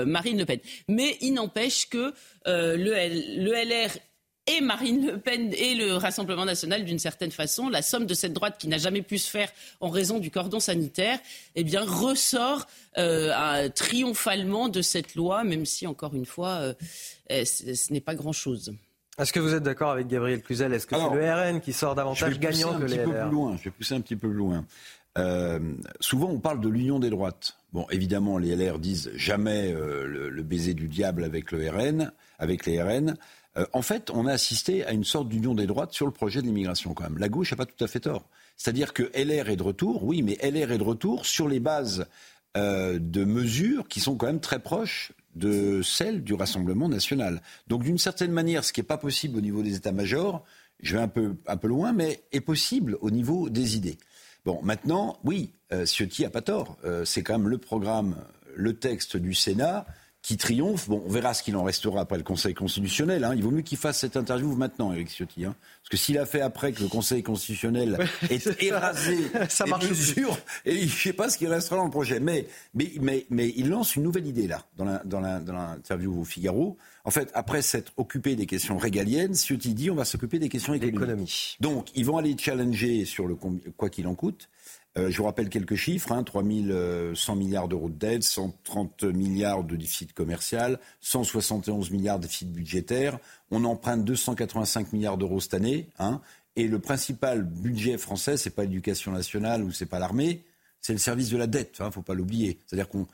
Marine 0.06 0.38
Le 0.38 0.46
Pen. 0.46 0.60
Mais 0.88 1.18
il 1.22 1.34
n'empêche 1.34 1.90
que 1.90 2.14
le, 2.46 3.64
LR 3.64 3.92
et 4.46 4.60
Marine 4.60 5.08
Le 5.08 5.18
Pen 5.20 5.54
et 5.54 5.74
le 5.74 5.96
Rassemblement 5.96 6.46
national, 6.46 6.84
d'une 6.84 7.00
certaine 7.00 7.32
façon, 7.32 7.70
la 7.70 7.82
somme 7.82 8.06
de 8.06 8.14
cette 8.14 8.34
droite 8.34 8.58
qui 8.60 8.68
n'a 8.68 8.78
jamais 8.78 9.02
pu 9.02 9.18
se 9.18 9.30
faire 9.30 9.50
en 9.80 9.90
raison 9.90 10.20
du 10.20 10.32
cordon 10.32 10.60
sanitaire, 10.60 11.20
eh 11.56 11.64
bien, 11.64 11.84
ressort 11.86 12.68
triomphalement 13.76 14.70
de 14.70 14.82
cette 14.82 15.16
loi, 15.16 15.44
même 15.44 15.66
si, 15.66 15.88
encore 15.88 16.14
une 16.14 16.26
fois, 16.26 16.74
ce 17.30 17.94
n'est 17.94 18.02
pas 18.02 18.16
grand-chose. 18.16 18.74
Est-ce 19.20 19.32
que 19.32 19.40
vous 19.40 19.54
êtes 19.54 19.64
d'accord 19.64 19.92
avec 19.92 20.08
Gabriel 20.08 20.42
Cluzel? 20.42 20.74
Est-ce 20.74 20.88
que 20.88 20.96
c'est 20.96 21.16
le 21.16 21.32
RN 21.32 21.62
qui 21.62 21.72
sort 21.72 21.94
davantage 21.94 22.40
gagnant 22.40 22.80
que 22.80 22.86
les 22.86 22.98
LR 22.98 23.30
loin, 23.30 23.56
Je 23.58 23.66
vais 23.66 23.72
pousser 23.72 23.94
un 23.94 24.02
petit 24.02 24.16
peu 24.16 24.28
plus 24.28 24.38
loin. 24.38 24.66
Euh, 25.20 25.60
souvent, 26.00 26.30
on 26.30 26.40
parle 26.40 26.60
de 26.60 26.70
l'union 26.70 27.00
des 27.00 27.12
droites. 27.12 27.58
Bon, 27.72 27.86
évidemment, 27.92 28.40
les 28.40 28.56
LR 28.56 28.80
disent 28.80 29.12
jamais 29.14 29.72
euh, 29.72 30.30
le, 30.30 30.44
baiser 30.44 30.74
du 30.74 30.88
diable 30.88 31.24
avec 31.24 31.52
le 31.52 31.70
RN, 31.70 32.12
avec 32.40 32.66
les 32.66 32.82
RN. 32.82 33.16
Euh, 33.58 33.66
en 33.74 33.84
fait, 33.84 34.10
on 34.10 34.26
a 34.26 34.32
assisté 34.32 34.84
à 34.84 34.94
une 34.94 35.04
sorte 35.04 35.30
d'union 35.30 35.54
des 35.54 35.68
droites 35.68 35.94
sur 35.94 36.08
le 36.08 36.12
projet 36.12 36.42
de 36.42 36.48
l'immigration, 36.48 36.96
quand 36.96 37.04
même. 37.04 37.20
La 37.20 37.30
gauche 37.30 37.52
n'a 37.52 37.58
pas 37.58 37.68
tout 37.68 37.84
à 37.84 37.88
fait 37.88 38.00
tort. 38.00 38.28
C'est-à-dire 38.58 38.94
que 38.94 39.04
LR 39.16 39.50
est 39.50 39.58
de 39.58 39.64
retour, 39.64 40.04
oui, 40.04 40.24
mais 40.24 40.38
LR 40.42 40.72
est 40.72 40.80
de 40.80 40.84
retour 40.84 41.28
sur 41.28 41.48
les 41.48 41.60
bases 41.60 42.08
de 42.56 43.26
mesures 43.26 43.88
qui 43.88 44.00
sont 44.00 44.16
quand 44.16 44.28
même 44.28 44.40
très 44.40 44.60
proches 44.60 45.12
de 45.36 45.82
celle 45.82 46.24
du 46.24 46.34
Rassemblement 46.34 46.90
national. 46.90 47.42
Donc 47.68 47.84
d'une 47.84 47.98
certaine 47.98 48.32
manière, 48.32 48.64
ce 48.64 48.74
qui 48.74 48.80
n'est 48.80 48.88
pas 48.88 48.98
possible 48.98 49.38
au 49.38 49.42
niveau 49.42 49.64
des 49.64 49.76
états-majors, 49.76 50.44
je 50.80 50.98
vais 50.98 51.02
un 51.02 51.08
peu, 51.08 51.68
loin, 51.68 51.94
mais 51.94 52.24
est 52.32 52.42
possible 52.42 52.98
au 53.02 53.10
niveau 53.10 53.50
des 53.50 53.76
idées. 53.78 53.98
Bon, 54.46 54.60
maintenant, 54.62 55.18
oui, 55.24 55.54
euh, 55.72 55.86
Ciotti 55.86 56.24
n'a 56.24 56.30
pas 56.30 56.42
tort. 56.42 56.78
Euh, 56.84 57.06
c'est 57.06 57.24
quand 57.24 57.38
même 57.38 57.48
le 57.48 57.58
programme, 57.58 58.18
le 58.56 58.74
texte 58.74 59.16
du 59.16 59.34
Sénat 59.34 59.86
qui 60.24 60.38
triomphe. 60.38 60.88
Bon, 60.88 61.04
on 61.06 61.10
verra 61.10 61.34
ce 61.34 61.44
qu'il 61.44 61.56
en 61.58 61.64
restera 61.64 62.02
après 62.02 62.18
le 62.18 62.24
Conseil 62.24 62.54
constitutionnel. 62.54 63.26
Hein. 63.26 63.34
Il 63.36 63.44
vaut 63.44 63.52
mieux 63.52 63.62
qu'il 63.62 63.78
fasse 63.78 64.00
cette 64.00 64.16
interview 64.18 64.56
maintenant, 64.56 64.94
Eric 64.94 65.10
Ciotti. 65.10 65.46
Hein. 65.46 65.54
Parce 65.82 65.90
que 65.90 65.98
s'il 65.98 66.18
a 66.18 66.26
fait 66.26 66.40
après 66.40 66.72
que 66.72 66.82
le 66.82 66.88
Conseil 66.88 67.22
constitutionnel 67.22 68.00
est 68.30 68.64
érasé, 68.64 69.18
ça 69.50 69.66
marche 69.66 69.92
sûr. 69.92 70.36
et 70.66 70.78
je 70.78 70.84
ne 70.84 70.90
sais 70.90 71.14
pas 71.14 71.30
ce 71.30 71.38
qui 71.38 71.46
restera 71.46 71.76
dans 71.76 71.86
le 71.86 71.92
projet. 71.92 72.22
Mais, 72.22 72.48
mais, 72.74 72.94
mais, 73.02 73.26
mais 73.30 73.54
il 73.58 73.70
lance 73.70 73.98
une 73.98 74.04
nouvelle 74.04 74.26
idée 74.26 74.48
là, 74.48 74.66
dans 74.78 75.20
l'interview 75.20 76.14
dans 76.16 76.22
au 76.22 76.24
Figaro. 76.24 76.78
En 77.04 77.12
fait, 77.12 77.30
après 77.34 77.62
s'être 77.62 77.92
occupé 77.98 78.38
des 78.38 78.46
questions 78.46 78.78
régaliennes, 78.78 79.36
Ciotti 79.36 79.74
dit 79.74 79.92
on 79.92 79.96
va 79.96 80.06
s'occuper 80.06 80.40
des 80.40 80.48
questions 80.48 80.74
économiques. 80.74 81.58
Donc, 81.60 81.90
ils 81.96 82.06
vont 82.06 82.18
aller 82.18 82.34
challenger 82.40 83.04
sur 83.04 83.28
le 83.28 83.36
quoi 83.36 83.90
qu'il 83.90 84.08
en 84.08 84.16
coûte. 84.16 84.48
Euh, 84.98 85.10
je 85.10 85.18
vous 85.18 85.24
rappelle 85.24 85.50
quelques 85.50 85.76
chiffres, 85.76 86.12
hein, 86.12 86.24
3 86.24 86.44
100 86.44 86.48
euh, 86.50 87.14
milliards 87.36 87.68
d'euros 87.68 87.90
de 87.90 87.96
dette, 87.96 88.24
130 88.24 89.04
milliards 89.06 89.64
de 89.64 89.76
déficit 89.76 90.14
commercial, 90.14 90.80
171 91.02 91.90
milliards 91.90 92.20
de 92.20 92.24
déficit 92.24 92.52
budgétaire. 92.52 93.18
On 93.50 93.64
emprunte 93.66 94.06
285 94.06 94.94
milliards 94.94 95.18
d'euros 95.18 95.40
cette 95.40 95.56
année. 95.56 95.90
Hein, 95.98 96.22
et 96.56 96.68
le 96.68 96.78
principal 96.80 97.44
budget 97.44 97.98
français, 97.98 98.38
c'est 98.38 98.52
pas 98.52 98.64
l'éducation 98.64 99.12
nationale 99.12 99.64
ou 99.64 99.72
c'est 99.72 99.88
pas 99.88 99.98
l'armée, 99.98 100.44
c'est 100.80 100.94
le 100.94 101.00
service 101.00 101.30
de 101.30 101.38
la 101.38 101.48
dette. 101.48 101.78
Il 101.80 101.84
hein, 101.84 101.88
ne 101.88 101.92
faut 101.92 102.04
pas 102.04 102.14
l'oublier. 102.14 102.60
C'est-à-dire 102.66 102.90
qu'on 102.90 103.08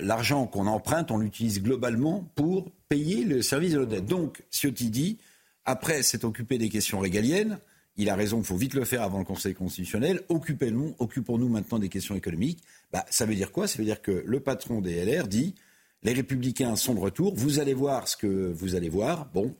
l'argent 0.00 0.46
qu'on 0.46 0.66
emprunte, 0.66 1.10
on 1.10 1.18
l'utilise 1.18 1.62
globalement 1.62 2.28
pour 2.34 2.70
payer 2.88 3.24
le 3.24 3.42
service 3.42 3.72
de 3.72 3.80
la 3.80 3.86
dette. 3.86 4.06
Donc, 4.06 4.42
Ciotti 4.50 4.90
dit, 4.90 5.18
après 5.64 6.02
s'être 6.02 6.24
occupé 6.24 6.58
des 6.58 6.68
questions 6.68 6.98
régaliennes, 6.98 7.58
il 7.96 8.10
a 8.10 8.14
raison, 8.14 8.38
il 8.38 8.44
faut 8.44 8.56
vite 8.56 8.74
le 8.74 8.84
faire 8.84 9.02
avant 9.02 9.18
le 9.18 9.24
Conseil 9.24 9.54
constitutionnel. 9.54 10.22
Occupons-nous 10.28 10.94
occupons 10.98 11.38
maintenant 11.38 11.78
des 11.78 11.88
questions 11.88 12.14
économiques. 12.14 12.62
Bah, 12.92 13.04
ça 13.10 13.24
veut 13.24 13.34
dire 13.34 13.52
quoi? 13.52 13.66
Ça 13.66 13.78
veut 13.78 13.84
dire 13.84 14.02
que 14.02 14.22
le 14.26 14.40
patron 14.40 14.80
des 14.80 15.04
LR 15.04 15.28
dit 15.28 15.54
les 16.02 16.12
républicains 16.12 16.76
sont 16.76 16.94
de 16.94 17.00
retour, 17.00 17.34
vous 17.34 17.58
allez 17.58 17.74
voir 17.74 18.06
ce 18.06 18.16
que 18.16 18.52
vous 18.52 18.74
allez 18.74 18.88
voir. 18.88 19.26
Bon, 19.26 19.56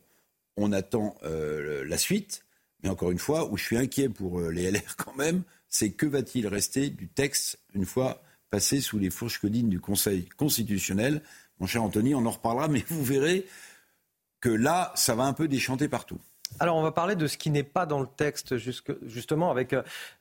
on 0.56 0.72
attend 0.72 1.16
euh, 1.24 1.84
la 1.86 1.98
suite. 1.98 2.44
Mais 2.82 2.88
encore 2.88 3.10
une 3.10 3.18
fois, 3.18 3.50
où 3.50 3.56
je 3.56 3.64
suis 3.64 3.76
inquiet 3.76 4.08
pour 4.08 4.38
euh, 4.40 4.50
les 4.50 4.70
LR 4.70 4.94
quand 4.96 5.16
même, 5.16 5.42
c'est 5.68 5.90
que 5.90 6.06
va-t-il 6.06 6.46
rester 6.46 6.90
du 6.90 7.08
texte 7.08 7.58
une 7.74 7.86
fois 7.86 8.22
passé 8.50 8.80
sous 8.80 8.98
les 8.98 9.10
fourches 9.10 9.40
codines 9.40 9.68
du 9.68 9.80
Conseil 9.80 10.28
constitutionnel? 10.36 11.22
Mon 11.58 11.66
cher 11.66 11.82
Anthony, 11.82 12.14
on 12.14 12.24
en 12.26 12.30
reparlera, 12.30 12.68
mais 12.68 12.84
vous 12.88 13.02
verrez 13.02 13.46
que 14.40 14.50
là, 14.50 14.92
ça 14.94 15.14
va 15.14 15.24
un 15.24 15.32
peu 15.32 15.48
déchanter 15.48 15.88
partout. 15.88 16.20
Alors 16.58 16.76
on 16.76 16.82
va 16.82 16.92
parler 16.92 17.16
de 17.16 17.26
ce 17.26 17.36
qui 17.36 17.50
n'est 17.50 17.62
pas 17.62 17.86
dans 17.86 18.00
le 18.00 18.06
texte 18.06 18.56
justement 19.06 19.50
avec 19.50 19.74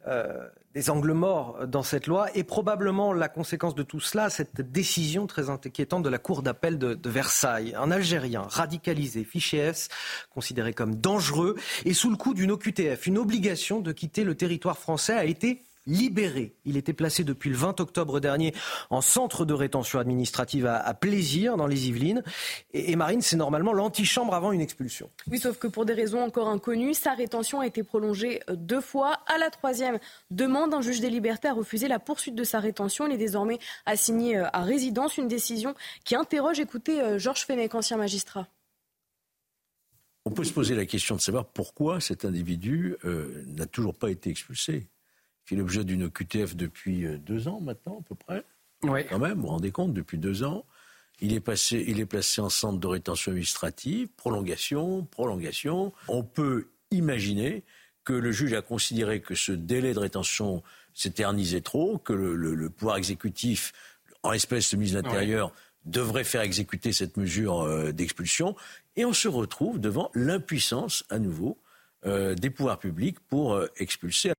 euh, 0.08 0.48
des 0.74 0.90
angles 0.90 1.14
morts 1.14 1.66
dans 1.68 1.84
cette 1.84 2.08
loi 2.08 2.28
et 2.36 2.44
probablement 2.44 3.14
la 3.14 3.30
conséquence 3.30 3.74
de 3.74 3.84
tout 3.84 4.02
cela, 4.02 4.30
cette 4.30 4.60
décision 4.60 5.28
très 5.28 5.50
inquiétante 5.50 6.04
de 6.04 6.10
la 6.10 6.18
Cour 6.18 6.42
d'appel 6.42 6.78
de, 6.78 6.94
de, 6.94 7.10
Versailles. 7.10 7.74
Un 7.78 7.90
Algérien 7.90 8.42
radicalisé, 8.50 9.24
fiché 9.24 9.58
S, 9.58 9.88
considéré 10.34 10.74
comme 10.74 10.96
dangereux 10.96 11.56
et 11.86 11.94
sous 11.94 12.10
le 12.10 12.18
coup 12.18 12.34
d'une 12.34 12.52
OQTF, 12.52 13.08
une 13.08 13.18
obligation 13.18 13.80
de 13.80 13.94
quitter 13.94 14.24
le 14.24 14.36
territoire 14.36 14.78
français 14.78 15.14
a 15.14 15.26
été 15.26 15.62
libéré. 15.86 16.56
Il 16.66 16.78
était 16.78 16.94
placé 16.94 17.24
depuis 17.24 17.50
le 17.50 17.56
20 17.56 17.80
octobre 17.80 18.20
dernier 18.20 18.54
en 18.90 19.02
centre 19.02 19.46
de 19.46 19.54
rétention 19.54 20.00
administrative 20.00 20.66
à, 20.66 20.94
Plaisir, 20.94 21.58
dans 21.58 21.68
les 21.68 21.88
Yvelines. 21.88 22.24
Et, 22.74 22.96
Marine, 22.96 23.22
c'est 23.22 23.36
normalement 23.36 23.74
l'antichambre 23.74 24.34
avant 24.34 24.52
une 24.52 24.62
expulsion. 24.62 25.10
Oui, 25.30 25.40
sauf 25.40 25.58
que 25.58 25.68
pour 25.68 25.86
des 25.86 25.94
raisons 25.94 26.22
encore 26.22 26.48
inconnues, 26.48 26.94
sa 26.94 27.14
rétention 27.14 27.60
a 27.60 27.68
été 27.68 27.84
prolongée 27.84 28.42
euh, 28.50 28.56
deux 28.56 28.82
fois. 28.82 29.20
À 29.28 29.38
la 29.38 29.50
troisième 29.50 30.00
demande, 30.32 30.74
un 30.74 30.82
juge 30.82 31.00
des 31.00 31.10
libertés 31.10 31.48
a 31.48 31.54
refusé 31.54 31.88
la 31.88 32.00
poursuite 32.00 32.36
de 32.36 32.44
sa 32.44 32.60
rétention. 32.60 33.08
Il 33.08 33.14
est 33.14 33.18
désormais 33.18 33.60
assigné 33.86 34.38
euh, 34.38 34.48
à 34.54 34.62
résidence, 34.62 35.18
une 35.18 35.28
décision 35.28 35.76
qui 36.04 36.16
interroge, 36.16 36.60
écoutez, 36.60 37.02
euh, 37.02 37.20
Georges 37.20 37.46
Fenech, 37.46 37.76
ancien 37.76 37.98
magistrat. 37.98 38.48
on 40.26 40.32
peut 40.32 40.44
se 40.44 40.54
poser 40.54 40.76
la 40.76 40.86
question 40.86 41.16
de 41.16 41.22
savoir 41.22 41.46
pourquoi 41.46 42.00
cet 42.00 42.26
individu 42.26 42.96
euh, 43.06 43.44
n'a 43.46 43.68
toujours 43.68 43.96
pas 43.96 44.10
été 44.10 44.30
expulsé. 44.30 44.88
Fait 45.46 45.56
l'objet 45.56 45.84
d'une 45.84 46.04
OQTF 46.04 46.56
depuis 46.56 47.06
euh, 47.06 47.18
deux 47.18 47.48
ans 47.48 47.62
maintenant, 47.62 48.00
à 48.00 48.04
peu 48.04 48.16
près. 48.16 48.44
Oui. 48.84 49.06
Quand 49.10 49.20
même, 49.20 49.36
vous 49.36 49.44
vous 49.44 49.48
rendez 49.48 49.72
compte, 49.72 49.94
depuis 49.94 50.18
deux 50.18 50.44
ans. 50.44 50.66
Il 51.22 51.34
est, 51.34 51.40
passé, 51.40 51.84
il 51.88 52.00
est 52.00 52.06
placé 52.06 52.42
en 52.42 52.50
centre 52.50 52.78
de 52.78 52.88
rétention 52.88 53.32
administrative, 53.32 54.10
prolongation, 54.18 55.06
prolongation. 55.06 55.94
On 56.10 56.24
peut 56.24 56.68
imaginer 56.92 57.64
que 58.04 58.14
le 58.14 58.32
juge 58.32 58.54
a 58.54 58.62
considéré 58.62 59.22
que 59.22 59.34
ce 59.34 59.52
délai 59.52 59.94
de 59.94 60.00
rétention 60.00 60.62
s'éternisait 60.94 61.62
trop, 61.62 61.98
que 61.98 62.14
le, 62.14 62.70
pouvoir 62.70 62.98
exécutif, 62.98 63.72
en 64.24 64.34
espèce 64.34 64.72
de 64.72 64.78
mise 64.78 64.94
de 64.94 64.98
l'Intérieur, 64.98 65.52
devrait 65.86 66.24
faire 66.24 66.42
exécuter 66.42 66.92
cette 66.92 67.16
mesure 67.18 67.62
euh, 67.62 67.92
d'expulsion. 67.92 68.56
Et 68.96 69.06
on 69.06 69.14
se 69.14 69.28
retrouve 69.28 69.80
devant 69.80 70.10
l'impuissance, 70.16 71.04
à 71.10 71.20
nouveau, 71.20 71.60
euh, 72.06 72.34
des 72.36 72.50
pouvoirs 72.50 72.80
publics 72.80 73.20
pour 73.20 73.54
euh, 73.54 73.68
expulser. 73.78 74.34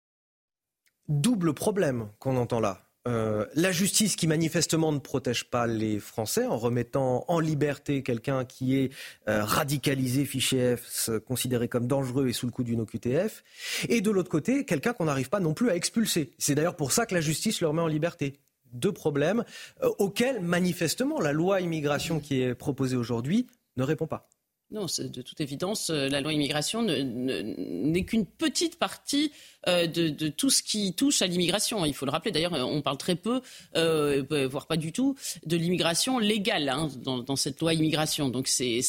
Double 1.09 1.55
problème 1.55 2.09
qu'on 2.19 2.37
entend 2.37 2.61
là. 2.61 2.83
la 3.07 3.71
justice 3.71 4.17
qui 4.17 4.27
manifestement 4.27 4.91
ne 4.91 4.99
protège 4.99 5.49
pas 5.49 5.69
les 5.69 6.01
Français 6.01 6.45
en 6.45 6.57
remettant 6.57 7.25
en 7.29 7.39
liberté 7.39 8.03
quelqu'un 8.03 8.45
qui 8.45 8.77
est 8.77 8.91
radicalisé, 9.27 10.25
fiché 10.25 10.77
F, 10.77 11.11
considéré 11.25 11.69
comme 11.69 11.87
dangereux 11.87 12.27
et 12.27 12.33
sous 12.33 12.47
le 12.47 12.53
coup 12.53 12.65
d'une 12.65 12.81
OQTF, 12.81 13.45
et 13.89 14.01
de 14.01 14.11
l'autre 14.11 14.31
côté, 14.31 14.65
quelqu'un 14.65 14.93
qu'on 14.93 15.05
n'arrive 15.05 15.29
pas 15.29 15.39
non 15.39 15.55
plus 15.55 15.71
à 15.71 15.77
expulser. 15.77 16.33
C'est 16.39 16.57
d'ailleurs 16.57 16.75
pour 16.75 16.91
ça 16.91 17.07
que 17.07 17.15
la 17.15 17.21
justice 17.21 17.61
le 17.61 17.69
remet 17.69 17.83
en 17.83 17.87
liberté 17.87 18.41
deux 18.73 18.93
problèmes 18.93 19.45
euh, 19.83 19.91
auxquels, 19.99 20.41
manifestement, 20.41 21.21
la 21.21 21.33
loi 21.33 21.61
immigration 21.61 22.21
qui 22.21 22.43
est 22.43 22.55
proposée 22.55 22.97
aujourd'hui 22.97 23.47
ne 23.77 23.83
répond 23.83 24.07
pas. 24.07 24.29
Non, 24.73 24.87
de 24.99 25.23
toute 25.23 25.41
évidence, 25.41 25.91
euh, 25.91 26.09
la 26.09 26.21
loi 26.21 26.33
immigration 26.33 26.83
n'est 26.83 28.03
qu'une 28.03 28.27
petite 28.27 28.81
partie 28.81 29.31
euh, 29.69 29.87
de, 29.87 30.29
tout 30.29 30.51
ce 30.51 30.61
qui 30.61 30.93
touche 30.93 31.23
à 31.23 31.29
l'immigration. 31.29 31.85
Il 31.85 31.95
faut 31.95 32.05
le 32.05 32.11
rappeler, 32.11 32.33
d'ailleurs, 32.33 32.53
on 32.53 32.83
parle 32.83 32.99
très 32.99 33.15
peu, 33.15 33.43
euh, 33.77 34.25
voire 34.51 34.67
pas 34.67 34.77
du 34.77 34.91
tout, 34.91 35.15
de 35.45 35.57
l'immigration 35.57 36.19
légale 36.19 36.69
hein, 36.69 36.89
dans, 37.05 37.37
cette 37.37 37.61
loi 37.61 37.75
immigration. 37.75 38.29
Donc 38.29 38.49
c'est, 38.49 38.81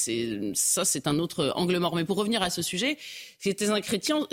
ça, 0.56 0.84
c'est 0.84 1.06
un 1.06 1.20
autre 1.20 1.54
angle 1.56 1.78
mort. 1.78 1.96
Mais 1.96 2.06
pour 2.06 2.18
revenir 2.18 2.42
à 2.42 2.50
ce 2.50 2.64
sujet, 2.64 2.98
ce 3.38 3.44
qui 3.44 3.50
était 3.50 3.68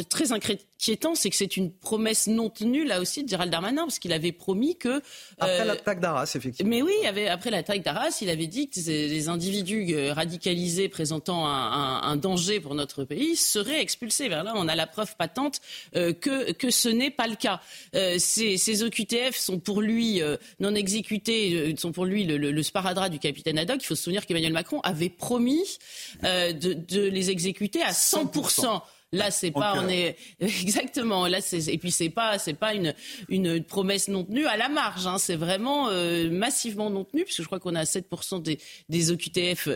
très 0.08 0.32
inquiétant, 0.32 1.14
c'est 1.14 1.28
que 1.28 1.36
c'est 1.36 1.58
une 1.58 1.70
promesse 1.70 2.26
non 2.26 2.48
tenue, 2.48 2.86
là 2.86 3.02
aussi, 3.02 3.22
de 3.22 3.28
Gérald 3.28 3.52
Darmanin, 3.52 3.82
parce 3.82 3.98
qu'il 3.98 4.14
avait 4.14 4.32
promis 4.32 4.76
que... 4.76 5.02
Après 5.38 5.66
l'attaque 5.66 6.00
d'Arras, 6.00 6.32
effectivement. 6.34 6.70
Mais 6.70 6.80
oui, 6.80 6.94
avait, 7.06 7.28
après 7.28 7.50
l'attaque 7.50 7.82
d'Arras, 7.82 8.18
il 8.22 8.30
avait 8.30 8.46
dit 8.46 8.70
que 8.70 8.80
les 8.80 9.28
individus 9.28 9.94
radicalisés 10.10 10.88
présentant 10.88 11.33
un, 11.46 12.16
danger 12.16 12.60
pour 12.60 12.74
notre 12.74 13.04
pays 13.04 13.34
seraient 13.34 13.80
expulsés. 13.80 14.28
Vers 14.28 14.44
là, 14.44 14.52
on 14.54 14.68
a 14.68 14.76
la 14.76 14.86
preuve 14.86 15.16
patente 15.16 15.60
que 15.92 16.44
que, 16.52 16.70
ce 16.70 16.88
n'est 16.88 17.10
pas 17.10 17.26
le 17.26 17.36
cas. 17.36 17.60
Euh, 17.94 18.16
ces, 18.18 18.82
OQTF 18.82 19.36
sont 19.36 19.58
pour 19.58 19.80
lui 19.80 20.22
euh, 20.22 20.36
non 20.60 20.74
exécutés, 20.74 21.54
euh, 21.54 21.76
sont 21.76 21.92
pour 21.92 22.04
lui 22.04 22.24
le, 22.24 22.62
sparadrap 22.62 23.10
du 23.10 23.18
capitaine 23.18 23.58
Haddock. 23.58 23.82
Il 23.82 23.86
faut 23.86 23.94
se 23.94 24.02
souvenir 24.02 24.26
qu'Emmanuel 24.26 24.52
Macron 24.52 24.80
avait 24.80 25.08
promis 25.08 25.78
de, 26.22 27.08
les 27.08 27.30
exécuter 27.30 27.82
à 27.82 27.92
100%. 27.92 28.80
Là, 29.14 29.30
c'est 29.30 29.50
pas, 29.50 29.74
on 29.76 29.88
est 29.88 30.16
exactement. 30.40 31.26
Là, 31.26 31.40
c'est 31.40 31.72
et 31.72 31.78
puis 31.78 31.90
c'est 31.90 32.10
pas, 32.10 32.38
c'est 32.38 32.54
pas 32.54 32.74
une 32.74 32.94
une 33.28 33.62
promesse 33.62 34.08
non 34.08 34.24
tenue 34.24 34.46
à 34.46 34.56
la 34.56 34.68
marge. 34.68 35.06
Hein. 35.06 35.18
c'est 35.18 35.36
vraiment 35.36 35.90
massivement 36.30 36.90
non 36.90 37.04
tenu, 37.04 37.24
puisque 37.24 37.42
je 37.42 37.46
crois 37.46 37.60
qu'on 37.60 37.74
a 37.74 37.84
7% 37.84 38.42
des 38.42 38.58
des 38.88 39.10
OQTF 39.10 39.68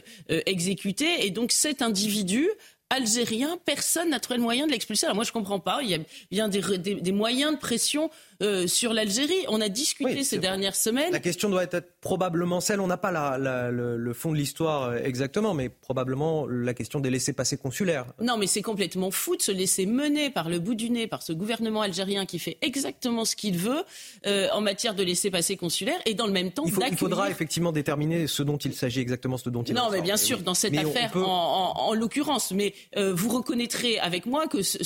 exécutés, 0.46 1.26
et 1.26 1.30
donc 1.30 1.52
cet 1.52 1.82
individu 1.82 2.48
algérien, 2.90 3.58
personne 3.64 4.10
n'a 4.10 4.20
trouvé 4.20 4.38
le 4.38 4.42
moyen 4.42 4.66
de 4.66 4.72
l'expulser. 4.72 5.06
Alors 5.06 5.16
moi, 5.16 5.24
je 5.24 5.32
comprends 5.32 5.60
pas. 5.60 5.80
Il 5.82 5.90
y 5.90 5.94
a 5.94 5.98
bien 6.30 6.48
des, 6.48 7.12
moyens 7.12 7.52
de 7.52 7.58
pression 7.58 8.10
euh, 8.40 8.68
sur 8.68 8.92
l'Algérie. 8.92 9.44
On 9.48 9.60
a 9.60 9.68
discuté 9.68 10.22
ces 10.22 10.38
dernières 10.38 10.76
semaines. 10.76 11.10
La 11.10 11.18
question 11.18 11.50
doit 11.50 11.64
être 11.64 11.88
probablement 12.00 12.60
celle, 12.60 12.78
on 12.78 12.86
n'a 12.86 12.96
pas 12.96 13.10
le, 13.36 14.12
fond 14.12 14.30
de 14.30 14.36
l'histoire 14.36 14.84
euh, 14.84 14.98
exactement, 15.02 15.54
mais 15.54 15.68
probablement 15.68 16.46
la 16.46 16.72
question 16.72 17.00
des 17.00 17.10
laissés-passer 17.10 17.56
consulaires. 17.56 18.06
Non, 18.20 18.36
mais 18.38 18.46
c'est 18.46 18.62
complètement 18.62 19.10
fou 19.10 19.34
de 19.34 19.42
se 19.42 19.50
laisser 19.50 19.86
mener 19.86 20.30
par 20.30 20.48
le 20.48 20.60
bout 20.60 20.76
du 20.76 20.88
nez 20.88 21.08
par 21.08 21.22
ce 21.22 21.32
gouvernement 21.32 21.82
algérien 21.82 22.26
qui 22.26 22.38
fait 22.38 22.58
exactement 22.62 23.24
ce 23.24 23.34
qu'il 23.34 23.58
veut 23.58 23.82
euh, 24.26 24.46
en 24.52 24.60
matière 24.60 24.94
de 24.94 25.02
laissés-passer 25.02 25.56
consulaires 25.56 25.98
et 26.06 26.14
dans 26.14 26.26
le 26.26 26.32
même 26.32 26.52
temps 26.52 26.62
il, 26.64 26.74
il 26.92 26.96
faudra 26.96 27.30
effectivement 27.30 27.72
déterminer 27.72 28.28
ce 28.28 28.44
dont 28.44 28.56
il 28.56 28.72
s'agit 28.72 29.00
exactement, 29.00 29.36
ce 29.36 29.50
dont 29.50 29.64
il 29.64 29.74
Non, 29.74 29.90
mais 29.90 30.00
bien 30.00 30.16
sûr, 30.16 30.42
dans 30.42 30.54
cette 30.54 30.76
affaire 30.76 31.10
en, 31.16 31.92
l'occurrence, 31.94 32.52
mais 32.52 32.72
vous 32.96 33.30
reconnaîtrez 33.30 33.98
avec 33.98 34.26
moi 34.26 34.46
que 34.46 34.62
ce, 34.62 34.76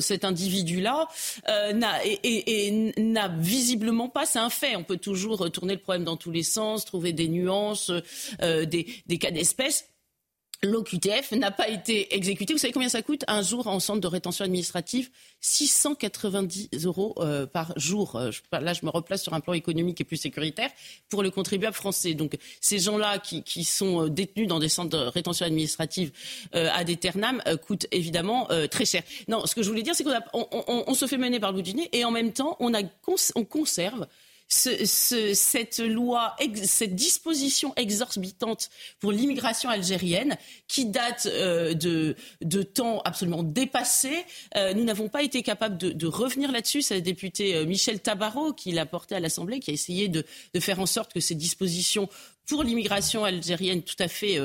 cet, 0.00 0.24
individu-là 0.24 1.06
n'a 1.74 1.91
et, 2.04 2.92
n'a 2.96 3.28
visiblement 3.28 4.08
pas, 4.08 4.26
c'est 4.26 4.38
un 4.38 4.50
fait. 4.50 4.76
On 4.76 4.84
peut 4.84 4.96
toujours 4.96 5.50
tourner 5.50 5.74
le 5.74 5.80
problème 5.80 6.04
dans 6.04 6.16
tous 6.16 6.30
les 6.30 6.42
sens, 6.42 6.84
trouver 6.84 7.12
des 7.12 7.28
nuances, 7.28 7.90
euh, 8.42 8.64
des, 8.64 8.86
des 9.06 9.18
cas 9.18 9.30
d'espèce 9.30 9.91
l'OQTF 10.62 11.32
n'a 11.32 11.50
pas 11.50 11.68
été 11.68 12.14
exécuté. 12.14 12.52
Vous 12.52 12.58
savez 12.58 12.72
combien 12.72 12.88
ça 12.88 13.02
coûte 13.02 13.24
un 13.26 13.42
jour 13.42 13.66
en 13.66 13.80
centre 13.80 14.00
de 14.00 14.06
rétention 14.06 14.44
administrative? 14.44 15.10
690 15.40 16.70
euros 16.84 17.14
euh, 17.18 17.46
par 17.46 17.72
jour. 17.76 18.16
Euh, 18.16 18.30
là, 18.52 18.72
je 18.72 18.84
me 18.84 18.90
replace 18.90 19.22
sur 19.22 19.34
un 19.34 19.40
plan 19.40 19.54
économique 19.54 20.00
et 20.00 20.04
plus 20.04 20.16
sécuritaire 20.16 20.70
pour 21.08 21.22
le 21.22 21.30
contribuable 21.30 21.74
français. 21.74 22.14
Donc, 22.14 22.36
ces 22.60 22.78
gens-là 22.78 23.18
qui, 23.18 23.42
qui, 23.42 23.64
sont 23.64 24.04
euh, 24.04 24.08
détenus 24.08 24.46
dans 24.46 24.60
des 24.60 24.68
centres 24.68 24.90
de 24.90 25.04
rétention 25.04 25.46
administrative 25.46 26.12
à 26.52 26.84
des 26.84 26.96
ternam 26.96 27.42
coûtent 27.66 27.86
évidemment 27.90 28.48
très 28.70 28.84
cher. 28.84 29.02
Non, 29.28 29.46
ce 29.46 29.54
que 29.54 29.62
je 29.62 29.68
voulais 29.68 29.82
dire, 29.82 29.94
c'est 29.94 30.04
qu'on 30.04 30.12
on, 30.32 30.84
on, 30.86 30.94
se 30.94 31.06
fait 31.06 31.18
mener 31.18 31.40
par 31.40 31.50
le 31.50 31.56
bout 31.56 31.62
du 31.62 31.74
nez 31.74 31.88
et 31.92 32.04
en 32.04 32.10
même 32.10 32.32
temps, 32.32 32.56
on 32.60 33.44
conserve 33.44 34.06
cette 34.54 35.78
loi, 35.78 36.36
cette 36.62 36.94
disposition 36.94 37.72
exorbitante 37.76 38.68
pour 39.00 39.10
l'immigration 39.10 39.70
algérienne 39.70 40.36
qui 40.68 40.86
date 40.86 41.26
euh, 41.26 41.72
de, 41.74 42.62
temps 42.62 43.00
absolument 43.04 43.42
dépassé. 43.42 44.24
Euh, 44.56 44.74
nous 44.74 44.84
n'avons 44.84 45.08
pas 45.08 45.22
été 45.22 45.42
capables 45.42 45.78
de, 45.78 46.06
revenir 46.06 46.52
là-dessus. 46.52 46.82
C'est 46.82 46.96
le 46.96 47.00
député 47.00 47.54
euh, 47.54 47.64
Michel 47.64 48.00
Tabarot 48.00 48.52
qui 48.52 48.72
l'a 48.72 48.84
porté 48.84 49.14
à 49.14 49.20
l'Assemblée, 49.20 49.58
qui 49.58 49.70
a 49.70 49.74
essayé 49.74 50.08
de, 50.08 50.24
faire 50.60 50.80
en 50.80 50.86
sorte 50.86 51.14
que 51.14 51.20
ces 51.20 51.34
dispositions 51.34 52.08
pour 52.46 52.62
l'immigration 52.62 53.24
algérienne 53.24 53.82
tout 53.82 53.96
à 54.00 54.08
fait 54.08 54.38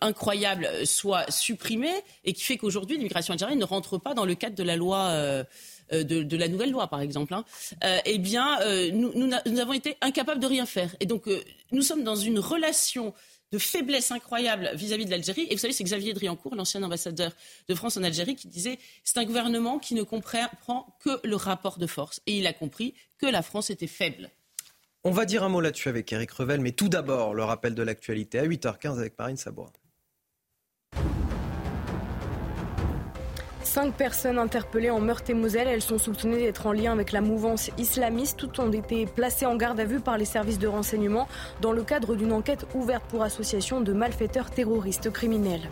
incroyables 0.00 0.68
soient 0.86 1.30
supprimées 1.30 2.02
et 2.24 2.32
qui 2.32 2.42
fait 2.42 2.56
qu'aujourd'hui 2.56 2.96
l'immigration 2.96 3.32
algérienne 3.32 3.58
ne 3.58 3.64
rentre 3.64 3.98
pas 3.98 4.14
dans 4.14 4.24
le 4.24 4.34
cadre 4.34 4.56
de 4.56 4.62
la 4.62 4.76
loi. 4.76 5.08
Euh, 5.08 5.44
de, 5.92 6.36
la 6.36 6.48
nouvelle 6.48 6.70
loi, 6.70 6.88
par 6.88 7.00
exemple, 7.00 7.34
hein, 7.34 7.44
euh, 7.84 7.98
eh 8.04 8.18
bien, 8.18 8.60
euh, 8.62 8.90
nous, 8.92 9.58
avons 9.58 9.72
été 9.72 9.96
incapables 10.00 10.40
de 10.40 10.46
rien 10.46 10.66
faire. 10.66 10.94
Et 11.00 11.06
donc, 11.06 11.24
nous 11.72 11.82
sommes 11.82 12.04
dans 12.04 12.16
une 12.16 12.38
relation 12.38 13.14
de 13.50 13.58
faiblesse 13.58 14.10
incroyable 14.10 14.70
vis-à-vis 14.74 15.06
de 15.06 15.10
l'Algérie. 15.10 15.46
Et 15.48 15.54
vous 15.54 15.60
savez, 15.60 15.72
c'est 15.72 15.84
Xavier 15.84 16.12
Driancourt, 16.12 16.54
l'ancien 16.54 16.82
ambassadeur 16.82 17.32
de 17.68 17.74
France 17.74 17.96
en 17.96 18.02
Algérie, 18.02 18.36
qui 18.36 18.48
disait 18.48 18.78
c'est 19.04 19.18
un 19.18 19.24
gouvernement 19.24 19.78
qui 19.78 19.94
ne 19.94 20.02
comprend 20.02 20.86
que 21.00 21.20
le 21.24 21.36
rapport 21.36 21.78
de 21.78 21.86
force. 21.86 22.20
Et 22.26 22.38
il 22.38 22.46
a 22.46 22.52
compris 22.52 22.94
que 23.18 23.26
la 23.26 23.42
France 23.42 23.70
était 23.70 23.86
faible. 23.86 24.30
On 25.04 25.10
va 25.10 25.24
dire 25.24 25.44
un 25.44 25.48
mot 25.48 25.60
là-dessus 25.60 25.88
avec 25.88 26.12
Eric 26.12 26.30
Revel, 26.32 26.60
mais 26.60 26.72
tout 26.72 26.88
d'abord, 26.88 27.32
le 27.32 27.44
rappel 27.44 27.74
de 27.74 27.82
l'actualité 27.82 28.40
à 28.40 28.46
8h15 28.46 28.98
avec 28.98 29.18
Marine 29.18 29.36
Sabois. 29.36 29.72
Cinq 33.68 33.92
personnes 33.92 34.38
interpellées 34.38 34.88
en 34.88 34.98
Meurthe-et-Moselle. 34.98 35.68
Elles 35.68 35.82
sont 35.82 35.98
soupçonnées 35.98 36.38
d'être 36.38 36.66
en 36.66 36.72
lien 36.72 36.90
avec 36.90 37.12
la 37.12 37.20
mouvance 37.20 37.70
islamiste. 37.76 38.38
Toutes 38.38 38.58
ont 38.60 38.72
été 38.72 39.04
placées 39.04 39.44
en 39.44 39.56
garde 39.56 39.78
à 39.78 39.84
vue 39.84 40.00
par 40.00 40.16
les 40.16 40.24
services 40.24 40.58
de 40.58 40.66
renseignement 40.66 41.28
dans 41.60 41.72
le 41.72 41.82
cadre 41.82 42.14
d'une 42.14 42.32
enquête 42.32 42.64
ouverte 42.74 43.04
pour 43.10 43.22
association 43.22 43.82
de 43.82 43.92
malfaiteurs 43.92 44.50
terroristes 44.50 45.10
criminels. 45.10 45.68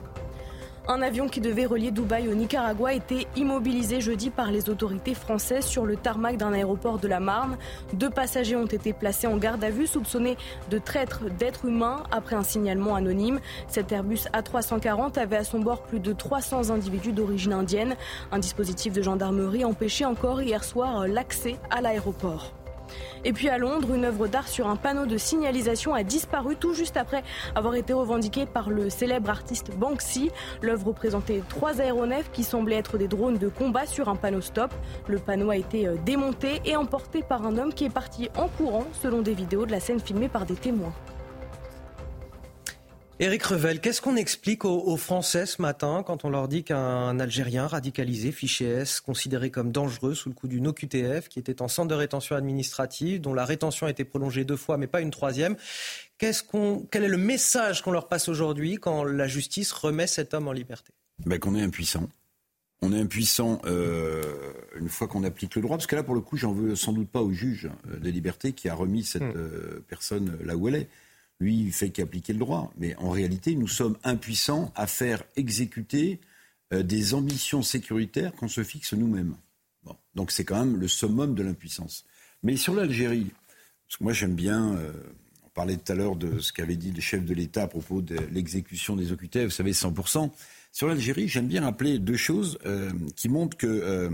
Un 0.89 1.03
avion 1.03 1.26
qui 1.26 1.41
devait 1.41 1.66
relier 1.66 1.91
Dubaï 1.91 2.28
au 2.28 2.34
Nicaragua 2.34 2.95
été 2.95 3.26
immobilisé 3.34 4.01
jeudi 4.01 4.30
par 4.30 4.53
les 4.53 4.70
autorités 4.70 5.14
françaises 5.14 5.64
sur 5.64 5.84
le 5.84 5.97
tarmac 5.97 6.37
d'un 6.37 6.53
aéroport 6.53 7.01
de 7.01 7.09
la 7.09 7.18
Marne. 7.18 7.59
Deux 7.93 8.09
passagers 8.09 8.55
ont 8.55 8.66
été 8.66 8.93
placés 8.93 9.26
en 9.26 9.37
garde 9.37 9.64
à 9.64 9.70
vue, 9.70 9.89
soupçonnés 9.89 10.37
de 10.70 10.78
traître 10.78 11.24
d'êtres 11.28 11.64
humains 11.64 12.05
après 12.12 12.37
un 12.37 12.45
signalement 12.45 12.95
anonyme. 12.95 13.41
Cet 13.66 13.91
Airbus 13.91 14.28
A340 14.32 15.18
avait 15.18 15.39
à 15.39 15.45
son 15.45 15.59
bord 15.59 15.82
plus 15.82 15.99
de 15.99 16.12
300 16.12 16.70
individus 16.70 17.12
d'origine 17.12 17.53
indienne. 17.53 17.97
Un 18.30 18.39
dispositif 18.39 18.93
de 18.93 19.03
gendarmerie 19.03 19.64
empêchait 19.64 20.05
encore 20.05 20.41
hier 20.41 20.62
soir 20.62 21.09
l'accès 21.09 21.57
à 21.68 21.80
l'aéroport. 21.80 22.53
Et 23.24 23.32
puis 23.32 23.49
à 23.49 23.59
Londres, 23.59 23.95
une 23.95 24.05
œuvre 24.05 24.28
d'art 24.28 24.49
sur 24.49 24.68
un 24.68 24.76
panneau 24.76 25.07
de 25.07 25.16
signalisation 25.16 25.95
a 25.95 26.03
disparu 26.03 26.57
tout 26.57 26.74
juste 26.74 26.97
après 26.97 27.22
avoir 27.55 27.74
été 27.74 27.93
revendiquée 27.93 28.47
par 28.47 28.70
le 28.70 28.91
célèbre 28.91 29.30
artiste 29.30 29.70
Banksy. 29.76 30.30
L'œuvre 30.62 30.89
représentait 30.89 31.43
trois 31.49 31.80
aéronefs 31.80 32.30
qui 32.32 32.45
semblaient 32.45 32.76
être 32.76 32.99
des 32.99 33.09
drones 33.09 33.39
de 33.39 33.49
combat 33.49 33.87
sur 33.87 34.09
un 34.09 34.16
panneau 34.16 34.41
stop. 34.41 34.72
Le 35.09 35.18
panneau 35.18 35.51
a 35.51 35.57
été 35.57 35.87
euh, 35.87 35.97
démonté 36.05 36.61
et 36.64 36.76
emporté 36.76 37.22
par 37.22 37.47
un 37.47 37.59
homme 37.59 37.72
qui 37.72 37.84
est 37.84 37.91
parti 37.91 38.28
en 38.37 38.49
courant 38.49 38.84
selon 38.93 39.22
des 39.22 39.34
vidéos 39.34 39.66
de 39.66 39.72
la 39.72 39.80
scène 39.80 40.01
filmée 40.01 40.28
par 40.28 40.47
des 40.47 40.55
témoins. 40.55 40.93
Éric 43.19 43.45
Revel, 43.45 43.81
qu'est-ce 43.81 44.03
qu'on 44.03 44.17
explique 44.17 44.67
aux, 44.67 44.97
Français 44.99 45.47
ce 45.47 45.62
matin 45.62 46.03
quand 46.07 46.27
on 46.27 46.29
leur 46.29 46.49
dit 46.49 46.64
qu'un 46.64 47.19
Algérien 47.19 47.67
radicalisé, 47.67 48.31
fiché 48.31 48.67
S, 48.67 49.01
considéré 49.01 49.51
comme 49.51 49.73
dangereux 49.73 50.14
sous 50.14 50.29
le 50.29 50.35
coup 50.35 50.49
d'une 50.49 50.67
OQTF, 50.67 51.31
qui 51.31 51.39
était 51.39 51.62
en 51.62 51.69
centre 51.69 51.89
de 51.89 51.95
rétention 51.95 52.37
administrative, 52.37 53.23
dont 53.23 53.33
la 53.33 53.47
rétention 53.47 53.87
a 53.87 53.91
été 53.91 54.05
prolongée 54.05 54.45
deux 54.45 54.57
fois 54.57 54.77
mais 54.77 54.87
pas 54.87 55.01
une 55.01 55.11
troisième, 55.11 55.57
quel 56.19 56.35
est 57.05 57.09
le 57.09 57.16
message 57.16 57.81
qu'on 57.82 57.90
leur 57.90 58.09
passe 58.09 58.28
aujourd'hui 58.28 58.77
quand 58.77 59.03
la 59.03 59.27
justice 59.27 59.73
remet 59.73 60.07
cet 60.07 60.35
homme 60.35 60.49
en 60.49 60.53
liberté? 60.53 60.93
Ben, 61.24 61.39
Qu'on 61.39 61.55
est 61.55 61.62
impuissant. 61.62 62.11
On 62.82 62.93
est 62.93 63.01
impuissant 63.01 63.62
euh, 63.65 64.23
une 64.78 64.90
fois 64.90 65.09
qu'on 65.09 65.24
applique 65.24 65.55
le 65.55 65.62
droit, 65.62 65.78
parce 65.78 65.86
que 65.86 65.97
là, 65.97 66.03
pour 66.03 66.15
le 66.15 66.20
coup, 66.20 66.36
j'en 66.36 66.53
veux 66.53 66.77
sans 66.77 66.93
doute 66.93 67.09
pas 67.09 67.23
au 67.23 67.32
juge 67.32 67.70
euh, 67.90 67.97
des 67.97 68.12
libertés 68.12 68.53
qui 68.53 68.69
a 68.69 68.74
remis 68.74 69.05
cette 69.05 69.23
hmm. 69.23 69.32
euh, 69.36 69.85
personne 69.89 70.36
là 70.45 70.55
où 70.55 70.69
elle 70.69 70.74
est. 70.74 70.89
Lui, 71.39 71.61
il 71.61 71.73
fait 71.73 71.91
qu'appliquer 71.91 72.33
le 72.33 72.39
droit. 72.39 72.73
Mais 72.79 72.97
en 72.97 73.11
réalité, 73.11 73.55
nous 73.55 73.69
sommes 73.69 73.97
impuissants 74.05 74.73
à 74.75 74.87
faire 74.87 75.23
exécuter 75.37 76.21
euh, 76.73 76.83
des 76.83 77.15
ambitions 77.15 77.63
sécuritaires 77.63 78.33
qu'on 78.33 78.49
se 78.49 78.65
fixe 78.65 78.93
nous-mêmes. 78.93 79.37
Donc 80.17 80.33
c'est 80.33 80.45
quand 80.45 80.59
même 80.59 80.81
le 80.81 80.89
summum 80.89 81.35
de 81.37 81.45
l'impuissance. 81.45 82.05
Mais 82.43 82.57
sur 82.57 82.75
l'Algérie, 82.75 83.31
parce 83.87 83.99
que 83.99 84.05
moi 84.05 84.13
j'aime 84.13 84.35
bien, 84.35 84.75
euh, 84.75 84.93
on 85.45 85.49
parlait 85.51 85.77
tout 85.77 85.93
à 85.93 85.95
l'heure 85.95 86.17
de 86.17 86.41
ce 86.41 86.53
qu'avait 86.53 86.75
dit 86.75 86.91
le 86.91 87.01
chef 87.01 87.25
de 87.25 87.35
l'État 87.35 87.65
à 87.65 87.69
propos 87.69 88.01
de 88.01 88.17
l'exécution 88.33 88.97
des 88.97 89.13
OQTF, 89.13 89.45
vous 89.45 89.51
savez, 89.51 89.71
100%. 89.71 90.31
Sur 90.73 90.89
l'Algérie, 90.89 91.29
j'aime 91.29 91.47
bien 91.47 91.63
rappeler 91.63 92.01
deux 92.01 92.17
choses 92.17 92.59
euh, 92.67 92.91
qui 93.15 93.29
montrent 93.29 93.57
que 93.57 94.11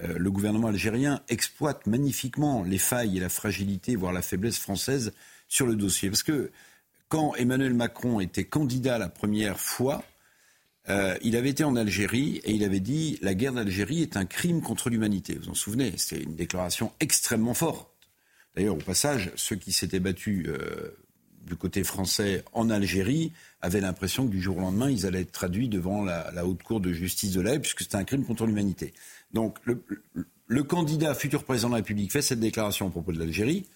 le 0.00 0.30
gouvernement 0.30 0.68
algérien 0.68 1.22
exploite 1.28 1.88
magnifiquement 1.88 2.62
les 2.62 2.78
failles 2.78 3.16
et 3.16 3.20
la 3.20 3.28
fragilité, 3.28 3.96
voire 3.96 4.12
la 4.12 4.22
faiblesse 4.22 4.58
française 4.58 5.12
sur 5.48 5.66
le 5.66 5.74
dossier. 5.74 6.10
Parce 6.10 6.22
que 6.22 6.50
quand 7.08 7.34
Emmanuel 7.34 7.74
Macron 7.74 8.20
était 8.20 8.44
candidat 8.44 8.98
la 8.98 9.08
première 9.08 9.58
fois, 9.58 10.04
euh, 10.88 11.16
il 11.22 11.36
avait 11.36 11.50
été 11.50 11.64
en 11.64 11.76
Algérie 11.76 12.40
et 12.44 12.52
il 12.52 12.64
avait 12.64 12.80
dit 12.80 13.18
la 13.22 13.34
guerre 13.34 13.52
d'Algérie 13.52 14.02
est 14.02 14.16
un 14.16 14.24
crime 14.24 14.62
contre 14.62 14.90
l'humanité. 14.90 15.34
Vous 15.34 15.44
vous 15.44 15.50
en 15.50 15.54
souvenez 15.54 15.92
C'était 15.96 16.22
une 16.22 16.34
déclaration 16.34 16.92
extrêmement 17.00 17.54
forte. 17.54 17.90
D'ailleurs, 18.56 18.74
au 18.74 18.80
passage, 18.80 19.30
ceux 19.36 19.56
qui 19.56 19.72
s'étaient 19.72 20.00
battus 20.00 20.46
euh, 20.48 20.96
du 21.46 21.56
côté 21.56 21.84
français 21.84 22.44
en 22.52 22.70
Algérie 22.70 23.32
avaient 23.60 23.80
l'impression 23.80 24.26
que 24.26 24.30
du 24.30 24.40
jour 24.40 24.58
au 24.58 24.60
lendemain, 24.60 24.90
ils 24.90 25.06
allaient 25.06 25.22
être 25.22 25.32
traduits 25.32 25.68
devant 25.68 26.04
la, 26.04 26.46
haute 26.46 26.62
cour 26.62 26.80
de 26.80 26.92
justice 26.92 27.32
de 27.32 27.40
l'Aie, 27.40 27.58
puisque 27.58 27.82
c'était 27.82 27.96
un 27.96 28.04
crime 28.04 28.24
contre 28.24 28.46
l'humanité. 28.46 28.92
Donc, 29.32 29.58
le, 29.64 29.82
le 30.46 30.62
candidat 30.62 31.14
futur 31.14 31.44
président 31.44 31.68
de 31.68 31.74
la 31.74 31.78
République 31.78 32.12
fait 32.12 32.22
cette 32.22 32.40
déclaration 32.40 32.88
à 32.88 32.90
propos 32.90 33.12
de 33.12 33.18
l'Algérie. 33.18 33.66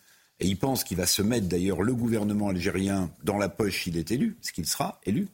Et 0.42 0.46
il 0.48 0.58
pense 0.58 0.82
qu'il 0.82 0.96
va 0.96 1.06
se 1.06 1.22
mettre 1.22 1.46
d'ailleurs 1.46 1.82
le 1.82 1.94
gouvernement 1.94 2.48
algérien 2.48 3.10
dans 3.22 3.38
la 3.38 3.48
poche 3.48 3.84
s'il 3.84 3.96
est 3.96 4.10
élu, 4.10 4.36
ce 4.42 4.52
qu'il 4.52 4.66
sera 4.66 5.00
élu. 5.06 5.28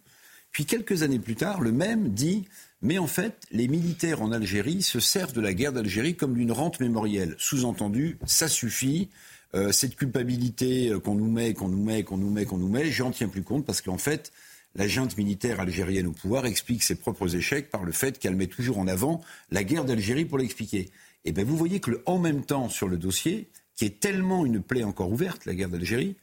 Puis 0.53 0.67
quelques 0.67 1.03
années 1.03 1.19
plus 1.19 1.35
tard, 1.35 1.61
le 1.61 1.73
même 1.73 2.11
dit 2.11 2.47
mais 2.81 2.99
en 2.99 3.09
fait, 3.09 3.43
les 3.51 3.67
militaires 3.67 4.23
en 4.23 4.31
Algérie 4.31 4.83
se 4.83 5.01
servent 5.01 5.33
de 5.33 5.41
la 5.41 5.53
guerre 5.53 5.73
d'Algérie 5.73 6.15
comme 6.15 6.35
d'une 6.35 6.53
rente 6.53 6.79
mémorielle. 6.79 7.35
Sous-entendu, 7.39 8.19
ça 8.25 8.47
suffit. 8.47 9.09
Euh, 9.55 9.73
cette 9.73 9.97
culpabilité 9.97 10.91
euh, 10.91 11.01
qu'on 11.01 11.15
nous 11.15 11.31
met, 11.31 11.55
qu'on 11.55 11.69
nous 11.69 11.83
met, 11.83 12.05
qu'on 12.05 12.19
nous 12.19 12.31
met, 12.31 12.45
qu'on 12.45 12.59
nous 12.59 12.69
met, 12.69 12.91
j'en 12.93 13.11
tiens 13.11 13.29
plus 13.29 13.43
compte 13.43 13.65
parce 13.65 13.81
qu'en 13.81 13.97
fait, 13.97 14.31
la 14.75 14.87
junte 14.87 15.17
militaire 15.17 15.59
algérienne 15.59 16.07
au 16.07 16.13
pouvoir 16.13 16.45
explique 16.45 16.83
ses 16.83 16.97
propres 16.97 17.35
échecs 17.35 17.71
par 17.71 17.83
le 17.83 17.93
fait 17.93 18.19
qu'elle 18.19 18.37
met 18.37 18.47
toujours 18.47 18.79
en 18.79 18.87
avant 18.87 19.23
la 19.51 19.65
guerre 19.65 19.87
d'Algérie 19.87 20.27
pour 20.27 20.37
l'expliquer. 20.37 20.81
Et 20.81 20.91
eh 21.31 21.33
bien 21.33 21.45
vous 21.45 21.57
voyez 21.57 21.81
que 21.81 22.03
en 22.05 22.19
même 22.19 22.45
temps 22.45 22.69
sur 22.69 22.89
le 22.89 22.99
dossier, 22.99 23.49
qui 23.79 23.85
est 23.85 24.01
tellement 24.01 24.45
une 24.45 24.61
plaie 24.61 24.83
encore 24.83 25.13
ouverte, 25.13 25.47
la 25.47 25.55
guerre 25.55 25.69
d'Algérie, 25.69 26.17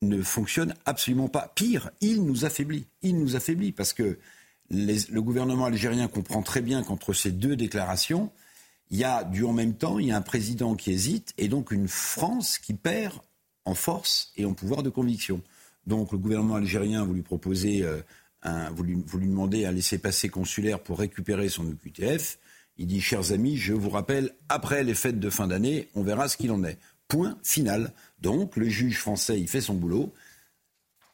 ne 0.00 0.22
fonctionne 0.22 0.74
absolument 0.84 1.28
pas. 1.28 1.52
Pire, 1.56 1.90
il 2.00 2.24
nous 2.24 2.44
affaiblit. 2.44 2.86
Il 3.02 3.18
nous 3.18 3.34
affaiblit 3.34 3.72
parce 3.72 3.92
que 3.92 4.16
le 4.70 5.18
gouvernement 5.20 5.64
algérien 5.64 6.06
comprend 6.06 6.42
très 6.42 6.60
bien 6.60 6.84
qu'entre 6.84 7.12
ces 7.14 7.32
deux 7.32 7.56
déclarations, 7.56 8.30
il 8.90 8.98
y 8.98 9.02
a 9.02 9.24
du 9.24 9.44
en 9.44 9.52
même 9.52 9.74
temps, 9.74 9.98
il 9.98 10.06
y 10.06 10.12
a 10.12 10.16
un 10.16 10.22
président 10.22 10.76
qui 10.76 10.92
hésite 10.92 11.34
et 11.36 11.48
donc 11.48 11.72
une 11.72 11.88
France 11.88 12.58
qui 12.58 12.74
perd 12.74 13.18
en 13.64 13.74
force 13.74 14.32
et 14.36 14.44
en 14.44 14.54
pouvoir 14.54 14.84
de 14.84 14.90
conviction. 14.90 15.42
Donc 15.88 16.12
le 16.12 16.18
gouvernement 16.18 16.54
algérien 16.54 17.02
a 17.02 17.04
voulu 17.04 17.22
proposer, 17.22 17.82
euh, 17.82 18.00
un, 18.42 18.70
voulu, 18.70 19.02
voulu 19.04 19.26
demander 19.26 19.64
un 19.64 19.72
laissez-passer 19.72 20.28
consulaire 20.28 20.78
pour 20.78 21.00
récupérer 21.00 21.48
son 21.48 21.66
OQTF. 21.66 22.38
Il 22.78 22.86
dit, 22.86 23.00
chers 23.00 23.32
amis, 23.32 23.56
je 23.56 23.72
vous 23.72 23.90
rappelle, 23.90 24.32
après 24.48 24.84
les 24.84 24.94
fêtes 24.94 25.18
de 25.18 25.30
fin 25.30 25.46
d'année, 25.46 25.88
on 25.94 26.02
verra 26.02 26.28
ce 26.28 26.36
qu'il 26.36 26.50
en 26.50 26.62
est. 26.64 26.78
Point 27.08 27.38
final. 27.42 27.92
Donc, 28.20 28.56
le 28.56 28.68
juge 28.68 28.98
français, 28.98 29.40
il 29.40 29.48
fait 29.48 29.60
son 29.60 29.74
boulot. 29.74 30.12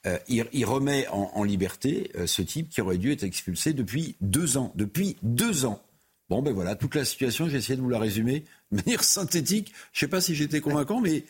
Euh, 0.06 0.18
il, 0.28 0.64
remet 0.64 1.06
en, 1.08 1.44
liberté 1.44 2.10
euh, 2.16 2.26
ce 2.26 2.42
type 2.42 2.68
qui 2.70 2.80
aurait 2.80 2.98
dû 2.98 3.12
être 3.12 3.22
expulsé 3.22 3.72
depuis 3.72 4.16
deux 4.20 4.56
ans. 4.56 4.72
Depuis 4.74 5.16
deux 5.22 5.64
ans. 5.64 5.80
Bon, 6.28 6.42
ben 6.42 6.52
voilà, 6.52 6.74
toute 6.74 6.96
la 6.96 7.04
situation, 7.04 7.48
j'ai 7.48 7.58
essayé 7.58 7.76
de 7.76 7.82
vous 7.82 7.90
la 7.90 8.00
résumer 8.00 8.44
de 8.72 8.76
manière 8.84 9.04
synthétique. 9.04 9.72
Je 9.92 9.98
ne 9.98 10.00
sais 10.00 10.10
pas 10.10 10.20
si 10.20 10.34
j'étais 10.34 10.60
convaincant, 10.60 11.00
mais 11.00 11.24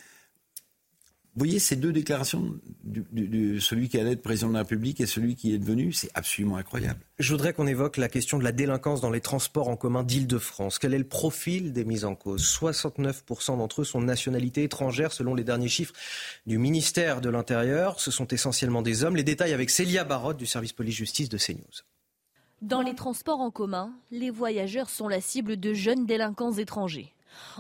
vous 1.35 1.47
voyez 1.47 1.59
ces 1.59 1.77
deux 1.77 1.93
déclarations, 1.93 2.59
de 2.85 3.59
celui 3.59 3.89
qui 3.89 3.99
allait 3.99 4.13
être 4.13 4.23
président 4.23 4.49
de 4.49 4.53
la 4.53 4.59
République 4.61 5.01
et 5.01 5.07
celui 5.07 5.35
qui 5.35 5.55
est 5.55 5.59
devenu, 5.59 5.91
c'est 5.91 6.11
absolument 6.13 6.59
incroyable. 6.59 7.01
Je 7.19 7.33
voudrais 7.33 7.55
qu'on 7.55 7.67
évoque 7.67 7.97
la 7.97 8.11
question 8.11 8.39
de 8.39 8.45
la 8.45 8.53
délinquance 8.53 9.01
dans 9.01 9.11
les 9.11 9.23
transports 9.23 9.69
en 9.69 9.77
commun 9.77 10.03
d'Île-de-France. 10.03 10.79
Quel 10.79 10.93
est 10.93 10.99
le 10.99 11.09
profil 11.09 11.73
des 11.73 11.87
mises 11.87 12.05
en 12.05 12.15
cause? 12.15 12.45
69% 12.45 13.57
d'entre 13.57 13.81
eux 13.81 13.85
sont 13.85 14.03
de 14.03 14.05
nationalité 14.05 14.63
étrangère 14.63 15.11
selon 15.11 15.35
les 15.35 15.43
derniers 15.43 15.69
chiffres 15.69 15.95
du 16.47 16.59
ministère 16.59 17.23
de 17.23 17.31
l'Intérieur. 17.31 17.99
Ce 17.99 18.11
sont 18.11 18.27
essentiellement 18.27 18.83
des 18.83 19.03
hommes. 19.03 19.17
Les 19.17 19.25
détails 19.25 19.55
avec 19.55 19.71
Célia 19.71 20.05
Barotte 20.05 20.37
du 20.37 20.47
service 20.47 20.75
police-justice 20.75 21.31
de 21.31 21.39
CNews. 21.39 21.81
Dans 22.61 22.83
les 22.83 22.95
transports 22.95 23.41
en 23.41 23.51
commun, 23.51 23.95
les 24.11 24.31
voyageurs 24.31 24.91
sont 24.91 25.09
la 25.09 25.23
cible 25.23 25.59
de 25.59 25.73
jeunes 25.73 26.05
délinquants 26.05 26.53
étrangers. 26.53 27.15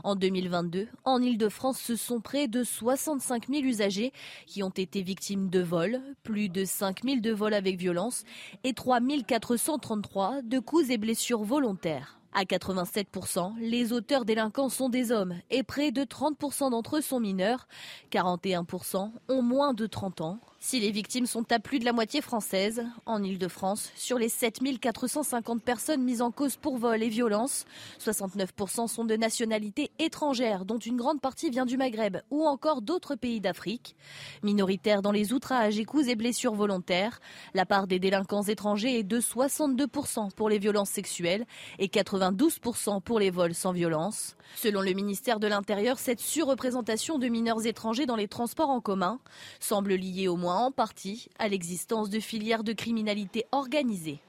En 0.04 0.16
2022, 0.16 0.88
en 1.04 1.22
Ile-de-France, 1.22 1.78
ce 1.78 1.96
sont 1.96 2.20
près 2.20 2.48
de 2.48 2.64
65 2.64 3.48
000 3.48 3.62
usagers 3.62 4.12
qui 4.46 4.62
ont 4.62 4.70
été 4.70 5.02
victimes 5.02 5.50
de 5.50 5.60
vols, 5.60 6.00
plus 6.22 6.48
de 6.48 6.64
5 6.64 7.04
000 7.04 7.20
de 7.20 7.32
vols 7.32 7.54
avec 7.54 7.78
violence 7.78 8.24
et 8.64 8.74
3 8.74 9.00
433 9.26 10.42
de 10.42 10.58
coups 10.58 10.90
et 10.90 10.98
blessures 10.98 11.44
volontaires. 11.44 12.18
À 12.34 12.44
87%, 12.44 13.58
les 13.58 13.92
auteurs 13.92 14.24
délinquants 14.24 14.70
sont 14.70 14.88
des 14.88 15.12
hommes 15.12 15.34
et 15.50 15.62
près 15.62 15.92
de 15.92 16.02
30% 16.02 16.70
d'entre 16.70 16.96
eux 16.96 17.02
sont 17.02 17.20
mineurs. 17.20 17.68
41% 18.10 19.10
ont 19.28 19.42
moins 19.42 19.74
de 19.74 19.86
30 19.86 20.22
ans. 20.22 20.40
Si 20.64 20.78
les 20.78 20.92
victimes 20.92 21.26
sont 21.26 21.50
à 21.50 21.58
plus 21.58 21.80
de 21.80 21.84
la 21.84 21.92
moitié 21.92 22.20
françaises, 22.20 22.84
en 23.04 23.20
Ile-de-France, 23.20 23.90
sur 23.96 24.16
les 24.16 24.28
7450 24.28 25.60
personnes 25.60 26.04
mises 26.04 26.22
en 26.22 26.30
cause 26.30 26.54
pour 26.54 26.78
vol 26.78 27.02
et 27.02 27.08
violence, 27.08 27.64
69% 27.98 28.86
sont 28.86 29.04
de 29.04 29.16
nationalité 29.16 29.90
étrangère, 29.98 30.64
dont 30.64 30.78
une 30.78 30.96
grande 30.96 31.20
partie 31.20 31.50
vient 31.50 31.66
du 31.66 31.76
Maghreb 31.76 32.18
ou 32.30 32.46
encore 32.46 32.80
d'autres 32.80 33.16
pays 33.16 33.40
d'Afrique. 33.40 33.96
Minoritaire 34.44 35.02
dans 35.02 35.10
les 35.10 35.32
outrages 35.32 35.80
et 35.80 35.84
coups 35.84 36.06
et 36.06 36.14
blessures 36.14 36.54
volontaires, 36.54 37.20
la 37.54 37.66
part 37.66 37.88
des 37.88 37.98
délinquants 37.98 38.44
étrangers 38.44 39.00
est 39.00 39.02
de 39.02 39.18
62% 39.18 40.30
pour 40.30 40.48
les 40.48 40.60
violences 40.60 40.90
sexuelles 40.90 41.44
et 41.80 41.88
92% 41.88 43.02
pour 43.02 43.18
les 43.18 43.30
vols 43.30 43.56
sans 43.56 43.72
violence. 43.72 44.36
Selon 44.54 44.80
le 44.80 44.92
ministère 44.92 45.40
de 45.40 45.48
l'Intérieur, 45.48 45.98
cette 45.98 46.20
surreprésentation 46.20 47.18
de 47.18 47.26
mineurs 47.26 47.66
étrangers 47.66 48.06
dans 48.06 48.16
les 48.16 48.28
transports 48.28 48.70
en 48.70 48.80
commun 48.80 49.18
semble 49.58 49.94
liée 49.94 50.28
au 50.28 50.36
moins 50.36 50.51
en 50.54 50.72
partie 50.72 51.28
à 51.38 51.48
l'existence 51.48 52.10
de 52.10 52.20
filières 52.20 52.64
de 52.64 52.72
criminalité 52.72 53.46
organisée. 53.52 54.20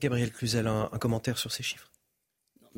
Gabriel 0.00 0.32
Cluzel, 0.32 0.66
un, 0.66 0.88
commentaire 1.00 1.38
sur 1.38 1.52
ces 1.52 1.62
chiffres 1.62 1.90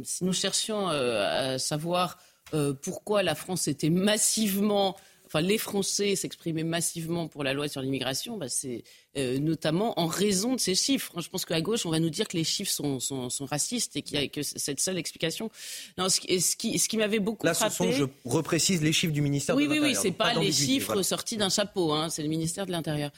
Si 0.03 0.25
nous 0.25 0.33
cherchions 0.33 0.91
euh, 0.91 1.55
à 1.55 1.59
savoir 1.59 2.19
euh, 2.55 2.73
pourquoi 2.75 3.23
la 3.23 3.35
France 3.35 3.67
était 3.67 3.91
massivement 3.91 4.97
enfin 5.27 5.41
les 5.41 5.59
Français 5.59 6.17
s'exprimaient 6.17 6.63
massivement 6.63 7.29
pour 7.29 7.45
la 7.45 7.53
loi 7.53 7.69
sur 7.69 7.81
l'immigration, 7.83 8.37
bah, 8.37 8.49
c'est 8.49 8.85
euh, 9.17 9.39
notamment 9.39 9.99
en 9.99 10.07
raison 10.07 10.55
de 10.55 10.61
ces 10.61 10.75
chiffres. 10.75 11.21
Je 11.21 11.29
pense 11.29 11.45
qu'à 11.45 11.61
gauche, 11.61 11.87
on 11.87 11.91
va 11.91 11.99
nous 11.99 12.11
dire 12.11 12.29
que 12.29 12.37
les 12.37 12.45
chiffres 12.45 12.71
sont, 12.71 13.01
sont, 13.01 13.31
sont 13.31 13.47
racistes 13.47 13.97
et 13.97 14.03
qu'il 14.03 14.19
y 14.19 14.23
a 14.23 14.29
que 14.29 14.43
cette 14.43 14.81
seule 14.81 14.99
explication. 14.99 15.51
Non, 15.99 16.09
ce, 16.09 16.21
qui, 16.21 16.41
ce 16.41 16.57
qui, 16.57 16.79
ce 16.79 16.89
qui 16.89 16.97
m'avait 16.97 17.19
beaucoup 17.19 17.47
Là, 17.47 17.55
frappé... 17.55 17.71
ce 17.71 17.77
sont, 17.77 17.93
je 17.93 18.05
reprécise, 18.25 18.83
les 18.83 18.93
chiffres 18.93 19.13
du 19.13 19.23
ministère 19.23 19.57
oui, 19.57 19.65
de 19.65 19.69
l'Intérieur. 19.69 19.91
Oui, 19.91 19.97
oui, 19.97 20.01
c'est 20.03 20.17
pas, 20.17 20.35
les 20.35 20.53
chiffres 20.53 21.03
sortis 21.03 21.37
d'un 21.37 21.49
chapeau, 21.49 21.93
hein, 21.93 22.09
c'est 22.09 22.23
le 22.23 22.29
ministère 22.29 22.67
de 22.67 22.73
l'Intérieur. 22.73 23.11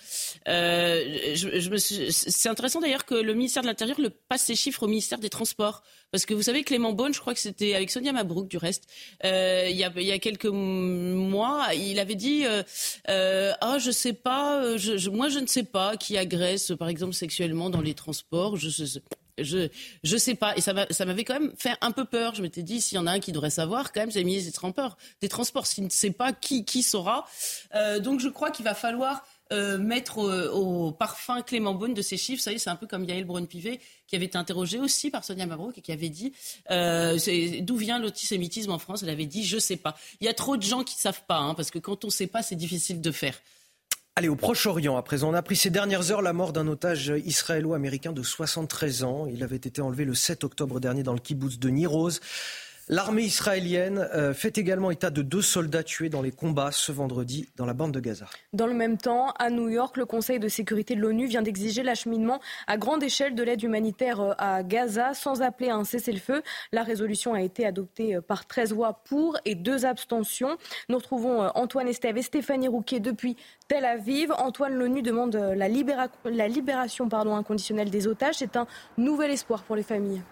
Euh, 0.47 1.35
je, 1.35 1.61
je 1.61 2.11
c'est 2.11 2.49
intéressant 2.49 2.81
d'ailleurs 2.81 3.05
que 3.05 3.15
le 3.15 3.35
ministère 3.35 3.63
de 3.63 3.69
l'Intérieur 3.69 4.01
le 4.01 4.11
passe 4.11 4.45
ces 4.45 4.55
chiffres 4.55 4.85
au 4.85 4.89
ministère 4.89 5.19
des 5.19 5.31
Transports. 5.31 5.83
Parce 6.11 6.25
que 6.25 6.33
vous 6.33 6.43
savez, 6.43 6.65
Clément 6.65 6.93
Beaune, 6.93 7.13
je 7.13 7.21
crois 7.21 7.35
que 7.35 7.41
c'était 7.41 7.75
avec 7.75 7.91
Sonia 7.91 8.13
Mabrouk 8.13 8.49
du 8.49 8.57
reste, 8.57 8.85
euh, 9.25 9.67
il, 9.69 9.77
y 9.77 9.85
a, 9.85 10.19
quelques 10.19 10.47
mois, 10.47 11.67
il 11.75 11.99
avait 11.99 12.15
dit 12.15 12.47
euh, 12.47 12.63
euh, 13.11 13.53
Ah, 13.61 13.79
je 13.79 13.91
sais 13.91 14.15
pas, 14.15 14.63
moi 15.13 15.29
je 15.29 15.39
ne 15.39 15.47
sais 15.47 15.65
pas 15.65 15.97
qui 15.97 16.17
agresse 16.17 16.73
par 16.79 16.89
exemple, 16.89 17.13
sexuellement 17.13 17.69
dans 17.69 17.83
les 17.83 17.95
transports. 17.95 18.57
Je, 18.57 18.71
je, 19.41 19.69
je, 20.03 20.17
sais 20.17 20.35
pas. 20.35 20.57
Et 20.57 20.63
ça 20.63 20.73
m'avait 20.73 21.25
quand 21.25 21.39
même 21.39 21.53
fait 21.59 21.77
un 21.83 21.93
peu 21.93 22.07
peur. 22.07 22.35
Je 22.35 22.43
m'étais 22.43 22.63
dit, 22.63 22.81
s'il 22.81 22.97
y 22.97 22.99
en 22.99 23.07
a 23.07 23.13
un 23.13 23.21
qui 23.21 23.31
devrait 23.31 23.51
savoir, 23.51 23.93
quand 23.93 24.01
même, 24.01 24.11
c'est 24.11 24.21
le 24.21 24.25
ministre 24.25 24.51
des 24.51 24.55
Transports. 24.55 24.97
Des 25.21 25.29
Transports, 25.29 25.67
s'il 25.67 25.85
ne 25.85 25.91
sait 25.91 26.11
pas 26.11 26.33
qui, 26.33 26.65
qui 26.65 26.83
saura. 26.83 27.27
Donc 28.01 28.21
je 28.21 28.29
crois 28.29 28.51
qu'il 28.51 28.65
va 28.65 28.75
falloir 28.75 29.25
euh, 29.53 29.79
mettre 29.79 30.19
au, 30.19 30.93
parfum 30.93 31.41
Clément 31.43 31.75
Beaune 31.75 31.95
de 31.95 32.03
ces 32.03 32.17
chiffres. 32.17 32.41
Vous 32.41 32.45
savez, 32.45 32.59
c'est 32.59 32.71
un 32.71 32.77
peu 32.77 32.87
comme 32.87 33.05
Yael 33.05 33.25
Braun-Pivet 33.25 33.81
qui 34.07 34.17
avait 34.17 34.27
été 34.27 34.37
interrogée 34.37 34.79
aussi 34.79 35.11
par 35.11 35.25
Sonia 35.25 35.47
Mabrouk 35.47 35.79
et 35.79 35.81
qui 35.81 35.93
avait 35.93 36.11
dit 36.11 36.33
euh, 36.71 37.19
d'où 37.61 37.77
vient 37.77 37.99
l'antisémitisme 37.99 38.71
en 38.71 38.79
France? 38.79 39.03
Elle 39.03 39.11
avait 39.11 39.27
dit 39.27 39.45
je 39.45 39.59
sais 39.59 39.77
pas. 39.77 39.97
Il 40.21 40.27
y 40.27 40.29
a 40.29 40.35
trop 40.35 40.57
de 40.57 40.63
gens 40.63 40.85
qui 40.85 40.99
savent 40.99 41.23
pas, 41.27 41.39
hein, 41.39 41.55
parce 41.55 41.71
que 41.71 41.79
quand 41.79 42.05
on 42.05 42.11
sait 42.11 42.27
pas, 42.27 42.43
c'est 42.43 42.57
difficile 42.57 43.01
de 43.01 43.11
faire. 43.11 43.41
Allez, 44.17 44.29
au 44.29 44.37
Proche-Orient, 44.37 44.97
à 44.97 45.03
présent, 45.03 45.31
on 45.31 45.35
a 45.35 45.39
appris 45.39 45.55
ces 45.55 45.71
dernières 45.71 46.11
heures 46.11 46.23
la 46.23 46.33
mort 46.33 46.53
d'un 46.53 46.67
otage 46.67 47.13
israélo-américain 47.25 48.13
de 48.13 48.23
73 48.23 49.05
ans. 49.05 49.27
Il 49.33 49.45
avait 49.45 49.57
été 49.57 49.81
enlevé 49.81 50.05
le 50.05 50.15
7 50.15 50.43
octobre 50.43 50.81
dernier 50.81 51.05
dans 51.05 51.13
le 51.13 51.21
kibbutz 51.21 51.59
de 51.59 51.69
Niroz. 51.69 52.21
L'armée 52.91 53.25
israélienne 53.25 54.09
euh, 54.15 54.33
fait 54.33 54.57
également 54.57 54.91
état 54.91 55.11
de 55.11 55.21
deux 55.21 55.43
soldats 55.43 55.83
tués 55.83 56.09
dans 56.09 56.23
les 56.23 56.31
combats 56.31 56.73
ce 56.73 56.91
vendredi 56.91 57.47
dans 57.57 57.67
la 57.67 57.75
bande 57.75 57.93
de 57.93 58.01
Gaza. 58.01 58.25
Dans 58.55 58.67
le 58.67 58.73
même 58.73 58.97
temps, 58.97 59.33
à 59.39 59.51
New 59.51 59.69
York, 59.69 59.99
le 59.99 60.07
Conseil 60.07 60.39
de 60.39 60.49
sécurité 60.49 60.95
de 60.95 61.03
l'ONU 61.03 61.27
vient 61.27 61.43
d'exiger 61.43 61.83
l'acheminement 61.83 62.41
à 62.67 62.79
grande 62.79 63.03
échelle 63.03 63.35
de 63.35 63.43
l'aide 63.43 63.63
humanitaire 63.63 64.21
euh, 64.21 64.33
à 64.39 64.63
Gaza 64.63 65.13
sans 65.13 65.43
appeler 65.43 65.69
à 65.69 65.77
un 65.77 65.85
cessez-le-feu. 65.85 66.43
La 66.73 66.83
résolution 66.83 67.35
a 67.35 67.43
été 67.43 67.67
adoptée 67.67 68.17
euh, 68.17 68.23
par 68.23 68.47
13 68.47 68.73
voix 68.73 69.03
pour 69.05 69.37
et 69.45 69.55
deux 69.55 69.85
abstentions. 69.85 70.57
Nous 70.89 70.97
retrouvons 70.97 71.43
Antoine 71.55 71.89
Estève 71.89 72.17
et 72.17 72.23
Stéphanie 72.23 72.69
Rouquet 72.69 73.01
depuis 73.01 73.37
Tel 73.69 73.85
Aviv. 73.85 74.33
Antoine, 74.39 74.73
l'ONU 74.73 75.03
demande 75.03 75.35
la, 75.37 75.69
libération 75.69 77.07
inconditionnelle 77.13 77.91
des 77.91 78.07
otages. 78.07 78.37
C'est 78.37 78.57
un 78.57 78.67
nouvel 78.97 79.31
espoir 79.31 79.63
pour 79.65 79.77
les 79.77 79.83
familles. 79.83 80.23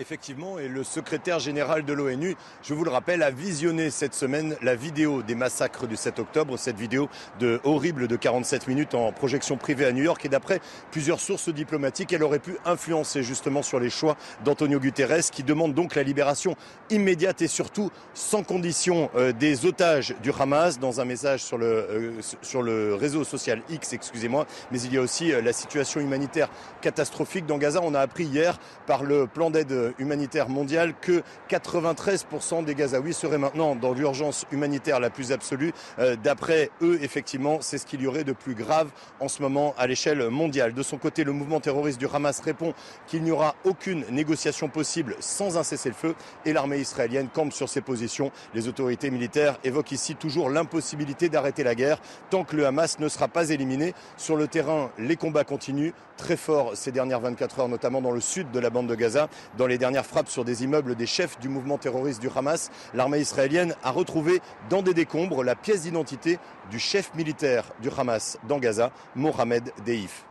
Effectivement, 0.00 0.58
et 0.58 0.66
le 0.66 0.82
secrétaire 0.82 1.38
général 1.38 1.84
de 1.84 1.92
l'ONU, 1.92 2.34
je 2.64 2.74
vous 2.74 2.82
le 2.82 2.90
rappelle, 2.90 3.22
a 3.22 3.30
visionné 3.30 3.90
cette 3.90 4.14
semaine 4.14 4.56
la 4.60 4.74
vidéo 4.74 5.22
des 5.22 5.36
massacres 5.36 5.86
du 5.86 5.94
7 5.94 6.18
octobre, 6.18 6.56
cette 6.56 6.76
vidéo 6.76 7.08
de 7.38 7.60
horrible 7.62 8.08
de 8.08 8.16
47 8.16 8.66
minutes 8.66 8.96
en 8.96 9.12
projection 9.12 9.56
privée 9.56 9.84
à 9.84 9.92
New 9.92 10.02
York. 10.02 10.24
Et 10.24 10.28
d'après 10.28 10.60
plusieurs 10.90 11.20
sources 11.20 11.48
diplomatiques, 11.48 12.12
elle 12.12 12.24
aurait 12.24 12.40
pu 12.40 12.56
influencer 12.64 13.22
justement 13.22 13.62
sur 13.62 13.78
les 13.78 13.88
choix 13.88 14.16
d'Antonio 14.44 14.80
Guterres, 14.80 15.30
qui 15.30 15.44
demande 15.44 15.74
donc 15.74 15.94
la 15.94 16.02
libération 16.02 16.56
immédiate 16.90 17.42
et 17.42 17.48
surtout 17.48 17.92
sans 18.14 18.42
condition 18.42 19.10
euh, 19.14 19.30
des 19.30 19.64
otages 19.64 20.16
du 20.24 20.32
Hamas 20.36 20.80
dans 20.80 21.00
un 21.00 21.04
message 21.04 21.44
sur 21.44 21.56
le, 21.56 21.66
euh, 21.66 22.12
sur 22.42 22.62
le 22.62 22.96
réseau 22.96 23.22
social 23.22 23.62
X, 23.70 23.92
excusez-moi. 23.92 24.46
Mais 24.72 24.80
il 24.80 24.92
y 24.92 24.98
a 24.98 25.00
aussi 25.00 25.32
euh, 25.32 25.40
la 25.40 25.52
situation 25.52 26.00
humanitaire 26.00 26.48
catastrophique 26.80 27.46
dans 27.46 27.58
Gaza. 27.58 27.80
On 27.80 27.94
a 27.94 28.00
appris 28.00 28.24
hier 28.24 28.58
par 28.88 29.04
le 29.04 29.28
plan 29.28 29.50
d'aide 29.50 29.83
humanitaire 29.98 30.48
mondiale 30.48 30.94
que 31.00 31.22
93% 31.50 32.64
des 32.64 32.74
Gazaouis 32.74 33.14
seraient 33.14 33.38
maintenant 33.38 33.76
dans 33.76 33.92
l'urgence 33.92 34.46
humanitaire 34.52 35.00
la 35.00 35.10
plus 35.10 35.32
absolue. 35.32 35.72
Euh, 35.98 36.16
d'après 36.22 36.70
eux, 36.82 36.98
effectivement, 37.02 37.58
c'est 37.60 37.78
ce 37.78 37.86
qu'il 37.86 38.02
y 38.02 38.06
aurait 38.06 38.24
de 38.24 38.32
plus 38.32 38.54
grave 38.54 38.90
en 39.20 39.28
ce 39.28 39.42
moment 39.42 39.74
à 39.78 39.86
l'échelle 39.86 40.28
mondiale. 40.30 40.74
De 40.74 40.82
son 40.82 40.98
côté, 40.98 41.24
le 41.24 41.32
mouvement 41.32 41.60
terroriste 41.60 41.98
du 41.98 42.06
Hamas 42.12 42.40
répond 42.40 42.74
qu'il 43.06 43.22
n'y 43.22 43.30
aura 43.30 43.54
aucune 43.64 44.04
négociation 44.10 44.68
possible 44.68 45.16
sans 45.20 45.58
un 45.58 45.62
cessez-le-feu 45.62 46.14
et 46.44 46.52
l'armée 46.52 46.78
israélienne 46.78 47.28
campe 47.32 47.52
sur 47.52 47.68
ses 47.68 47.80
positions. 47.80 48.30
Les 48.54 48.68
autorités 48.68 49.10
militaires 49.10 49.58
évoquent 49.64 49.92
ici 49.92 50.14
toujours 50.14 50.50
l'impossibilité 50.50 51.28
d'arrêter 51.28 51.64
la 51.64 51.74
guerre 51.74 52.00
tant 52.30 52.44
que 52.44 52.56
le 52.56 52.66
Hamas 52.66 52.98
ne 52.98 53.08
sera 53.08 53.28
pas 53.28 53.50
éliminé. 53.50 53.94
Sur 54.16 54.36
le 54.36 54.48
terrain, 54.48 54.90
les 54.98 55.16
combats 55.16 55.44
continuent 55.44 55.92
très 56.16 56.36
forts 56.36 56.72
ces 56.74 56.92
dernières 56.92 57.20
24 57.20 57.60
heures, 57.60 57.68
notamment 57.68 58.00
dans 58.00 58.10
le 58.10 58.20
sud 58.20 58.50
de 58.50 58.60
la 58.60 58.70
bande 58.70 58.86
de 58.86 58.94
Gaza, 58.94 59.28
dans 59.58 59.66
les 59.66 59.73
les 59.74 59.78
dernières 59.78 60.06
frappes 60.06 60.28
sur 60.28 60.44
des 60.44 60.62
immeubles 60.62 60.94
des 60.94 61.04
chefs 61.04 61.40
du 61.40 61.48
mouvement 61.48 61.78
terroriste 61.78 62.20
du 62.20 62.28
Hamas, 62.32 62.70
l'armée 62.94 63.18
israélienne 63.18 63.74
a 63.82 63.90
retrouvé 63.90 64.40
dans 64.70 64.82
des 64.82 64.94
décombres 64.94 65.42
la 65.42 65.56
pièce 65.56 65.82
d'identité 65.82 66.38
du 66.70 66.78
chef 66.78 67.12
militaire 67.16 67.64
du 67.82 67.88
Hamas 67.90 68.38
dans 68.46 68.60
Gaza, 68.60 68.92
Mohamed 69.16 69.72
Deif. 69.84 70.26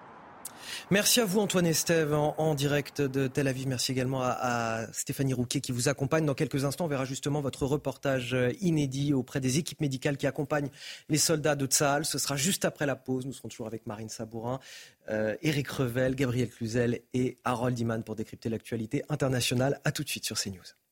Merci 0.91 1.21
à 1.21 1.25
vous 1.25 1.39
Antoine 1.39 1.65
Estève 1.65 2.13
en, 2.13 2.55
direct 2.55 3.01
de 3.01 3.27
Tel 3.27 3.47
Aviv. 3.47 3.67
Merci 3.67 3.93
également 3.93 4.21
à, 4.21 4.85
Stéphanie 4.91 5.33
Rouquet 5.33 5.61
qui 5.61 5.71
vous 5.71 5.87
accompagne. 5.87 6.25
Dans 6.25 6.33
quelques 6.33 6.65
instants, 6.65 6.85
on 6.85 6.89
verra 6.89 7.05
justement 7.05 7.41
votre 7.41 7.65
reportage 7.65 8.33
euh, 8.33 8.51
inédit 8.59 9.13
auprès 9.13 9.39
des 9.39 9.57
équipes 9.57 9.79
médicales 9.79 10.17
qui 10.17 10.27
accompagnent 10.27 10.69
les 11.09 11.17
soldats 11.17 11.55
de 11.55 11.65
Tsahal. 11.65 12.05
Ce 12.05 12.17
sera 12.17 12.35
juste 12.35 12.65
après 12.65 12.85
la 12.85 12.95
pause. 12.95 13.25
Nous 13.25 13.33
serons 13.33 13.47
toujours 13.47 13.67
avec 13.67 13.87
Marine 13.87 14.09
Sabourin, 14.09 14.59
euh, 15.09 15.35
Revel, 15.43 16.15
Gabriel 16.15 16.49
Cluzel 16.49 16.99
et 17.13 17.37
Harold 17.45 17.79
Iman 17.79 18.03
pour 18.03 18.15
décrypter 18.15 18.49
l'actualité 18.49 19.03
internationale. 19.09 19.79
A 19.85 19.91
tout 19.91 20.03
de 20.03 20.09
suite 20.09 20.25
sur 20.25 20.37
CNews. 20.37 20.82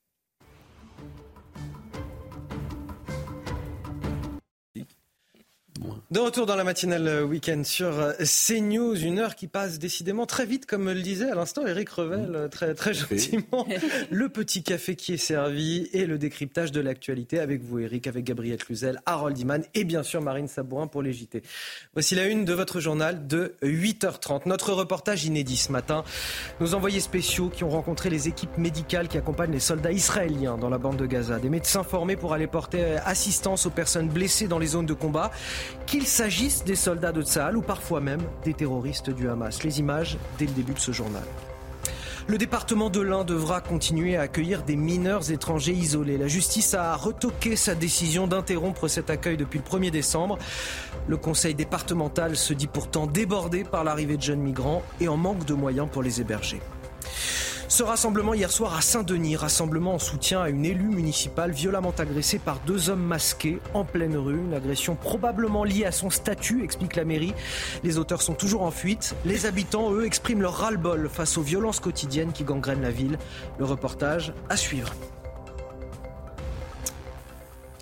De 6.11 6.19
retour 6.19 6.45
dans 6.45 6.55
la 6.55 6.63
matinale 6.63 7.23
week-end 7.23 7.61
sur 7.63 7.97
euh, 7.97 8.11
CNews, 8.23 8.95
une 9.01 9.17
heure 9.17 9.35
qui 9.35 9.47
passe 9.47 9.79
décidément 9.79 10.25
très 10.25 10.45
vite, 10.45 10.65
comme 10.65 10.89
le 10.89 11.01
disait 11.01 11.29
à 11.29 11.35
l'instant 11.35 11.65
Eric 11.65 11.89
Revel, 11.89 12.35
euh, 12.35 12.47
très, 12.49 12.75
très 12.75 12.93
gentiment. 12.93 13.65
le 14.11 14.29
petit 14.29 14.61
café 14.61 14.95
qui 14.95 15.13
est 15.13 15.17
servi 15.17 15.89
et 15.93 16.05
le 16.05 16.17
décryptage 16.17 16.71
de 16.71 16.81
l'actualité 16.81 17.39
avec 17.39 17.63
vous, 17.63 17.79
Eric, 17.79 18.07
avec 18.07 18.25
Gabriel 18.25 18.57
Cluzel, 18.57 19.01
Harold 19.05 19.39
Iman 19.39 19.63
et 19.73 19.85
bien 19.85 20.03
sûr 20.03 20.21
Marine 20.21 20.47
Sabourin 20.47 20.87
pour 20.87 21.01
les 21.01 21.13
JT. 21.13 21.41
Voici 21.93 22.13
la 22.15 22.25
une 22.25 22.45
de 22.45 22.53
votre 22.53 22.79
journal 22.79 23.25
de 23.25 23.55
8h30. 23.63 24.41
Notre 24.47 24.73
reportage 24.73 25.25
inédit 25.25 25.57
ce 25.57 25.71
matin. 25.71 26.03
Nos 26.59 26.73
envoyés 26.75 26.99
spéciaux 26.99 27.49
qui 27.49 27.63
ont 27.63 27.69
rencontré 27.69 28.09
les 28.09 28.27
équipes 28.27 28.57
médicales 28.57 29.07
qui 29.07 29.17
accompagnent 29.17 29.53
les 29.53 29.59
soldats 29.59 29.93
israéliens 29.93 30.57
dans 30.57 30.69
la 30.69 30.77
bande 30.77 30.97
de 30.97 31.05
Gaza. 31.05 31.39
Des 31.39 31.49
médecins 31.49 31.83
formés 31.83 32.17
pour 32.17 32.33
aller 32.33 32.47
porter 32.47 32.97
assistance 33.05 33.65
aux 33.65 33.71
personnes 33.71 34.09
blessées 34.09 34.47
dans 34.47 34.59
les 34.59 34.67
zones 34.67 34.85
de 34.85 34.93
combat 34.93 35.31
qu'il 35.85 36.05
s'agisse 36.07 36.63
des 36.63 36.75
soldats 36.75 37.11
de 37.11 37.21
Tsahal 37.21 37.57
ou 37.57 37.61
parfois 37.61 38.01
même 38.01 38.21
des 38.43 38.53
terroristes 38.53 39.09
du 39.09 39.29
Hamas. 39.29 39.63
Les 39.63 39.79
images 39.79 40.17
dès 40.37 40.45
le 40.45 40.51
début 40.51 40.73
de 40.73 40.79
ce 40.79 40.91
journal. 40.91 41.23
Le 42.27 42.37
département 42.37 42.89
de 42.89 43.01
l'Ain 43.01 43.23
devra 43.23 43.61
continuer 43.61 44.15
à 44.15 44.21
accueillir 44.21 44.63
des 44.63 44.75
mineurs 44.75 45.31
étrangers 45.31 45.73
isolés. 45.73 46.17
La 46.17 46.27
justice 46.27 46.73
a 46.75 46.95
retoqué 46.95 47.55
sa 47.55 47.73
décision 47.73 48.27
d'interrompre 48.27 48.87
cet 48.87 49.09
accueil 49.09 49.37
depuis 49.37 49.59
le 49.59 49.65
1er 49.65 49.89
décembre. 49.89 50.37
Le 51.07 51.17
conseil 51.17 51.55
départemental 51.55 52.37
se 52.37 52.53
dit 52.53 52.67
pourtant 52.67 53.07
débordé 53.07 53.63
par 53.63 53.83
l'arrivée 53.83 54.17
de 54.17 54.21
jeunes 54.21 54.41
migrants 54.41 54.83
et 54.99 55.07
en 55.07 55.17
manque 55.17 55.45
de 55.45 55.53
moyens 55.53 55.89
pour 55.91 56.03
les 56.03 56.21
héberger. 56.21 56.61
Ce 57.81 57.85
rassemblement 57.87 58.35
hier 58.35 58.51
soir 58.51 58.75
à 58.75 58.81
Saint-Denis, 58.81 59.35
rassemblement 59.35 59.95
en 59.95 59.97
soutien 59.97 60.39
à 60.39 60.49
une 60.49 60.65
élue 60.65 60.83
municipale 60.83 61.49
violemment 61.49 61.95
agressée 61.97 62.37
par 62.37 62.59
deux 62.59 62.91
hommes 62.91 63.01
masqués 63.01 63.57
en 63.73 63.83
pleine 63.83 64.15
rue. 64.15 64.37
Une 64.37 64.53
agression 64.53 64.93
probablement 64.93 65.63
liée 65.63 65.85
à 65.85 65.91
son 65.91 66.11
statut, 66.11 66.63
explique 66.63 66.95
la 66.95 67.05
mairie. 67.05 67.33
Les 67.83 67.97
auteurs 67.97 68.21
sont 68.21 68.35
toujours 68.35 68.61
en 68.61 68.69
fuite. 68.69 69.15
Les 69.25 69.47
habitants, 69.47 69.91
eux, 69.93 70.05
expriment 70.05 70.43
leur 70.43 70.57
ras-le-bol 70.57 71.09
face 71.11 71.39
aux 71.39 71.41
violences 71.41 71.79
quotidiennes 71.79 72.33
qui 72.33 72.43
gangrènent 72.43 72.83
la 72.83 72.91
ville. 72.91 73.17
Le 73.57 73.65
reportage 73.65 74.31
à 74.47 74.57
suivre. 74.57 74.93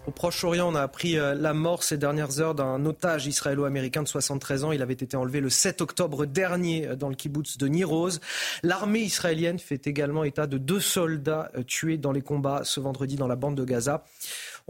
Au 0.10 0.12
Proche-Orient, 0.12 0.68
on 0.68 0.74
a 0.74 0.82
appris 0.82 1.20
euh, 1.20 1.36
la 1.36 1.54
mort 1.54 1.84
ces 1.84 1.96
dernières 1.96 2.40
heures 2.40 2.56
d'un 2.56 2.84
otage 2.88 3.28
israélo-américain 3.28 4.02
de 4.02 4.08
73 4.08 4.64
ans. 4.64 4.72
Il 4.72 4.82
avait 4.82 4.96
été 4.96 5.16
enlevé 5.16 5.40
le 5.40 5.52
7 5.52 5.82
octobre 5.82 6.26
dernier 6.26 6.88
euh, 6.88 6.96
dans 6.96 7.10
le 7.10 7.16
kibbutz 7.16 7.60
de 7.60 7.68
Niroz. 7.68 8.20
L'armée 8.64 9.02
israélienne 9.02 9.60
fait 9.60 9.86
également 9.86 10.24
état 10.24 10.48
de 10.48 10.58
deux 10.58 10.80
soldats 10.80 11.52
euh, 11.56 11.62
tués 11.62 11.98
dans 11.98 12.12
les 12.12 12.24
combats 12.24 12.62
ce 12.64 12.80
vendredi 12.80 13.18
dans 13.18 13.28
la 13.28 13.36
bande 13.36 13.54
de 13.54 13.64
Gaza. 13.64 14.04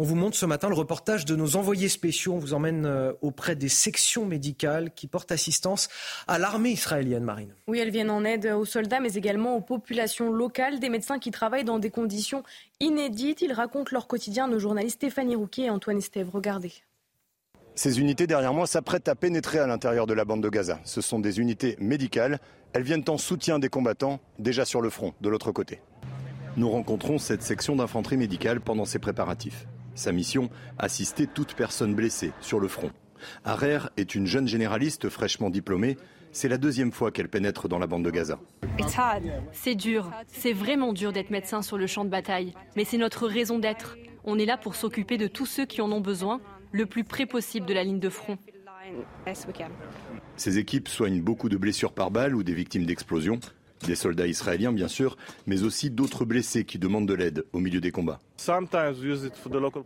On 0.01 0.03
vous 0.03 0.15
montre 0.15 0.37
ce 0.37 0.45
matin 0.45 0.69
le 0.69 0.75
reportage 0.75 1.25
de 1.25 1.35
nos 1.35 1.57
envoyés 1.57 1.89
spéciaux. 1.89 2.31
On 2.35 2.39
vous 2.39 2.53
emmène 2.53 2.85
euh, 2.85 3.11
auprès 3.21 3.57
des 3.57 3.67
sections 3.67 4.25
médicales 4.25 4.93
qui 4.93 5.07
portent 5.07 5.33
assistance 5.33 5.89
à 6.25 6.39
l'armée 6.39 6.69
israélienne, 6.69 7.25
Marine. 7.25 7.53
Oui, 7.67 7.79
elles 7.79 7.89
viennent 7.89 8.09
en 8.09 8.23
aide 8.23 8.45
aux 8.45 8.63
soldats, 8.63 9.01
mais 9.01 9.15
également 9.15 9.57
aux 9.57 9.61
populations 9.61 10.31
locales, 10.31 10.79
des 10.79 10.87
médecins 10.87 11.19
qui 11.19 11.31
travaillent 11.31 11.65
dans 11.65 11.79
des 11.79 11.89
conditions 11.89 12.43
inédites. 12.79 13.41
Ils 13.41 13.51
racontent 13.51 13.89
leur 13.91 14.07
quotidien 14.07 14.47
nos 14.47 14.57
journalistes 14.57 14.95
Stéphanie 14.95 15.35
Rouquier 15.35 15.65
et 15.65 15.69
Antoine 15.69 15.97
Estève. 15.97 16.29
Regardez. 16.31 16.71
Ces 17.75 17.99
unités 17.99 18.25
derrière 18.25 18.53
moi 18.53 18.67
s'apprêtent 18.67 19.09
à 19.09 19.15
pénétrer 19.15 19.59
à 19.59 19.67
l'intérieur 19.67 20.07
de 20.07 20.13
la 20.13 20.23
bande 20.23 20.41
de 20.41 20.49
Gaza. 20.49 20.79
Ce 20.85 21.01
sont 21.01 21.19
des 21.19 21.41
unités 21.41 21.75
médicales. 21.81 22.39
Elles 22.71 22.83
viennent 22.83 23.03
en 23.09 23.17
soutien 23.17 23.59
des 23.59 23.67
combattants 23.67 24.21
déjà 24.37 24.63
sur 24.63 24.79
le 24.79 24.89
front, 24.89 25.13
de 25.19 25.27
l'autre 25.27 25.51
côté. 25.51 25.81
Nous 26.55 26.69
rencontrons 26.69 27.17
cette 27.17 27.41
section 27.41 27.75
d'infanterie 27.75 28.15
médicale 28.15 28.61
pendant 28.61 28.85
ces 28.85 28.99
préparatifs. 28.99 29.67
Sa 29.99 30.13
mission, 30.13 30.49
assister 30.77 31.27
toute 31.27 31.55
personne 31.55 31.93
blessée 31.93 32.31
sur 32.39 32.61
le 32.61 32.69
front. 32.69 32.89
Arer 33.43 33.79
est 33.97 34.15
une 34.15 34.25
jeune 34.25 34.47
généraliste 34.47 35.09
fraîchement 35.09 35.49
diplômée. 35.49 35.97
C'est 36.31 36.47
la 36.47 36.57
deuxième 36.57 36.93
fois 36.93 37.11
qu'elle 37.11 37.27
pénètre 37.27 37.67
dans 37.67 37.79
la 37.79 37.85
bande 37.85 38.05
de 38.05 38.09
Gaza. 38.09 38.39
C'est 39.51 39.75
dur, 39.75 40.09
c'est 40.27 40.53
vraiment 40.53 40.93
dur 40.93 41.11
d'être 41.11 41.31
médecin 41.31 41.61
sur 41.61 41.77
le 41.77 41.85
champ 41.85 42.05
de 42.05 42.09
bataille, 42.09 42.53
mais 42.77 42.85
c'est 42.85 42.97
notre 42.97 43.27
raison 43.27 43.59
d'être. 43.59 43.97
On 44.23 44.39
est 44.39 44.45
là 44.45 44.55
pour 44.55 44.75
s'occuper 44.75 45.17
de 45.17 45.27
tous 45.27 45.45
ceux 45.45 45.65
qui 45.65 45.81
en 45.81 45.91
ont 45.91 45.99
besoin, 45.99 46.39
le 46.71 46.85
plus 46.85 47.03
près 47.03 47.25
possible 47.25 47.65
de 47.65 47.73
la 47.73 47.83
ligne 47.83 47.99
de 47.99 48.09
front. 48.09 48.37
Ces 50.37 50.57
équipes 50.59 50.87
soignent 50.87 51.21
beaucoup 51.21 51.49
de 51.49 51.57
blessures 51.57 51.91
par 51.91 52.09
balle 52.09 52.35
ou 52.35 52.43
des 52.43 52.53
victimes 52.53 52.85
d'explosions. 52.85 53.41
Des 53.85 53.95
soldats 53.95 54.27
israéliens, 54.27 54.73
bien 54.73 54.87
sûr, 54.87 55.15
mais 55.47 55.63
aussi 55.63 55.89
d'autres 55.89 56.25
blessés 56.25 56.65
qui 56.65 56.79
demandent 56.79 57.07
de 57.07 57.13
l'aide 57.13 57.45
au 57.53 57.59
milieu 57.59 57.79
des 57.79 57.91
combats. 57.91 58.19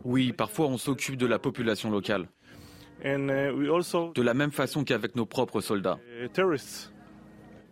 Oui, 0.04 0.32
parfois 0.32 0.66
on 0.66 0.78
s'occupe 0.78 1.16
de 1.16 1.26
la 1.26 1.38
population 1.38 1.90
locale. 1.90 2.28
De 3.02 4.22
la 4.22 4.34
même 4.34 4.52
façon 4.52 4.84
qu'avec 4.84 5.14
nos 5.14 5.26
propres 5.26 5.60
soldats. 5.60 5.98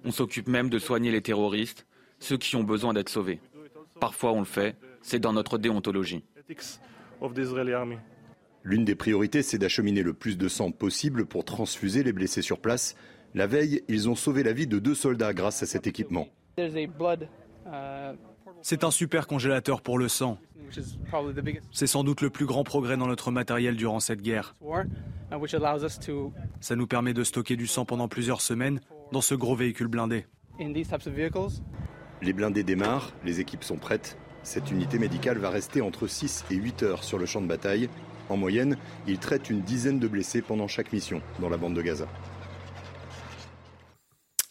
On 0.04 0.10
s'occupe 0.10 0.48
même 0.48 0.68
de 0.68 0.78
soigner 0.78 1.10
les 1.10 1.22
terroristes, 1.22 1.86
ceux 2.18 2.36
qui 2.36 2.56
ont 2.56 2.64
besoin 2.64 2.92
d'être 2.92 3.08
sauvés. 3.08 3.40
Parfois 4.00 4.32
on 4.32 4.40
le 4.40 4.44
fait, 4.46 4.76
c'est 5.00 5.20
dans 5.20 5.32
notre 5.32 5.58
déontologie. 5.58 6.24
L'une 8.64 8.84
des 8.84 8.94
priorités, 8.94 9.42
c'est 9.42 9.58
d'acheminer 9.58 10.02
le 10.02 10.12
plus 10.12 10.38
de 10.38 10.48
sang 10.48 10.70
possible 10.70 11.26
pour 11.26 11.44
transfuser 11.44 12.04
les 12.04 12.12
blessés 12.12 12.42
sur 12.42 12.60
place. 12.60 12.94
La 13.34 13.46
veille, 13.46 13.82
ils 13.88 14.08
ont 14.08 14.14
sauvé 14.14 14.42
la 14.42 14.52
vie 14.52 14.66
de 14.66 14.78
deux 14.78 14.94
soldats 14.94 15.32
grâce 15.32 15.62
à 15.62 15.66
cet 15.66 15.86
équipement. 15.86 16.28
C'est 18.62 18.84
un 18.84 18.90
super 18.90 19.26
congélateur 19.26 19.80
pour 19.80 19.98
le 19.98 20.08
sang. 20.08 20.38
C'est 21.70 21.86
sans 21.86 22.04
doute 22.04 22.20
le 22.20 22.30
plus 22.30 22.46
grand 22.46 22.64
progrès 22.64 22.96
dans 22.96 23.06
notre 23.06 23.30
matériel 23.30 23.76
durant 23.76 24.00
cette 24.00 24.22
guerre. 24.22 24.54
Ça 26.60 26.76
nous 26.76 26.86
permet 26.86 27.14
de 27.14 27.24
stocker 27.24 27.56
du 27.56 27.66
sang 27.66 27.84
pendant 27.84 28.08
plusieurs 28.08 28.40
semaines 28.40 28.80
dans 29.12 29.20
ce 29.20 29.34
gros 29.34 29.56
véhicule 29.56 29.88
blindé. 29.88 30.26
Les 32.20 32.32
blindés 32.32 32.62
démarrent, 32.62 33.12
les 33.24 33.40
équipes 33.40 33.64
sont 33.64 33.76
prêtes. 33.76 34.16
Cette 34.42 34.70
unité 34.70 34.98
médicale 34.98 35.38
va 35.38 35.50
rester 35.50 35.80
entre 35.80 36.06
6 36.06 36.44
et 36.50 36.54
8 36.54 36.82
heures 36.82 37.04
sur 37.04 37.18
le 37.18 37.26
champ 37.26 37.40
de 37.40 37.46
bataille. 37.46 37.88
En 38.28 38.36
moyenne, 38.36 38.76
ils 39.06 39.18
traitent 39.18 39.50
une 39.50 39.62
dizaine 39.62 39.98
de 39.98 40.08
blessés 40.08 40.42
pendant 40.42 40.68
chaque 40.68 40.92
mission 40.92 41.20
dans 41.40 41.48
la 41.48 41.56
bande 41.56 41.74
de 41.74 41.82
Gaza. 41.82 42.06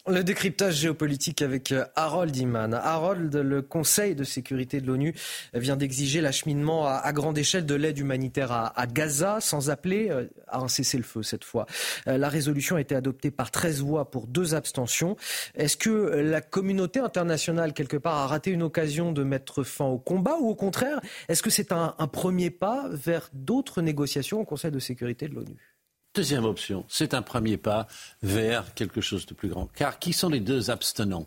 Le 0.08 0.24
décryptage 0.24 0.74
géopolitique 0.78 1.42
avec 1.42 1.70
euh, 1.70 1.84
Harold 1.94 2.34
Iman. 2.34 2.74
Harold, 2.74 3.32
le 3.36 3.62
Conseil 3.62 4.16
de 4.16 4.24
sécurité 4.24 4.80
de 4.80 4.88
l'ONU 4.88 5.14
vient 5.54 5.76
d'exiger 5.76 6.20
l'acheminement 6.20 6.88
à, 6.88 7.12
grande 7.12 7.38
échelle 7.38 7.66
de 7.66 7.76
l'aide 7.76 7.98
humanitaire 7.98 8.50
à, 8.50 8.86
Gaza, 8.88 9.38
sans 9.40 9.70
appeler 9.70 10.10
euh, 10.10 10.26
à 10.48 10.58
un 10.58 10.66
cessez-le-feu 10.66 11.22
cette 11.22 11.44
fois. 11.44 11.66
Euh, 12.08 12.18
la 12.18 12.28
résolution 12.28 12.74
a 12.74 12.80
été 12.80 12.96
adoptée 12.96 13.30
par 13.30 13.52
13 13.52 13.80
voix 13.82 14.10
pour 14.10 14.26
deux 14.26 14.56
abstentions. 14.56 15.16
Est-ce 15.54 15.76
que 15.76 15.90
la 15.90 16.40
communauté 16.40 16.98
internationale, 16.98 17.72
quelque 17.72 17.96
part, 17.96 18.16
a 18.16 18.26
raté 18.26 18.50
une 18.50 18.64
occasion 18.64 19.12
de 19.12 19.22
mettre 19.22 19.62
fin 19.62 19.84
au 19.84 20.00
combat 20.00 20.36
ou 20.40 20.48
au 20.48 20.56
contraire, 20.56 21.00
est-ce 21.28 21.44
que 21.44 21.50
c'est 21.50 21.70
un 21.70 21.94
premier 22.10 22.50
pas 22.50 22.88
vers 22.90 23.30
d'autres 23.34 23.82
négociations 23.82 24.40
au 24.40 24.44
Conseil 24.44 24.72
de 24.72 24.80
sécurité 24.80 25.28
de 25.28 25.36
l'ONU? 25.36 25.71
Deuxième 26.14 26.44
option, 26.44 26.84
c'est 26.88 27.14
un 27.14 27.22
premier 27.22 27.56
pas 27.56 27.88
vers 28.22 28.74
quelque 28.74 29.00
chose 29.00 29.24
de 29.24 29.32
plus 29.32 29.48
grand. 29.48 29.68
Car 29.74 29.98
qui 29.98 30.12
sont 30.12 30.28
les 30.28 30.40
deux 30.40 30.70
abstenants? 30.70 31.26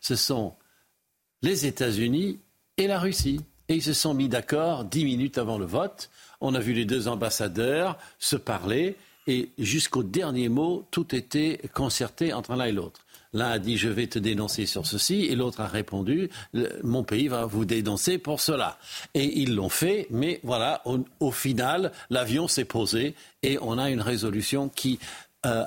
Ce 0.00 0.14
sont 0.14 0.54
les 1.40 1.64
États-Unis 1.64 2.38
et 2.76 2.86
la 2.86 2.98
Russie. 2.98 3.40
Et 3.68 3.76
ils 3.76 3.82
se 3.82 3.94
sont 3.94 4.12
mis 4.12 4.28
d'accord 4.28 4.84
dix 4.84 5.04
minutes 5.04 5.38
avant 5.38 5.58
le 5.58 5.64
vote. 5.64 6.10
On 6.40 6.54
a 6.54 6.60
vu 6.60 6.74
les 6.74 6.84
deux 6.84 7.08
ambassadeurs 7.08 7.98
se 8.18 8.36
parler 8.36 8.96
et 9.26 9.50
jusqu'au 9.58 10.02
dernier 10.02 10.48
mot, 10.48 10.86
tout 10.90 11.14
était 11.14 11.60
concerté 11.72 12.32
entre 12.32 12.54
l'un 12.54 12.66
et 12.66 12.72
l'autre. 12.72 13.05
L'un 13.36 13.50
a 13.50 13.58
dit 13.58 13.76
je 13.76 13.88
vais 13.88 14.06
te 14.06 14.18
dénoncer 14.18 14.64
sur 14.64 14.86
ceci 14.86 15.26
et 15.26 15.36
l'autre 15.36 15.60
a 15.60 15.66
répondu 15.66 16.30
mon 16.82 17.04
pays 17.04 17.28
va 17.28 17.44
vous 17.44 17.66
dénoncer 17.66 18.16
pour 18.16 18.40
cela. 18.40 18.78
Et 19.12 19.40
ils 19.42 19.54
l'ont 19.54 19.68
fait, 19.68 20.06
mais 20.10 20.40
voilà, 20.42 20.82
au, 21.20 21.30
final, 21.30 21.92
l'avion 22.08 22.48
s'est 22.48 22.64
posé 22.64 23.14
et 23.42 23.58
on 23.60 23.76
a 23.76 23.90
une 23.90 24.00
résolution 24.00 24.70
qui 24.70 24.98
euh, 25.44 25.64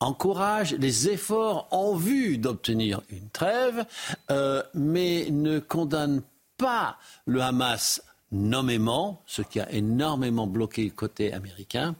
encourage 0.00 0.74
les 0.74 1.08
efforts 1.08 1.68
en 1.70 1.94
vue 1.94 2.38
d'obtenir 2.38 3.02
une 3.10 3.28
trêve, 3.30 3.86
euh, 4.32 4.62
mais 4.74 5.28
ne 5.30 5.60
condamne 5.60 6.22
pas 6.56 6.98
le 7.24 7.40
Hamas 7.40 8.02
nommément, 8.32 9.22
ce 9.26 9.42
qui 9.42 9.60
a 9.60 9.70
énormément 9.72 10.46
bloqué 10.46 10.84
le 10.84 10.90
côté 10.90 11.32
américain. 11.32 11.94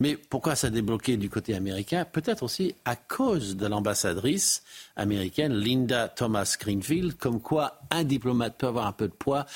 Mais 0.00 0.16
pourquoi 0.16 0.56
ça 0.56 0.68
a 0.68 0.70
débloqué 0.70 1.18
du 1.18 1.28
côté 1.28 1.54
américain? 1.54 2.06
Peut-être 2.10 2.42
aussi 2.42 2.74
à 2.86 2.96
cause 2.96 3.56
de 3.56 3.66
l'ambassadrice 3.66 4.62
américaine 4.96 5.54
Linda 5.54 6.08
Thomas 6.08 6.56
Greenfield, 6.58 7.16
comme 7.18 7.40
quoi 7.40 7.80
un 7.90 8.04
diplomate 8.04 8.56
peut 8.56 8.66
avoir 8.66 8.86
un 8.86 8.92
peu 8.92 9.08
de 9.08 9.12
poids. 9.12 9.46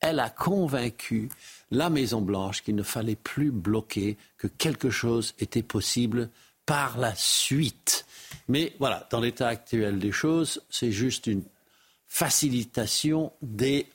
Elle 0.00 0.20
a 0.20 0.28
convaincu 0.28 1.30
la 1.70 1.88
Maison-Blanche 1.88 2.62
qu'il 2.62 2.76
ne 2.76 2.82
fallait 2.82 3.16
plus 3.16 3.50
bloquer, 3.50 4.18
que 4.36 4.46
quelque 4.46 4.90
chose 4.90 5.34
était 5.38 5.62
possible 5.62 6.28
par 6.66 6.98
la 6.98 7.14
suite. 7.14 8.04
Mais 8.48 8.74
voilà, 8.78 9.08
dans 9.10 9.20
l'état 9.20 9.48
actuel 9.48 9.98
des 9.98 10.12
choses, 10.12 10.62
c'est 10.68 10.92
juste 10.92 11.26
une 11.26 11.44
facilitation 12.06 13.32
des 13.40 13.86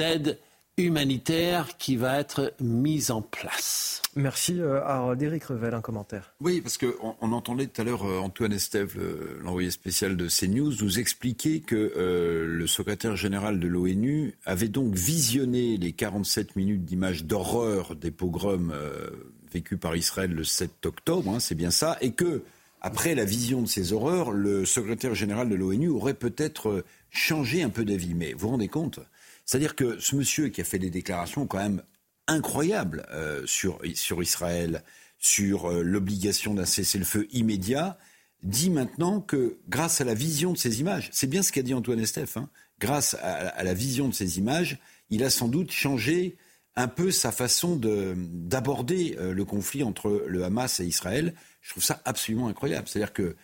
aides 0.00 0.38
humanitaire 0.76 1.76
qui 1.78 1.96
va 1.96 2.18
être 2.18 2.54
mise 2.60 3.10
en 3.10 3.22
place. 3.22 4.02
Merci 4.16 4.60
euh, 4.60 4.82
Harold. 4.84 5.20
Éric 5.22 5.44
Revel, 5.44 5.74
un 5.74 5.80
commentaire. 5.80 6.34
Oui, 6.40 6.60
parce 6.60 6.78
qu'on 6.78 7.16
on 7.20 7.32
entendait 7.32 7.66
tout 7.66 7.80
à 7.80 7.84
l'heure 7.84 8.04
euh, 8.04 8.18
Antoine 8.18 8.52
Estève, 8.52 8.96
l'envoyé 9.42 9.70
spécial 9.70 10.16
de 10.16 10.28
CNews, 10.28 10.72
nous 10.80 10.98
expliquer 10.98 11.60
que 11.60 11.92
euh, 11.96 12.46
le 12.46 12.66
secrétaire 12.66 13.16
général 13.16 13.60
de 13.60 13.68
l'ONU 13.68 14.34
avait 14.44 14.68
donc 14.68 14.94
visionné 14.94 15.76
les 15.76 15.92
47 15.92 16.56
minutes 16.56 16.84
d'images 16.84 17.24
d'horreur 17.24 17.94
des 17.96 18.10
pogroms 18.10 18.72
vécus 19.52 19.78
par 19.78 19.94
Israël 19.94 20.32
le 20.32 20.44
7 20.44 20.86
octobre, 20.86 21.30
hein, 21.30 21.40
c'est 21.40 21.54
bien 21.54 21.70
ça, 21.70 21.96
et 22.00 22.12
que 22.12 22.42
après 22.80 23.14
la 23.14 23.24
vision 23.24 23.62
de 23.62 23.66
ces 23.66 23.92
horreurs, 23.92 24.30
le 24.30 24.64
secrétaire 24.64 25.14
général 25.14 25.48
de 25.48 25.54
l'ONU 25.54 25.88
aurait 25.88 26.14
peut-être 26.14 26.84
changé 27.10 27.62
un 27.62 27.70
peu 27.70 27.84
d'avis. 27.84 28.14
Mais 28.14 28.32
vous 28.32 28.40
vous 28.40 28.48
rendez 28.48 28.68
compte 28.68 29.00
c'est-à-dire 29.44 29.74
que 29.74 29.98
ce 30.00 30.16
monsieur 30.16 30.48
qui 30.48 30.60
a 30.60 30.64
fait 30.64 30.78
des 30.78 30.90
déclarations 30.90 31.46
quand 31.46 31.58
même 31.58 31.82
incroyables 32.26 33.06
euh, 33.10 33.46
sur, 33.46 33.80
sur 33.94 34.22
Israël, 34.22 34.82
sur 35.18 35.70
euh, 35.70 35.82
l'obligation 35.82 36.54
d'un 36.54 36.64
cessez-le-feu 36.64 37.26
immédiat, 37.32 37.98
dit 38.42 38.70
maintenant 38.70 39.20
que 39.20 39.58
grâce 39.68 40.00
à 40.00 40.04
la 40.04 40.14
vision 40.14 40.52
de 40.52 40.58
ces 40.58 40.80
images, 40.80 41.10
c'est 41.12 41.26
bien 41.26 41.42
ce 41.42 41.52
qu'a 41.52 41.62
dit 41.62 41.74
Antoine 41.74 42.00
Estef, 42.00 42.36
hein, 42.36 42.48
grâce 42.78 43.14
à, 43.22 43.62
la 43.62 43.74
vision 43.74 44.08
de 44.08 44.14
ces 44.14 44.38
images, 44.38 44.78
il 45.10 45.24
a 45.24 45.30
sans 45.30 45.48
doute 45.48 45.70
changé 45.70 46.36
un 46.76 46.88
peu 46.88 47.10
sa 47.10 47.30
façon 47.30 47.76
d'aborder 47.76 49.16
euh, 49.18 49.32
le 49.32 49.44
conflit 49.44 49.82
entre 49.82 50.24
le 50.26 50.44
Hamas 50.44 50.80
et 50.80 50.84
Israël. 50.84 51.34
Je 51.60 51.70
trouve 51.70 51.84
ça 51.84 52.02
absolument 52.04 52.48
incroyable. 52.48 52.88
C'est-à-dire 52.88 53.12
que 53.12 53.36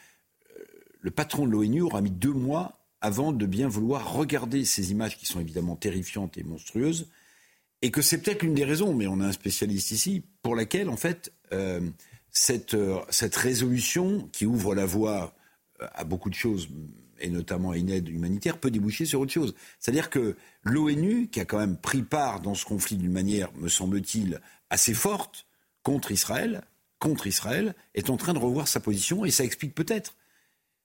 le 1.00 1.10
patron 1.10 1.46
de 1.46 1.52
l'ONU 1.52 1.80
aura 1.80 2.02
mis 2.02 2.10
deux 2.10 2.32
mois 2.32 2.79
avant 3.00 3.32
de 3.32 3.46
bien 3.46 3.68
vouloir 3.68 4.12
regarder 4.12 4.64
ces 4.64 4.90
images 4.90 5.16
qui 5.16 5.26
sont 5.26 5.40
évidemment 5.40 5.76
terrifiantes 5.76 6.36
et 6.36 6.42
monstrueuses, 6.42 7.08
et 7.82 7.90
que 7.90 8.02
c'est 8.02 8.18
peut-être 8.18 8.42
l'une 8.42 8.54
des 8.54 8.64
raisons, 8.64 8.94
mais 8.94 9.06
on 9.06 9.20
a 9.20 9.26
un 9.26 9.32
spécialiste 9.32 9.90
ici, 9.90 10.22
pour 10.42 10.54
laquelle, 10.54 10.88
en 10.88 10.96
fait, 10.96 11.32
euh, 11.52 11.80
cette, 12.30 12.74
euh, 12.74 13.00
cette 13.08 13.36
résolution 13.36 14.28
qui 14.32 14.46
ouvre 14.46 14.74
la 14.74 14.84
voie 14.84 15.34
euh, 15.80 15.86
à 15.94 16.04
beaucoup 16.04 16.28
de 16.28 16.34
choses, 16.34 16.68
et 17.20 17.30
notamment 17.30 17.70
à 17.70 17.78
une 17.78 17.90
aide 17.90 18.08
humanitaire, 18.08 18.58
peut 18.58 18.70
déboucher 18.70 19.06
sur 19.06 19.20
autre 19.20 19.32
chose. 19.32 19.54
C'est-à-dire 19.78 20.10
que 20.10 20.36
l'ONU, 20.62 21.28
qui 21.28 21.40
a 21.40 21.44
quand 21.44 21.58
même 21.58 21.76
pris 21.76 22.02
part 22.02 22.40
dans 22.40 22.54
ce 22.54 22.64
conflit 22.64 22.96
d'une 22.96 23.12
manière, 23.12 23.50
me 23.54 23.68
semble-t-il, 23.68 24.40
assez 24.68 24.94
forte 24.94 25.46
contre 25.82 26.12
Israël, 26.12 26.62
contre 26.98 27.26
Israël, 27.26 27.74
est 27.94 28.10
en 28.10 28.18
train 28.18 28.34
de 28.34 28.38
revoir 28.38 28.68
sa 28.68 28.80
position, 28.80 29.24
et 29.24 29.30
ça 29.30 29.44
explique 29.44 29.74
peut-être 29.74 30.14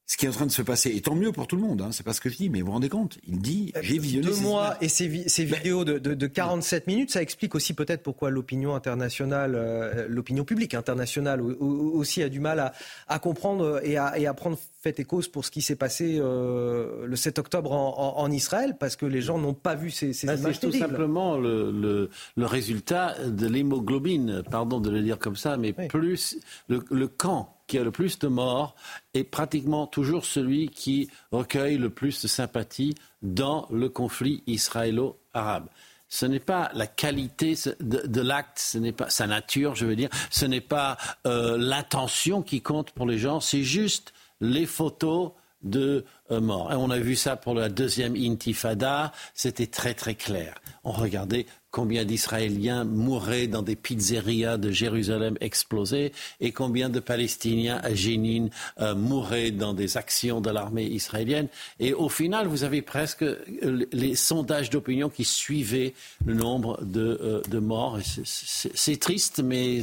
ce 0.08 0.18
qui 0.18 0.26
est 0.26 0.30
en 0.30 0.34
train 0.34 0.46
de 0.46 0.52
se 0.52 0.62
passer. 0.62 0.92
Et 0.96 1.02
tant 1.02 1.16
mieux 1.16 1.32
pour 1.32 1.48
tout 1.48 1.56
le 1.56 1.64
monde, 1.64 1.82
hein, 1.82 1.90
c'est 1.92 2.06
pas 2.06 2.14
ce 2.14 2.22
que 2.22 2.30
je 2.30 2.38
dis, 2.38 2.50
mais 2.50 2.62
vous 2.62 2.68
vous 2.68 2.74
rendez 2.74 2.90
compte, 2.90 3.18
il 3.28 3.40
dit 3.40 3.74
euh, 3.76 3.80
j'ai 3.82 3.98
visionné. 3.98 4.28
Deux 4.28 4.36
mois 4.36 4.78
et 4.82 4.90
ces, 4.90 5.08
vidéos 5.08 5.84
de, 5.84 5.98
de, 5.98 6.28
47 6.28 6.88
minutes, 6.88 7.12
ça 7.12 7.22
explique 7.22 7.56
aussi 7.56 7.74
peut-être 7.74 8.04
pourquoi 8.04 8.30
l'opinion 8.30 8.76
internationale, 8.76 9.54
euh, 9.56 10.08
l'opinion 10.08 10.44
publique 10.44 10.76
internationale 10.76 11.42
aussi 11.42 12.22
a 12.22 12.30
du 12.30 12.40
mal 12.40 12.60
à, 12.60 12.74
à 13.08 13.20
comprendre 13.20 13.82
et 13.84 13.98
à, 13.98 14.18
et 14.20 14.28
à 14.28 14.34
prendre 14.34 14.58
fait 14.82 15.00
et 15.00 15.06
cause 15.06 15.28
pour 15.28 15.44
ce 15.44 15.50
qui 15.50 15.64
s'est 15.64 15.76
passé 15.76 16.18
euh, 16.20 17.08
le 17.08 17.16
7 17.16 17.40
octobre 17.40 17.72
en, 17.72 18.18
en, 18.18 18.32
Israël, 18.32 18.76
parce 18.80 18.96
que 18.96 19.08
les 19.08 19.22
gens 19.22 19.40
n'ont 19.40 19.56
pas 19.56 19.74
vu 19.74 19.90
ces, 19.90 20.14
ces 20.14 20.28
bah, 20.28 20.36
images 20.36 20.60
C'est 20.60 20.70
tout 20.70 20.78
simplement 20.78 21.38
le, 21.38 21.72
le, 21.72 22.12
le 22.36 22.46
résultat 22.46 23.16
de 23.26 23.48
l'hémoglobine, 23.48 24.44
pardon 24.52 24.80
de 24.80 24.92
le 24.92 25.02
dire 25.02 25.18
comme 25.18 25.36
ça, 25.36 25.58
mais 25.58 25.74
plus 25.74 26.38
le, 26.68 26.84
le 26.92 27.08
camp 27.08 27.55
qui 27.68 27.78
a 27.78 27.84
le 27.84 27.92
plus 27.92 28.20
de 28.20 28.28
morts 28.28 28.76
est 29.14 29.24
pratiquement 29.24 29.88
toujours 29.88 30.26
celui 30.26 30.70
qui 30.70 31.10
recueille 31.32 31.78
le 31.78 31.90
plus 31.90 32.22
de 32.22 32.28
sympathie 32.28 32.96
dans 33.22 33.68
le 33.72 33.90
conflit 33.90 34.44
israélo-arabe. 34.48 35.68
Ce 36.08 36.26
n'est 36.26 36.40
pas 36.40 36.70
la 36.74 36.88
qualité 36.88 37.56
de, 37.80 38.22
l'acte, 38.22 38.60
ce 38.60 38.78
n'est 38.78 38.92
pas 38.92 39.10
sa 39.10 39.26
nature, 39.26 39.76
je 39.76 39.86
veux 39.86 39.96
dire, 39.96 40.10
ce 40.30 40.46
n'est 40.46 40.62
pas 40.62 40.98
euh, 41.26 41.58
l'intention 41.58 42.42
qui 42.42 42.62
compte 42.62 42.92
pour 42.92 43.08
les 43.08 43.18
gens, 43.18 43.40
c'est 43.40 43.64
juste 43.64 44.14
les 44.40 44.66
photos 44.66 45.32
de 45.66 46.06
euh, 46.32 46.40
morts. 46.40 46.72
Et 46.72 46.76
on 46.76 46.90
a 46.90 47.00
vu 47.00 47.16
ça 47.16 47.36
pour 47.36 47.54
la 47.54 47.70
deuxième 47.70 48.16
intifada, 48.16 49.12
c'était 49.34 49.68
très 49.68 49.94
très 49.94 50.16
clair. 50.16 50.56
On 50.84 50.92
regardait 50.92 51.46
combien 51.72 52.06
d'Israéliens 52.06 52.86
mouraient 52.86 53.48
dans 53.48 53.62
des 53.62 53.76
pizzerias 53.76 54.58
de 54.58 54.72
Jérusalem 54.72 55.36
explosées 55.42 56.14
et 56.40 56.52
combien 56.54 56.90
de 56.90 57.02
Palestiniens 57.02 57.82
à 57.84 57.94
Jénine 57.94 58.50
euh, 58.80 58.96
mouraient 58.96 59.52
dans 59.52 59.74
des 59.74 59.98
actions 59.98 60.40
de 60.40 60.50
l'armée 60.50 60.86
israélienne. 60.86 61.50
Et 61.80 61.94
au 61.94 62.08
final, 62.08 62.48
vous 62.48 62.64
avez 62.64 62.82
presque 62.82 63.24
euh, 63.24 63.86
les 63.92 64.16
sondages 64.16 64.70
d'opinion 64.70 65.10
qui 65.10 65.26
suivaient 65.26 65.94
le 66.26 66.36
nombre 66.36 66.82
de, 66.84 67.42
de 67.50 67.60
morts. 67.60 68.00
C'est 68.24 69.00
triste, 69.00 69.42
mais 69.44 69.82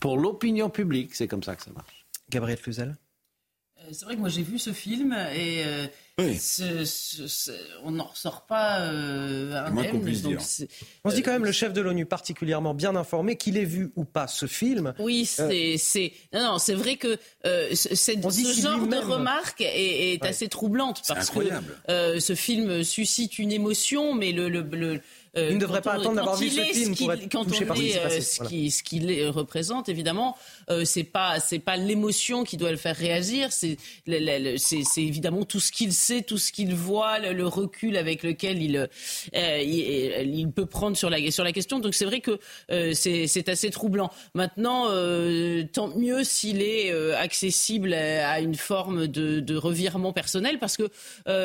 pour 0.00 0.18
l'opinion 0.18 0.68
publique, 0.68 1.14
c'est 1.14 1.28
comme 1.28 1.42
ça 1.42 1.56
que 1.56 1.62
ça 1.62 1.70
marche. 1.70 2.04
Gabriel 2.30 2.58
Fuzel 2.58 2.94
c'est 3.92 4.04
vrai 4.04 4.14
que 4.14 4.20
moi 4.20 4.28
j'ai 4.28 4.42
vu 4.42 4.58
ce 4.58 4.72
film 4.72 5.16
et 5.34 5.64
euh, 5.64 5.86
on 7.84 7.92
n'en 7.92 8.04
ressort 8.04 8.46
pas 8.46 8.80
euh, 8.80 9.54
indemne. 9.66 10.02
On 11.04 11.10
se 11.10 11.14
dit 11.14 11.22
quand 11.22 11.32
même 11.32 11.44
le 11.44 11.52
chef 11.52 11.72
de 11.72 11.80
l'ONU 11.80 12.06
particulièrement 12.06 12.74
bien 12.74 12.96
informé, 12.96 13.36
qu'il 13.36 13.56
ait 13.56 13.64
vu 13.64 13.92
ou 13.96 14.04
pas 14.04 14.26
ce 14.26 14.46
film. 14.46 14.94
Oui, 14.98 15.30
euh, 15.38 15.74
c'est 15.78 16.12
non, 16.32 16.42
non, 16.42 16.58
c'est 16.58 16.74
vrai 16.74 16.96
que 16.96 17.18
ce 17.44 18.60
genre 18.60 18.86
de 18.86 18.96
remarque 18.96 19.60
est, 19.60 20.24
assez 20.24 20.48
troublante 20.48 21.02
parce 21.06 21.30
que 21.30 22.20
ce 22.20 22.34
film 22.34 22.82
suscite 22.82 23.38
une 23.38 23.52
émotion, 23.52 24.14
mais 24.14 24.32
le, 24.32 24.48
le 24.48 25.00
il 25.36 25.54
ne 25.54 25.58
devrait 25.58 25.82
pas 25.82 25.92
attendre 25.92 26.16
d'avoir 26.16 26.36
vu 26.36 26.48
ce 26.48 26.60
film 26.60 26.96
pour 26.96 27.12
être 27.12 27.30
quand 27.30 27.44
touché 27.44 27.64
par 27.64 27.76
ce 27.76 28.42
qui 28.44 28.70
ce 28.70 28.82
qu'il 28.82 29.28
représente 29.28 29.88
évidemment 29.88 30.36
euh, 30.70 30.84
c'est 30.84 31.04
pas 31.04 31.40
c'est 31.40 31.58
pas 31.58 31.76
l'émotion 31.76 32.44
qui 32.44 32.56
doit 32.56 32.70
le 32.70 32.76
faire 32.76 32.96
réagir 32.96 33.52
c'est 33.52 33.76
c'est 34.06 35.02
évidemment 35.02 35.44
tout 35.44 35.60
ce 35.60 35.72
qu'il 35.72 35.92
sait 35.92 36.22
tout 36.22 36.38
ce 36.38 36.52
qu'il 36.52 36.74
voit 36.74 37.18
le, 37.18 37.46
recul 37.46 37.96
avec 37.96 38.22
lequel 38.22 38.62
il, 38.62 38.76
euh, 38.76 39.62
il, 39.62 40.50
peut 40.50 40.66
prendre 40.66 40.96
sur 40.96 41.08
la 41.08 41.30
sur 41.30 41.44
la 41.44 41.52
question. 41.52 41.78
Donc 41.78 41.94
c'est 41.94 42.04
vrai 42.04 42.20
que 42.20 42.38
euh, 42.70 42.92
c'est 42.94 43.48
assez 43.48 43.70
troublant. 43.70 44.10
Maintenant 44.34 44.86
tant 45.72 45.88
mieux 45.96 46.24
s'il 46.24 46.62
est 46.62 46.92
accessible 47.14 47.94
à 47.94 48.40
une 48.40 48.54
forme 48.54 49.06
de, 49.06 49.40
de, 49.40 49.56
revirement 49.56 50.12
personnel 50.12 50.58
parce 50.58 50.76
que 50.76 50.88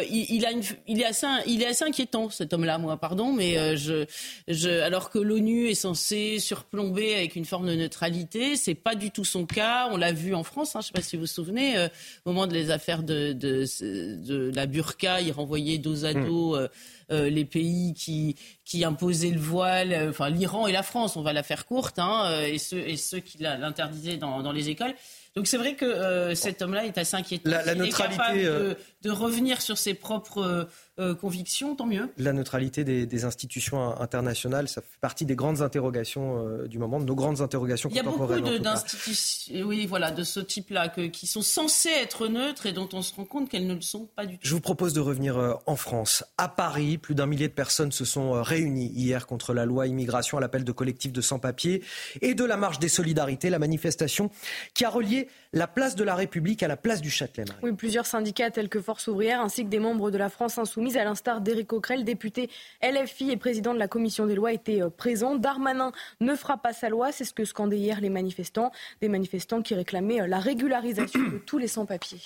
il, 0.09 0.45
a 0.45 0.51
une, 0.51 0.61
il 0.87 1.01
est 1.01 1.05
assez 1.05 1.27
il 1.47 1.61
est 1.61 1.67
assez 1.67 1.85
inquiétant 1.85 2.29
cet 2.29 2.53
homme 2.53 2.65
là 2.65 2.77
moi 2.77 2.97
pardon 2.97 3.33
mais 3.33 3.72
je, 3.75 4.81
alors 4.81 5.09
que 5.09 5.19
l'ONU 5.19 5.67
est 5.67 5.75
censée 5.75 6.39
surplomber 6.39 7.15
avec 7.15 7.35
une 7.35 7.45
forme 7.45 7.67
de 7.67 7.75
neutralité, 7.75 8.55
c'est 8.55 8.75
pas 8.75 8.95
du 8.95 9.11
tout 9.11 9.25
son 9.25 9.45
cas. 9.45 9.89
On 9.91 9.97
l'a 9.97 10.11
vu 10.11 10.33
en 10.33 10.43
France, 10.43 10.75
hein, 10.75 10.79
je 10.81 10.85
ne 10.85 10.87
sais 10.87 10.93
pas 10.93 11.01
si 11.01 11.15
vous 11.15 11.23
vous 11.23 11.27
souvenez, 11.27 11.77
euh, 11.77 11.87
au 12.25 12.31
moment 12.31 12.47
des 12.47 12.71
affaires 12.71 13.03
de, 13.03 13.33
de, 13.33 14.51
la 14.55 14.65
burqa, 14.65 15.21
il 15.21 15.31
renvoyait 15.31 15.77
dos 15.77 16.05
à 16.05 16.13
hmm. 16.13 16.25
dos. 16.25 16.55
Euh, 16.55 16.67
euh, 17.11 17.29
les 17.29 17.43
pays 17.43 17.93
qui, 17.93 18.37
qui 18.63 18.85
imposaient 18.85 19.29
le 19.29 19.39
voile, 19.39 20.07
enfin 20.09 20.29
l'Iran 20.29 20.67
et 20.67 20.71
la 20.71 20.83
France, 20.83 21.17
on 21.17 21.21
va 21.21 21.33
la 21.33 21.43
faire 21.43 21.65
courte, 21.65 21.99
hein, 21.99 22.43
et, 22.47 22.57
ceux, 22.57 22.79
et 22.79 22.95
ceux 22.95 23.19
qui 23.19 23.39
l'interdisaient 23.39 24.15
dans, 24.15 24.41
dans 24.41 24.53
les 24.53 24.69
écoles. 24.69 24.95
Donc 25.35 25.47
c'est 25.47 25.57
vrai 25.57 25.75
que 25.75 26.33
cet 26.33 26.61
homme-là 26.61 26.85
est 26.85 26.97
assez 26.97 27.17
inquiétant. 27.17 27.49
La, 27.51 27.75
neutralité, 27.75 27.87
est 27.87 28.17
capable 28.17 28.39
de, 28.39 28.77
de, 29.01 29.11
revenir 29.11 29.61
sur 29.61 29.77
ses 29.77 29.93
propres 29.93 30.67
euh, 30.99 31.15
conviction, 31.15 31.75
tant 31.75 31.87
mieux. 31.87 32.07
La 32.19 32.33
neutralité 32.33 32.83
des, 32.83 33.25
institutions 33.25 33.99
internationales, 33.99 34.67
ça 34.67 34.81
fait 34.81 34.99
partie 35.01 35.25
des 35.25 35.35
grandes 35.35 35.63
interrogations 35.63 36.45
euh, 36.45 36.67
du 36.67 36.77
moment, 36.77 36.99
de 36.99 37.05
nos 37.05 37.15
grandes 37.15 37.41
interrogations 37.41 37.89
Il 37.89 37.95
y 37.95 37.99
a 37.99 38.03
beaucoup 38.03 38.27
d'institutions 38.59 39.65
oui, 39.65 39.87
voilà, 39.87 40.11
de 40.11 40.23
ce 40.23 40.39
type-là 40.39 40.89
qui 40.89 41.25
sont 41.25 41.41
censées 41.41 41.89
être 41.89 42.27
neutres 42.27 42.67
et 42.67 42.73
dont 42.73 42.87
on 42.93 43.01
se 43.01 43.15
rend 43.15 43.25
compte 43.25 43.49
qu'elles 43.49 43.65
ne 43.65 43.73
le 43.73 43.81
sont 43.81 44.05
pas 44.15 44.27
du 44.27 44.37
tout. 44.37 44.47
Je 44.47 44.53
vous 44.53 44.61
propose 44.61 44.93
de 44.93 44.99
revenir 44.99 45.35
euh, 45.37 45.53
en 45.65 45.75
France. 45.75 46.23
À 46.37 46.47
Paris, 46.47 46.99
plus 46.99 47.15
d'un 47.15 47.25
millier 47.25 47.47
de 47.47 47.53
personnes 47.53 47.91
se 47.91 48.05
sont 48.05 48.43
réunies 48.43 48.91
hier 48.93 49.25
contre 49.25 49.55
la 49.55 49.65
loi 49.65 49.87
immigration 49.87 50.37
à 50.37 50.41
l'appel 50.41 50.63
de 50.63 50.71
collectifs 50.71 51.11
de 51.11 51.21
sans-papiers 51.21 51.81
et 52.21 52.35
de 52.35 52.45
la 52.45 52.55
marche 52.55 52.77
des 52.77 52.89
solidarités, 52.89 53.49
la 53.49 53.57
manifestation 53.57 54.29
qui 54.75 54.85
a 54.85 54.89
relié 54.89 55.27
la 55.53 55.65
place 55.65 55.95
de 55.95 56.03
la 56.03 56.13
République 56.13 56.61
à 56.61 56.67
la 56.67 56.77
place 56.77 57.01
du 57.01 57.09
Châtelet. 57.09 57.45
Oui, 57.63 57.73
plusieurs 57.73 58.05
syndicats 58.05 58.51
tels 58.51 58.69
que 58.69 58.79
Force 58.81 59.07
ouvrière 59.07 59.41
ainsi 59.41 59.63
que 59.63 59.69
des 59.69 59.79
membres 59.79 60.11
de 60.11 60.17
la 60.19 60.29
France 60.29 60.59
insoumise 60.59 60.82
mise 60.83 60.97
à 60.97 61.03
l'instar 61.03 61.41
d'Éric 61.41 61.67
Coquerel, 61.67 62.03
député 62.03 62.49
LFI 62.83 63.31
et 63.31 63.37
président 63.37 63.73
de 63.73 63.79
la 63.79 63.87
commission 63.87 64.27
des 64.27 64.35
lois, 64.35 64.53
était 64.53 64.83
euh, 64.83 64.89
présent. 64.89 65.35
Darmanin 65.35 65.91
ne 66.19 66.35
fera 66.35 66.57
pas 66.57 66.73
sa 66.73 66.89
loi, 66.89 67.11
c'est 67.11 67.25
ce 67.25 67.33
que 67.33 67.45
scandaient 67.45 67.77
hier 67.77 68.01
les 68.01 68.09
manifestants, 68.09 68.71
des 69.01 69.09
manifestants 69.09 69.61
qui 69.61 69.73
réclamaient 69.73 70.21
euh, 70.21 70.27
la 70.27 70.39
régularisation 70.39 71.19
de 71.21 71.37
tous 71.39 71.57
les 71.57 71.67
sans-papiers. 71.67 72.21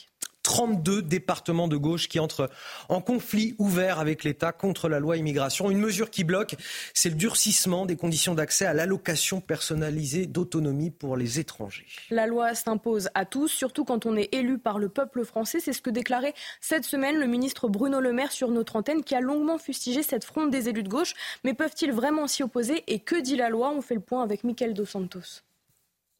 32 0.47 1.01
départements 1.01 1.67
de 1.67 1.75
gauche 1.75 2.07
qui 2.07 2.21
entrent 2.21 2.49
en 2.87 3.01
conflit 3.01 3.53
ouvert 3.57 3.99
avec 3.99 4.23
l'État 4.23 4.53
contre 4.53 4.87
la 4.87 5.01
loi 5.01 5.17
immigration. 5.17 5.69
Une 5.69 5.77
mesure 5.77 6.09
qui 6.09 6.23
bloque, 6.23 6.55
c'est 6.93 7.09
le 7.09 7.15
durcissement 7.15 7.85
des 7.85 7.97
conditions 7.97 8.33
d'accès 8.33 8.65
à 8.65 8.73
l'allocation 8.73 9.41
personnalisée 9.41 10.25
d'autonomie 10.25 10.89
pour 10.89 11.17
les 11.17 11.41
étrangers. 11.41 11.85
La 12.11 12.27
loi 12.27 12.55
s'impose 12.55 13.09
à 13.13 13.25
tous, 13.25 13.49
surtout 13.49 13.83
quand 13.83 14.05
on 14.05 14.15
est 14.15 14.33
élu 14.33 14.57
par 14.57 14.79
le 14.79 14.87
peuple 14.87 15.25
français. 15.25 15.59
C'est 15.59 15.73
ce 15.73 15.81
que 15.81 15.89
déclarait 15.89 16.33
cette 16.61 16.85
semaine 16.85 17.17
le 17.17 17.27
ministre 17.27 17.67
Bruno 17.67 17.99
Le 17.99 18.13
Maire 18.13 18.31
sur 18.31 18.49
notre 18.49 18.77
antenne, 18.77 19.03
qui 19.03 19.15
a 19.15 19.19
longuement 19.19 19.57
fustigé 19.57 20.01
cette 20.01 20.23
fronde 20.23 20.49
des 20.49 20.69
élus 20.69 20.83
de 20.83 20.89
gauche. 20.89 21.13
Mais 21.43 21.55
peuvent-ils 21.55 21.91
vraiment 21.91 22.25
s'y 22.25 22.41
opposer? 22.41 22.85
Et 22.87 22.99
que 22.99 23.19
dit 23.19 23.35
la 23.35 23.49
loi? 23.49 23.73
On 23.75 23.81
fait 23.81 23.95
le 23.95 23.99
point 23.99 24.23
avec 24.23 24.45
Michael 24.45 24.73
Dos 24.73 24.85
Santos. 24.85 25.43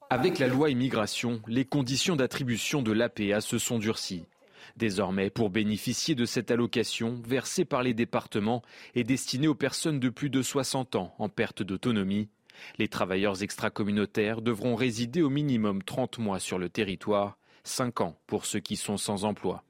Avec 0.10 0.40
la 0.40 0.48
loi 0.48 0.70
immigration, 0.70 1.42
les 1.48 1.66
conditions 1.66 2.16
d'attribution 2.16 2.82
de 2.82 2.94
l'APA 2.94 3.42
se 3.42 3.58
sont 3.58 3.78
durcies. 3.78 4.26
Désormais, 4.78 5.30
pour 5.30 5.50
bénéficier 5.50 6.16
de 6.16 6.24
cette 6.24 6.50
allocation 6.50 7.22
versée 7.26 7.66
par 7.66 7.84
les 7.84 7.94
départements 7.94 8.62
et 8.96 9.04
destinée 9.04 9.50
aux 9.50 9.56
personnes 9.56 10.00
de 10.00 10.08
plus 10.08 10.30
de 10.30 10.42
60 10.42 10.96
ans 10.96 11.14
en 11.20 11.28
perte 11.28 11.62
d'autonomie, 11.62 12.30
les 12.80 12.88
travailleurs 12.88 13.44
extracommunautaires 13.44 14.42
devront 14.42 14.76
résider 14.76 15.22
au 15.22 15.30
minimum 15.30 15.84
30 15.84 16.20
mois 16.20 16.40
sur 16.40 16.58
le 16.58 16.70
territoire, 16.70 17.38
5 17.66 18.00
ans 18.00 18.18
pour 18.28 18.46
ceux 18.46 18.62
qui 18.62 18.78
sont 18.78 18.98
sans 18.98 19.26
emploi. 19.26 19.66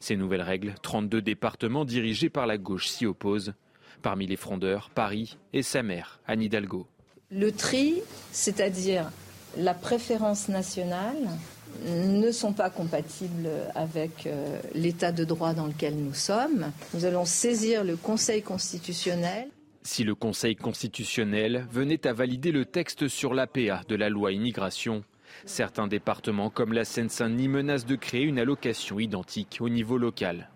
Ces 0.00 0.16
nouvelles 0.16 0.42
règles, 0.42 0.74
32 0.82 1.22
départements 1.22 1.86
dirigés 1.86 2.28
par 2.30 2.46
la 2.46 2.58
gauche 2.58 2.88
s'y 2.88 3.06
opposent. 3.06 3.54
Parmi 4.02 4.26
les 4.26 4.36
frondeurs, 4.36 4.90
Paris 4.90 5.38
et 5.54 5.62
sa 5.62 5.82
mère, 5.82 6.20
Anne 6.26 6.42
Hidalgo. 6.42 6.86
Le 7.30 7.50
tri, 7.52 8.02
c'est-à-dire 8.32 9.10
la 9.56 9.74
préférence 9.74 10.48
nationale 10.48 11.28
ne 11.86 12.30
sont 12.30 12.52
pas 12.52 12.70
compatibles 12.70 13.48
avec 13.74 14.26
euh, 14.26 14.60
l'état 14.74 15.12
de 15.12 15.24
droit 15.24 15.54
dans 15.54 15.66
lequel 15.66 15.96
nous 15.96 16.14
sommes. 16.14 16.70
Nous 16.94 17.04
allons 17.04 17.24
saisir 17.24 17.84
le 17.84 17.96
Conseil 17.96 18.42
constitutionnel. 18.42 19.48
Si 19.82 20.04
le 20.04 20.14
Conseil 20.14 20.54
constitutionnel 20.54 21.66
venait 21.72 22.06
à 22.06 22.12
valider 22.12 22.52
le 22.52 22.64
texte 22.64 23.08
sur 23.08 23.34
l'APA 23.34 23.82
de 23.88 23.96
la 23.96 24.10
loi 24.10 24.32
immigration, 24.32 25.02
certains 25.44 25.88
départements 25.88 26.50
comme 26.50 26.72
la 26.72 26.84
Seine-Saint-Denis 26.84 27.48
menacent 27.48 27.86
de 27.86 27.96
créer 27.96 28.22
une 28.22 28.38
allocation 28.38 29.00
identique 29.00 29.58
au 29.60 29.68
niveau 29.68 29.98
local. 29.98 30.50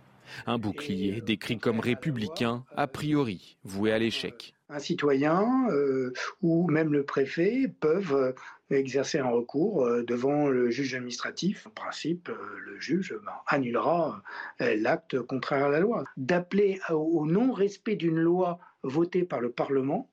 Un 0.47 0.59
bouclier 0.59 1.20
décrit 1.20 1.59
comme 1.59 1.81
républicain, 1.81 2.64
a 2.77 2.86
priori 2.86 3.56
voué 3.64 3.93
à 3.93 3.98
l'échec. 3.98 4.55
Un 4.68 4.81
citoyen 4.81 5.68
euh, 5.70 6.12
ou 6.43 6.68
même 6.68 6.93
le 6.93 7.05
préfet 7.05 7.73
peuvent 7.81 8.35
exercer 8.70 9.18
un 9.18 9.28
recours 9.28 9.84
euh, 9.84 10.02
devant 10.02 10.48
le 10.48 10.70
juge 10.70 10.94
administratif. 10.94 11.66
En 11.66 11.70
principe, 11.70 12.28
le 12.28 12.78
juge 12.80 13.14
ben, 13.24 13.32
annulera 13.47 14.22
l'acte 14.60 15.20
contraire 15.20 15.66
à 15.66 15.68
la 15.68 15.80
loi. 15.80 16.05
D'appeler 16.16 16.80
au 16.90 17.26
non-respect 17.26 17.97
d'une 17.97 18.18
loi 18.18 18.59
votée 18.82 19.24
par 19.24 19.40
le 19.40 19.51
Parlement, 19.51 20.10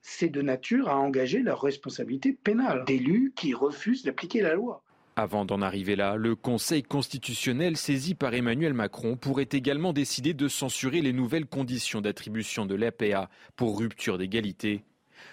c'est 0.00 0.28
de 0.28 0.42
nature 0.42 0.88
à 0.88 0.96
engager 0.96 1.40
leur 1.40 1.60
responsabilité 1.62 2.32
pénale 2.32 2.84
d'élus 2.84 3.32
qui 3.34 3.54
refusent 3.54 4.04
d'appliquer 4.04 4.42
la 4.42 4.54
loi. 4.54 4.82
Avant 5.18 5.44
d'en 5.44 5.62
arriver 5.62 5.96
là, 5.96 6.14
le 6.14 6.36
Conseil 6.36 6.84
constitutionnel 6.84 7.76
saisi 7.76 8.14
par 8.14 8.34
Emmanuel 8.34 8.72
Macron 8.72 9.16
pourrait 9.16 9.48
également 9.50 9.92
décider 9.92 10.32
de 10.32 10.46
censurer 10.46 11.00
les 11.00 11.12
nouvelles 11.12 11.46
conditions 11.46 12.00
d'attribution 12.00 12.66
de 12.66 12.76
l'APA 12.76 13.28
pour 13.56 13.80
rupture 13.80 14.16
d'égalité. 14.16 14.84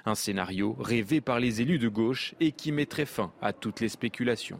Un 0.06 0.16
scénario 0.16 0.76
rêvé 0.80 1.22
par 1.22 1.40
les 1.40 1.62
élus 1.62 1.80
de 1.80 1.88
gauche 1.88 2.36
et 2.40 2.52
qui 2.52 2.72
mettrait 2.72 3.06
fin 3.06 3.34
à 3.42 3.54
toutes 3.54 3.80
les 3.80 3.90
spéculations. 3.90 4.60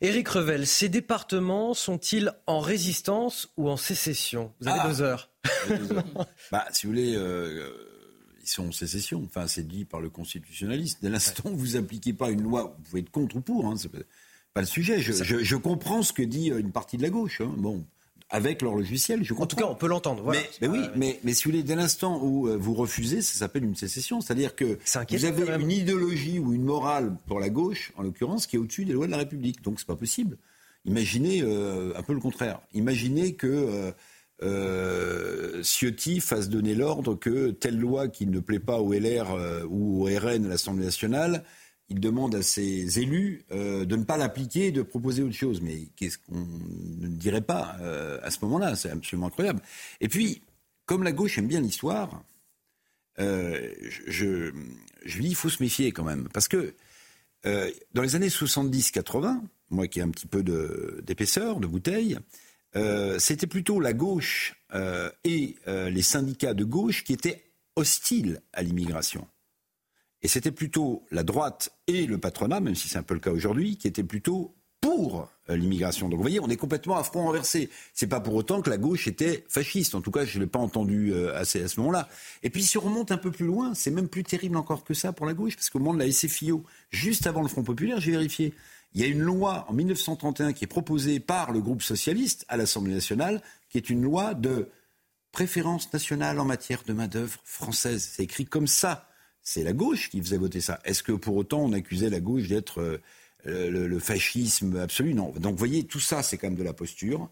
Éric 0.00 0.28
Revel, 0.28 0.66
ces 0.66 0.88
départements 0.88 1.74
sont-ils 1.74 2.32
en 2.46 2.60
résistance 2.60 3.52
ou 3.56 3.68
en 3.68 3.76
sécession? 3.76 4.52
Vous 4.60 4.68
avez 4.68 4.80
ah. 4.80 4.88
deux 4.88 5.02
heures. 5.02 5.30
bah, 6.52 6.66
si 6.70 6.86
vous 6.86 6.92
voulez, 6.92 7.16
euh, 7.16 7.70
ils 8.40 8.48
sont 8.48 8.68
en 8.68 8.72
sécession. 8.72 9.22
Enfin, 9.24 9.46
c'est 9.46 9.66
dit 9.66 9.84
par 9.84 10.00
le 10.00 10.08
constitutionnaliste. 10.08 11.00
Dès 11.02 11.08
l'instant 11.08 11.50
où 11.50 11.56
vous 11.56 11.76
appliquez 11.76 12.12
pas 12.12 12.30
une 12.30 12.42
loi, 12.42 12.76
vous 12.76 12.82
pouvez 12.84 13.00
être 13.00 13.10
contre 13.10 13.36
ou 13.36 13.40
pour. 13.40 13.66
Hein, 13.66 13.74
c'est 13.76 13.90
pas 13.90 14.60
le 14.60 14.66
sujet. 14.66 15.00
Je, 15.00 15.56
comprends 15.56 16.02
ce 16.02 16.12
que 16.12 16.22
dit 16.22 16.52
euh, 16.52 16.58
une 16.58 16.72
partie 16.72 16.96
de 16.96 17.02
la 17.02 17.10
gauche. 17.10 17.40
Hein. 17.40 17.52
Bon, 17.56 17.84
avec 18.30 18.62
leur 18.62 18.74
logiciel. 18.74 19.24
Je 19.24 19.34
en 19.34 19.46
tout 19.46 19.56
cas, 19.56 19.66
on 19.66 19.74
peut 19.74 19.86
l'entendre. 19.86 20.30
Mais, 20.30 20.68
oui, 20.68 20.80
mais, 20.96 21.18
mais 21.24 21.32
si 21.32 21.44
vous 21.44 21.50
voulez, 21.50 21.62
dès 21.62 21.76
l'instant 21.76 22.20
où 22.22 22.48
euh, 22.48 22.56
vous 22.56 22.74
refusez, 22.74 23.22
ça 23.22 23.38
s'appelle 23.38 23.64
une 23.64 23.76
sécession. 23.76 24.20
C'est-à-dire 24.20 24.54
que 24.54 24.78
vous 25.10 25.24
avez 25.24 25.62
une 25.62 25.70
idéologie 25.70 26.38
ou 26.38 26.52
une 26.52 26.64
morale 26.64 27.16
pour 27.26 27.40
la 27.40 27.48
gauche, 27.48 27.92
en 27.96 28.02
l'occurrence, 28.02 28.46
qui 28.46 28.56
est 28.56 28.58
au-dessus 28.58 28.84
des 28.84 28.92
lois 28.92 29.06
de 29.06 29.12
la 29.12 29.18
République. 29.18 29.62
Donc, 29.62 29.80
c'est 29.80 29.86
pas 29.86 29.96
possible. 29.96 30.36
Imaginez 30.84 31.42
un 31.42 32.02
peu 32.02 32.12
le 32.12 32.20
contraire. 32.20 32.60
Imaginez 32.72 33.34
que 33.34 33.92
euh, 34.42 35.62
Ciotti 35.62 36.20
fasse 36.20 36.48
donner 36.48 36.74
l'ordre 36.74 37.16
que 37.16 37.50
telle 37.50 37.78
loi 37.78 38.08
qui 38.08 38.26
ne 38.26 38.38
plaît 38.38 38.60
pas 38.60 38.78
au 38.78 38.92
LR 38.92 39.32
euh, 39.32 39.64
ou 39.68 40.02
au 40.02 40.04
RN 40.04 40.46
à 40.46 40.48
l'Assemblée 40.48 40.84
nationale, 40.84 41.44
il 41.88 42.00
demande 42.00 42.34
à 42.34 42.42
ses 42.42 43.00
élus 43.00 43.44
euh, 43.50 43.84
de 43.84 43.96
ne 43.96 44.04
pas 44.04 44.16
l'appliquer 44.16 44.66
et 44.66 44.72
de 44.72 44.82
proposer 44.82 45.22
autre 45.22 45.34
chose. 45.34 45.60
Mais 45.60 45.88
qu'est-ce 45.96 46.18
qu'on 46.18 46.46
ne 47.00 47.08
dirait 47.08 47.40
pas 47.40 47.76
euh, 47.80 48.18
à 48.22 48.30
ce 48.30 48.38
moment-là? 48.42 48.76
C'est 48.76 48.90
absolument 48.90 49.28
incroyable. 49.28 49.60
Et 50.00 50.08
puis, 50.08 50.42
comme 50.86 51.02
la 51.02 51.12
gauche 51.12 51.38
aime 51.38 51.48
bien 51.48 51.60
l'histoire, 51.60 52.22
je, 53.18 54.02
je, 54.06 55.16
lui 55.16 55.24
dis 55.24 55.30
il 55.30 55.34
faut 55.34 55.48
se 55.48 55.62
méfier 55.62 55.90
quand 55.90 56.04
même. 56.04 56.28
Parce 56.32 56.46
que 56.46 56.74
dans 57.42 58.02
les 58.02 58.14
années 58.14 58.28
70-80, 58.28 59.40
moi 59.70 59.88
qui 59.88 59.98
ai 59.98 60.02
un 60.02 60.10
petit 60.10 60.26
peu 60.26 60.42
d'épaisseur, 61.02 61.58
de 61.58 61.66
bouteille, 61.66 62.18
euh, 62.76 63.18
c'était 63.18 63.46
plutôt 63.46 63.80
la 63.80 63.92
gauche 63.92 64.54
euh, 64.74 65.10
et 65.24 65.56
euh, 65.66 65.88
les 65.90 66.02
syndicats 66.02 66.54
de 66.54 66.64
gauche 66.64 67.04
qui 67.04 67.12
étaient 67.12 67.44
hostiles 67.76 68.40
à 68.52 68.62
l'immigration. 68.62 69.26
Et 70.22 70.28
c'était 70.28 70.50
plutôt 70.50 71.04
la 71.10 71.22
droite 71.22 71.72
et 71.86 72.06
le 72.06 72.18
patronat, 72.18 72.60
même 72.60 72.74
si 72.74 72.88
c'est 72.88 72.98
un 72.98 73.02
peu 73.02 73.14
le 73.14 73.20
cas 73.20 73.30
aujourd'hui, 73.30 73.76
qui 73.76 73.86
étaient 73.86 74.02
plutôt 74.02 74.54
pour 74.80 75.28
l'immigration. 75.48 76.08
Donc 76.08 76.18
vous 76.18 76.22
voyez, 76.22 76.40
on 76.40 76.48
est 76.48 76.56
complètement 76.56 76.96
à 76.96 77.02
front 77.02 77.24
renversé. 77.24 77.68
C'est 77.94 78.06
pas 78.06 78.20
pour 78.20 78.34
autant 78.34 78.62
que 78.62 78.70
la 78.70 78.76
gauche 78.76 79.08
était 79.08 79.44
fasciste. 79.48 79.94
En 79.94 80.00
tout 80.00 80.10
cas, 80.10 80.24
je 80.24 80.38
ne 80.38 80.44
l'ai 80.44 80.48
pas 80.48 80.60
entendu 80.60 81.14
à 81.34 81.44
ce 81.44 81.80
moment-là. 81.80 82.08
Et 82.42 82.50
puis 82.50 82.62
si 82.62 82.78
on 82.78 82.82
remonte 82.82 83.10
un 83.10 83.16
peu 83.16 83.32
plus 83.32 83.46
loin, 83.46 83.74
c'est 83.74 83.90
même 83.90 84.08
plus 84.08 84.22
terrible 84.22 84.56
encore 84.56 84.84
que 84.84 84.94
ça 84.94 85.12
pour 85.12 85.26
la 85.26 85.34
gauche, 85.34 85.56
parce 85.56 85.68
qu'au 85.68 85.80
moment 85.80 85.94
de 85.94 85.98
la 85.98 86.10
SFIO, 86.10 86.64
juste 86.90 87.26
avant 87.26 87.42
le 87.42 87.48
Front 87.48 87.64
populaire, 87.64 88.00
j'ai 88.00 88.12
vérifié, 88.12 88.54
il 88.94 89.00
y 89.00 89.04
a 89.04 89.08
une 89.08 89.20
loi 89.20 89.66
en 89.68 89.72
1931 89.72 90.52
qui 90.52 90.64
est 90.64 90.68
proposée 90.68 91.18
par 91.18 91.50
le 91.50 91.60
groupe 91.60 91.82
socialiste 91.82 92.44
à 92.48 92.56
l'Assemblée 92.56 92.94
nationale, 92.94 93.42
qui 93.70 93.78
est 93.78 93.90
une 93.90 94.02
loi 94.02 94.34
de 94.34 94.68
préférence 95.32 95.92
nationale 95.92 96.38
en 96.38 96.44
matière 96.44 96.82
de 96.86 96.92
main-d'œuvre 96.92 97.38
française. 97.42 98.08
C'est 98.12 98.22
écrit 98.22 98.46
comme 98.46 98.68
ça. 98.68 99.07
C'est 99.50 99.62
la 99.62 99.72
gauche 99.72 100.10
qui 100.10 100.20
faisait 100.20 100.36
voter 100.36 100.60
ça. 100.60 100.78
Est-ce 100.84 101.02
que 101.02 101.12
pour 101.12 101.34
autant 101.34 101.60
on 101.60 101.72
accusait 101.72 102.10
la 102.10 102.20
gauche 102.20 102.48
d'être 102.48 102.82
euh, 103.46 103.70
le, 103.70 103.98
fascisme 103.98 104.76
absolu? 104.76 105.14
Non. 105.14 105.32
Donc 105.38 105.52
vous 105.52 105.58
voyez, 105.58 105.84
tout 105.84 106.00
ça, 106.00 106.22
c'est 106.22 106.36
quand 106.36 106.48
même 106.48 106.58
de 106.58 106.62
la 106.62 106.74
posture, 106.74 107.30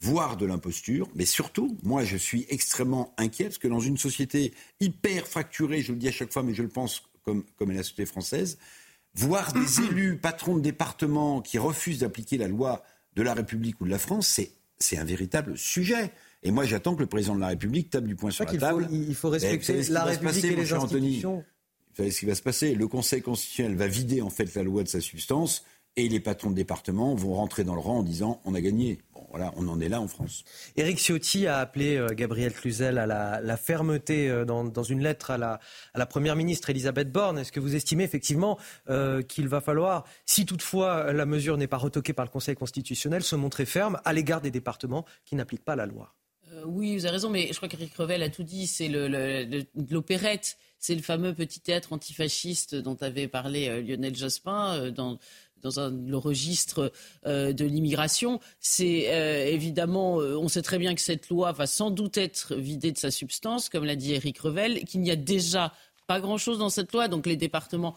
voire 0.00 0.38
de 0.38 0.46
l'imposture. 0.46 1.10
Mais 1.14 1.26
surtout, 1.26 1.76
moi, 1.82 2.02
je 2.02 2.16
suis 2.16 2.46
extrêmement 2.48 3.12
inquiet 3.18 3.44
parce 3.44 3.58
que 3.58 3.68
dans 3.68 3.78
une 3.78 3.98
société 3.98 4.54
hyper 4.80 5.26
fracturée, 5.26 5.82
je 5.82 5.92
le 5.92 5.98
dis 5.98 6.08
à 6.08 6.12
chaque 6.12 6.32
fois, 6.32 6.42
mais 6.42 6.54
je 6.54 6.62
le 6.62 6.70
pense 6.70 7.02
comme, 7.26 7.44
comme 7.58 7.70
est 7.72 7.74
la 7.74 7.82
société 7.82 8.06
française, 8.06 8.56
voir 9.14 9.52
des 9.52 9.80
élus, 9.84 10.16
patrons 10.16 10.56
de 10.56 10.62
département 10.62 11.42
qui 11.42 11.58
refusent 11.58 11.98
d'appliquer 11.98 12.38
la 12.38 12.48
loi 12.48 12.82
de 13.16 13.20
la 13.20 13.34
République 13.34 13.78
ou 13.82 13.84
de 13.84 13.90
la 13.90 13.98
France, 13.98 14.40
c'est 14.78 14.96
un 14.96 15.04
véritable 15.04 15.58
sujet. 15.58 16.10
Et 16.42 16.50
moi, 16.50 16.64
j'attends 16.64 16.94
que 16.94 17.00
le 17.00 17.06
président 17.06 17.34
de 17.34 17.40
la 17.40 17.48
République 17.48 17.90
tape 17.90 18.04
du 18.04 18.16
poing 18.16 18.30
sur 18.30 18.44
la 18.46 18.56
table. 18.56 18.88
il 18.90 19.14
faut 19.14 19.28
respecter 19.28 19.82
la 19.90 20.04
République 20.04 20.44
et 20.44 20.56
les 20.56 20.72
institutions. 20.72 21.44
Vous 21.90 21.96
savez 21.96 22.10
ce 22.10 22.20
qui 22.20 22.26
va 22.26 22.34
se 22.34 22.42
passer 22.42 22.74
Le 22.74 22.88
Conseil 22.88 23.22
constitutionnel 23.22 23.76
va 23.76 23.86
vider 23.86 24.22
en 24.22 24.30
fait 24.30 24.54
la 24.54 24.62
loi 24.62 24.82
de 24.82 24.88
sa 24.88 25.00
substance 25.00 25.64
et 25.96 26.08
les 26.08 26.20
patrons 26.20 26.50
de 26.50 26.54
département 26.54 27.14
vont 27.14 27.34
rentrer 27.34 27.64
dans 27.64 27.74
le 27.74 27.80
rang 27.80 27.98
en 27.98 28.02
disant 28.02 28.40
on 28.44 28.54
a 28.54 28.60
gagné. 28.60 28.98
Bon, 29.12 29.26
voilà, 29.30 29.52
on 29.56 29.66
en 29.68 29.80
est 29.80 29.88
là 29.88 30.00
en 30.00 30.08
France. 30.08 30.44
Éric 30.76 30.98
Ciotti 30.98 31.46
a 31.46 31.58
appelé 31.58 31.96
euh, 31.96 32.08
Gabriel 32.14 32.52
Cluzel 32.52 32.98
à 32.98 33.06
la, 33.06 33.56
fermeté 33.56 34.28
euh, 34.28 34.44
dans, 34.44 34.82
une 34.82 35.02
lettre 35.02 35.30
à 35.30 35.38
la, 35.38 36.06
Première 36.06 36.36
ministre 36.36 36.70
Elisabeth 36.70 37.10
Borne. 37.10 37.38
Est-ce 37.38 37.52
que 37.52 37.60
vous 37.60 37.74
estimez 37.74 38.04
effectivement 38.04 38.58
euh, 38.88 39.22
qu'il 39.22 39.48
va 39.48 39.60
falloir, 39.60 40.04
si 40.26 40.46
toutefois 40.46 41.12
la 41.12 41.26
mesure 41.26 41.56
n'est 41.56 41.66
pas 41.66 41.76
retoquée 41.76 42.12
par 42.12 42.24
le 42.24 42.30
Conseil 42.30 42.54
constitutionnel, 42.54 43.22
se 43.22 43.36
montrer 43.36 43.66
ferme 43.66 44.00
à 44.04 44.12
l'égard 44.12 44.40
des 44.40 44.50
départements 44.50 45.04
qui 45.24 45.34
n'appliquent 45.34 45.64
pas 45.64 45.76
la 45.76 45.86
loi? 45.86 46.14
Oui, 46.66 46.96
vous 46.96 47.06
avez 47.06 47.14
raison, 47.14 47.30
mais 47.30 47.48
je 47.50 47.56
crois 47.56 47.68
qu'Éric 47.68 47.94
Revel 47.94 48.22
a 48.22 48.28
tout 48.28 48.42
dit. 48.42 48.66
C'est 48.66 48.88
l'opérette, 48.88 50.58
c'est 50.78 50.94
le 50.94 51.02
fameux 51.02 51.34
petit 51.34 51.60
théâtre 51.60 51.92
antifasciste 51.92 52.74
dont 52.74 52.96
avait 53.00 53.28
parlé 53.28 53.82
Lionel 53.82 54.16
Jospin 54.16 54.90
dans, 54.90 55.18
dans 55.62 55.80
un, 55.80 55.90
le 55.90 56.16
registre 56.16 56.92
euh, 57.26 57.52
de 57.52 57.64
l'immigration. 57.64 58.40
C'est 58.60 59.06
euh, 59.08 59.46
évidemment, 59.46 60.20
euh, 60.20 60.36
on 60.36 60.48
sait 60.48 60.62
très 60.62 60.78
bien 60.78 60.94
que 60.94 61.00
cette 61.00 61.28
loi 61.28 61.52
va 61.52 61.66
sans 61.66 61.90
doute 61.90 62.18
être 62.18 62.54
vidée 62.54 62.92
de 62.92 62.98
sa 62.98 63.10
substance, 63.10 63.68
comme 63.68 63.84
l'a 63.84 63.96
dit 63.96 64.14
Éric 64.14 64.38
Revel, 64.38 64.84
qu'il 64.84 65.00
n'y 65.00 65.10
a 65.10 65.16
déjà 65.16 65.72
pas 66.06 66.20
grand-chose 66.20 66.58
dans 66.58 66.70
cette 66.70 66.92
loi, 66.92 67.06
donc 67.06 67.26
les 67.26 67.36
départements 67.36 67.94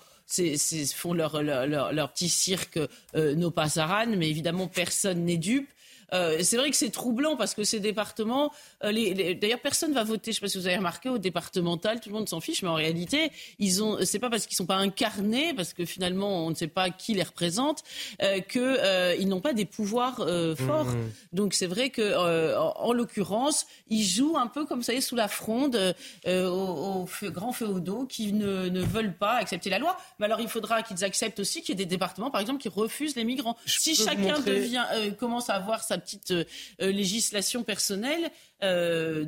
font 0.95 1.13
leur, 1.13 1.41
leur, 1.41 1.91
leur, 1.91 2.13
petit 2.13 2.29
cirque 2.29 2.79
nos 3.15 3.49
passaran, 3.49 4.05
mais 4.15 4.29
évidemment 4.29 4.67
personne 4.67 5.25
n'est 5.25 5.37
dupe. 5.37 5.67
Euh, 6.13 6.39
c'est 6.41 6.57
vrai 6.57 6.69
que 6.69 6.75
c'est 6.75 6.91
troublant 6.91 7.35
parce 7.35 7.53
que 7.53 7.63
ces 7.63 7.79
départements, 7.79 8.51
euh, 8.83 8.91
les, 8.91 9.35
d'ailleurs 9.35 9.59
personne 9.59 9.89
ne 9.89 9.95
va 9.95 10.03
voter. 10.03 10.31
Je 10.31 10.37
ne 10.37 10.39
sais 10.39 10.41
pas 10.41 10.47
si 10.47 10.57
vous 10.57 10.67
avez 10.67 10.77
remarqué 10.77 11.09
au 11.09 11.17
départemental, 11.17 11.99
tout 11.99 12.09
le 12.09 12.15
monde 12.15 12.29
s'en 12.29 12.39
fiche, 12.39 12.61
mais 12.61 12.69
en 12.69 12.75
réalité, 12.75 13.31
ils 13.59 13.83
ont, 13.83 13.97
c'est 14.03 14.19
pas 14.19 14.29
parce 14.29 14.45
qu'ils 14.45 14.55
sont 14.55 14.65
pas 14.65 14.75
incarnés, 14.75 15.53
parce 15.53 15.73
que 15.73 15.85
finalement 15.85 16.45
on 16.45 16.49
ne 16.49 16.55
sait 16.55 16.67
pas 16.67 16.89
qui 16.89 17.13
les 17.13 17.23
représente, 17.23 17.83
euh, 18.21 18.39
que 18.41 19.19
ils 19.19 19.27
n'ont 19.27 19.41
pas 19.41 19.53
des 19.53 19.65
pouvoirs 19.65 20.17
forts. 20.57 20.85
Mmh. 20.85 21.11
Donc 21.33 21.53
c'est 21.53 21.67
vrai 21.67 21.89
que 21.89 22.55
en, 22.57 22.93
l'occurrence, 22.93 23.65
ils 23.89 24.03
jouent 24.03 24.37
un 24.37 24.47
peu 24.47 24.65
comme 24.65 24.83
ça, 24.83 24.99
sous 25.01 25.15
la 25.15 25.27
fronde 25.27 25.95
aux, 26.27 27.07
grands 27.23 27.51
féodaux 27.51 28.05
qui 28.05 28.33
ne, 28.33 28.69
ne, 28.69 28.81
veulent 28.81 29.15
pas 29.15 29.33
accepter 29.33 29.69
la 29.69 29.79
loi. 29.79 29.97
Mais 30.19 30.25
alors 30.25 30.39
il 30.39 30.47
faudra 30.47 30.83
qu'ils 30.83 31.03
acceptent 31.03 31.39
aussi 31.39 31.61
qu'il 31.61 31.69
y 31.69 31.81
ait 31.81 31.85
des 31.85 31.89
départements, 31.89 32.31
par 32.31 32.41
exemple, 32.41 32.61
qui 32.61 32.69
refusent 32.69 33.15
les 33.15 33.23
migrants. 33.23 33.57
si 33.65 33.95
chacun 33.95 34.39
devient, 34.39 34.85
commence 35.17 35.49
à 35.49 35.53
avoir 35.53 35.83
sa 35.83 35.97
petite 36.03 36.31
euh, 36.31 36.43
euh, 36.81 36.91
législation 36.91 37.63
personnelle. 37.63 38.29
Euh, 38.61 39.25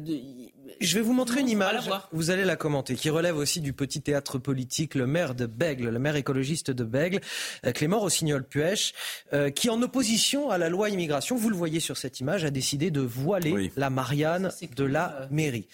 Je 0.79 0.95
vais 0.95 1.01
vous 1.01 1.13
montrer 1.13 1.41
une 1.41 1.49
image, 1.49 1.89
vous 2.11 2.29
allez 2.29 2.45
la 2.45 2.55
commenter, 2.55 2.95
qui 2.95 3.09
relève 3.09 3.37
aussi 3.37 3.61
du 3.61 3.73
petit 3.73 4.01
théâtre 4.01 4.37
politique, 4.37 4.95
le 4.95 5.07
maire 5.07 5.35
de 5.35 5.45
Bègle, 5.45 5.89
le 5.89 5.99
maire 5.99 6.15
écologiste 6.15 6.71
de 6.71 6.83
Bègle, 6.83 7.19
Clément 7.73 7.99
Rossignol-Puech, 7.99 8.93
qui 9.55 9.69
en 9.69 9.81
opposition 9.81 10.49
à 10.49 10.57
la 10.57 10.69
loi 10.69 10.89
immigration, 10.89 11.35
vous 11.35 11.49
le 11.49 11.55
voyez 11.55 11.81
sur 11.81 11.97
cette 11.97 12.19
image, 12.21 12.45
a 12.45 12.49
décidé 12.49 12.91
de 12.91 13.01
voiler 13.01 13.71
la 13.75 13.89
Marianne 13.89 14.51
de 14.75 14.83
la 14.85 15.27
mairie. 15.31 15.67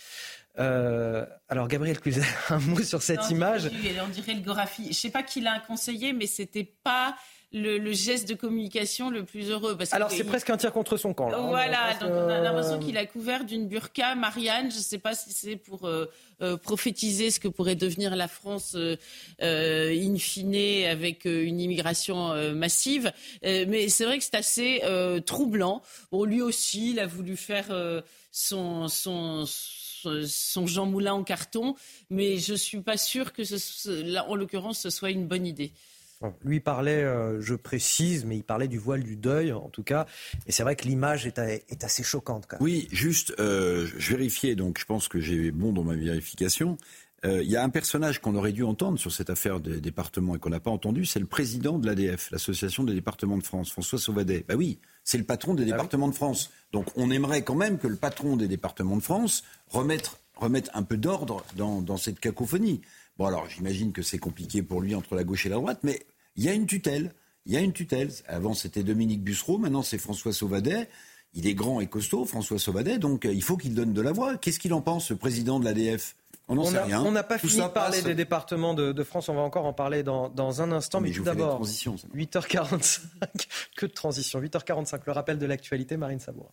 alors 0.56 1.68
Gabriel 1.68 2.00
Cluzet, 2.00 2.24
un 2.50 2.60
mot 2.60 2.82
sur 2.82 3.04
cette 3.04 3.30
image. 3.30 3.70
On 4.04 4.10
dirait 4.10 4.34
le 4.34 4.42
Gorafi. 4.42 4.84
Je 4.86 4.90
ne 4.90 4.94
sais 4.94 5.12
pas 5.12 5.22
qui 5.22 5.40
l'a 5.40 5.60
conseillé, 5.60 6.14
mais 6.14 6.26
c'était 6.26 6.72
pas 6.84 7.16
le, 7.54 7.92
geste 7.92 8.30
de 8.30 8.34
communication 8.34 9.10
le 9.10 9.24
plus 9.24 9.50
heureux. 9.50 9.78
Parce 9.78 9.94
Alors 9.94 10.12
c'est 10.12 10.24
presque 10.24 10.50
un 10.50 10.58
tir 10.58 10.72
contre 10.72 10.98
son 10.98 11.14
camp. 11.14 11.32
Hein. 11.32 11.48
voilà, 11.48 11.94
donc 12.00 12.10
on 12.10 12.30
a 12.30 12.40
l'impression 12.40 12.80
qu'il 12.80 12.98
a 12.98 13.06
couvert 13.06 13.44
d'une 13.44 13.68
burqa. 13.68 14.16
Marianne, 14.16 14.72
je 14.72 14.78
ne 14.78 14.82
sais 14.82 14.98
pas 14.98 15.16
si 15.16 15.32
c'est 15.32 15.56
pour 15.56 15.86
euh, 15.86 16.06
euh, 16.42 16.58
prophétiser 16.58 17.32
ce 17.32 17.40
que 17.40 17.48
pourrait 17.48 17.76
devenir 17.76 18.16
la 18.16 18.28
France 18.28 18.76
euh, 18.76 18.96
in 19.42 20.18
fine 20.18 20.86
avec 20.86 21.26
une 21.26 21.60
immigration 21.60 22.34
massive. 22.54 23.12
mais 23.44 23.90
c'est 23.90 24.06
vrai 24.06 24.18
que 24.18 24.24
c'est 24.24 24.36
assez 24.36 24.82
troublant. 25.26 25.82
Bon, 26.12 26.24
lui 26.24 26.42
aussi, 26.42 26.92
il 26.92 27.00
a 27.00 27.08
voulu 27.08 27.38
faire 27.38 27.68
son, 28.32 28.88
son 28.88 29.46
son 30.26 30.66
Jean 30.66 30.86
Moulin 30.86 31.14
en 31.14 31.24
carton, 31.24 31.76
mais 32.10 32.38
je 32.38 32.54
suis 32.54 32.82
pas 32.82 32.98
sûre 32.98 33.34
que, 33.34 33.44
ce, 33.44 34.02
là, 34.02 34.28
en 34.30 34.36
l'occurrence, 34.36 34.80
ce 34.80 34.90
soit 34.90 35.12
une 35.12 35.28
bonne 35.28 35.46
idée. 35.46 35.72
Lui 36.44 36.60
parlait, 36.60 37.04
euh, 37.04 37.42
je 37.42 37.56
précise, 37.56 38.26
mais 38.26 38.38
il 38.38 38.44
parlait 38.44 38.68
du 38.68 38.78
voile 38.78 39.04
du 39.04 39.16
deuil, 39.16 39.52
en 39.52 39.70
tout 39.70 39.84
cas. 39.84 40.06
Et 40.48 40.52
c'est 40.52 40.64
vrai 40.64 40.76
que 40.76 40.88
l'image 40.88 41.26
est, 41.26 41.40
est, 41.40 41.84
assez 41.84 42.04
choquante. 42.04 42.46
Quand 42.48 42.58
même. 42.58 42.64
Oui, 42.64 42.88
juste, 42.92 43.34
euh, 43.40 43.88
je 43.98 44.16
vérifiais, 44.16 44.56
donc 44.56 44.80
je 44.80 44.86
pense 44.86 45.08
que 45.08 45.20
j'ai 45.20 45.52
bon 45.52 45.74
dans 45.74 45.84
ma 45.84 45.96
vérification. 45.96 46.78
Euh, 47.24 47.44
il 47.44 47.52
y 47.52 47.56
a 47.56 47.64
un 47.64 47.70
personnage 47.70 48.20
qu'on 48.20 48.36
aurait 48.36 48.52
dû 48.52 48.64
entendre 48.64 48.98
sur 48.98 49.12
cette 49.12 49.30
affaire 49.30 49.60
des 49.60 49.80
départements 49.80 50.36
et 50.36 50.40
qu'on 50.40 50.50
n'a 50.50 50.60
pas 50.60 50.72
entendu, 50.72 51.06
c'est 51.06 51.20
le 51.20 51.28
président 51.28 51.78
de 51.78 51.86
l'ADF, 51.86 52.32
l'Association 52.32 52.84
des 52.84 52.96
départements 52.96 53.38
de 53.38 53.44
France, 53.44 53.72
François 53.72 54.00
Sauvadet. 54.00 54.44
Bah 54.48 54.56
oui, 54.58 54.80
c'est 55.04 55.20
le 55.20 55.24
patron 55.24 55.54
des 55.54 55.64
ah 55.64 55.68
départements 55.68 56.08
de 56.08 56.16
France. 56.16 56.50
Donc 56.72 56.88
on 56.96 57.12
aimerait 57.12 57.44
quand 57.44 57.56
même 57.56 57.78
que 57.78 57.88
le 57.88 57.96
patron 57.96 58.38
des 58.38 58.48
départements 58.48 58.98
de 58.98 59.04
France 59.04 59.44
remette, 59.70 60.20
remette 60.36 60.72
un 60.74 60.82
peu 60.82 60.98
d'ordre 60.98 61.46
dans, 61.56 61.82
dans 61.82 61.98
cette 61.98 62.20
cacophonie. 62.20 62.82
Bon 63.20 63.26
alors 63.26 63.48
j'imagine 63.48 63.92
que 63.92 64.02
c'est 64.02 64.18
compliqué 64.18 64.64
pour 64.64 64.82
lui 64.82 64.96
entre 64.96 65.14
la 65.14 65.24
gauche 65.24 65.46
et 65.46 65.50
la 65.50 65.58
droite, 65.58 65.82
mais 65.84 66.04
il 66.36 66.44
y 66.44 66.50
a 66.50 66.54
une 66.54 66.66
tutelle. 66.66 67.14
Il 67.46 67.54
y 67.54 67.58
a 67.58 67.60
une 67.60 67.74
tutelle. 67.74 68.12
Avant, 68.28 68.54
c'était 68.54 68.84
Dominique 68.84 69.24
Bussereau, 69.24 69.58
maintenant, 69.58 69.82
c'est 69.82 69.98
François 69.98 70.34
Sauvadet. 70.34 70.88
Il 71.34 71.48
est 71.48 71.54
grand 71.54 71.80
et 71.80 71.88
costaud, 71.88 72.26
François 72.26 72.60
Sauvadet, 72.60 73.00
donc 73.00 73.26
euh, 73.26 73.34
il 73.34 73.42
faut 73.42 73.56
qu'il 73.56 73.74
donne 73.74 73.94
de 73.94 74.02
la 74.02 74.12
voix. 74.12 74.38
Qu'est-ce 74.38 74.60
qu'il 74.60 74.74
en 74.74 74.82
pense, 74.82 75.12
le 75.12 75.16
président 75.16 75.60
de 75.60 75.66
l'ADF 75.66 76.16
on 76.48 76.56
n'en 76.56 76.66
sait 76.66 76.82
rien. 76.82 77.02
On 77.02 77.12
n'a 77.12 77.24
pas 77.24 77.38
fini 77.38 77.62
de 77.62 77.68
parler 77.68 78.02
des 78.02 78.14
départements 78.14 78.74
de, 78.74 79.04
France, 79.04 79.30
on 79.30 79.36
va 79.36 79.42
encore 79.42 79.66
en 79.66 79.72
parler 79.72 80.04
dans, 80.04 80.62
un 80.62 80.72
instant. 80.74 81.00
mais, 81.00 81.12
tout 81.12 81.24
d'abord, 81.24 81.64
8h45, 81.64 83.00
que 83.78 83.86
de 83.86 83.92
transition. 83.92 84.42
8h45, 84.42 85.02
le 85.06 85.12
rappel 85.14 85.38
de 85.38 85.46
l'actualité, 85.46 85.96
Marine 85.96 86.20
Sabourin. 86.20 86.52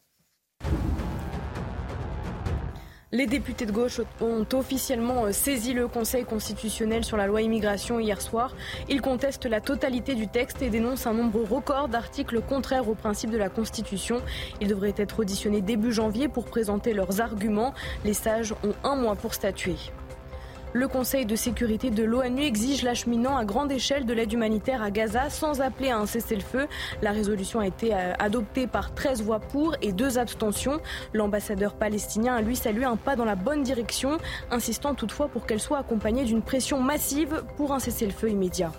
Les 3.11 3.27
députés 3.27 3.65
de 3.65 3.73
gauche 3.73 4.03
ont 4.21 4.45
officiellement 4.53 5.25
euh, 5.25 5.33
saisi 5.33 5.73
le 5.73 5.89
Conseil 5.89 6.27
constitutionnel 6.27 7.05
sur 7.07 7.17
la 7.17 7.27
loi 7.27 7.41
immigration 7.41 7.99
hier 7.99 8.21
soir. 8.21 8.55
Ils 8.91 9.01
contestent 9.01 9.47
la 9.47 9.63
totalité 9.63 10.15
du 10.15 10.29
texte 10.29 10.61
et 10.61 10.69
dénoncent 10.69 11.07
un 11.07 11.15
nombre 11.15 11.43
record 11.43 11.89
d'articles 11.89 12.43
contraires 12.43 12.87
aux 12.87 12.95
principes 12.95 13.31
de 13.31 13.39
la 13.39 13.49
Constitution. 13.49 14.21
Ils 14.61 14.69
devraient 14.69 14.93
être 14.99 15.21
auditionnés 15.21 15.63
début 15.63 15.91
janvier 15.91 16.29
pour 16.29 16.45
présenter 16.45 16.93
leurs 16.93 17.23
arguments. 17.23 17.73
Les 18.05 18.13
sages 18.13 18.53
ont 18.63 18.75
un 18.85 18.97
mois 18.97 19.17
pour 19.17 19.33
statuer. 19.33 19.77
Le 20.75 20.87
Conseil 20.87 21.25
de 21.25 21.35
sécurité 21.35 21.91
de 21.91 22.05
l'ONU 22.05 22.43
exige 22.43 22.83
l'acheminement 22.83 23.39
à 23.39 23.45
grande 23.47 23.73
échelle 23.73 24.05
de 24.05 24.13
l'aide 24.13 24.33
humanitaire 24.35 24.83
à 24.83 24.91
Gaza 24.91 25.31
sans 25.31 25.63
appeler 25.63 25.89
à 25.89 25.97
un 25.97 26.05
cessez-le-feu. 26.05 26.67
La 27.01 27.13
résolution 27.13 27.61
a 27.61 27.67
été 27.67 27.95
euh, 27.95 28.13
adoptée 28.19 28.67
par 28.67 28.95
13 28.95 29.23
voix 29.23 29.41
pour 29.41 29.77
et 29.81 29.93
2 29.93 30.19
abstentions. 30.19 30.81
L'ambassadeur 31.15 31.75
palestinien 31.75 32.35
a 32.35 32.43
lui 32.43 32.55
salué 32.55 32.85
un 32.85 32.97
pas 32.97 33.17
dans 33.17 33.25
la 33.25 33.35
bonne 33.35 33.63
direction, 33.63 34.19
insistant 34.51 34.95
toutefois 34.95 35.29
pour 35.29 35.47
qu'elle 35.47 35.61
soit 35.61 35.79
accompagnée 35.79 36.25
d'une 36.25 36.43
pression 36.43 36.81
massive 36.81 37.45
pour 37.57 37.73
un 37.73 37.79
cessez-le-feu 37.79 38.29
immédiat. 38.29 38.71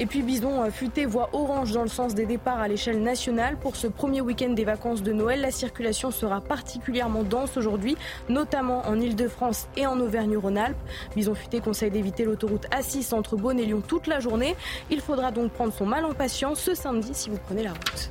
Et 0.00 0.06
puis 0.06 0.22
Bison 0.22 0.62
euh, 0.62 0.70
futé 0.70 1.06
voit 1.06 1.28
orange 1.32 1.72
dans 1.72 1.82
le 1.82 1.88
sens 1.88 2.14
des 2.14 2.24
départs 2.24 2.60
à 2.60 2.68
l'échelle 2.68 3.02
nationale. 3.02 3.56
Pour 3.56 3.74
ce 3.74 3.88
premier 3.88 4.20
week-end 4.20 4.50
des 4.50 4.64
vacances 4.64 5.02
de 5.02 5.12
Noël, 5.12 5.40
la 5.40 5.50
circulation 5.50 6.12
sera 6.12 6.40
particulièrement 6.40 7.24
dense 7.24 7.56
aujourd'hui, 7.56 7.96
notamment 8.28 8.86
en 8.86 9.00
Ile-de-France 9.00 9.66
et 9.76 9.86
en 9.86 9.98
Auvergne-Rhône-Alpes. 9.98 10.76
Bison 11.16 11.34
futé 11.34 11.60
conseille 11.60 11.90
d'éviter 11.90 12.24
l'autoroute 12.24 12.66
A6 12.70 13.12
entre 13.12 13.36
Beaune 13.36 13.58
et 13.58 13.66
Lyon 13.66 13.82
toute 13.86 14.06
la 14.06 14.20
journée. 14.20 14.54
Il 14.90 15.00
faudra 15.00 15.32
donc 15.32 15.50
prendre 15.52 15.72
son 15.72 15.86
mal 15.86 16.04
en 16.04 16.14
patience 16.14 16.60
ce 16.60 16.74
samedi 16.74 17.10
si 17.12 17.28
vous 17.28 17.38
prenez 17.38 17.64
la 17.64 17.72
route. 17.72 18.10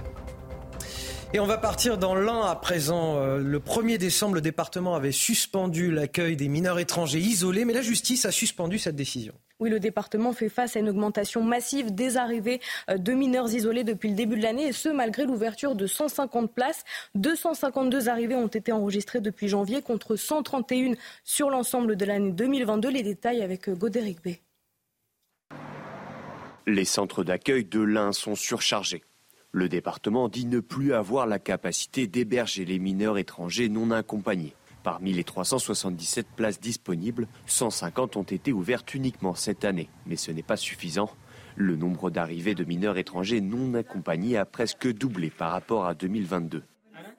Et 1.33 1.39
on 1.39 1.45
va 1.45 1.57
partir 1.57 1.97
dans 1.97 2.15
l'un 2.15 2.41
à 2.41 2.55
présent. 2.55 3.15
Euh, 3.17 3.39
le 3.39 3.59
1er 3.59 3.97
décembre, 3.97 4.35
le 4.35 4.41
département 4.41 4.95
avait 4.95 5.11
suspendu 5.11 5.91
l'accueil 5.91 6.35
des 6.35 6.47
mineurs 6.47 6.79
étrangers 6.79 7.19
isolés, 7.19 7.63
mais 7.63 7.73
la 7.73 7.81
justice 7.81 8.25
a 8.25 8.31
suspendu 8.31 8.77
cette 8.77 8.95
décision. 8.95 9.33
Oui, 9.59 9.71
le 9.71 9.79
département 9.79 10.33
fait 10.33 10.49
face 10.49 10.75
à 10.75 10.79
une 10.79 10.89
augmentation 10.89 11.43
massive 11.43 11.93
des 11.93 12.17
arrivées 12.17 12.61
euh, 12.91 12.97
de 12.97 13.13
mineurs 13.13 13.51
isolés 13.51 13.83
depuis 13.83 14.09
le 14.09 14.15
début 14.15 14.37
de 14.37 14.43
l'année, 14.43 14.67
et 14.67 14.71
ce, 14.71 14.87
malgré 14.89 15.25
l'ouverture 15.25 15.73
de 15.73 15.87
150 15.87 16.53
places. 16.53 16.83
252 17.15 18.07
arrivées 18.07 18.35
ont 18.35 18.47
été 18.47 18.71
enregistrées 18.71 19.19
depuis 19.19 19.47
janvier, 19.47 19.81
contre 19.81 20.15
131 20.15 20.93
sur 21.23 21.49
l'ensemble 21.49 21.95
de 21.95 22.05
l'année 22.05 22.31
2022. 22.31 22.89
Les 22.89 23.01
détails 23.01 23.41
avec 23.41 23.67
euh, 23.67 23.73
Godéric 23.73 24.23
B. 24.23 24.35
Les 26.67 26.85
centres 26.85 27.23
d'accueil 27.23 27.65
de 27.65 27.79
l'Ain 27.79 28.11
sont 28.11 28.35
surchargés. 28.35 29.03
Le 29.51 29.69
département 29.69 30.29
dit 30.29 30.45
ne 30.45 30.59
plus 30.59 30.93
avoir 30.93 31.25
la 31.25 31.39
capacité 31.39 32.05
d'héberger 32.05 32.63
les 32.63 32.77
mineurs 32.77 33.17
étrangers 33.17 33.69
non 33.69 33.89
accompagnés. 33.89 34.53
Parmi 34.87 35.11
les 35.11 35.25
377 35.25 36.27
places 36.37 36.61
disponibles, 36.61 37.27
150 37.45 38.15
ont 38.15 38.23
été 38.23 38.53
ouvertes 38.53 38.93
uniquement 38.93 39.35
cette 39.35 39.65
année. 39.65 39.89
Mais 40.05 40.15
ce 40.15 40.31
n'est 40.31 40.43
pas 40.43 40.55
suffisant. 40.55 41.09
Le 41.57 41.75
nombre 41.75 42.09
d'arrivées 42.09 42.55
de 42.55 42.63
mineurs 42.63 42.97
étrangers 42.97 43.41
non 43.41 43.73
accompagnés 43.73 44.37
a 44.37 44.45
presque 44.45 44.87
doublé 44.87 45.29
par 45.29 45.51
rapport 45.51 45.87
à 45.87 45.93
2022. 45.93 46.63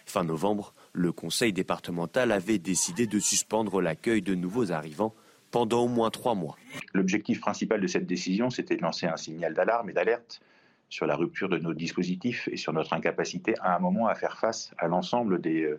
Fin 0.06 0.24
novembre, 0.24 0.72
le 0.94 1.12
conseil 1.12 1.52
départemental 1.52 2.32
avait 2.32 2.58
décidé 2.58 3.06
de 3.06 3.18
suspendre 3.18 3.82
l'accueil 3.82 4.22
de 4.22 4.34
nouveaux 4.34 4.72
arrivants 4.72 5.14
pendant 5.50 5.82
au 5.82 5.88
moins 5.88 6.08
trois 6.08 6.34
mois. 6.34 6.56
L'objectif 6.94 7.38
principal 7.38 7.82
de 7.82 7.86
cette 7.86 8.06
décision, 8.06 8.48
c'était 8.48 8.76
de 8.76 8.82
lancer 8.82 9.06
un 9.06 9.18
signal 9.18 9.52
d'alarme 9.52 9.90
et 9.90 9.92
d'alerte 9.92 10.40
sur 10.88 11.04
la 11.04 11.16
rupture 11.16 11.50
de 11.50 11.58
nos 11.58 11.74
dispositifs 11.74 12.48
et 12.50 12.56
sur 12.56 12.72
notre 12.72 12.94
incapacité 12.94 13.52
à 13.60 13.76
un 13.76 13.78
moment 13.78 14.06
à 14.06 14.14
faire 14.14 14.38
face 14.38 14.72
à 14.78 14.88
l'ensemble 14.88 15.38
des, 15.38 15.64
euh, 15.64 15.78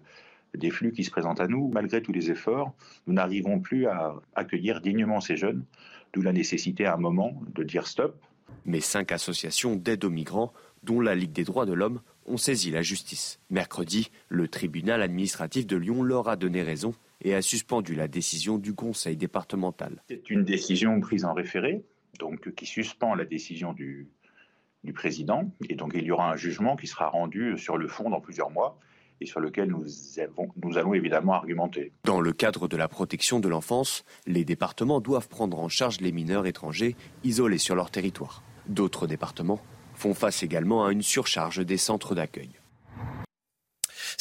des 0.57 0.69
flux 0.69 0.91
qui 0.91 1.03
se 1.03 1.11
présentent 1.11 1.39
à 1.39 1.47
nous. 1.47 1.69
Malgré 1.69 2.01
tous 2.01 2.11
les 2.11 2.31
efforts, 2.31 2.73
nous 3.07 3.13
n'arrivons 3.13 3.59
plus 3.59 3.87
à 3.87 4.15
accueillir 4.35 4.81
dignement 4.81 5.21
ces 5.21 5.37
jeunes, 5.37 5.65
d'où 6.13 6.21
la 6.21 6.33
nécessité 6.33 6.85
à 6.85 6.95
un 6.95 6.97
moment 6.97 7.41
de 7.53 7.63
dire 7.63 7.87
stop. 7.87 8.21
Mais 8.65 8.79
cinq 8.79 9.11
associations 9.11 9.75
d'aide 9.75 10.03
aux 10.05 10.09
migrants, 10.09 10.53
dont 10.83 11.01
la 11.01 11.15
Ligue 11.15 11.31
des 11.31 11.43
droits 11.43 11.65
de 11.65 11.73
l'homme, 11.73 12.01
ont 12.25 12.37
saisi 12.37 12.71
la 12.71 12.81
justice. 12.81 13.39
Mercredi, 13.49 14.11
le 14.27 14.47
tribunal 14.47 15.01
administratif 15.01 15.65
de 15.67 15.77
Lyon 15.77 16.03
leur 16.03 16.29
a 16.29 16.35
donné 16.35 16.61
raison 16.61 16.93
et 17.21 17.35
a 17.35 17.41
suspendu 17.41 17.95
la 17.95 18.07
décision 18.07 18.57
du 18.57 18.73
conseil 18.73 19.17
départemental. 19.17 20.03
C'est 20.07 20.29
une 20.29 20.43
décision 20.43 20.99
prise 20.99 21.25
en 21.25 21.33
référé, 21.33 21.83
donc 22.19 22.53
qui 22.55 22.65
suspend 22.65 23.15
la 23.15 23.25
décision 23.25 23.73
du, 23.73 24.07
du 24.83 24.93
président, 24.93 25.51
et 25.69 25.75
donc 25.75 25.93
il 25.95 26.03
y 26.03 26.11
aura 26.11 26.31
un 26.31 26.35
jugement 26.37 26.75
qui 26.75 26.87
sera 26.87 27.09
rendu 27.09 27.57
sur 27.57 27.77
le 27.77 27.87
fond 27.87 28.09
dans 28.09 28.21
plusieurs 28.21 28.51
mois 28.51 28.79
et 29.21 29.25
sur 29.25 29.39
lequel 29.39 29.69
nous, 29.69 30.77
allons 30.77 30.93
évidemment 30.93 31.33
argumenter. 31.33 31.91
Dans 32.03 32.21
le 32.21 32.31
cadre 32.31 32.67
de 32.67 32.77
la 32.77 32.87
protection 32.87 33.39
de 33.39 33.49
l'enfance, 33.49 34.03
les 34.27 34.45
départements 34.45 35.01
doivent 35.01 35.27
prendre 35.27 35.59
en 35.59 35.69
charge 35.69 35.99
les 36.01 36.11
mineurs 36.11 36.45
étrangers 36.45 36.95
isolés 37.23 37.57
sur 37.57 37.75
leur 37.75 37.91
territoire. 37.91 38.43
D'autres 38.67 39.07
départements 39.07 39.59
font 39.95 40.13
face 40.13 40.43
également 40.43 40.85
à 40.85 40.91
une 40.91 41.01
surcharge 41.01 41.65
des 41.65 41.77
centres 41.77 42.15
d'accueil. 42.15 42.58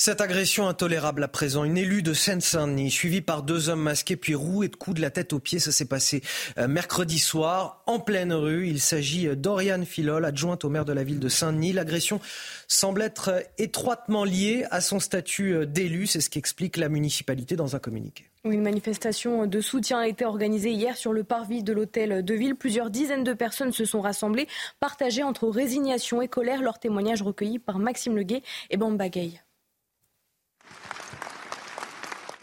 Cette 0.01 0.21
agression 0.21 0.69
intolérable 0.69 1.25
à 1.25 1.29
présent, 1.29 1.65
une 1.65 1.77
élue 1.77 2.03
de 2.03 2.13
Seine-Saint-Denis, 2.13 2.93
suivie 2.93 3.21
par 3.21 3.43
deux 3.43 3.69
hommes 3.69 3.83
masqués 3.83 4.15
puis 4.15 4.37
roués 4.37 4.69
de 4.69 4.77
coups 4.77 4.95
de 4.95 5.03
la 5.03 5.11
tête 5.11 5.33
aux 5.33 5.41
pieds, 5.41 5.59
ça 5.59 5.73
s'est 5.73 5.89
passé 5.89 6.23
euh, 6.57 6.69
mercredi 6.69 7.19
soir 7.19 7.83
en 7.87 7.99
pleine 7.99 8.33
rue. 8.33 8.69
Il 8.69 8.81
s'agit 8.81 9.27
euh, 9.27 9.35
d'Oriane 9.35 9.85
Filol, 9.85 10.25
adjointe 10.25 10.65
au 10.65 10.69
maire 10.69 10.85
de 10.85 10.93
la 10.93 11.03
ville 11.03 11.19
de 11.19 11.29
Saint-Denis. 11.29 11.73
L'agression 11.73 12.21
semble 12.69 13.03
être 13.03 13.31
euh, 13.31 13.41
étroitement 13.59 14.23
liée 14.23 14.65
à 14.71 14.81
son 14.81 15.01
statut 15.01 15.67
d'élu, 15.67 16.07
c'est 16.07 16.21
ce 16.21 16.31
qu'explique 16.31 16.77
la 16.77 16.89
municipalité 16.89 17.57
dans 17.57 17.75
un 17.75 17.81
communiqué. 17.81 18.31
Une 18.45 18.63
manifestation 18.63 19.47
de 19.47 19.61
soutien 19.61 19.99
a 19.99 20.07
été 20.07 20.25
organisée 20.25 20.71
hier 20.71 20.97
sur 20.97 21.13
le 21.13 21.25
parvis 21.25 21.65
de 21.65 21.73
l'hôtel 21.73 22.25
de 22.25 22.35
ville. 22.35 22.55
Plusieurs 22.55 22.91
dizaines 22.91 23.25
de 23.25 23.33
personnes 23.33 23.73
se 23.73 23.85
sont 23.85 24.01
rassemblées, 24.01 24.47
partagées 24.79 25.25
entre 25.25 25.49
résignation 25.49 26.23
et 26.23 26.29
colère. 26.29 26.63
Leurs 26.63 26.79
témoignages 26.79 27.23
recueillis 27.23 27.59
par 27.59 27.81
Maxime 27.81 28.15
Leguet 28.15 28.43
et 28.71 28.77
Bamba 28.77 29.09
Gay. 29.09 29.33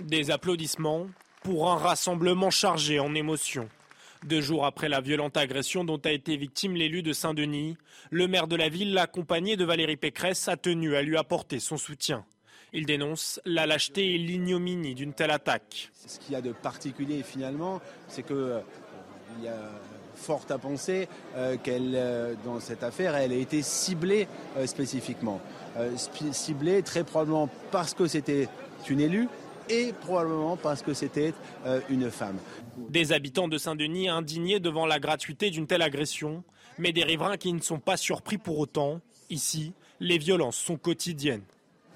Des 0.02 0.32
applaudissements 0.32 1.08
pour 1.44 1.72
un 1.72 1.78
rassemblement 1.78 2.50
chargé 2.50 3.00
en 3.00 3.14
émotions. 3.16 3.70
Deux 4.26 4.42
jours 4.42 4.66
après 4.66 4.90
la 4.90 5.02
violente 5.02 5.38
agression 5.38 5.84
dont 5.84 6.02
a 6.04 6.12
été 6.12 6.36
victime 6.36 6.76
l'élu 6.76 7.04
de 7.04 7.14
Saint-Denis, 7.14 7.78
le 8.10 8.28
maire 8.28 8.48
de 8.48 8.56
la 8.56 8.70
ville, 8.70 8.98
accompagné 8.98 9.56
de 9.56 9.64
Valérie 9.64 9.98
Pécresse, 9.98 10.48
a 10.48 10.58
tenu 10.58 10.96
à 10.96 11.04
lui 11.04 11.16
apporter 11.18 11.60
son 11.60 11.78
soutien. 11.78 12.26
Il 12.74 12.86
dénonce 12.86 13.40
la 13.46 13.66
lâcheté 13.66 14.16
et 14.16 14.18
l'ignominie 14.18 14.96
d'une 14.96 15.14
telle 15.14 15.32
attaque. 15.32 15.92
Ce 16.08 16.20
qu'il 16.20 16.34
y 16.34 16.36
a 16.36 16.42
de 16.42 16.52
particulier 16.52 17.24
finalement, 17.24 17.82
c'est 18.08 18.24
que 18.24 18.34
euh, 18.34 18.60
il 19.38 19.46
y 19.46 19.48
a 19.48 19.60
fort 20.16 20.46
à 20.50 20.58
penser 20.58 21.08
euh, 21.36 21.58
qu'elle, 21.62 21.94
euh, 21.96 22.34
dans 22.44 22.60
cette 22.60 22.84
affaire, 22.84 23.16
elle 23.16 23.32
a 23.32 23.36
été 23.36 23.62
ciblée 23.62 24.28
spécifiquement. 24.66 25.40
Ciblée 26.32 26.82
très 26.84 27.04
probablement 27.04 27.50
parce 27.72 27.94
que 27.94 28.08
c'était 28.08 28.48
une 28.90 29.00
élue, 29.00 29.28
et 29.70 29.94
probablement 29.94 30.58
parce 30.58 30.82
que 30.82 30.94
c'était 30.94 31.34
euh, 31.66 31.82
une 31.90 32.12
femme. 32.12 32.38
Des 32.90 33.12
habitants 33.12 33.48
de 33.48 33.58
Saint-Denis 33.58 34.10
indignés 34.10 34.60
devant 34.60 34.86
la 34.86 35.00
gratuité 35.00 35.50
d'une 35.50 35.68
telle 35.68 35.82
agression, 35.82 36.44
mais 36.78 36.92
des 36.92 37.04
riverains 37.04 37.38
qui 37.38 37.54
ne 37.54 37.62
sont 37.62 37.80
pas 37.80 37.98
surpris 37.98 38.38
pour 38.38 38.60
autant. 38.60 39.02
Ici, 39.30 39.74
les 40.00 40.18
violences 40.18 40.58
sont 40.58 40.78
quotidiennes. 40.78 41.42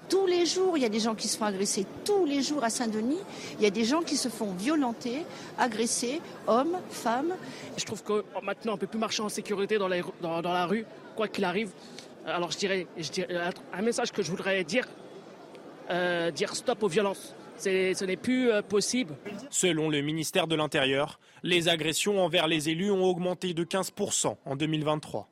Tous 0.08 0.26
les 0.26 0.44
jours, 0.44 0.76
il 0.76 0.82
y 0.82 0.86
a 0.86 0.88
des 0.88 0.98
gens 0.98 1.14
qui 1.14 1.28
se 1.28 1.38
font 1.38 1.44
agresser. 1.44 1.86
Tous 2.04 2.24
les 2.26 2.42
jours 2.42 2.64
à 2.64 2.70
Saint-Denis, 2.70 3.20
il 3.58 3.62
y 3.62 3.66
a 3.66 3.70
des 3.70 3.84
gens 3.84 4.02
qui 4.02 4.16
se 4.16 4.28
font 4.28 4.52
violenter, 4.54 5.24
agresser, 5.56 6.20
hommes, 6.48 6.78
femmes. 6.90 7.34
Je 7.76 7.84
trouve 7.84 8.02
que 8.02 8.24
maintenant, 8.42 8.72
on 8.72 8.74
ne 8.74 8.80
peut 8.80 8.88
plus 8.88 8.98
marcher 8.98 9.22
en 9.22 9.28
sécurité 9.28 9.78
dans 9.78 9.86
la, 9.86 9.98
dans, 10.20 10.40
la 10.42 10.66
rue, 10.66 10.84
quoi 11.14 11.28
qu'il 11.28 11.44
arrive. 11.44 11.70
Alors 12.26 12.50
je 12.50 12.58
dirais, 12.58 12.86
je 12.96 13.10
dirais, 13.10 13.34
un 13.72 13.82
message 13.82 14.12
que 14.12 14.22
je 14.22 14.30
voudrais 14.30 14.62
dire, 14.64 14.86
euh, 15.90 16.30
dire 16.30 16.54
stop 16.54 16.82
aux 16.82 16.88
violences 16.88 17.34
ce 17.60 18.04
n'est 18.04 18.16
plus 18.16 18.50
euh, 18.50 18.62
possible. 18.62 19.14
Selon 19.50 19.88
le 19.88 20.00
ministère 20.00 20.46
de 20.46 20.56
l'Intérieur, 20.56 21.20
les 21.42 21.68
agressions 21.68 22.22
envers 22.22 22.46
les 22.46 22.68
élus 22.68 22.90
ont 22.90 23.04
augmenté 23.04 23.54
de 23.54 23.64
15% 23.64 24.36
en 24.44 24.56
2023. 24.56 25.28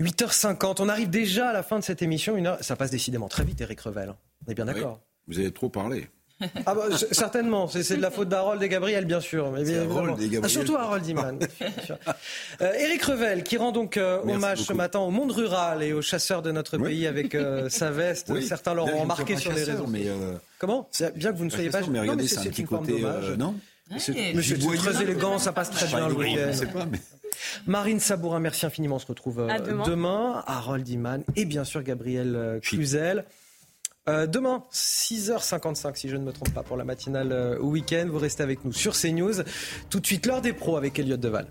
8h50, 0.00 0.76
on 0.80 0.88
arrive 0.88 1.08
déjà 1.08 1.48
à 1.48 1.52
la 1.52 1.62
fin 1.62 1.78
de 1.78 1.84
cette 1.84 2.02
émission. 2.02 2.36
Une 2.36 2.46
heure... 2.46 2.58
Ça 2.62 2.76
passe 2.76 2.90
décidément 2.90 3.28
très 3.28 3.44
vite, 3.44 3.60
Eric 3.60 3.80
Revel. 3.80 4.14
On 4.46 4.50
est 4.50 4.54
bien 4.54 4.66
d'accord. 4.66 5.00
vous 5.26 5.38
avez 5.38 5.50
trop 5.50 5.70
parlé. 5.70 6.08
Ah 6.66 6.74
bah, 6.74 6.88
certainement, 7.12 7.66
c'est 7.66 7.96
de 7.96 8.02
la 8.02 8.10
faute 8.10 8.28
d'Harold 8.28 8.62
et 8.62 8.68
Gabriel, 8.68 9.06
bien 9.06 9.20
sûr. 9.20 9.50
Mais 9.52 9.78
Harold 9.78 10.20
et 10.20 10.28
Gabriel. 10.28 10.40
Ah, 10.44 10.48
surtout 10.48 10.76
Harold 10.76 11.06
Iman. 11.06 11.38
euh, 12.60 12.72
Eric 12.78 13.02
Revel, 13.04 13.42
qui 13.42 13.56
rend 13.56 13.72
donc 13.72 13.96
euh, 13.96 14.20
hommage 14.22 14.58
ce 14.62 14.72
matin 14.74 14.98
au 14.98 15.10
monde 15.10 15.32
rural 15.32 15.82
et 15.82 15.92
aux 15.94 16.02
chasseurs 16.02 16.42
de 16.42 16.52
notre 16.52 16.76
pays 16.78 17.06
avec 17.06 17.34
euh, 17.34 17.68
sa 17.70 17.90
veste. 17.90 18.38
Certains 18.42 18.74
l'auront 18.74 19.00
remarqué 19.00 19.36
sur 19.36 19.52
les 19.52 19.64
réseaux. 19.64 19.86
Mais 19.86 20.08
euh, 20.08 20.34
Comment? 20.58 20.88
C'est 20.90 21.16
bien 21.16 21.32
que 21.32 21.38
vous 21.38 21.44
ne 21.46 21.50
soyez 21.50 21.70
pas. 21.70 21.80
Mais 21.88 22.00
regardez, 22.00 22.28
c'est 22.28 22.38
un 22.38 22.44
petit 22.44 22.64
côté. 22.64 23.02
non? 23.38 23.54
Monsieur, 23.90 24.14
Monsieur 24.34 24.58
très 24.58 25.02
élégant, 25.02 25.38
ça 25.38 25.52
passe 25.52 25.70
très 25.70 25.86
bien 25.86 26.08
le 26.08 26.14
week-end. 26.14 26.50
Marine 27.66 28.00
Sabourin, 28.00 28.40
merci 28.40 28.66
infiniment. 28.66 28.96
On 28.96 28.98
se 28.98 29.06
retrouve 29.06 29.46
demain. 29.66 29.84
demain. 29.86 30.42
Harold 30.46 30.88
Iman 30.88 31.22
et 31.36 31.44
bien 31.44 31.64
sûr 31.64 31.82
Gabriel 31.82 32.58
Cluzel. 32.62 33.24
Euh, 34.08 34.26
demain, 34.26 34.62
6h55, 34.72 35.96
si 35.96 36.08
je 36.08 36.16
ne 36.16 36.22
me 36.22 36.32
trompe 36.32 36.54
pas, 36.54 36.62
pour 36.62 36.76
la 36.76 36.84
matinale 36.84 37.32
euh, 37.32 37.58
week-end. 37.58 38.06
Vous 38.08 38.18
restez 38.18 38.42
avec 38.42 38.64
nous 38.64 38.72
sur 38.72 38.94
CNews. 38.94 39.42
Tout 39.90 39.98
de 39.98 40.06
suite, 40.06 40.26
l'heure 40.26 40.42
des 40.42 40.52
pros 40.52 40.76
avec 40.76 40.98
Elliot 40.98 41.16
Deval. 41.16 41.48